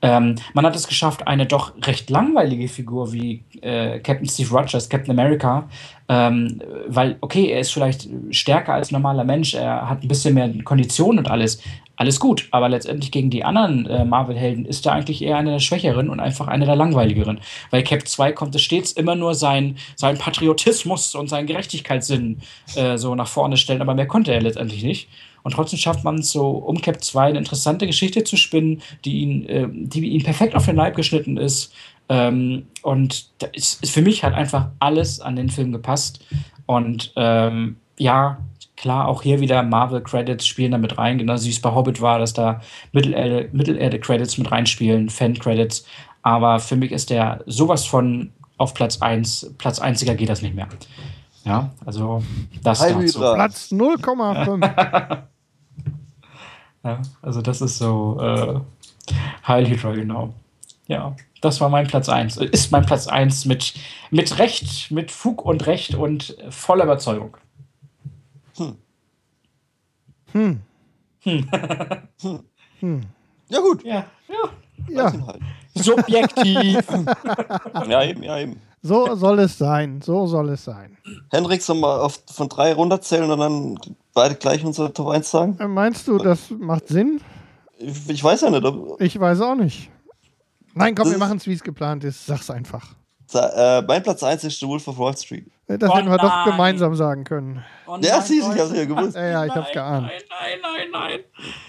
[0.00, 4.88] Ähm, man hat es geschafft, eine doch recht langweilige Figur wie äh, Captain Steve Rogers,
[4.88, 5.68] Captain America,
[6.08, 10.50] ähm, weil, okay, er ist vielleicht stärker als normaler Mensch, er hat ein bisschen mehr
[10.62, 11.60] Kondition und alles.
[11.98, 15.58] Alles gut, aber letztendlich gegen die anderen äh, Marvel-Helden ist er eigentlich eher einer der
[15.58, 17.40] Schwächeren und einfach einer der langweiligeren.
[17.72, 22.38] Weil Cap 2 konnte stets immer nur sein, sein Patriotismus und seinen Gerechtigkeitssinn
[22.76, 25.08] äh, so nach vorne stellen, aber mehr konnte er letztendlich nicht.
[25.42, 29.18] Und trotzdem schafft man es so, um Cap 2 eine interessante Geschichte zu spinnen, die
[29.18, 31.72] ihn, äh, die ihm perfekt auf den Leib geschnitten ist.
[32.08, 36.24] Ähm, und ist, für mich halt einfach alles an den Film gepasst.
[36.66, 38.38] Und ähm, ja,
[38.80, 42.18] klar, auch hier wieder Marvel-Credits spielen da mit rein, genauso wie es bei Hobbit war,
[42.18, 42.60] dass da
[42.92, 45.84] Mittelerde- Mittelerde-Credits mit reinspielen, Fan-Credits.
[46.22, 50.54] Aber für mich ist der sowas von auf Platz 1, Platz 1 geht das nicht
[50.54, 50.68] mehr.
[51.44, 52.22] Ja, also
[52.62, 53.18] das Heil dazu.
[53.20, 55.18] Platz 0,5.
[56.84, 58.60] Ja, also das ist so äh,
[59.46, 60.32] Heil Hydra, genau.
[60.86, 62.36] Ja, das war mein Platz 1.
[62.36, 63.74] Ist mein Platz 1 mit,
[64.10, 67.36] mit Recht, mit Fug und Recht und voller Überzeugung.
[70.32, 70.60] Hm.
[73.48, 73.84] Ja, gut.
[73.84, 74.50] Ja, ja.
[74.88, 75.40] Ja, Halt.
[75.74, 76.86] Subjektiv.
[77.88, 78.60] Ja, eben, ja, eben.
[78.82, 80.00] so soll es sein.
[80.02, 80.96] So soll es sein.
[81.30, 83.78] Hendrik, soll mal auf, von drei runterzählen und dann
[84.14, 85.56] beide gleich unsere Top 1 sagen?
[85.58, 87.20] Äh, Meinst du, das macht Sinn?
[87.78, 88.64] Ich, ich weiß ja nicht.
[88.64, 89.90] Ob, Ich weiß auch nicht.
[90.74, 92.26] Nein, komm, Das wir machen es, wie es geplant ist.
[92.26, 92.94] Sag's einfach.
[93.34, 95.46] Äh, mein Platz 1 ist The Wolf of Wall Street.
[95.66, 96.50] Äh, Das Oh hätten wir doch nein.
[96.50, 97.64] gemeinsam sagen können.
[97.86, 99.16] Oh Ja, siehst du, ich hab's ja gewusst.
[99.16, 100.06] Ja, ja, ich hab's Nein, geahnt.
[100.06, 100.20] Nein,
[100.62, 101.20] nein, nein, nein.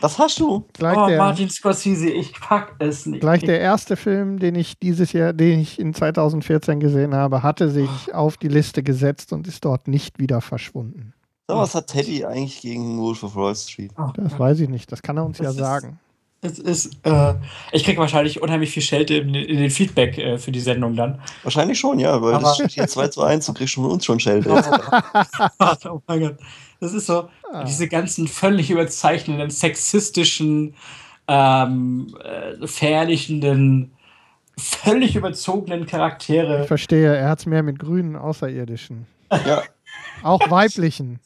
[0.02, 0.66] Was hast du?
[0.74, 3.22] Gleich, Oh, der, Martin Scorsese, ich pack es nicht.
[3.22, 7.70] gleich der erste Film, den ich dieses Jahr, den ich in 2014 gesehen habe, hatte
[7.70, 11.14] sich auf die Liste gesetzt und ist dort nicht wieder verschwunden.
[11.48, 13.92] Mal, was hat Teddy eigentlich gegen Wolf of Wall Street?
[13.98, 14.92] Oh, Das weiß ich nicht.
[14.92, 16.00] Das kann er uns ja Das ist- sagen.
[16.42, 17.34] Es ist, äh,
[17.74, 21.20] ich krieg wahrscheinlich unheimlich viel Schelte in, in den Feedback äh, für die Sendung dann.
[21.44, 24.06] Wahrscheinlich schon, ja, weil Aber- das steht hier 2 zu 1 und kriegst von uns
[24.06, 24.50] schon Schelte.
[25.90, 26.38] oh mein Gott.
[26.80, 27.64] Das ist so, Ah.
[27.64, 30.76] diese ganzen völlig überzeichnenden, sexistischen,
[31.28, 33.92] ähm, äh, verherrlichenden,
[34.58, 36.66] völlig überzogenen Ich Charaktere.
[36.68, 39.08] verstehe, er hat es mehr mit grünen Außerirdischen.
[39.46, 39.64] ja,
[40.24, 41.20] Auch weiblichen.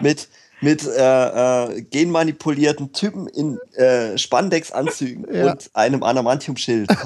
[0.00, 0.28] mit,
[0.60, 5.52] mit äh, äh, genmanipulierten Typen in äh, Spandex-Anzügen Ja.
[5.52, 6.90] und einem Adamantium-Schild.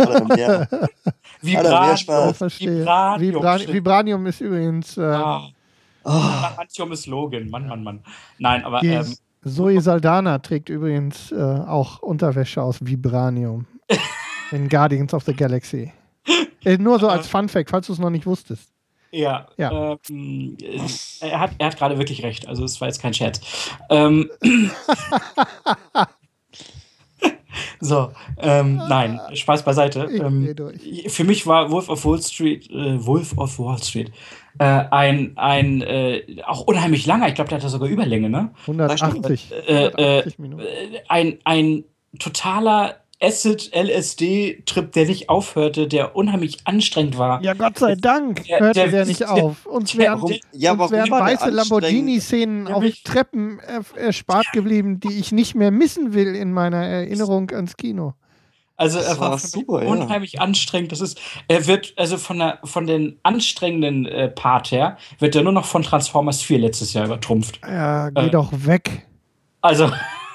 [2.34, 2.80] Verstehe.
[2.80, 3.20] Vibranium.
[3.20, 5.48] Vibra Vibranium ist übrigens äh, Ah,
[6.02, 7.50] Oh, ist Logan.
[7.50, 8.00] Mann, Mann, Mann.
[8.38, 9.14] Nein, aber ähm,
[9.44, 13.66] Zoe Saldana trägt übrigens äh, auch Unterwäsche aus Vibranium
[14.50, 15.92] in Guardians of the Galaxy.
[16.64, 18.70] Äh, nur so als Fun Fact, falls du es noch nicht wusstest.
[19.12, 19.96] Ja, Ja.
[20.08, 20.78] Ähm, äh,
[21.20, 22.46] er hat, er hat gerade wirklich recht.
[22.48, 23.40] Also es war jetzt kein Scherz.
[23.88, 24.30] Ähm,
[27.80, 30.04] so, ähm, nein, Spaß beiseite.
[30.04, 30.54] Ähm,
[31.08, 34.12] für mich war Wolf of Wall Street, äh, Wolf of Wall Street,
[34.58, 38.52] äh, ein, ein äh, auch unheimlich langer, ich glaube, der hatte sogar Überlänge, ne?
[38.62, 39.52] 180.
[39.66, 40.62] Äh, 180 Minuten.
[40.62, 41.84] Äh, ein, ein
[42.18, 47.42] totaler Acid-LSD-Trip, der nicht aufhörte, der unheimlich anstrengend war.
[47.42, 49.66] Ja, Gott sei Dank Der- hörte der- der, nicht der- auf.
[49.66, 51.50] Uns wären, Ja, uns wären weiße?
[51.50, 53.60] Lamborghini-Szenen auf Treppen
[53.96, 58.14] erspart geblieben, die ich nicht mehr missen will in meiner Erinnerung ans Kino.
[58.76, 59.88] Also Das er war war super, ja.
[59.90, 60.90] unheimlich anstrengend.
[60.90, 65.42] Das ist, er wird, also von der, von den anstrengenden äh, Part her, wird er
[65.42, 67.60] nur noch von Transformers 4 letztes Jahr übertrumpft.
[67.62, 68.30] Ja, geh Äh.
[68.30, 69.06] doch weg.
[69.60, 69.90] Also,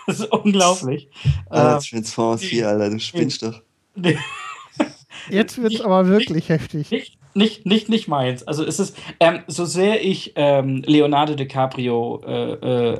[0.07, 1.09] das ist unglaublich.
[1.49, 3.61] Alter, Ähm, Transformers 4, Alter, du spinnst doch.
[3.95, 4.17] nee,
[5.29, 6.91] Jetzt wird's aber wirklich heftig.
[6.91, 8.43] nicht, nicht, nicht, nicht meins.
[8.47, 12.51] Also es ist, ähm, so sehr ich ähm, Leonardo DiCaprio äh,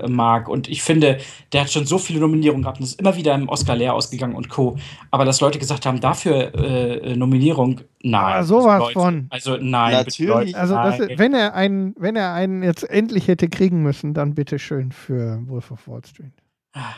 [0.03, 1.19] äh, mag und ich finde,
[1.53, 4.35] der hat schon so viele Nominierungen gehabt und ist immer wieder im Oscar leer ausgegangen
[4.35, 4.77] und Co.
[5.11, 8.23] Aber dass Leute gesagt haben, dafür äh, Nominierung, nein.
[8.37, 9.27] Aber sowas Leute, von.
[9.29, 10.17] Also nein, Natürlich.
[10.17, 11.09] bitte, Leute, Also, das, nein.
[11.17, 15.39] wenn er einen, wenn er einen jetzt endlich hätte kriegen müssen, dann bitte schön für
[15.47, 16.33] Wolf of Wall Street.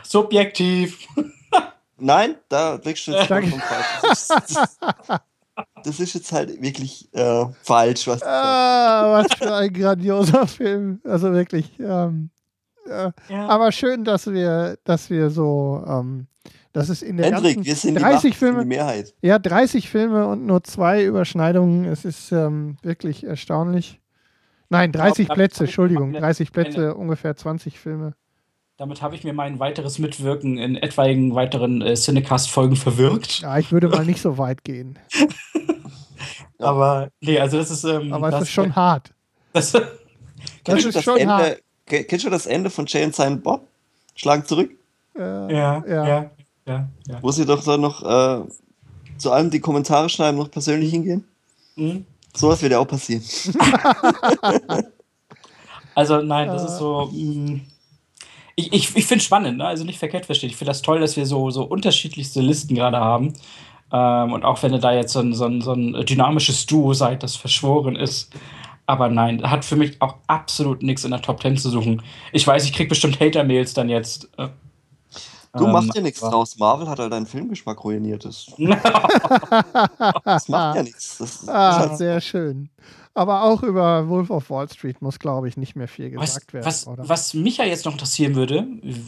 [0.03, 1.07] Subjektiv.
[1.99, 3.85] Nein, da liegst du jetzt vollkommen falsch.
[4.03, 5.19] Das ist, das,
[5.83, 8.27] das ist jetzt halt wirklich äh, falsch, was du sagst.
[8.27, 11.01] Ah, was für ein grandioser Film.
[11.03, 11.71] Also wirklich.
[11.79, 12.29] Ähm,
[12.87, 13.47] äh, Ja.
[13.47, 16.27] aber schön, dass wir, dass wir so, ähm,
[16.73, 18.67] dass es in der Hendrik, ganzen wir sind die, 30 Macht, wir sind Filme, die
[18.67, 19.15] Mehrheit.
[19.21, 21.85] ja 30 Filme und nur zwei Überschneidungen.
[21.85, 23.99] Es ist ähm, wirklich erstaunlich.
[24.69, 28.13] Nein, 30 Ja, Plätze, Entschuldigung, eine- 30 Plätze, ungefähr 20 Filme.
[28.77, 33.39] Damit habe ich mir mein weiteres Mitwirken in etwaigen weiteren äh, Cinecast-Folgen verwirkt.
[33.39, 34.99] Ja, ich würde mal nicht so weit gehen.
[36.59, 37.83] Aber nee, also das ist.
[37.83, 39.11] Ähm, Aber das, es ist schon hart.
[39.53, 39.83] Das, Das
[40.63, 41.57] Kennst du ist das schon Ende, hart.
[41.85, 43.65] ke- Kennst du das Ende von Jay und Silent Bob?
[44.15, 44.69] Schlagen zurück?
[45.15, 46.31] Äh, ja, ja, Ja.
[46.67, 47.17] ja, ja.
[47.21, 48.43] Wo sie doch dann noch äh,
[49.17, 51.23] zu allem die Kommentare schreiben, noch persönlich hingehen?
[51.75, 52.05] Mhm.
[52.35, 53.23] Sowas wird ja auch passieren.
[55.95, 56.65] Also nein, das Äh.
[56.67, 57.09] ist so.
[57.11, 57.61] mh,
[58.57, 59.65] ich ich, ich finde es spannend, ne?
[59.67, 60.49] also nicht verkehrt verstehen.
[60.49, 63.33] Ich finde das toll, dass wir so, so unterschiedlichste Listen gerade haben.
[63.93, 66.93] Ähm, und auch wenn ihr da jetzt so ein, so, ein, so ein dynamisches Duo
[66.93, 68.33] seid, das verschworen ist.
[68.87, 72.01] Aber nein, hat für mich auch absolut nichts in der Top 10 zu suchen.
[72.33, 74.29] Ich weiß, ich krieg bestimmt Hater-Mails dann jetzt.
[74.37, 74.49] äh,
[75.55, 76.57] Du ähm, machst ja nichts draus.
[76.57, 78.25] Marvel hat halt deinen Filmgeschmack ruiniert.
[78.25, 78.47] Das,
[80.47, 81.17] macht ja nichts.
[81.17, 82.69] Das, das Ah, ist halt, sehr schön.
[83.17, 86.53] Aber auch über Wolf of Wall Street muss, glaube ich, nicht mehr viel Was, gesagt
[86.53, 86.65] werden.
[86.67, 87.09] was, oder?
[87.09, 88.67] was mich ja jetzt noch interessieren würde,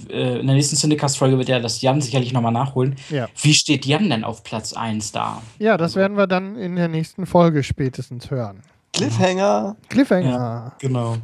[0.09, 2.95] äh, in der nächsten Cinecast-Folge wird ja das Jan sicherlich nochmal nachholen.
[3.11, 3.27] Ja.
[3.39, 5.43] Wie steht Jan denn auf Platz 1 da?
[5.59, 8.61] ja, das werden wir dann in der nächsten Folge spätestens hören.
[8.93, 9.75] Cliffhanger.
[9.89, 10.29] Cliffhanger.
[10.29, 11.17] Ja, genau.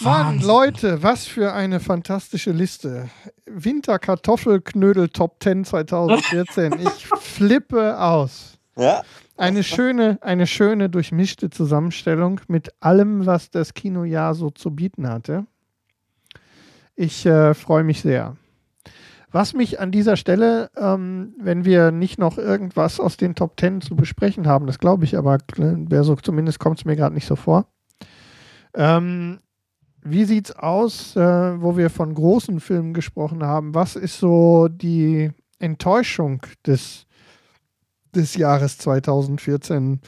[0.00, 3.10] Mann, Leute, was für eine fantastische Liste.
[3.44, 6.80] Winterkartoffelknödel Top 10 2014.
[6.80, 8.49] Ich flippe aus.
[8.76, 9.02] Ja.
[9.36, 15.46] Eine schöne, eine schöne durchmischte Zusammenstellung mit allem, was das Kinojahr so zu bieten hatte.
[16.94, 18.36] Ich äh, freue mich sehr.
[19.32, 23.80] Was mich an dieser Stelle, ähm, wenn wir nicht noch irgendwas aus den Top 10
[23.80, 25.38] zu besprechen haben, das glaube ich, aber
[26.02, 27.66] so, zumindest kommt es mir gerade nicht so vor.
[28.74, 29.38] Ähm,
[30.02, 31.20] wie sieht's aus, äh,
[31.62, 33.74] wo wir von großen Filmen gesprochen haben?
[33.74, 37.06] Was ist so die Enttäuschung des,
[38.14, 40.00] des Jahres 2014,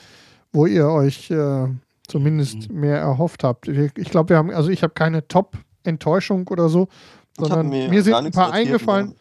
[0.52, 1.68] wo ihr euch äh,
[2.06, 2.80] zumindest mhm.
[2.80, 3.68] mehr erhofft habt?
[3.68, 6.88] Ich glaube, wir haben, also ich habe keine Top-Enttäuschung oder so,
[7.38, 9.08] sondern mir, mir sind ein paar eingefallen.
[9.08, 9.16] Mehr.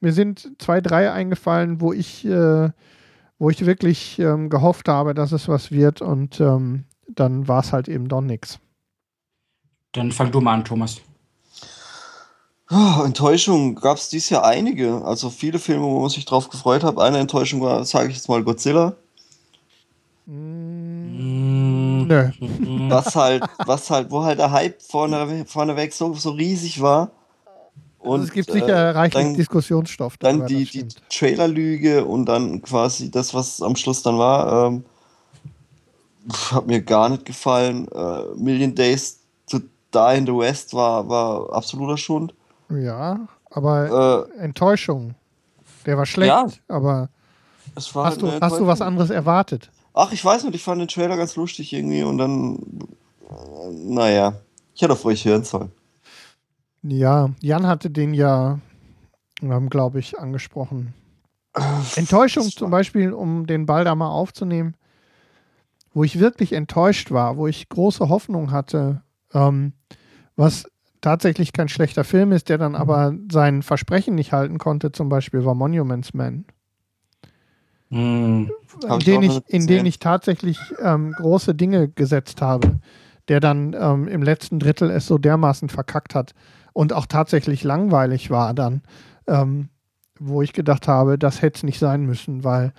[0.00, 2.70] Mir sind zwei, drei eingefallen, wo ich, äh,
[3.38, 7.72] wo ich wirklich ähm, gehofft habe, dass es was wird und ähm, dann war es
[7.72, 8.58] halt eben doch nichts.
[9.92, 11.00] Dann fang du mal an, Thomas.
[12.72, 15.04] Oh, Enttäuschung gab es dieses Jahr einige.
[15.04, 16.98] Also viele Filme, wo man sich drauf gefreut hat.
[16.98, 18.96] Eine Enttäuschung war, sage ich jetzt mal, Godzilla.
[20.24, 22.30] Mm, nö.
[22.88, 27.10] Was halt, was halt, wo halt der Hype vorne, vorneweg so, so riesig war.
[27.98, 30.16] Und also es gibt sicher äh, reichlich dann, Diskussionsstoff.
[30.16, 34.84] Dann die, die Trailerlüge und dann quasi das, was am Schluss dann war, ähm,
[36.50, 37.86] hat mir gar nicht gefallen.
[37.88, 39.18] Äh, Million Days
[39.92, 42.34] da in the West war, war absoluter Schund.
[42.80, 45.14] Ja, aber äh, Enttäuschung.
[45.86, 47.08] Der war schlecht, ja, aber
[47.74, 49.70] hast, du, hast du was anderes erwartet?
[49.94, 52.58] Ach, ich weiß nicht, ich fand den Trailer ganz lustig irgendwie und dann,
[53.72, 54.34] naja,
[54.74, 55.72] ich hätte auf euch hören sollen.
[56.82, 58.58] Ja, Jan hatte den ja,
[59.68, 60.94] glaube ich, angesprochen.
[61.54, 61.60] Äh,
[61.96, 64.74] Enttäuschung zum Beispiel, um den Ball da mal aufzunehmen,
[65.92, 69.02] wo ich wirklich enttäuscht war, wo ich große Hoffnung hatte,
[69.34, 69.74] ähm,
[70.36, 70.64] was
[71.02, 75.44] tatsächlich kein schlechter Film ist, der dann aber sein Versprechen nicht halten konnte, zum Beispiel
[75.44, 76.46] war Monuments Man.
[77.90, 78.46] Mm,
[78.88, 82.80] in, den ich, in den ich tatsächlich ähm, große Dinge gesetzt habe,
[83.28, 86.32] der dann ähm, im letzten Drittel es so dermaßen verkackt hat
[86.72, 88.80] und auch tatsächlich langweilig war dann,
[89.26, 89.68] ähm,
[90.18, 92.72] wo ich gedacht habe, das hätte es nicht sein müssen, weil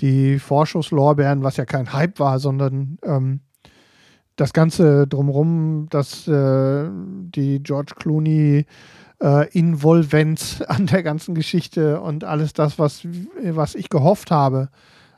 [0.00, 3.40] die Vorschusslorbeeren, was ja kein Hype war, sondern ähm,
[4.36, 8.66] das Ganze drumherum, dass äh, die George Clooney
[9.22, 13.06] äh, Involvenz an der ganzen Geschichte und alles das, was,
[13.42, 14.68] was ich gehofft habe,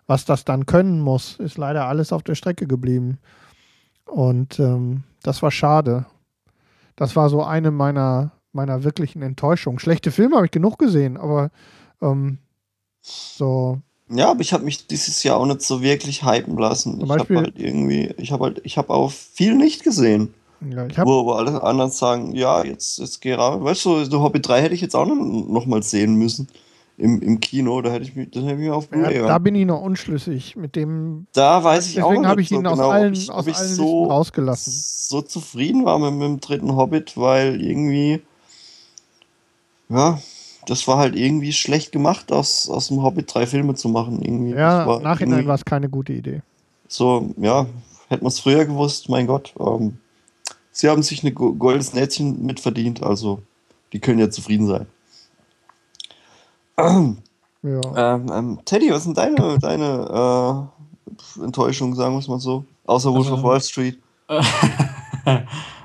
[0.07, 3.19] was das dann können muss, ist leider alles auf der Strecke geblieben.
[4.07, 6.07] Und ähm, das war schade.
[6.97, 9.79] Das war so eine meiner, meiner wirklichen Enttäuschungen.
[9.79, 11.51] Schlechte Filme habe ich genug gesehen, aber
[12.01, 12.39] ähm,
[13.03, 13.81] so
[14.11, 16.99] ja, aber ich habe mich dieses Jahr auch nicht so wirklich hypen lassen.
[16.99, 20.33] Zum ich habe halt irgendwie, ich habe halt, ich habe auch viel nicht gesehen.
[20.61, 23.63] Ja, ich wo, wo alle anderen sagen, ja, jetzt, jetzt geh raus.
[23.63, 26.49] Weißt du, so Hobby 3 hätte ich jetzt auch noch, noch mal sehen müssen.
[26.97, 29.55] Im, im Kino, da hätte ich mich, das hätte ich mich auf ja, Da bin
[29.55, 31.29] ich noch unschlüssig mit dem.
[31.33, 32.17] Da weiß ich auch nicht.
[32.19, 34.73] Deswegen habe ich ihn so aus genau, allen, ich, aus allen so, rausgelassen.
[34.73, 38.21] So zufrieden war mit, mit dem dritten Hobbit, weil irgendwie.
[39.89, 40.19] Ja,
[40.69, 44.21] das war halt irgendwie schlecht gemacht, aus, aus dem Hobbit drei Filme zu machen.
[44.23, 44.51] Irgendwie.
[44.51, 46.43] Ja, war nachhinein war es keine gute Idee.
[46.89, 47.67] So, ja,
[48.09, 49.55] hätte man es früher gewusst, mein Gott.
[49.59, 49.99] Ähm,
[50.71, 53.41] sie haben sich ein goldenes Nätzchen mitverdient, also
[53.93, 54.87] die können ja zufrieden sein.
[56.77, 57.19] Ähm,
[57.63, 58.15] ja.
[58.15, 60.69] ähm, ähm, Teddy, was sind deine, deine
[61.39, 62.65] äh, Enttäuschungen, sagen wir es mal so?
[62.87, 63.99] Außer Wolf also, of Wall Street.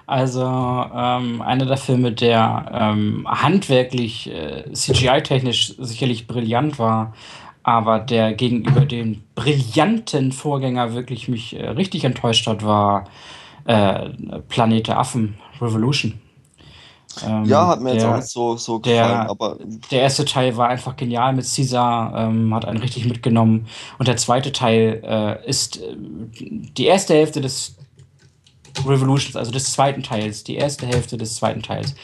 [0.05, 7.13] Also ähm, einer der Filme, der ähm, handwerklich, äh, CGI-technisch sicherlich brillant war,
[7.63, 13.05] aber der gegenüber dem brillanten Vorgänger wirklich mich äh, richtig enttäuscht hat, war
[13.65, 14.09] äh,
[14.49, 16.19] Planet der Affen Revolution.
[17.25, 19.57] Ähm, ja, hat mir der, jetzt auch nicht so, so gefallen, der, aber.
[19.91, 23.67] Der erste Teil war einfach genial mit Caesar, ähm, hat einen richtig mitgenommen.
[23.99, 25.95] Und der zweite Teil äh, ist äh,
[26.39, 27.77] die erste Hälfte des
[28.85, 31.95] Revolutions, also des zweiten Teils, die erste Hälfte des zweiten Teils,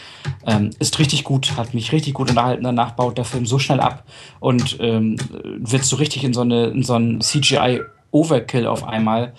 [0.45, 2.64] ähm, ist richtig gut, hat mich richtig gut unterhalten.
[2.64, 4.03] Danach baut der Film so schnell ab
[4.39, 5.17] und ähm,
[5.59, 9.33] wird so richtig in so, eine, in so einen CGI-Overkill auf einmal.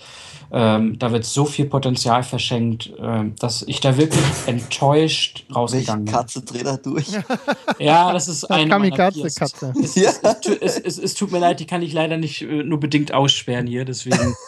[0.53, 6.13] Ähm, da wird so viel Potenzial verschenkt, ähm, dass ich da wirklich enttäuscht rausgegangen bin.
[6.13, 7.07] Katze dreht da durch.
[7.79, 9.73] ja, das ist eine Kamikaze-Katze.
[9.81, 10.11] Es, ja.
[10.59, 13.65] es, es, es, tut mir leid, die kann ich leider nicht äh, nur bedingt aussperren
[13.65, 14.35] hier, deswegen.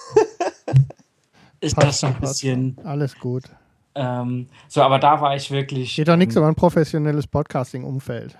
[1.63, 2.77] ist passt das so ein bisschen.
[2.83, 3.43] Alles gut.
[3.95, 5.95] Ähm, so, aber da war ich wirklich.
[5.95, 8.35] Geht doch nichts um ein professionelles Podcasting-Umfeld.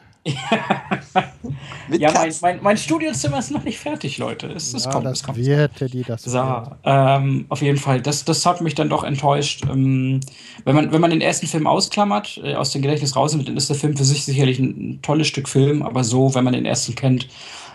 [1.91, 4.47] ja, mein, mein, mein, Studiozimmer ist noch nicht fertig, Leute.
[4.47, 5.37] Es, es ja, kommt, das es kommt.
[5.37, 9.65] wird, Teddy, das so, ähm, auf jeden Fall, das, das hat mich dann doch enttäuscht.
[9.69, 10.21] Ähm,
[10.63, 13.67] wenn, man, wenn man den ersten Film ausklammert, äh, aus dem Gedächtnis rausnimmt, dann ist
[13.67, 16.65] der Film für sich sicherlich ein, ein tolles Stück Film, aber so, wenn man den
[16.65, 17.27] ersten kennt,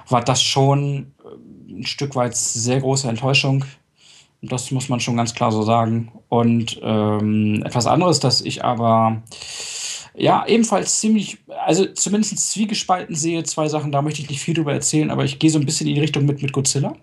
[0.08, 3.64] war das schon äh, ein Stück weit sehr große Enttäuschung.
[4.42, 6.12] Das muss man schon ganz klar so sagen.
[6.28, 9.22] Und ähm, etwas anderes, das ich aber
[10.14, 14.72] ja ebenfalls ziemlich, also zumindest zwiegespalten sehe, zwei Sachen, da möchte ich nicht viel drüber
[14.72, 16.94] erzählen, aber ich gehe so ein bisschen in die Richtung mit, mit Godzilla.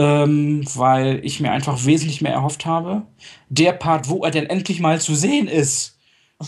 [0.00, 3.02] Ähm, weil ich mir einfach wesentlich mehr erhofft habe.
[3.48, 5.98] Der Part, wo er denn endlich mal zu sehen ist,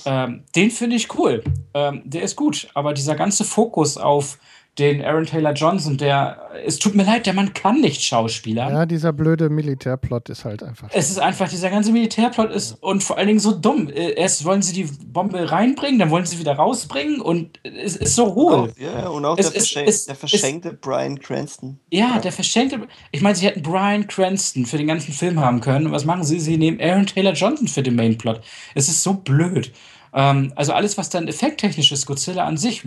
[0.04, 1.42] ähm, den finde ich cool.
[1.74, 4.38] Ähm, der ist gut, aber dieser ganze Fokus auf
[4.78, 8.70] den Aaron Taylor Johnson, der, es tut mir leid, der Mann kann nicht Schauspieler.
[8.70, 10.88] Ja, dieser blöde Militärplot ist halt einfach.
[10.92, 13.88] Es ist einfach, dieser ganze Militärplot ist und vor allen Dingen so dumm.
[13.88, 18.14] Äh, erst wollen sie die Bombe reinbringen, dann wollen sie wieder rausbringen und es ist
[18.14, 18.72] so hohl.
[18.78, 21.78] Ja, und auch es, der, verschen es, der, verschenkte es, Brian Cranston.
[21.90, 22.86] Ja, der verschenkte.
[23.10, 25.86] Ich meine, sie hätten Brian Cranston für den ganzen Film haben können.
[25.86, 26.40] Und was machen sie?
[26.40, 28.40] Sie nehmen Aaron Taylor Johnson für den Mainplot.
[28.74, 29.72] Es ist so blöd.
[30.12, 32.82] Ähm, also alles, was dann effekttechnisch ist, Godzilla an sich,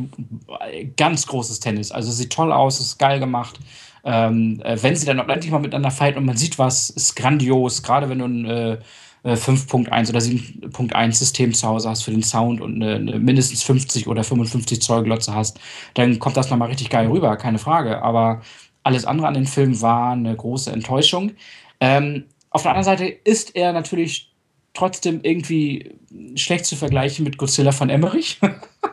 [0.97, 1.91] ganz großes Tennis.
[1.91, 3.59] Also sieht toll aus, ist geil gemacht.
[4.03, 7.15] Ähm, äh, wenn sie dann auch endlich mal miteinander fighten und man sieht was, ist
[7.15, 7.83] grandios.
[7.83, 8.77] Gerade wenn du ein äh,
[9.25, 13.63] 5.1 äh, oder 7.1 System zu Hause hast für den Sound und eine, eine mindestens
[13.63, 15.59] 50 oder 55 Zoll Glotze hast,
[15.93, 18.01] dann kommt das nochmal richtig geil rüber, keine Frage.
[18.01, 18.41] Aber
[18.83, 21.31] alles andere an den Film war eine große Enttäuschung.
[21.79, 24.32] Ähm, auf der anderen Seite ist er natürlich
[24.73, 25.95] trotzdem irgendwie
[26.35, 28.39] schlecht zu vergleichen mit Godzilla von Emmerich.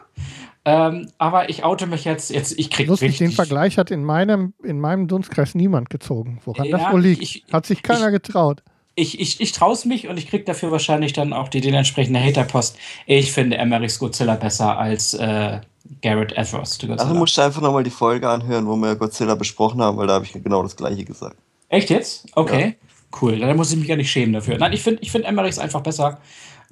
[0.64, 4.54] ähm, aber ich oute mich jetzt, jetzt ich krieg Lustig, den Vergleich hat in meinem,
[4.62, 6.40] in meinem Dunstkreis niemand gezogen.
[6.44, 7.22] Woran ja, das wohl liegt?
[7.22, 8.62] Ich, hat sich keiner ich, getraut.
[8.94, 11.74] Ich, ich, ich traue es mich und ich kriege dafür wahrscheinlich dann auch die, den
[11.74, 12.76] entsprechende Haterpost.
[13.06, 15.60] Ich finde Emmerichs Godzilla besser als äh,
[16.02, 16.78] Garrett Evers.
[16.98, 20.14] Also musst du einfach nochmal die Folge anhören, wo wir Godzilla besprochen haben, weil da
[20.14, 21.36] habe ich genau das gleiche gesagt.
[21.68, 22.26] Echt jetzt?
[22.34, 22.76] Okay.
[22.80, 22.89] Ja.
[23.20, 24.58] Cool, dann muss ich mich ja nicht schämen dafür.
[24.58, 26.20] Nein, ich finde ich find Emmerichs einfach besser.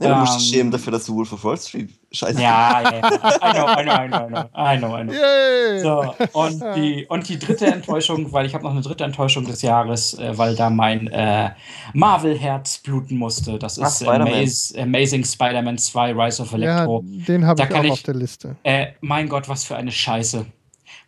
[0.00, 2.82] Ja, du musst dich ähm, schämen dafür, dass du Wolf of Wall Street scheiße Ja,
[2.82, 2.98] ja, ja.
[2.98, 4.48] I know, I know, I know, I know.
[4.54, 5.12] I know, I know.
[5.12, 5.80] Yeah.
[5.80, 9.62] So, und die, und die dritte Enttäuschung, weil ich habe noch eine dritte Enttäuschung des
[9.62, 11.50] Jahres, äh, weil da mein äh,
[11.94, 13.58] Marvel-Herz bluten musste.
[13.58, 17.04] Das ist Ach, Amaz Amazing Spider-Man 2 Rise of Electro.
[17.04, 18.56] Ja, den habe ich auch ich, auf der Liste.
[18.62, 20.46] Äh, mein Gott, was für eine Scheiße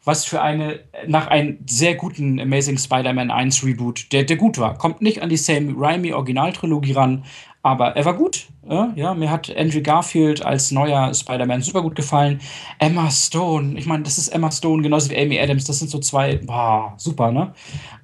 [0.04, 4.78] was für eine, nach einem sehr guten Amazing Spider-Man 1 Reboot, der, der gut war.
[4.78, 7.24] Kommt nicht an die Sam Raimi Originaltrilogie ran,
[7.62, 8.46] aber er war gut.
[8.66, 12.40] Ja, ja, mir hat Andrew Garfield als neuer Spider-Man super gut gefallen.
[12.78, 15.98] Emma Stone, ich meine, das ist Emma Stone, genauso wie Amy Adams, das sind so
[15.98, 17.52] zwei, boah, super, ne?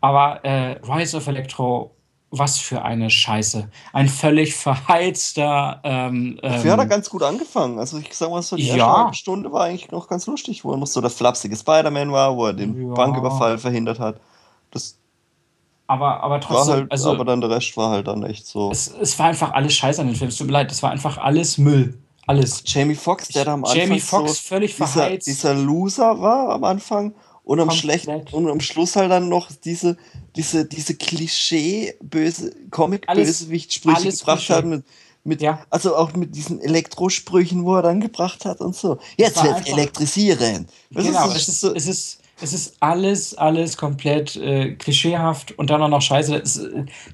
[0.00, 1.95] Aber äh, Rise of Electro
[2.38, 3.68] was für eine Scheiße.
[3.92, 5.80] Ein völlig verheizter.
[5.84, 7.78] Ähm, Dafür hat er ganz gut angefangen.
[7.78, 9.04] Also ich sag mal so, die ja.
[9.04, 12.36] erste Stunde war eigentlich noch ganz lustig, wo er noch so der flapsige Spider-Man war,
[12.36, 12.94] wo er den ja.
[12.94, 14.20] Banküberfall verhindert hat.
[14.70, 14.98] Das
[15.88, 16.74] aber, aber trotzdem.
[16.74, 18.70] Halt, also, aber dann der Rest war halt dann echt so.
[18.70, 20.28] Es, es war einfach alles scheiße an den Film.
[20.28, 21.98] Es tut mir leid, es war einfach alles Müll.
[22.26, 22.64] Alles.
[22.66, 25.28] Jamie Foxx, der da am Anfang Jamie Foxx so völlig verheizt.
[25.28, 27.14] Dieser, dieser Loser war am Anfang
[27.46, 29.96] und am, schlecht, und am Schluss halt dann noch diese,
[30.34, 34.84] diese, diese Klischee-böse Comic-Bösewicht-Sprüche gebracht hat mit,
[35.22, 35.64] mit ja.
[35.70, 38.98] also auch mit diesen Elektrosprüchen, wo er dann gebracht hat und so.
[39.16, 40.66] Jetzt wird elektrisieren.
[40.90, 45.70] genau, ist es, ist so, es ist es ist alles, alles komplett äh, klischeehaft und
[45.70, 46.36] dann auch noch scheiße.
[46.36, 46.60] Ist,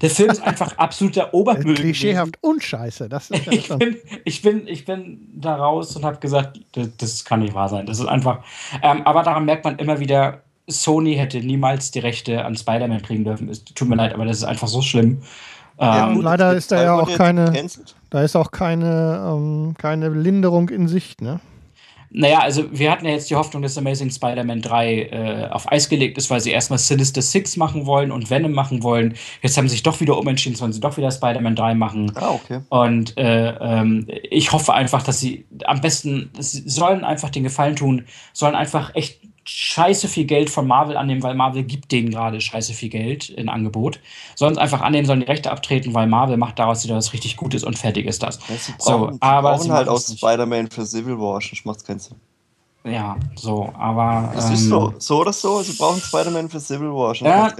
[0.01, 1.75] der Film ist einfach absoluter Obermüll.
[1.75, 2.55] klischeehaft gewesen.
[2.55, 3.07] und scheiße.
[3.07, 7.25] Das ist ich, bin, ich, bin, ich bin da raus und habe gesagt, das, das,
[7.25, 7.85] kann nicht wahr sein.
[7.85, 8.43] Das ist einfach.
[8.81, 13.23] Ähm, aber daran merkt man immer wieder, Sony hätte niemals die Rechte an Spider-Man kriegen
[13.23, 13.47] dürfen.
[13.47, 15.21] Es tut mir leid, aber das ist einfach so schlimm.
[15.79, 17.51] Ja, ähm, leider ist da ja auch keine,
[18.09, 21.39] da ist auch keine, ähm, keine Linderung in Sicht, ne?
[22.15, 25.89] Naja, also wir hatten ja jetzt die Hoffnung, dass Amazing Spider-Man 3 äh, auf Eis
[25.89, 29.15] gelegt ist, weil sie erstmal Sinister Six machen wollen und Venom machen wollen.
[29.41, 32.11] Jetzt haben sie sich doch wieder umentschieden, sollen sie doch wieder Spider-Man 3 machen.
[32.15, 32.59] Ah, okay.
[32.69, 37.75] Und äh, ähm, ich hoffe einfach, dass sie am besten, sie sollen einfach den Gefallen
[37.75, 42.39] tun, sollen einfach echt scheiße viel Geld von Marvel annehmen, weil Marvel gibt denen gerade
[42.39, 43.99] scheiße viel Geld in Angebot.
[44.35, 47.63] Es einfach annehmen, sollen die Rechte abtreten, weil Marvel macht daraus wieder was richtig Gutes
[47.63, 48.39] und fertig ist das.
[48.47, 51.77] Ja, sie brauchen, so, aber brauchen sie halt auch Spider-Man für Civil War, sonst macht
[51.77, 52.15] es keinen Sinn.
[52.85, 54.31] Ja, so, aber.
[54.35, 55.61] Das ähm, ist so, so oder so.
[55.61, 57.15] Sie brauchen Spider-Man für Civil War.
[57.15, 57.53] Schon ja,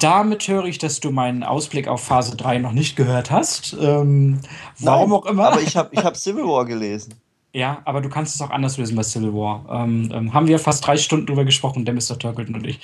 [0.00, 3.74] damit höre ich, dass du meinen Ausblick auf Phase 3 noch nicht gehört hast.
[3.80, 4.40] Ähm,
[4.78, 5.48] warum Nein, auch immer.
[5.52, 7.14] Aber ich habe ich hab Civil War gelesen.
[7.52, 9.64] Ja, aber du kannst es auch anders lösen bei Civil War.
[9.70, 12.16] Ähm, ähm, haben wir fast drei Stunden drüber gesprochen, der Mr.
[12.18, 12.78] Turkleton und ich.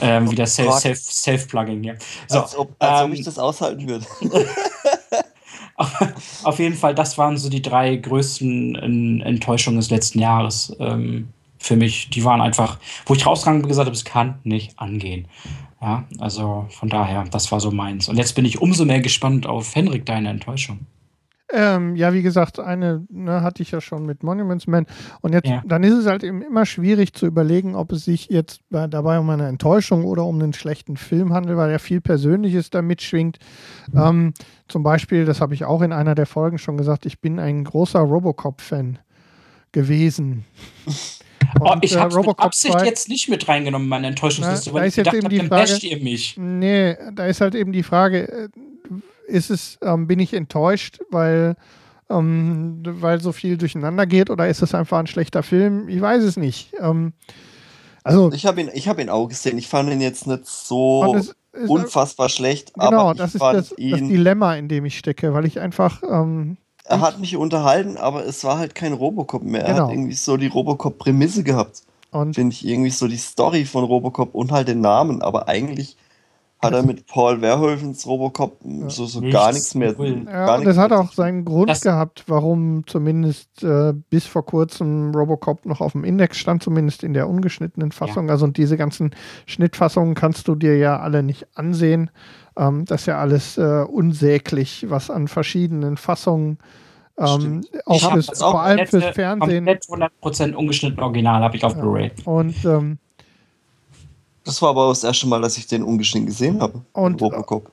[0.00, 1.98] Ähm, oh wieder Self-Plugging Self, Self hier.
[2.26, 4.06] So, als ob, als ob ähm, ich das aushalten würde.
[6.42, 10.74] auf jeden Fall, das waren so die drei größten Enttäuschungen des letzten Jahres.
[10.80, 11.28] Ähm,
[11.60, 12.10] für mich.
[12.10, 15.28] Die waren einfach, wo ich rausgegangen bin, gesagt habe, es kann nicht angehen.
[15.80, 18.08] Ja, also von daher, das war so meins.
[18.08, 20.80] Und jetzt bin ich umso mehr gespannt auf Henrik, deine Enttäuschung.
[21.52, 24.86] Ähm, ja, wie gesagt, eine ne, hatte ich ja schon mit Monuments Man.
[25.20, 25.62] Und jetzt, ja.
[25.66, 29.18] dann ist es halt eben immer schwierig zu überlegen, ob es sich jetzt bei, dabei
[29.18, 33.38] um eine Enttäuschung oder um einen schlechten Film handelt, weil ja viel Persönliches da mitschwingt.
[33.92, 34.00] Mhm.
[34.00, 34.34] Ähm,
[34.68, 37.64] zum Beispiel, das habe ich auch in einer der Folgen schon gesagt, ich bin ein
[37.64, 38.98] großer Robocop-Fan
[39.72, 40.44] gewesen.
[41.58, 44.94] Oh, ich habe äh, mit Absicht 2, jetzt nicht mit reingenommen, meine Enttäuschungsliste, weil ich
[44.94, 46.36] gedacht habe, dann basht ihr mich.
[46.36, 48.48] Nee, da ist halt eben die Frage, äh,
[49.30, 51.56] ist es, ähm, bin ich enttäuscht, weil,
[52.08, 55.88] ähm, weil so viel durcheinander geht oder ist es einfach ein schlechter Film?
[55.88, 56.72] Ich weiß es nicht.
[56.78, 57.12] Ähm,
[58.02, 59.58] also, ich habe ihn, hab ihn auch gesehen.
[59.58, 61.34] Ich fand ihn jetzt nicht so ist,
[61.66, 62.72] unfassbar schlecht.
[62.74, 66.02] Genau, das ist das, das, Dilemma, in dem ich stecke, weil ich einfach.
[66.02, 69.62] Ähm, er hat mich unterhalten, aber es war halt kein Robocop mehr.
[69.62, 69.68] Genau.
[69.68, 69.90] Er hat genau.
[69.90, 71.82] irgendwie so die Robocop-Prämisse gehabt.
[72.10, 75.96] Finde ich irgendwie so die Story von Robocop und halt den Namen, aber eigentlich
[76.62, 78.58] hat er mit Paul Verhoevens Robocop
[78.88, 79.94] so, so nichts gar nichts mehr.
[79.98, 85.14] Ja, gar das hat auch seinen Grund das gehabt, warum zumindest äh, bis vor kurzem
[85.14, 88.26] Robocop noch auf dem Index stand, zumindest in der ungeschnittenen Fassung.
[88.26, 88.32] Ja.
[88.32, 89.14] Also und diese ganzen
[89.46, 92.10] Schnittfassungen kannst du dir ja alle nicht ansehen.
[92.56, 96.58] Ähm, das ist ja alles äh, unsäglich, was an verschiedenen Fassungen
[97.16, 99.66] ähm, auch fürs, vor allem fürs Fernsehen.
[99.66, 102.12] Komplett 100% ungeschnitten Original habe ich auf Blu-ray.
[102.24, 102.98] Und ähm,
[104.44, 106.82] das war aber das erste Mal, dass ich den ungeschnitten gesehen habe.
[106.92, 107.22] Und,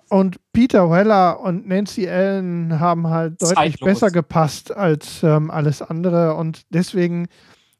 [0.09, 3.85] und Peter Weller und Nancy Allen haben halt deutlich Zeitlos.
[3.85, 6.35] besser gepasst als ähm, alles andere.
[6.35, 7.27] Und deswegen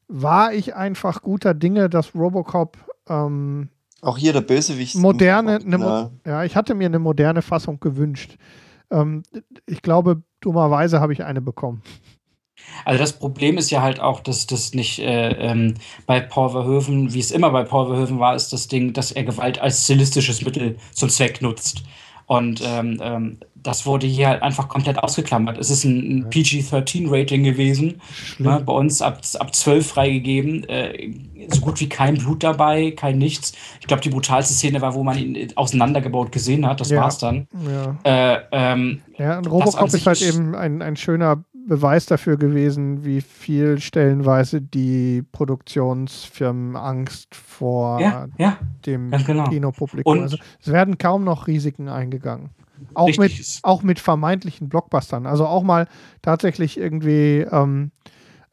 [0.08, 2.78] war ich einfach guter Dinge, dass Robocop
[3.10, 3.70] ähm,
[4.02, 4.96] auch hier der Bösewicht.
[4.96, 8.38] Moderne, Mo ja, ich hatte mir eine moderne Fassung gewünscht.
[8.92, 9.24] Ähm,
[9.66, 11.82] ich glaube, dummerweise habe ich eine bekommen.
[12.86, 15.76] Also das Problem ist ja halt auch, dass das nicht äh, ähm,
[16.06, 19.24] bei Paul Verhoeven, wie es immer bei Paul Verhoeven war, ist das Ding, dass er
[19.24, 21.84] Gewalt als stilistisches Mittel zum Zweck nutzt.
[22.28, 25.58] Und ähm, ähm, das wurde hier halt einfach komplett ausgeklammert.
[25.58, 28.02] Es ist ein, ein PG-13-Rating gewesen.
[28.38, 30.68] Ne, bei uns ab, ab 12 freigegeben.
[30.68, 31.14] Äh,
[31.50, 33.54] so gut wie kein Blut dabei, kein nichts.
[33.80, 36.82] Ich glaube, die brutalste Szene war, wo man ihn auseinandergebaut gesehen hat.
[36.82, 37.02] Das ja.
[37.02, 37.48] war's dann.
[37.66, 43.04] Ja, äh, ähm, ja und Robocop ist halt eben ein, ein schöner Beweis dafür gewesen,
[43.04, 49.44] wie viel stellenweise die Produktionsfirmen Angst vor ja, ja, dem genau.
[49.50, 50.22] Kinopublikum.
[50.22, 52.52] Also es werden kaum noch Risiken eingegangen.
[52.94, 55.26] Auch mit, auch mit vermeintlichen Blockbustern.
[55.26, 55.88] Also auch mal
[56.22, 57.92] tatsächlich irgendwie ähm,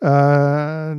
[0.01, 0.97] äh,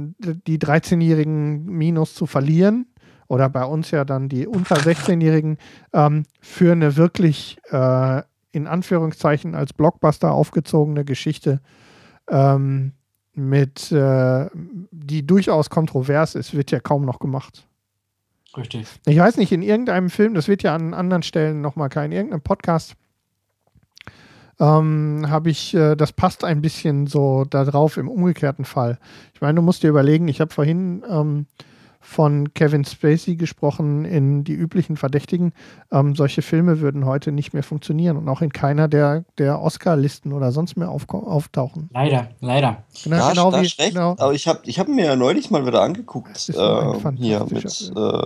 [0.47, 2.87] die 13-jährigen Minus zu verlieren
[3.27, 5.57] oder bei uns ja dann die unter 16-jährigen
[5.93, 8.21] ähm, für eine wirklich äh,
[8.51, 11.59] in Anführungszeichen als Blockbuster aufgezogene Geschichte
[12.29, 12.93] ähm,
[13.33, 17.67] mit, äh, die durchaus kontrovers ist, wird ja kaum noch gemacht.
[18.57, 18.87] Richtig.
[19.05, 22.17] Ich weiß nicht, in irgendeinem Film, das wird ja an anderen Stellen nochmal kein, in
[22.17, 22.95] irgendeinem Podcast,
[24.59, 28.97] ähm, habe ich, äh, das passt ein bisschen so da drauf im umgekehrten Fall.
[29.33, 31.45] Ich meine, du musst dir überlegen, ich habe vorhin ähm,
[32.05, 35.53] von Kevin Spacey gesprochen in Die üblichen Verdächtigen.
[35.91, 40.31] Ähm, solche Filme würden heute nicht mehr funktionieren und auch in keiner der, der Oscar-Listen
[40.31, 41.89] oder sonst mehr auf, auftauchen.
[41.93, 42.83] Leider, leider.
[43.03, 44.15] Genau, ja, genau wie, recht, genau.
[44.19, 46.49] Aber ich habe ich hab mir ja neulich mal wieder angeguckt.
[46.49, 48.21] Äh, hier mit äh,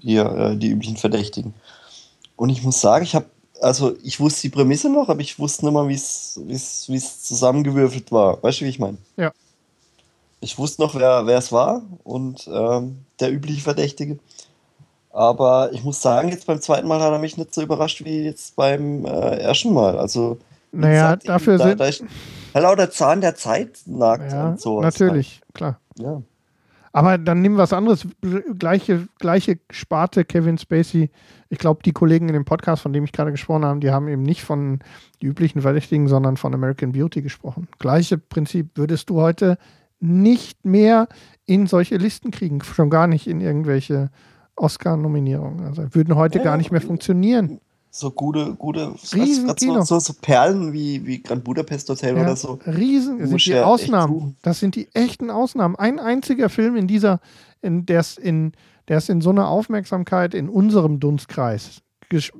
[0.00, 1.52] hier, äh, Die üblichen Verdächtigen.
[2.34, 3.26] Und ich muss sagen, ich habe
[3.60, 8.42] also ich wusste die Prämisse noch, aber ich wusste nicht mal, wie es zusammengewürfelt war.
[8.42, 8.98] Weißt du, wie ich meine?
[9.16, 9.32] Ja.
[10.44, 14.18] Ich wusste noch, wer es war und ähm, der übliche Verdächtige.
[15.10, 18.24] Aber ich muss sagen, jetzt beim zweiten Mal hat er mich nicht so überrascht wie
[18.24, 19.98] jetzt beim äh, ersten Mal.
[19.98, 20.38] Also,
[20.70, 21.80] naja, gesagt, dafür da, sind.
[21.80, 22.04] Da ich,
[22.52, 24.82] lauter Zahn der Zeit nagt ja, und so.
[24.82, 25.54] Natürlich, halt.
[25.54, 25.80] klar.
[25.98, 26.20] Ja.
[26.92, 28.06] Aber dann nimm was anderes.
[28.58, 31.10] Gleiche, gleiche Sparte Kevin Spacey.
[31.48, 34.08] Ich glaube, die Kollegen in dem Podcast, von dem ich gerade gesprochen habe, die haben
[34.08, 34.80] eben nicht von
[35.22, 37.66] die üblichen Verdächtigen, sondern von American Beauty gesprochen.
[37.78, 38.72] Gleiche Prinzip.
[38.74, 39.58] Würdest du heute
[40.00, 41.08] nicht mehr
[41.46, 44.10] in solche Listen kriegen, schon gar nicht in irgendwelche
[44.56, 45.64] Oscar-Nominierungen.
[45.66, 47.60] Also würden heute ja, gar nicht mehr funktionieren.
[47.90, 52.58] So gute, gute so, so, so, Perlen wie, wie Grand Budapest Hotel ja, oder so.
[52.66, 54.36] Riesen, das sind die Ausnahmen.
[54.42, 55.76] Das sind die echten Ausnahmen.
[55.76, 57.20] Ein einziger Film in dieser,
[57.62, 58.52] in der es in,
[58.88, 61.82] in so eine Aufmerksamkeit in unserem Dunstkreis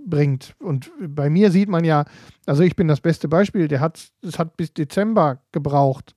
[0.06, 0.54] bringt.
[0.58, 2.04] Und bei mir sieht man ja,
[2.46, 6.14] also ich bin das beste Beispiel, der hat, es hat bis Dezember gebraucht,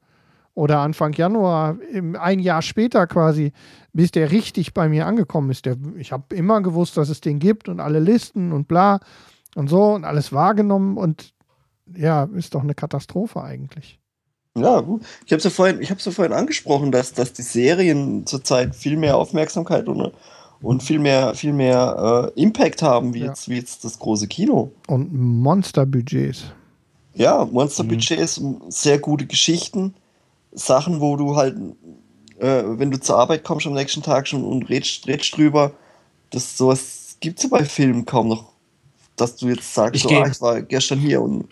[0.57, 1.77] oder Anfang Januar,
[2.19, 3.51] ein Jahr später quasi,
[3.93, 5.67] bis der richtig bei mir angekommen ist.
[5.67, 8.99] Der, ich habe immer gewusst, dass es den gibt und alle Listen und bla
[9.53, 11.31] und so und alles wahrgenommen und
[11.95, 13.99] ja, ist doch eine Katastrophe eigentlich.
[14.57, 18.75] Ja, ich habe es ja vorhin, ich ja vorhin angesprochen, dass, dass die Serien zurzeit
[18.75, 20.11] viel mehr Aufmerksamkeit und,
[20.63, 23.27] und viel mehr, viel mehr äh, Impact haben, wie, ja.
[23.27, 24.71] jetzt, wie jetzt das große Kino.
[24.87, 26.45] Und Monsterbudgets.
[27.13, 28.57] Ja, Monsterbudgets, mhm.
[28.69, 29.93] sehr gute Geschichten,
[30.57, 31.57] Sachen, wo du halt,
[32.39, 35.71] äh, wenn du zur Arbeit kommst am nächsten Tag schon und redest, redest drüber,
[36.31, 38.45] das sowas gibt es ja bei Filmen kaum noch,
[39.15, 41.47] dass du jetzt sagst, ich, so, ah, ich war gestern hier und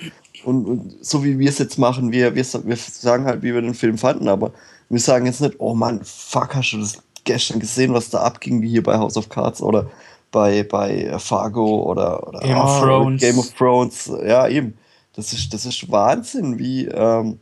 [0.46, 3.62] und, und so wie wir es jetzt machen, wir, wir, wir sagen halt, wie wir
[3.62, 4.52] den Film fanden, aber
[4.90, 8.62] wir sagen jetzt nicht, oh Mann, fuck, hast du das gestern gesehen, was da abging,
[8.62, 9.90] wie hier bei House of Cards oder
[10.32, 13.22] bei, bei Fargo oder, oder Game, oh, of Thrones.
[13.22, 14.12] Game of Thrones.
[14.26, 14.78] Ja, eben.
[15.16, 17.40] Das ist, das ist Wahnsinn, wie ähm,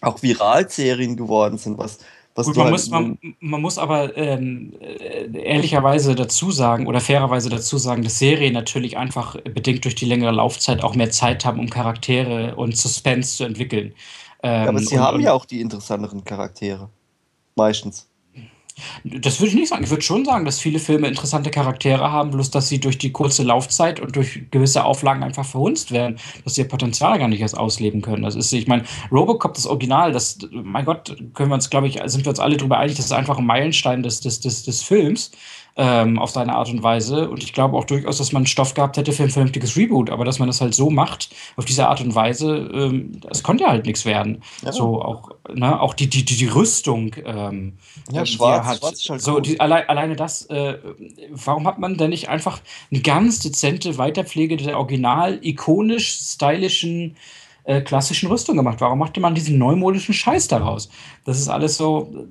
[0.00, 1.98] auch Viralserien geworden sind, was,
[2.34, 7.00] was Gut, man, halt muss, man, man, muss aber ähm, äh, ehrlicherweise dazu sagen oder
[7.00, 11.44] fairerweise dazu sagen, dass Serien natürlich einfach bedingt durch die längere Laufzeit auch mehr Zeit
[11.44, 13.92] haben, um Charaktere und Suspense zu entwickeln.
[14.42, 16.88] Ähm, ja, aber sie und, haben ja auch die interessanteren Charaktere.
[17.56, 18.08] Meistens.
[19.04, 19.84] Das würde ich nicht sagen.
[19.84, 23.12] Ich würde schon sagen, dass viele Filme interessante Charaktere haben, bloß dass sie durch die
[23.12, 27.40] kurze Laufzeit und durch gewisse Auflagen einfach verhunzt werden, dass sie ihr Potenzial gar nicht
[27.40, 28.22] erst ausleben können.
[28.22, 32.00] Das ist, ich meine, Robocop, das Original, das, mein Gott, können wir uns, glaube ich,
[32.06, 34.82] sind wir uns alle darüber einig, das ist einfach ein Meilenstein des, des, des, des
[34.82, 35.30] Films
[35.78, 37.30] ähm, auf seine Art und Weise.
[37.30, 40.24] Und ich glaube auch durchaus, dass man Stoff gehabt hätte für ein vernünftiges Reboot, aber
[40.24, 43.70] dass man das halt so macht, auf diese Art und Weise, ähm, das konnte ja
[43.70, 44.42] halt nichts werden.
[44.62, 44.72] Ja.
[44.72, 47.14] So auch, ne, auch die, die, die, die Rüstung.
[47.24, 47.78] Ähm,
[48.10, 50.78] ja, schwarz, hat, schwarz ist halt so, die, allein, alleine das, äh,
[51.30, 57.16] warum hat man denn nicht einfach eine ganz dezente Weiterpflege der original ikonisch stylischen
[57.62, 58.80] äh, klassischen Rüstung gemacht?
[58.80, 60.88] Warum machte man diesen neumodischen Scheiß daraus?
[61.24, 62.26] Das ist alles so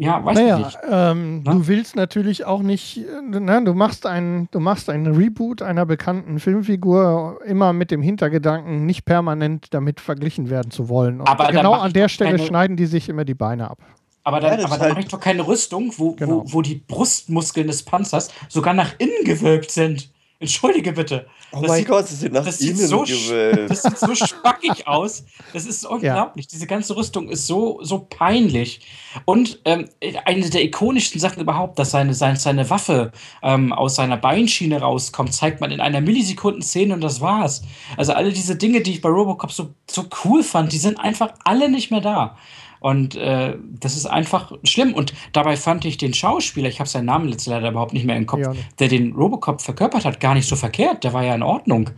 [0.00, 0.78] ja, weiß naja, ich nicht.
[0.90, 5.84] Ähm, du willst natürlich auch nicht, ne, du machst ein, du machst einen Reboot einer
[5.84, 11.20] bekannten Filmfigur immer mit dem Hintergedanken, nicht permanent damit verglichen werden zu wollen.
[11.20, 12.46] Und aber genau an der Stelle keine...
[12.46, 13.78] schneiden die sich immer die Beine ab.
[14.24, 16.44] Aber dann, ja, aber dann halt mache ich doch keine Rüstung, wo, genau.
[16.46, 20.10] wo, wo die Brustmuskeln des Panzers sogar nach innen gewölbt sind.
[20.40, 21.26] Entschuldige bitte.
[21.52, 23.70] Oh das mein sieht, Gott, sie sind nach das innen so, gewölbt.
[23.70, 25.22] Das sieht so spackig aus.
[25.52, 26.46] Das ist unglaublich.
[26.46, 26.50] Ja.
[26.50, 28.80] Diese ganze Rüstung ist so, so peinlich.
[29.26, 29.90] Und ähm,
[30.24, 33.12] eine der ikonischsten Sachen überhaupt, dass seine, seine, seine Waffe
[33.42, 37.60] ähm, aus seiner Beinschiene rauskommt, zeigt man in einer Millisekunden-Szene und das war's.
[37.98, 41.34] Also alle diese Dinge, die ich bei Robocop so, so cool fand, die sind einfach
[41.44, 42.38] alle nicht mehr da.
[42.80, 44.94] Und äh, das ist einfach schlimm.
[44.94, 48.16] Und dabei fand ich den Schauspieler, ich habe seinen Namen jetzt leider überhaupt nicht mehr
[48.16, 48.54] im Kopf, ja.
[48.78, 51.04] der den Robocop verkörpert hat, gar nicht so verkehrt.
[51.04, 51.90] Der war ja in Ordnung.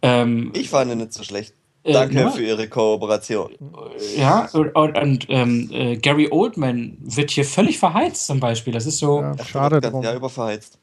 [0.00, 1.54] Ähm, ich fand ihn nicht so schlecht.
[1.84, 3.50] Äh, Danke äh, für Ihre Kooperation.
[4.16, 8.72] Ja, und, und ähm, äh, Gary Oldman wird hier völlig verheizt zum Beispiel.
[8.72, 9.20] Das ist so.
[9.20, 10.02] Ja, schade drum.
[10.02, 10.78] Ja, überverheizt.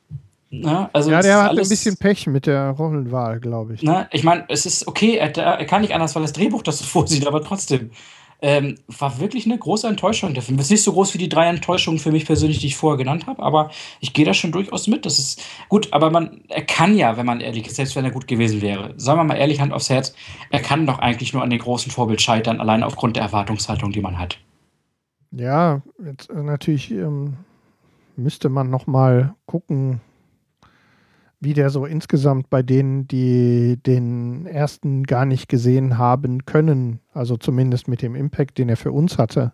[0.52, 3.84] Na, also ja, der hat alles, ein bisschen Pech mit der Rollenwahl, glaube ich.
[3.84, 6.80] Na, ich meine, es ist okay, er, er, kann nicht anders, weil das Drehbuch das
[6.80, 7.92] so vorsieht, aber trotzdem.
[8.42, 10.34] Ähm, war wirklich eine große Enttäuschung.
[10.34, 12.78] Der Film ist nicht so groß wie die drei Enttäuschungen für mich persönlich, die ich
[12.78, 13.70] vorher genannt habe, aber
[14.00, 15.06] ich gehe da schon durchaus mit.
[15.06, 18.12] Das ist gut, aber man, er kann ja, wenn man ehrlich ist, selbst wenn er
[18.12, 20.14] gut gewesen wäre, sagen wir mal ehrlich, Hand aufs Herz,
[20.52, 24.02] er kann doch eigentlich nur an den großen Vorbild scheitern, allein aufgrund der Erwartungshaltung, die
[24.02, 24.40] man hat.
[25.32, 27.38] Ja, jetzt äh, natürlich ähm,
[28.16, 30.02] müsste man noch mal gucken,
[31.40, 37.38] wie der so insgesamt bei denen, die den ersten gar nicht gesehen haben können, also
[37.38, 39.54] zumindest mit dem Impact, den er für uns hatte,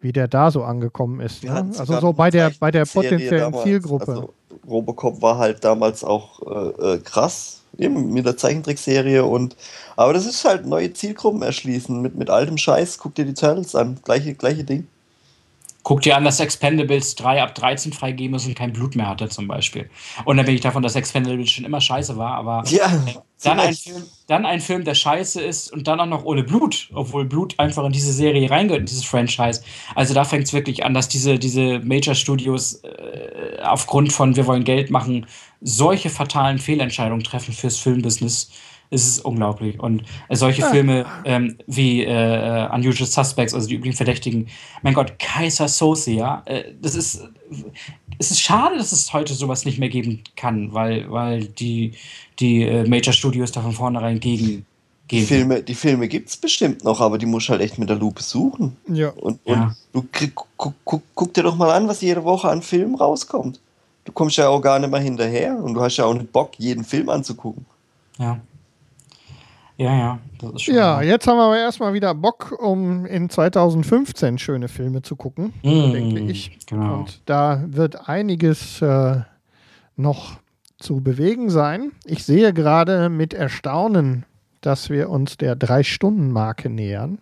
[0.00, 1.44] wie der da so angekommen ist.
[1.44, 1.70] Ne?
[1.78, 4.08] Also so bei der, bei der potenziellen damals, Zielgruppe.
[4.08, 4.34] Also
[4.66, 9.56] Robocop war halt damals auch äh, äh, krass, eben mit der Zeichentrickserie und
[9.96, 12.98] aber das ist halt neue Zielgruppen erschließen mit, mit altem Scheiß.
[12.98, 14.88] Guck dir die Turtles an, gleiche, gleiche Ding.
[15.88, 19.26] Guck dir an, dass Expendables 3 ab 13 freigeben ist und kein Blut mehr hatte,
[19.30, 19.88] zum Beispiel.
[20.26, 22.92] Und dann bin ich davon, dass Expendables schon immer scheiße war, aber ja,
[23.42, 26.90] dann, ein Film, dann ein Film, der scheiße ist und dann auch noch ohne Blut,
[26.92, 29.62] obwohl Blut einfach in diese Serie reingehört, in dieses Franchise.
[29.94, 34.46] Also da fängt es wirklich an, dass diese, diese Major Studios äh, aufgrund von wir
[34.46, 35.24] wollen Geld machen,
[35.62, 38.50] solche fatalen Fehlentscheidungen treffen fürs Filmbusiness
[38.90, 39.78] es ist unglaublich.
[39.78, 40.70] Und äh, solche ja.
[40.70, 44.48] Filme ähm, wie äh, Unusual Suspects, also die üblichen Verdächtigen,
[44.82, 47.28] mein Gott, Kaiser Soze, ja, äh, das ist,
[48.18, 51.92] es ist schade, dass es heute sowas nicht mehr geben kann, weil, weil die,
[52.38, 54.64] die äh, Major Studios da von vornherein gegen
[55.10, 57.88] die Filme, die Filme gibt es bestimmt noch, aber die musst du halt echt mit
[57.88, 58.76] der Lupe suchen.
[58.88, 59.08] Ja.
[59.10, 59.74] Und, und ja.
[59.92, 63.58] du krieg, guck, guck, guck, dir doch mal an, was jede Woche an Filmen rauskommt.
[64.04, 66.52] Du kommst ja auch gar nicht mehr hinterher und du hast ja auch nicht Bock,
[66.58, 67.64] jeden Film anzugucken.
[68.18, 68.38] Ja.
[69.78, 70.74] Ja, ja, das ist schon.
[70.74, 75.54] Ja, jetzt haben wir aber erstmal wieder Bock, um in 2015 schöne Filme zu gucken,
[75.62, 76.58] mm, denke ich.
[76.66, 76.98] Genau.
[76.98, 79.20] Und da wird einiges äh,
[79.94, 80.38] noch
[80.78, 81.92] zu bewegen sein.
[82.04, 84.26] Ich sehe gerade mit Erstaunen,
[84.62, 87.18] dass wir uns der Drei-Stunden-Marke nähern.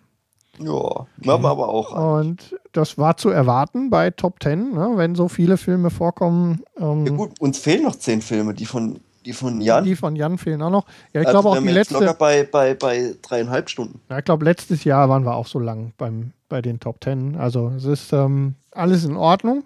[0.57, 1.05] Ja, okay.
[1.27, 2.19] haben wir aber auch.
[2.19, 6.63] Und das war zu erwarten bei Top Ten, ne, wenn so viele Filme vorkommen.
[6.79, 9.83] Ähm, ja gut, uns fehlen noch zehn Filme, die von, die von Jan.
[9.83, 10.85] Die von Jan fehlen auch noch.
[11.11, 11.95] Ja, ich also glaube auch die letzte.
[11.95, 13.99] Locker bei, bei, bei dreieinhalb Stunden.
[14.09, 17.35] Ja, ich glaube, letztes Jahr waren wir auch so lang beim, bei den Top Ten.
[17.35, 19.65] Also es ist ähm, alles in Ordnung.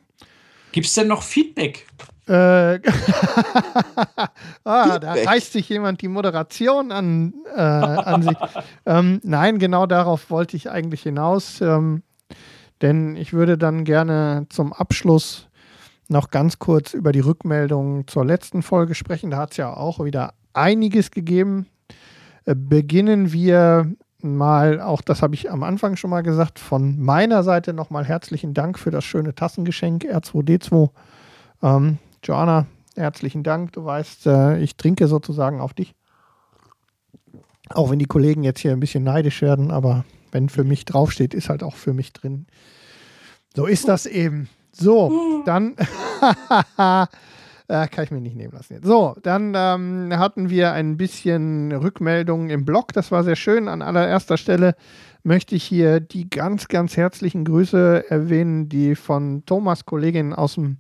[0.72, 1.86] Gibt es denn noch Feedback?
[2.28, 2.34] Äh,
[4.64, 8.38] ah, da reißt sich jemand die Moderation an, äh, an sich.
[8.88, 11.62] ähm, nein, genau darauf wollte ich eigentlich hinaus.
[11.62, 12.02] Ähm,
[12.82, 15.50] denn ich würde dann gerne zum Abschluss
[16.12, 19.32] noch ganz kurz über die Rückmeldungen zur letzten Folge sprechen.
[19.32, 21.68] Da hat es ja auch wieder einiges gegeben.
[22.46, 23.92] Äh, beginnen wir
[24.22, 28.54] mal, auch das habe ich am Anfang schon mal gesagt, von meiner Seite nochmal herzlichen
[28.54, 30.90] Dank für das schöne Tassengeschenk R2D2.
[31.64, 33.72] Ähm, Joanna, herzlichen Dank.
[33.72, 35.96] Du weißt, äh, ich trinke sozusagen auf dich.
[37.70, 41.34] Auch wenn die Kollegen jetzt hier ein bisschen neidisch werden, aber wenn für mich draufsteht,
[41.34, 42.48] ist halt auch für mich drin.
[43.56, 44.50] So ist das eben.
[44.72, 45.76] So, dann
[46.78, 48.86] äh, kann ich mir nicht nehmen lassen jetzt.
[48.86, 52.94] So, dann ähm, hatten wir ein bisschen Rückmeldungen im Blog.
[52.94, 53.68] Das war sehr schön.
[53.68, 54.76] An allererster Stelle
[55.24, 60.78] möchte ich hier die ganz, ganz herzlichen Grüße erwähnen, die von Thomas Kollegin aus dem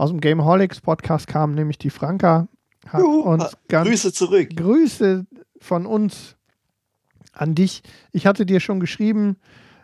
[0.00, 2.48] aus dem Gameholics Podcast kam, nämlich die Franka.
[2.86, 4.48] Hat Juhu, uns ganz Grüße zurück.
[4.56, 5.26] Grüße
[5.60, 6.36] von uns
[7.34, 7.82] an dich.
[8.10, 9.36] Ich hatte dir schon geschrieben,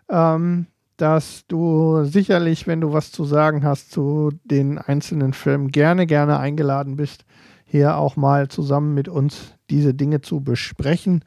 [0.09, 6.07] ähm, dass du sicherlich, wenn du was zu sagen hast zu den einzelnen Filmen, gerne,
[6.07, 7.25] gerne eingeladen bist,
[7.65, 11.25] hier auch mal zusammen mit uns diese Dinge zu besprechen.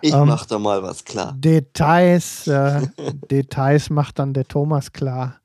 [0.00, 1.34] Ich ähm, mach da mal was klar.
[1.36, 2.82] Details, äh,
[3.30, 5.36] Details macht dann der Thomas klar.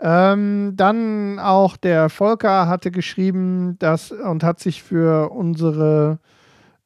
[0.00, 6.20] Ähm, dann auch der Volker hatte geschrieben, dass und hat sich für unsere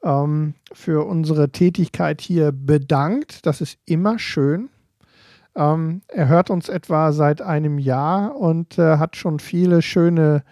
[0.03, 3.45] ähm, für unsere Tätigkeit hier bedankt.
[3.45, 4.71] Das ist immer schön.
[5.55, 10.45] Ähm, er hört uns etwa seit einem Jahr und äh, hat schon viele schöne,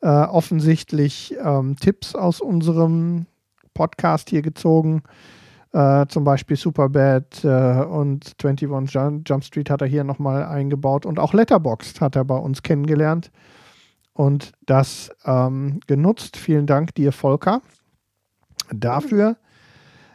[0.00, 3.26] äh, offensichtlich ähm, Tipps aus unserem
[3.74, 5.02] Podcast hier gezogen.
[5.72, 11.20] Äh, zum Beispiel Superbad äh, und 21 Jump, Street hat er hier nochmal eingebaut und
[11.20, 13.30] auch Letterboxd hat er bei uns kennengelernt
[14.12, 16.36] und das ähm, genutzt.
[16.36, 17.62] Vielen Dank dir, Volker,
[18.72, 19.36] dafür.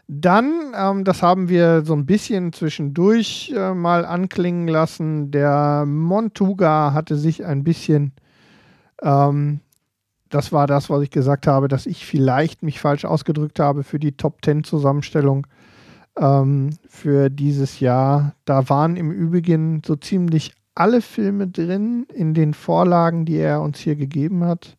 [0.07, 6.93] Dann, ähm, das haben wir so ein bisschen zwischendurch äh, mal anklingen lassen, der Montuga
[6.93, 8.13] hatte sich ein bisschen
[9.01, 9.61] ähm,
[10.29, 13.99] das war das, was ich gesagt habe, dass ich vielleicht mich falsch ausgedrückt habe für
[13.99, 15.47] die Top 10 Zusammenstellung
[16.17, 18.33] ähm, für dieses Jahr.
[18.45, 23.79] Da waren im Übrigen so ziemlich alle Filme drin in den Vorlagen, die er uns
[23.79, 24.77] hier gegeben hat.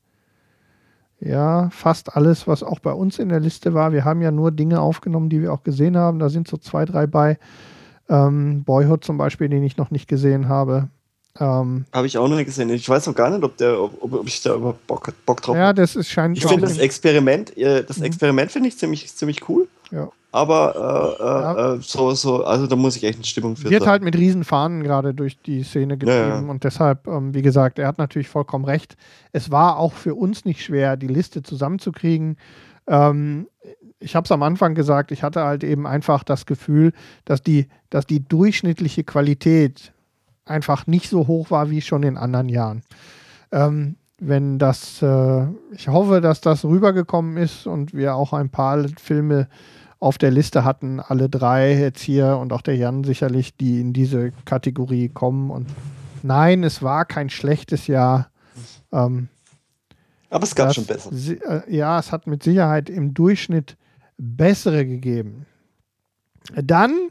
[1.20, 3.92] Ja, fast alles, was auch bei uns in der Liste war.
[3.92, 6.18] Wir haben ja nur Dinge aufgenommen, die wir auch gesehen haben.
[6.18, 7.38] Da sind so zwei, drei bei.
[8.08, 10.88] Ähm, Boyhood zum Beispiel, den ich noch nicht gesehen habe.
[11.40, 12.70] Ähm, Habe ich auch noch nicht gesehen.
[12.70, 15.56] Ich weiß noch gar nicht, ob, der, ob, ob ich da überhaupt Bock, Bock drauf
[15.56, 15.66] habe.
[15.66, 16.36] Ja, das ist scheint.
[16.36, 18.04] Ich finde das Experiment, äh, das mhm.
[18.04, 19.68] Experiment finde ich ziemlich, ziemlich cool.
[19.90, 20.08] Ja.
[20.36, 21.74] Aber äh, ja.
[21.74, 23.90] Äh, so, so, also da muss ich echt eine Stimmung für Wird sein.
[23.90, 26.50] halt mit Riesenfahnen gerade durch die Szene getrieben ja, ja.
[26.50, 28.98] und deshalb, ähm, wie gesagt, er hat natürlich vollkommen recht.
[29.32, 32.36] Es war auch für uns nicht schwer, die Liste zusammenzukriegen.
[32.86, 33.46] Ähm,
[33.98, 36.92] ich habe es am Anfang gesagt, ich hatte halt eben einfach das Gefühl,
[37.24, 39.94] dass die, dass die durchschnittliche Qualität
[40.44, 42.82] einfach nicht so hoch war wie schon in anderen Jahren.
[43.52, 48.84] Ähm, wenn das, äh, ich hoffe, dass das rübergekommen ist und wir auch ein paar
[48.98, 49.48] Filme
[49.98, 53.92] auf der Liste hatten, alle drei jetzt hier und auch der Jan sicherlich, die in
[53.92, 55.50] diese Kategorie kommen.
[55.50, 55.68] Und
[56.22, 58.30] nein, es war kein schlechtes Jahr.
[58.92, 59.28] Ähm,
[60.28, 61.10] Aber es gab das, schon besser.
[61.12, 63.76] Äh, ja, es hat mit Sicherheit im Durchschnitt
[64.18, 65.46] bessere gegeben.
[66.54, 67.10] Dann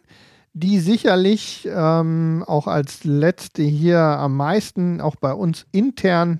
[0.53, 6.39] die sicherlich ähm, auch als letzte hier am meisten auch bei uns intern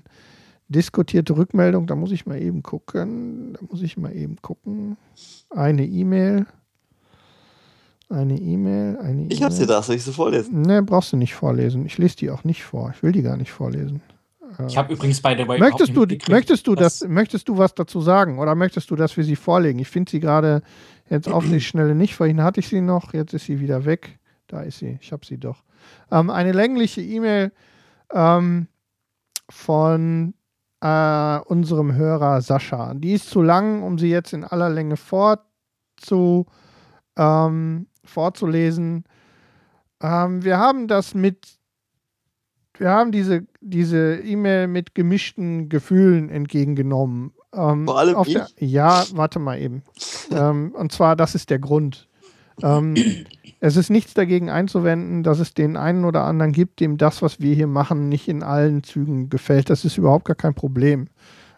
[0.68, 1.86] diskutierte Rückmeldung.
[1.86, 3.52] Da muss ich mal eben gucken.
[3.52, 4.96] Da muss ich mal eben gucken.
[5.50, 6.46] Eine E-Mail.
[8.08, 8.98] Eine E-Mail.
[8.98, 10.62] Eine e ich habe sie da, soll ich sie vorlesen?
[10.62, 11.86] Ne, brauchst du nicht vorlesen.
[11.86, 12.92] Ich lese die auch nicht vor.
[12.94, 14.00] Ich will die gar nicht vorlesen.
[14.68, 18.00] Ich habe übrigens bei der Way möchtest du, möchtest du das, möchtest du was dazu
[18.00, 19.78] sagen oder möchtest du das für sie vorlegen?
[19.80, 20.62] Ich finde sie gerade
[21.08, 22.14] Jetzt auf die Schnelle nicht.
[22.14, 24.18] Vorhin hatte ich sie noch, jetzt ist sie wieder weg.
[24.48, 25.62] Da ist sie, ich habe sie doch.
[26.10, 27.52] Ähm, eine längliche E-Mail
[28.12, 28.68] ähm,
[29.48, 30.34] von
[30.80, 32.94] äh, unserem Hörer Sascha.
[32.94, 36.46] Die ist zu lang, um sie jetzt in aller Länge vorzu,
[37.16, 39.04] ähm, vorzulesen.
[40.02, 41.58] Ähm, wir haben das mit,
[42.78, 47.32] wir haben diese diese E-Mail mit gemischten Gefühlen entgegengenommen.
[47.52, 48.34] Ähm, Vor allem ich?
[48.34, 49.82] Der, ja, warte mal eben.
[50.30, 52.08] ähm, und zwar, das ist der Grund.
[53.66, 57.40] Es ist nichts dagegen einzuwenden, dass es den einen oder anderen gibt, dem das, was
[57.40, 59.70] wir hier machen, nicht in allen Zügen gefällt.
[59.70, 61.08] Das ist überhaupt gar kein Problem.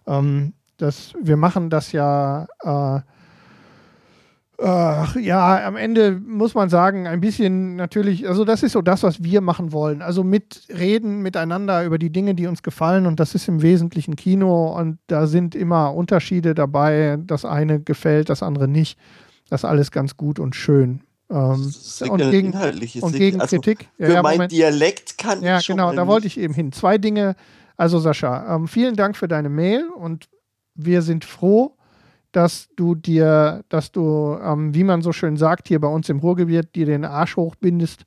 [0.06, 3.00] Ähm, das, wir machen das ja äh,
[4.60, 9.04] Ach, ja, am Ende muss man sagen, ein bisschen natürlich, also das ist so das,
[9.04, 10.02] was wir machen wollen.
[10.02, 14.16] Also mit reden miteinander über die Dinge, die uns gefallen und das ist im Wesentlichen
[14.16, 17.18] Kino und da sind immer Unterschiede dabei.
[17.24, 18.98] Das eine gefällt, das andere nicht.
[19.48, 21.02] Das ist alles ganz gut und schön.
[21.30, 21.72] Ähm,
[22.08, 22.52] und gegen,
[23.00, 23.88] und gegen also Kritik.
[23.96, 26.72] Für ja, mein Dialekt kann ja, ich Ja, genau, da wollte ich eben hin.
[26.72, 27.36] Zwei Dinge.
[27.76, 30.28] Also Sascha, ähm, vielen Dank für deine Mail und
[30.74, 31.76] wir sind froh,
[32.32, 36.18] dass du dir, dass du, ähm, wie man so schön sagt, hier bei uns im
[36.18, 38.04] Ruhrgebiet, dir den Arsch hochbindest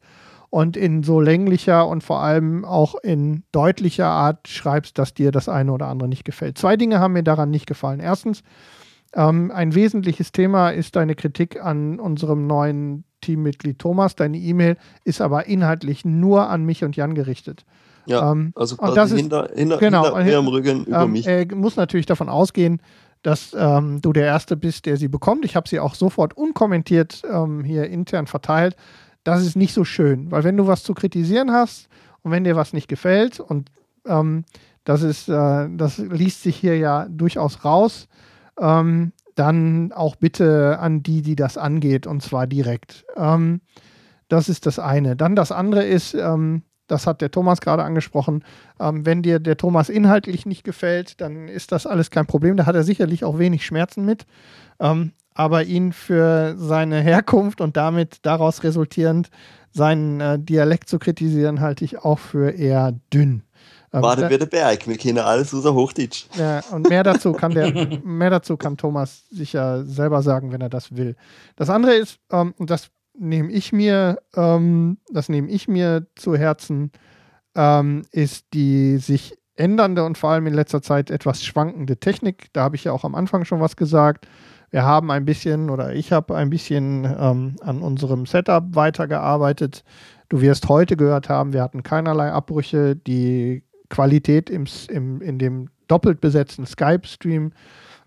[0.50, 5.48] und in so länglicher und vor allem auch in deutlicher Art schreibst, dass dir das
[5.48, 6.58] eine oder andere nicht gefällt.
[6.58, 8.02] Zwei Dinge haben mir daran nicht gefallen.
[8.02, 8.44] Erstens,
[9.16, 14.16] ähm, ein wesentliches Thema ist deine Kritik an unserem neuen Teammitglied Thomas.
[14.16, 17.66] Deine E-Mail ist aber inhaltlich nur an mich und Jan gerichtet.
[18.06, 21.28] Ja, ähm, also quasi das ist, hinter, hinter, genau, hinter ihrem Rücken über ähm, mich.
[21.28, 22.82] Er muss natürlich davon ausgehen,
[23.22, 25.46] dass ähm, du der Erste bist, der sie bekommt.
[25.46, 28.76] Ich habe sie auch sofort unkommentiert ähm, hier intern verteilt.
[29.24, 31.88] Das ist nicht so schön, weil wenn du was zu kritisieren hast
[32.24, 33.70] und wenn dir was nicht gefällt und
[34.08, 34.46] ähm,
[34.84, 38.08] das ist, äh, das liest sich hier ja durchaus raus,
[38.60, 43.06] ähm, dann auch bitte an die, die das angeht und zwar direkt.
[43.18, 43.62] Ähm,
[44.28, 45.16] das ist das eine.
[45.16, 48.44] Dann das andere ist, ähm, das hat der Thomas gerade angesprochen.
[48.80, 52.56] Ähm, wenn dir der Thomas inhaltlich nicht gefällt, dann ist das alles kein Problem.
[52.56, 54.28] Da hat er sicherlich auch wenig Schmerzen mit.
[54.80, 59.32] Ähm, aber ihn für seine Herkunft und damit daraus resultierend
[59.72, 63.42] seinen äh, Dialekt zu kritisieren, halte ich auch für eher dünn.
[63.94, 66.26] Ähm, Warte wir der Berg, wir kennen alles außer Hochdeutsch.
[66.36, 67.72] Ja, und mehr dazu kann der,
[68.04, 71.16] mehr dazu kann Thomas sicher selber sagen, wenn er das will.
[71.58, 76.38] Das andere ist, ähm, und das nehme ich mir, ähm, das nehme ich mir zu
[76.38, 76.92] Herzen,
[77.56, 82.48] ähm, ist die sich ändernde und vor allem in letzter Zeit etwas schwankende Technik.
[82.54, 84.26] Da habe ich ja auch am Anfang schon was gesagt.
[84.70, 89.84] Wir haben ein bisschen oder ich habe ein bisschen ähm, an unserem Setup weitergearbeitet.
[90.30, 92.96] Du wirst heute gehört haben, wir hatten keinerlei Abbrüche.
[92.96, 97.52] Die Qualität im, im, in dem doppelt besetzten Skype-Stream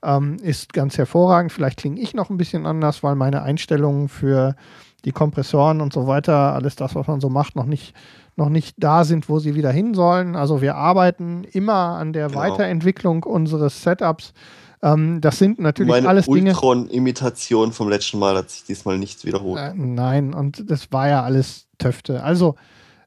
[0.02, 1.52] ähm, ist ganz hervorragend.
[1.52, 4.56] Vielleicht klinge ich noch ein bisschen anders, weil meine Einstellungen für
[5.04, 7.94] die Kompressoren und so weiter, alles das, was man so macht, noch nicht,
[8.36, 10.34] noch nicht da sind, wo sie wieder hin sollen.
[10.34, 12.40] Also wir arbeiten immer an der genau.
[12.40, 14.32] Weiterentwicklung unseres Setups.
[14.82, 16.40] Ähm, das sind natürlich Meine alles Dinge.
[16.40, 19.60] Meine Ultron-Imitation vom letzten Mal hat sich diesmal nichts wiederholt.
[19.60, 22.22] Äh, nein, und das war ja alles Töfte.
[22.22, 22.54] Also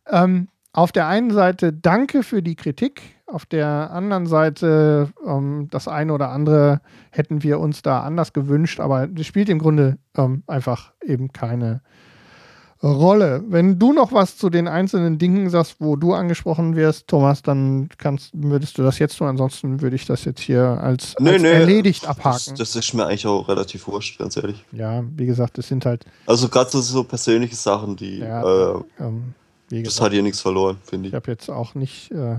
[0.10, 0.48] ähm,
[0.78, 6.14] auf der einen Seite danke für die Kritik, auf der anderen Seite ähm, das eine
[6.14, 10.94] oder andere hätten wir uns da anders gewünscht, aber das spielt im Grunde ähm, einfach
[11.04, 11.82] eben keine
[12.84, 13.44] Rolle.
[13.48, 17.90] Wenn du noch was zu den einzelnen Dingen sagst, wo du angesprochen wirst, Thomas, dann
[17.98, 19.26] kannst, würdest du das jetzt tun.
[19.26, 22.54] Ansonsten würde ich das jetzt hier als, nö, als nö, erledigt abhaken.
[22.56, 24.64] Das, das, ist mir eigentlich auch relativ wurscht, ganz ehrlich.
[24.74, 26.06] Ja, wie gesagt, das sind halt.
[26.28, 28.20] Also gerade so, so persönliche Sachen, die.
[28.20, 29.34] Ja, äh, ähm,
[29.70, 31.14] das hat hier nichts verloren, finde ich.
[31.14, 32.12] Ich habe jetzt auch nicht.
[32.12, 32.38] Äh,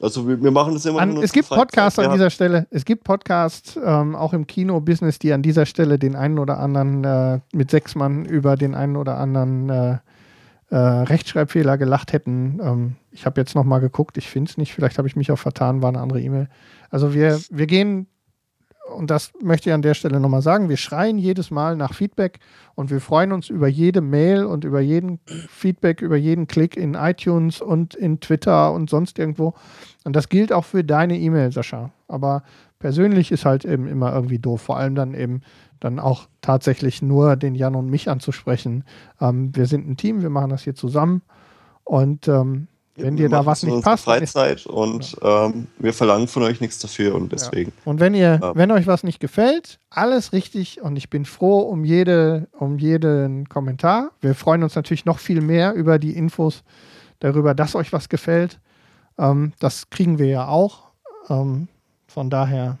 [0.00, 1.00] also wir, wir, machen das immer.
[1.00, 2.66] An, es gibt Podcasts an dieser Stelle.
[2.70, 7.04] Es gibt Podcasts ähm, auch im Kino-Business, die an dieser Stelle den einen oder anderen
[7.04, 9.98] äh, mit sechs Mann über den einen oder anderen äh,
[10.68, 12.60] äh, Rechtschreibfehler gelacht hätten.
[12.62, 14.18] Ähm, ich habe jetzt noch mal geguckt.
[14.18, 14.74] Ich finde es nicht.
[14.74, 15.82] Vielleicht habe ich mich auch vertan.
[15.82, 16.48] War eine andere E-Mail.
[16.90, 18.06] Also wir, wir gehen
[18.94, 22.38] und das möchte ich an der Stelle nochmal sagen, wir schreien jedes Mal nach Feedback
[22.74, 26.94] und wir freuen uns über jede Mail und über jeden Feedback, über jeden Klick in
[26.94, 29.54] iTunes und in Twitter und sonst irgendwo.
[30.04, 31.90] Und das gilt auch für deine E-Mail, Sascha.
[32.08, 32.42] Aber
[32.78, 35.40] persönlich ist halt eben immer irgendwie doof, vor allem dann eben
[35.80, 38.84] dann auch tatsächlich nur den Jan und mich anzusprechen.
[39.20, 41.22] Ähm, wir sind ein Team, wir machen das hier zusammen
[41.84, 44.04] und ähm, wenn dir da was nicht passt.
[44.04, 47.72] Freizeit und ähm, wir verlangen von euch nichts dafür und deswegen.
[47.76, 47.90] Ja.
[47.90, 48.56] Und wenn ihr, ja.
[48.56, 53.48] wenn euch was nicht gefällt, alles richtig und ich bin froh um jede, um jeden
[53.48, 54.10] Kommentar.
[54.20, 56.62] Wir freuen uns natürlich noch viel mehr über die Infos
[57.20, 58.60] darüber, dass euch was gefällt.
[59.18, 60.84] Ähm, das kriegen wir ja auch.
[61.28, 61.68] Ähm,
[62.06, 62.78] von daher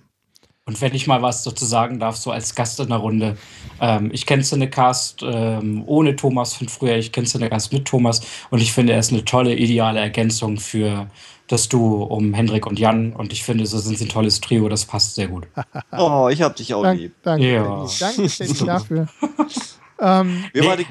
[0.66, 3.36] und wenn ich mal was dazu sagen darf, so als Gast in der Runde.
[3.80, 8.20] Ähm, ich kenne Cinecast ähm, ohne Thomas von früher, ich kenne Cinecast mit Thomas
[8.50, 11.06] und ich finde, er ist eine tolle, ideale Ergänzung für
[11.46, 14.68] das Duo um Hendrik und Jan und ich finde, so sind sie ein tolles Trio,
[14.68, 15.46] das passt sehr gut.
[15.96, 17.14] oh, ich hab dich auch Dank, lieb.
[17.22, 17.86] Danke, ja.
[18.00, 19.06] danke dafür.
[20.00, 20.86] ähm, Wie war die,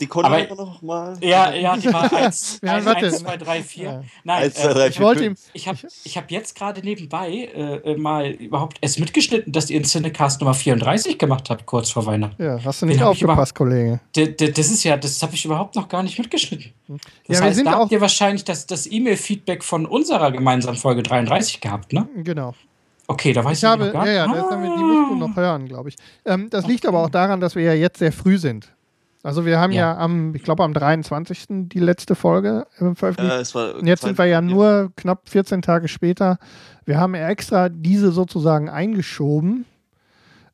[0.00, 1.16] die konnte aber, man noch mal.
[1.20, 4.04] Ja, ja, die war 1, 1, 2, 3, 4.
[4.24, 5.34] Nein, 1, 2, 3, 4, ich wollte ihm.
[5.54, 9.78] Ich habe ich hab jetzt gerade nebenbei äh, äh, mal überhaupt erst mitgeschnitten, dass ihr
[9.78, 12.42] in Cinecast Nummer 34 gemacht habt, kurz vor Weihnachten.
[12.42, 14.00] Ja, hast du nicht aufgepasst, Kollege.
[14.12, 16.72] Das ist ja, das habe ich überhaupt noch gar nicht mitgeschnitten.
[17.26, 21.60] Das ja, heißt, da habt ihr wahrscheinlich das, das E-Mail-Feedback von unserer gemeinsamen Folge 33
[21.60, 22.06] gehabt, ne?
[22.16, 22.54] Genau.
[23.08, 24.14] Okay, da weiß ich, ich habe, noch gar nicht.
[24.14, 24.56] Ja, ja, ah.
[24.56, 25.96] die musst du noch hören, glaube ich.
[26.24, 26.72] Ähm, das okay.
[26.72, 28.68] liegt aber auch daran, dass wir ja jetzt sehr früh sind.
[29.26, 31.46] Also wir haben ja, ja am, ich glaube am 23.
[31.48, 33.54] die letzte Folge äh, veröffentlicht.
[33.54, 36.38] Ja, Und jetzt sind wir ja nur knapp 14 Tage später.
[36.84, 39.64] Wir haben extra diese sozusagen eingeschoben.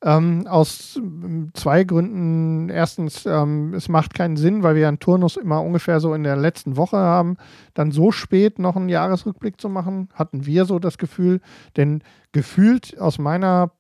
[0.03, 2.71] Ähm, aus ähm, zwei Gründen.
[2.71, 6.37] Erstens, ähm, es macht keinen Sinn, weil wir einen Turnus immer ungefähr so in der
[6.37, 7.37] letzten Woche haben.
[7.75, 11.43] Dann so spät noch einen Jahresrückblick zu machen, hatten wir so das Gefühl.
[11.77, 12.03] Denn
[12.33, 13.71] gefühlt aus meiner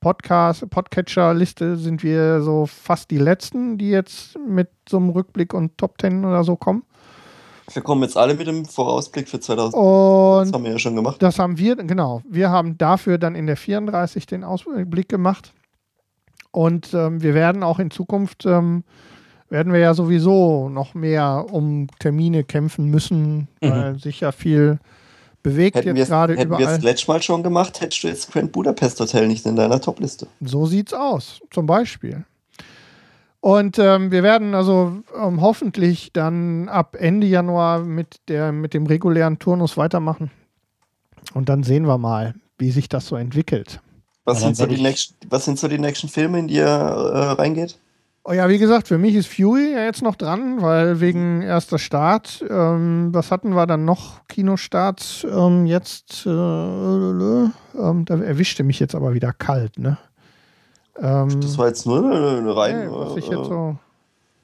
[0.00, 5.76] Podcast, Podcatcher-Liste sind wir so fast die letzten, die jetzt mit so einem Rückblick und
[5.76, 6.84] Top Ten oder so kommen.
[7.72, 9.74] Wir kommen jetzt alle mit dem Vorausblick für 2000.
[9.74, 11.22] Und das haben wir ja schon gemacht.
[11.22, 12.22] Das haben wir, genau.
[12.28, 15.52] Wir haben dafür dann in der 34 den Ausblick gemacht.
[16.50, 18.84] Und ähm, wir werden auch in Zukunft, ähm,
[19.50, 23.70] werden wir ja sowieso noch mehr um Termine kämpfen müssen, mhm.
[23.70, 24.78] weil sich ja viel
[25.42, 26.48] bewegt hätten jetzt gerade überall.
[26.48, 29.56] Hätten wir es letztes Mal schon gemacht, hättest du jetzt Grand Budapest Hotel nicht in
[29.56, 30.26] deiner Topliste.
[30.40, 32.24] So sieht's aus, zum Beispiel.
[33.40, 38.86] Und ähm, wir werden also ähm, hoffentlich dann ab Ende Januar mit, der, mit dem
[38.86, 40.30] regulären Turnus weitermachen.
[41.34, 43.80] Und dann sehen wir mal, wie sich das so entwickelt.
[44.24, 47.30] Was, sind so, die nächsten, was sind so die nächsten Filme, in die ihr äh,
[47.32, 47.78] reingeht?
[48.28, 51.78] Oh ja, wie gesagt, für mich ist Fury ja jetzt noch dran, weil wegen erster
[51.78, 54.26] Start, ähm, was hatten wir dann noch?
[54.28, 57.50] Kinostarts ähm, jetzt, äh, äh, äh,
[58.04, 59.96] da erwischte mich jetzt aber wieder kalt, ne?
[60.98, 62.04] Ähm, das war jetzt nur
[62.60, 62.84] eine.
[62.84, 63.78] Ja, ich jetzt äh, so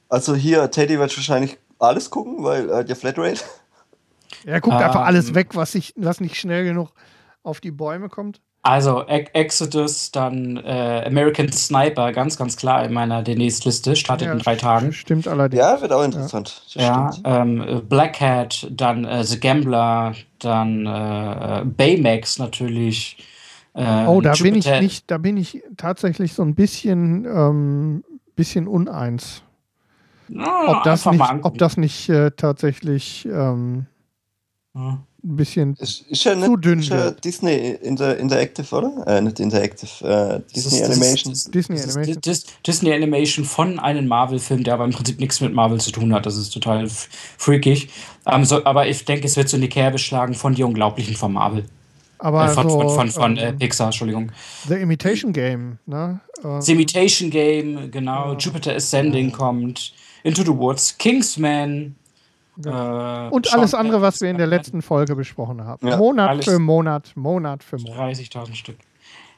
[0.09, 3.43] also hier, Teddy wird wahrscheinlich alles gucken, weil äh, der Flatrate.
[4.47, 6.91] Er guckt ah, einfach alles weg, was, ich, was nicht schnell genug
[7.43, 8.41] auf die Bäume kommt.
[8.67, 14.33] Also e Exodus, dann äh, American Sniper, ganz, ganz klar in meiner Denise-Liste, startet ja,
[14.33, 14.95] in drei Tagen.
[14.95, 15.61] Stimmt allerdings.
[15.61, 16.63] Ja, wird auch interessant.
[16.69, 23.19] Ja, ja ähm, Black Hat, dann äh, The Gambler, dann äh, Baymax natürlich.
[23.75, 28.03] Äh, oh, da bin ich nicht, da bin ich tatsächlich so ein bisschen, ähm,
[28.35, 29.43] bisschen uneins.
[30.29, 33.85] Na, ob, das nicht, ob das nicht äh, tatsächlich ähm,
[34.75, 39.07] ja ein bisschen ist, ist ja zu dünn ist ja Disney Inter Interactive, oder?
[39.07, 41.33] Äh, nicht Interactive, äh, Disney ist, Animation.
[41.33, 42.23] Das ist, Disney das Animation.
[42.33, 46.13] Ist, Disney Animation von einem Marvel-Film, der aber im Prinzip nichts mit Marvel zu tun
[46.13, 46.27] hat.
[46.27, 46.89] Das ist total
[47.39, 47.89] freakig.
[48.27, 51.17] Ähm, so, aber ich denke, es wird so in die Kerbe schlagen von Die Unglaublichen
[51.17, 51.65] von Marvel.
[52.19, 54.31] Aber äh, von, so, von, von, von äh, ähm, Pixar, Entschuldigung.
[54.69, 56.21] The Imitation Game, ne?
[56.43, 58.35] Ähm, The Imitation Game, genau.
[58.35, 59.93] Jupiter Ascending kommt.
[60.23, 61.97] Into the Woods, Kingsman,
[62.65, 65.87] Äh, und alles andere, was wir in der letzten Folge besprochen haben.
[65.87, 68.17] Ja, Monat für Monat, Monat für Monat.
[68.17, 68.77] 30.000 Stück.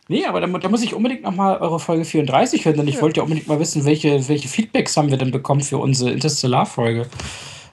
[0.08, 3.02] Nee, aber da, da, muss ich unbedingt nochmal eure Folge 34 hören, denn ich ja.
[3.02, 7.06] wollte ja unbedingt mal wissen, welche, welche Feedbacks haben wir denn bekommen für unsere Interstellar-Folge.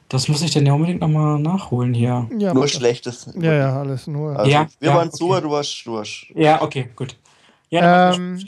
[0.09, 2.27] Das muss ich dann ja unbedingt nochmal nachholen hier.
[2.37, 3.31] Ja, nur Schlechtes.
[3.39, 4.37] Ja, ja, alles nur.
[4.37, 5.17] Also, ja, wir ja, waren okay.
[5.17, 6.25] super, du warst, du warst.
[6.35, 7.15] Ja, okay, gut.
[7.69, 8.39] Ja, ähm,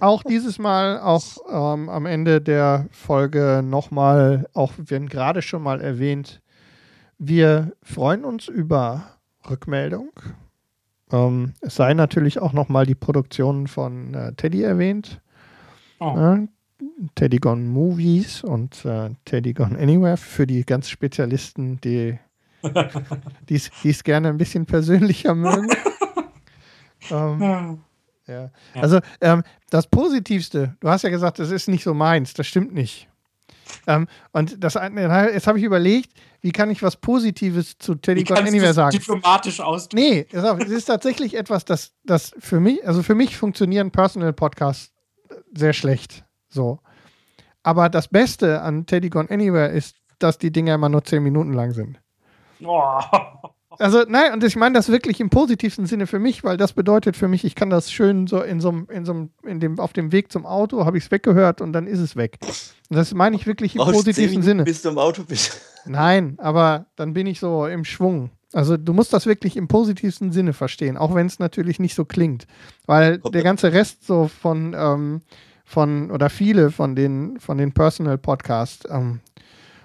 [0.00, 5.80] auch dieses Mal, auch ähm, am Ende der Folge nochmal, auch wenn gerade schon mal
[5.80, 6.40] erwähnt,
[7.18, 9.04] wir freuen uns über
[9.48, 10.10] Rückmeldung.
[11.12, 15.20] Ähm, es sei natürlich auch nochmal die Produktion von äh, Teddy erwähnt.
[16.00, 16.16] Oh.
[16.16, 16.48] Äh,
[17.14, 22.18] Teddy Gone Movies und äh, Teddy Gone Anywhere für die ganz Spezialisten, die
[23.84, 25.68] es gerne ein bisschen persönlicher mögen.
[27.10, 27.80] ähm,
[28.26, 28.50] ja.
[28.74, 28.82] ja.
[28.82, 32.74] Also ähm, das Positivste, du hast ja gesagt, das ist nicht so meins, das stimmt
[32.74, 33.08] nicht.
[33.86, 38.38] Ähm, und das, jetzt habe ich überlegt, wie kann ich was Positives zu Teddy God
[38.38, 38.90] Anywhere sagen?
[38.90, 40.04] Diplomatisch ausdrücken.
[40.04, 44.92] Nee, es ist tatsächlich etwas, das, das für mich, also für mich funktionieren Personal Podcasts
[45.54, 46.24] sehr schlecht.
[46.48, 46.80] So.
[47.62, 51.52] Aber das Beste an Teddy Gone Anywhere ist, dass die Dinger immer nur zehn Minuten
[51.52, 52.00] lang sind.
[52.62, 53.00] Oh.
[53.78, 57.16] Also, nein, und ich meine das wirklich im positivsten Sinne für mich, weil das bedeutet
[57.16, 59.78] für mich, ich kann das schön so in so einem, in so einem, in dem,
[59.78, 62.38] auf dem Weg zum Auto, habe ich es weggehört und dann ist es weg.
[62.90, 64.64] Und das meine ich wirklich im Brauchst positiven Sinne.
[64.64, 65.60] Bis du im Auto bist.
[65.86, 68.30] Nein, aber dann bin ich so im Schwung.
[68.52, 72.04] Also du musst das wirklich im positivsten Sinne verstehen, auch wenn es natürlich nicht so
[72.04, 72.46] klingt.
[72.86, 75.22] Weil der ganze Rest so von, ähm,
[75.64, 79.20] von oder viele von den, von den Personal Podcasts, ähm,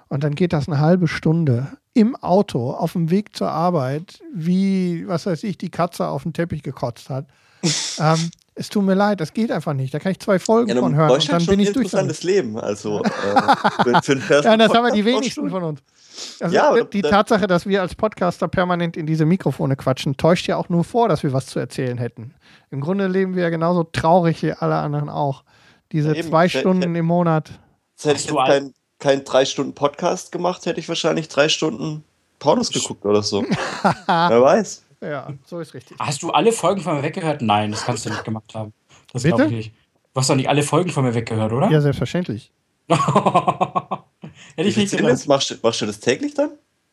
[0.09, 5.07] und dann geht das eine halbe Stunde im Auto auf dem Weg zur Arbeit, wie,
[5.07, 7.25] was weiß ich, die Katze auf den Teppich gekotzt hat.
[7.99, 9.93] ähm, Es tut mir leid, das geht einfach nicht.
[9.93, 11.91] Da kann ich zwei Folgen ja, von hören und dann bin ich durch.
[11.91, 12.57] Das ist ein Leben.
[12.57, 13.09] Also, äh,
[14.03, 15.81] für, für ja, das haben wir die wenigsten von uns.
[16.39, 20.57] Also ja, die Tatsache, dass wir als Podcaster permanent in diese Mikrofone quatschen, täuscht ja
[20.57, 22.33] auch nur vor, dass wir was zu erzählen hätten.
[22.71, 25.43] Im Grunde leben wir ja genauso traurig wie alle anderen auch.
[25.91, 27.51] Diese ja, zwei Stunden im Monat.
[28.01, 32.03] Hätte ich jetzt keinen kein drei Stunden Podcast gemacht, hätte ich wahrscheinlich drei Stunden
[32.37, 33.43] Pornos geguckt oder so.
[34.05, 34.83] Wer weiß.
[35.01, 35.97] Ja, so ist richtig.
[35.99, 37.41] Hast du alle Folgen von mir weggehört?
[37.41, 38.73] Nein, das kannst du nicht gemacht haben.
[39.13, 39.73] Das glaube ich nicht.
[40.13, 41.69] Du hast doch nicht alle Folgen von mir weggehört, oder?
[41.71, 42.51] Ja, selbstverständlich.
[42.89, 45.27] Hätte ich nicht gedacht.
[45.27, 46.51] Machst, machst du das täglich dann?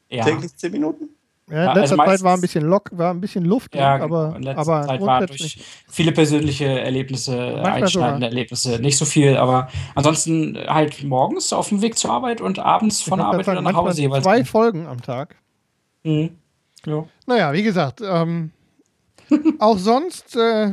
[0.09, 0.25] Ja.
[0.25, 1.09] Täglich zehn Minuten?
[1.49, 4.34] Ja, in letzter also Zeit war ein bisschen Lock, war ein bisschen Luft, ja, aber,
[4.36, 5.58] in letzter aber Zeit war durch
[5.89, 11.97] viele persönliche Erlebnisse, einschneidende Erlebnisse, nicht so viel, aber ansonsten halt morgens auf dem Weg
[11.97, 14.25] zur Arbeit und abends von der Arbeit wieder nach Hause jeweils.
[14.25, 15.36] Zwei Folgen am Tag.
[16.02, 16.31] Mhm.
[16.84, 17.05] Ja.
[17.26, 18.50] Naja, wie gesagt, ähm,
[19.60, 20.73] auch sonst äh,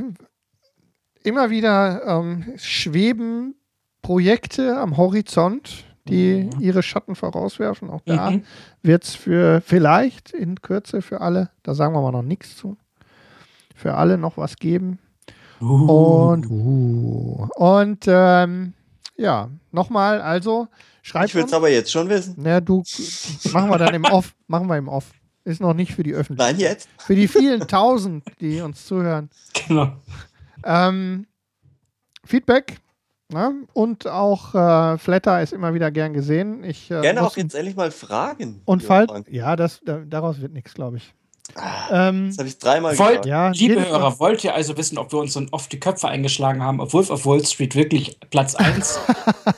[1.24, 3.56] immer wieder ähm, schweben
[4.02, 6.62] Projekte am Horizont die mhm.
[6.62, 7.90] ihre Schatten vorauswerfen.
[7.90, 8.44] Auch da mhm.
[8.82, 12.78] wird es für vielleicht in Kürze für alle, da sagen wir mal noch nichts zu,
[13.76, 15.00] für alle noch was geben.
[15.62, 16.32] Uh.
[16.32, 18.74] Und, uh, und ähm,
[19.16, 20.68] ja, nochmal, also
[21.02, 21.30] schreibt.
[21.30, 22.36] Ich würde es aber jetzt schon wissen.
[22.38, 22.84] Na, du,
[23.54, 24.36] machen wir dann im Off.
[24.48, 25.12] Machen wir im Off.
[25.46, 26.56] Ist noch nicht für die Öffentlichkeit.
[26.56, 26.90] Nein, jetzt.
[26.98, 29.30] Für die vielen Tausend, die uns zuhören.
[29.68, 29.94] Genau.
[30.66, 31.28] Ähm,
[32.26, 32.78] Feedback
[33.34, 33.54] ne?
[33.74, 36.64] und auch äh, Flatter ist immer wieder gern gesehen.
[36.64, 38.62] Ich, äh, Gerne auch jetzt endlich mal fragen.
[38.66, 41.14] Und Fall, ja, das, da, daraus wird nichts, glaube ich.
[41.56, 45.12] Ah, ähm, das habe ich dreimal wollt, ja, Liebe Hörer, wollt ihr also wissen, ob
[45.12, 48.56] wir uns so oft die Köpfe eingeschlagen haben, ob Wolf of Wall Street wirklich Platz
[48.56, 49.00] 1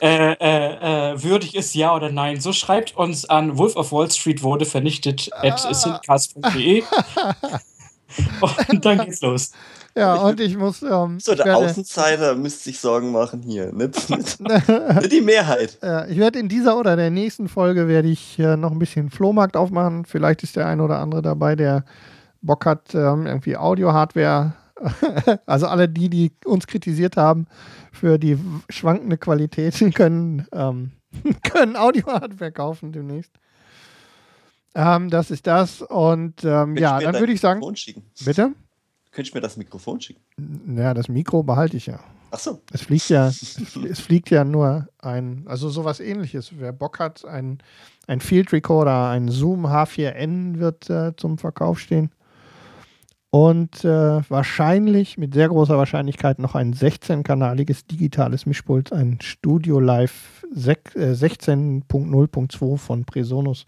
[0.00, 2.40] äh, äh, äh, würdig ist, ja oder nein?
[2.40, 6.40] So schreibt uns an Wolf of Wall Street wurde vernichtet at ah.
[8.68, 9.52] und dann geht's los.
[9.96, 10.82] Ja, und ich muss.
[10.82, 13.72] Ähm, so, der werde, Außenseiter müsste sich Sorgen machen hier.
[13.72, 15.78] Nicht, nicht, nicht die Mehrheit.
[15.82, 19.08] Ja, ich werde in dieser oder der nächsten Folge werde ich äh, noch ein bisschen
[19.10, 20.04] Flohmarkt aufmachen.
[20.04, 21.86] Vielleicht ist der ein oder andere dabei, der
[22.42, 24.52] Bock hat, ähm, irgendwie Audio-Hardware.
[25.46, 27.46] also alle die, die uns kritisiert haben
[27.90, 30.92] für die schwankende Qualität, können, ähm,
[31.50, 33.32] können Audio-Hardware kaufen demnächst.
[34.74, 35.80] Ähm, das ist das.
[35.80, 37.62] Und ähm, ja, dann würde ich sagen.
[38.22, 38.52] Bitte?
[39.16, 40.20] Könnte ich mir das Mikrofon schicken?
[40.76, 42.00] Ja, das Mikro behalte ich ja.
[42.30, 42.60] Ach so.
[42.70, 43.28] Es fliegt ja,
[43.88, 46.50] es fliegt ja nur ein, also sowas ähnliches.
[46.58, 47.56] Wer Bock hat, ein,
[48.06, 52.10] ein Field Recorder, ein Zoom H4n wird äh, zum Verkauf stehen.
[53.30, 60.44] Und äh, wahrscheinlich, mit sehr großer Wahrscheinlichkeit, noch ein 16-kanaliges digitales Mischpult, ein Studio Live
[60.54, 60.74] äh,
[61.12, 63.64] 16.0.2 von Presonus.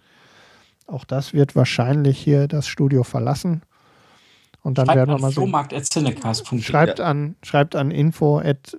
[0.87, 3.63] Auch das wird wahrscheinlich hier das Studio verlassen.
[4.63, 6.59] Und dann schreibt werden wir mal so.
[6.61, 8.79] Schreibt an, schreibt an info at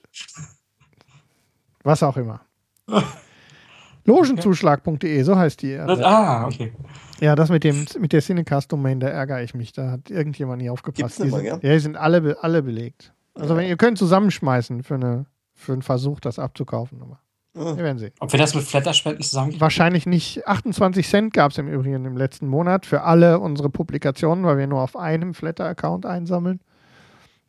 [1.83, 2.41] was auch immer.
[4.05, 5.75] Logenzuschlag.de, so heißt die.
[5.75, 6.73] Das, ah, okay.
[7.19, 9.71] Ja, das mit, dem, mit der Cinecast-Domain, da ärgere ich mich.
[9.73, 11.19] Da hat irgendjemand nie aufgepasst.
[11.23, 13.13] Die sind, ja, die sind alle, alle belegt.
[13.35, 17.01] Also, wenn ihr könnt zusammenschmeißen für, eine, für einen Versuch, das abzukaufen.
[17.01, 17.19] Aber.
[17.53, 18.13] Wir werden sehen.
[18.19, 19.59] Ob wir das mit Flatter-Spenden zusammen?
[19.59, 20.47] Wahrscheinlich nicht.
[20.47, 24.67] 28 Cent gab es im Übrigen im letzten Monat für alle unsere Publikationen, weil wir
[24.67, 26.59] nur auf einem Flatter-Account einsammeln.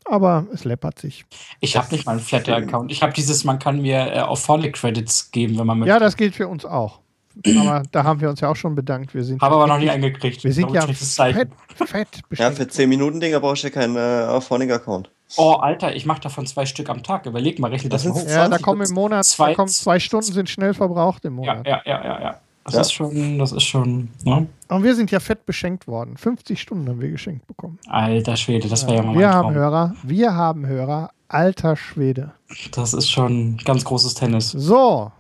[0.07, 1.27] Aber es läppert sich.
[1.61, 2.91] Ich habe nicht mal einen Flatter-Account.
[2.91, 5.91] Ich habe dieses, man kann mir äh, auf Phonic Credits geben, wenn man möchte.
[5.91, 7.01] Ja, das gilt für uns auch.
[7.47, 9.15] Aber da haben wir uns ja auch schon bedankt.
[9.15, 10.43] Wir sind Habe aber noch nie eingekriegt.
[10.43, 14.41] Wir sind ja fett, fett Ja, für 10 Minuten Dinger brauchst du ja keinen äh,
[14.41, 15.11] Phonic-Account.
[15.37, 17.27] Oh, Alter, ich mache davon zwei Stück am Tag.
[17.27, 18.29] Überleg mal, rechne das, das mal hoch.
[18.29, 21.67] Ja, da kommen im Monat, zwei, kommen zwei Stunden sind schnell verbraucht im Monat.
[21.67, 22.23] Ja, ja, ja, ja.
[22.23, 22.41] ja.
[22.65, 22.81] Das ja.
[22.83, 24.11] ist schon, das ist schon.
[24.25, 24.47] Ne?
[24.69, 26.17] Und wir sind ja fett beschenkt worden.
[26.17, 27.79] 50 Stunden haben wir geschenkt bekommen.
[27.89, 31.11] Alter Schwede, das wäre ja mal Wir mein haben Hörer, wir haben Hörer.
[31.29, 32.33] Alter Schwede.
[32.73, 34.51] Das ist schon ganz großes Tennis.
[34.51, 35.13] So.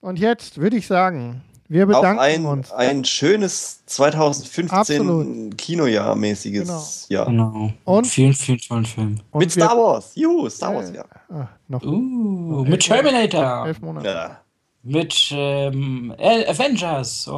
[0.00, 2.70] Und jetzt würde ich sagen, wir bedanken ein, uns.
[2.72, 5.56] Ein schönes 2015 Absolut.
[5.56, 6.82] Kinojahr-mäßiges genau.
[7.08, 7.26] Jahr.
[7.26, 7.72] Genau.
[7.84, 9.20] Und vielen, vielen tollen Filmen.
[9.34, 10.12] Mit Star Wars.
[10.14, 11.04] Juhu, Star Wars, ja.
[11.28, 11.82] Ah, noch.
[11.82, 13.66] Uh, mit Terminator.
[13.66, 14.08] Elf Monate.
[14.08, 14.40] Ja.
[14.82, 17.26] Mit ähm, Avengers.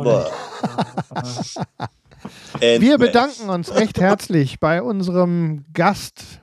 [2.61, 6.41] Wir bedanken uns recht herzlich bei unserem Gast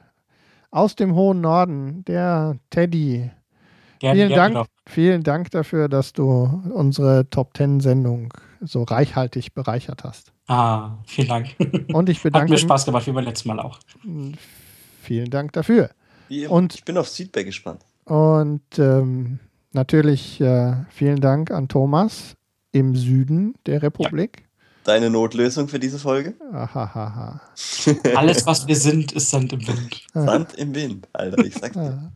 [0.72, 3.30] aus dem hohen Norden, der Teddy.
[4.00, 9.54] Gerne, vielen gerne Dank, vielen Dank dafür, dass du unsere Top Ten Sendung so reichhaltig
[9.54, 10.32] bereichert hast.
[10.48, 11.56] Ah, vielen Dank.
[11.94, 13.80] Und ich bedanke Hat mir Spaß gemacht, wie beim letzten Mal auch.
[15.02, 15.90] Vielen Dank dafür.
[16.50, 17.82] Und, ich bin aufs Feedback gespannt.
[18.06, 19.40] Und ähm,
[19.74, 22.36] natürlich äh, vielen Dank an Thomas
[22.72, 24.48] im Süden der Republik.
[24.84, 26.36] deine Notlösung für diese Folge?
[26.52, 27.42] Ahahaha.
[28.16, 30.04] Alles, was wir sind, ist Sand im Wind.
[30.14, 32.12] Sand im Wind, Alter, ich sag's dir.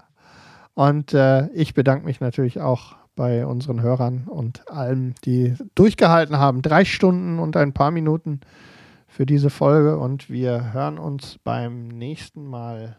[0.80, 6.61] Und äh, ich bedanke mich natürlich auch bei unseren Hörern und allen, die durchgehalten haben.
[6.61, 8.40] Drei Stunden und ein paar Minuten
[9.06, 12.95] für diese Folge und wir hören uns beim nächsten Mal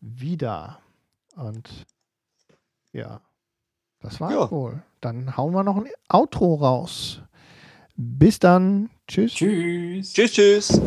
[0.00, 0.78] wieder.
[1.34, 1.84] Und
[2.92, 3.20] ja,
[3.98, 4.48] das war ja.
[4.52, 4.80] wohl.
[5.00, 7.22] Dann hauen wir noch ein Outro raus.
[7.96, 8.88] Bis dann.
[9.08, 9.34] Tschüss.
[9.34, 10.12] Tschüss.
[10.12, 10.80] Tschüss, tschüss.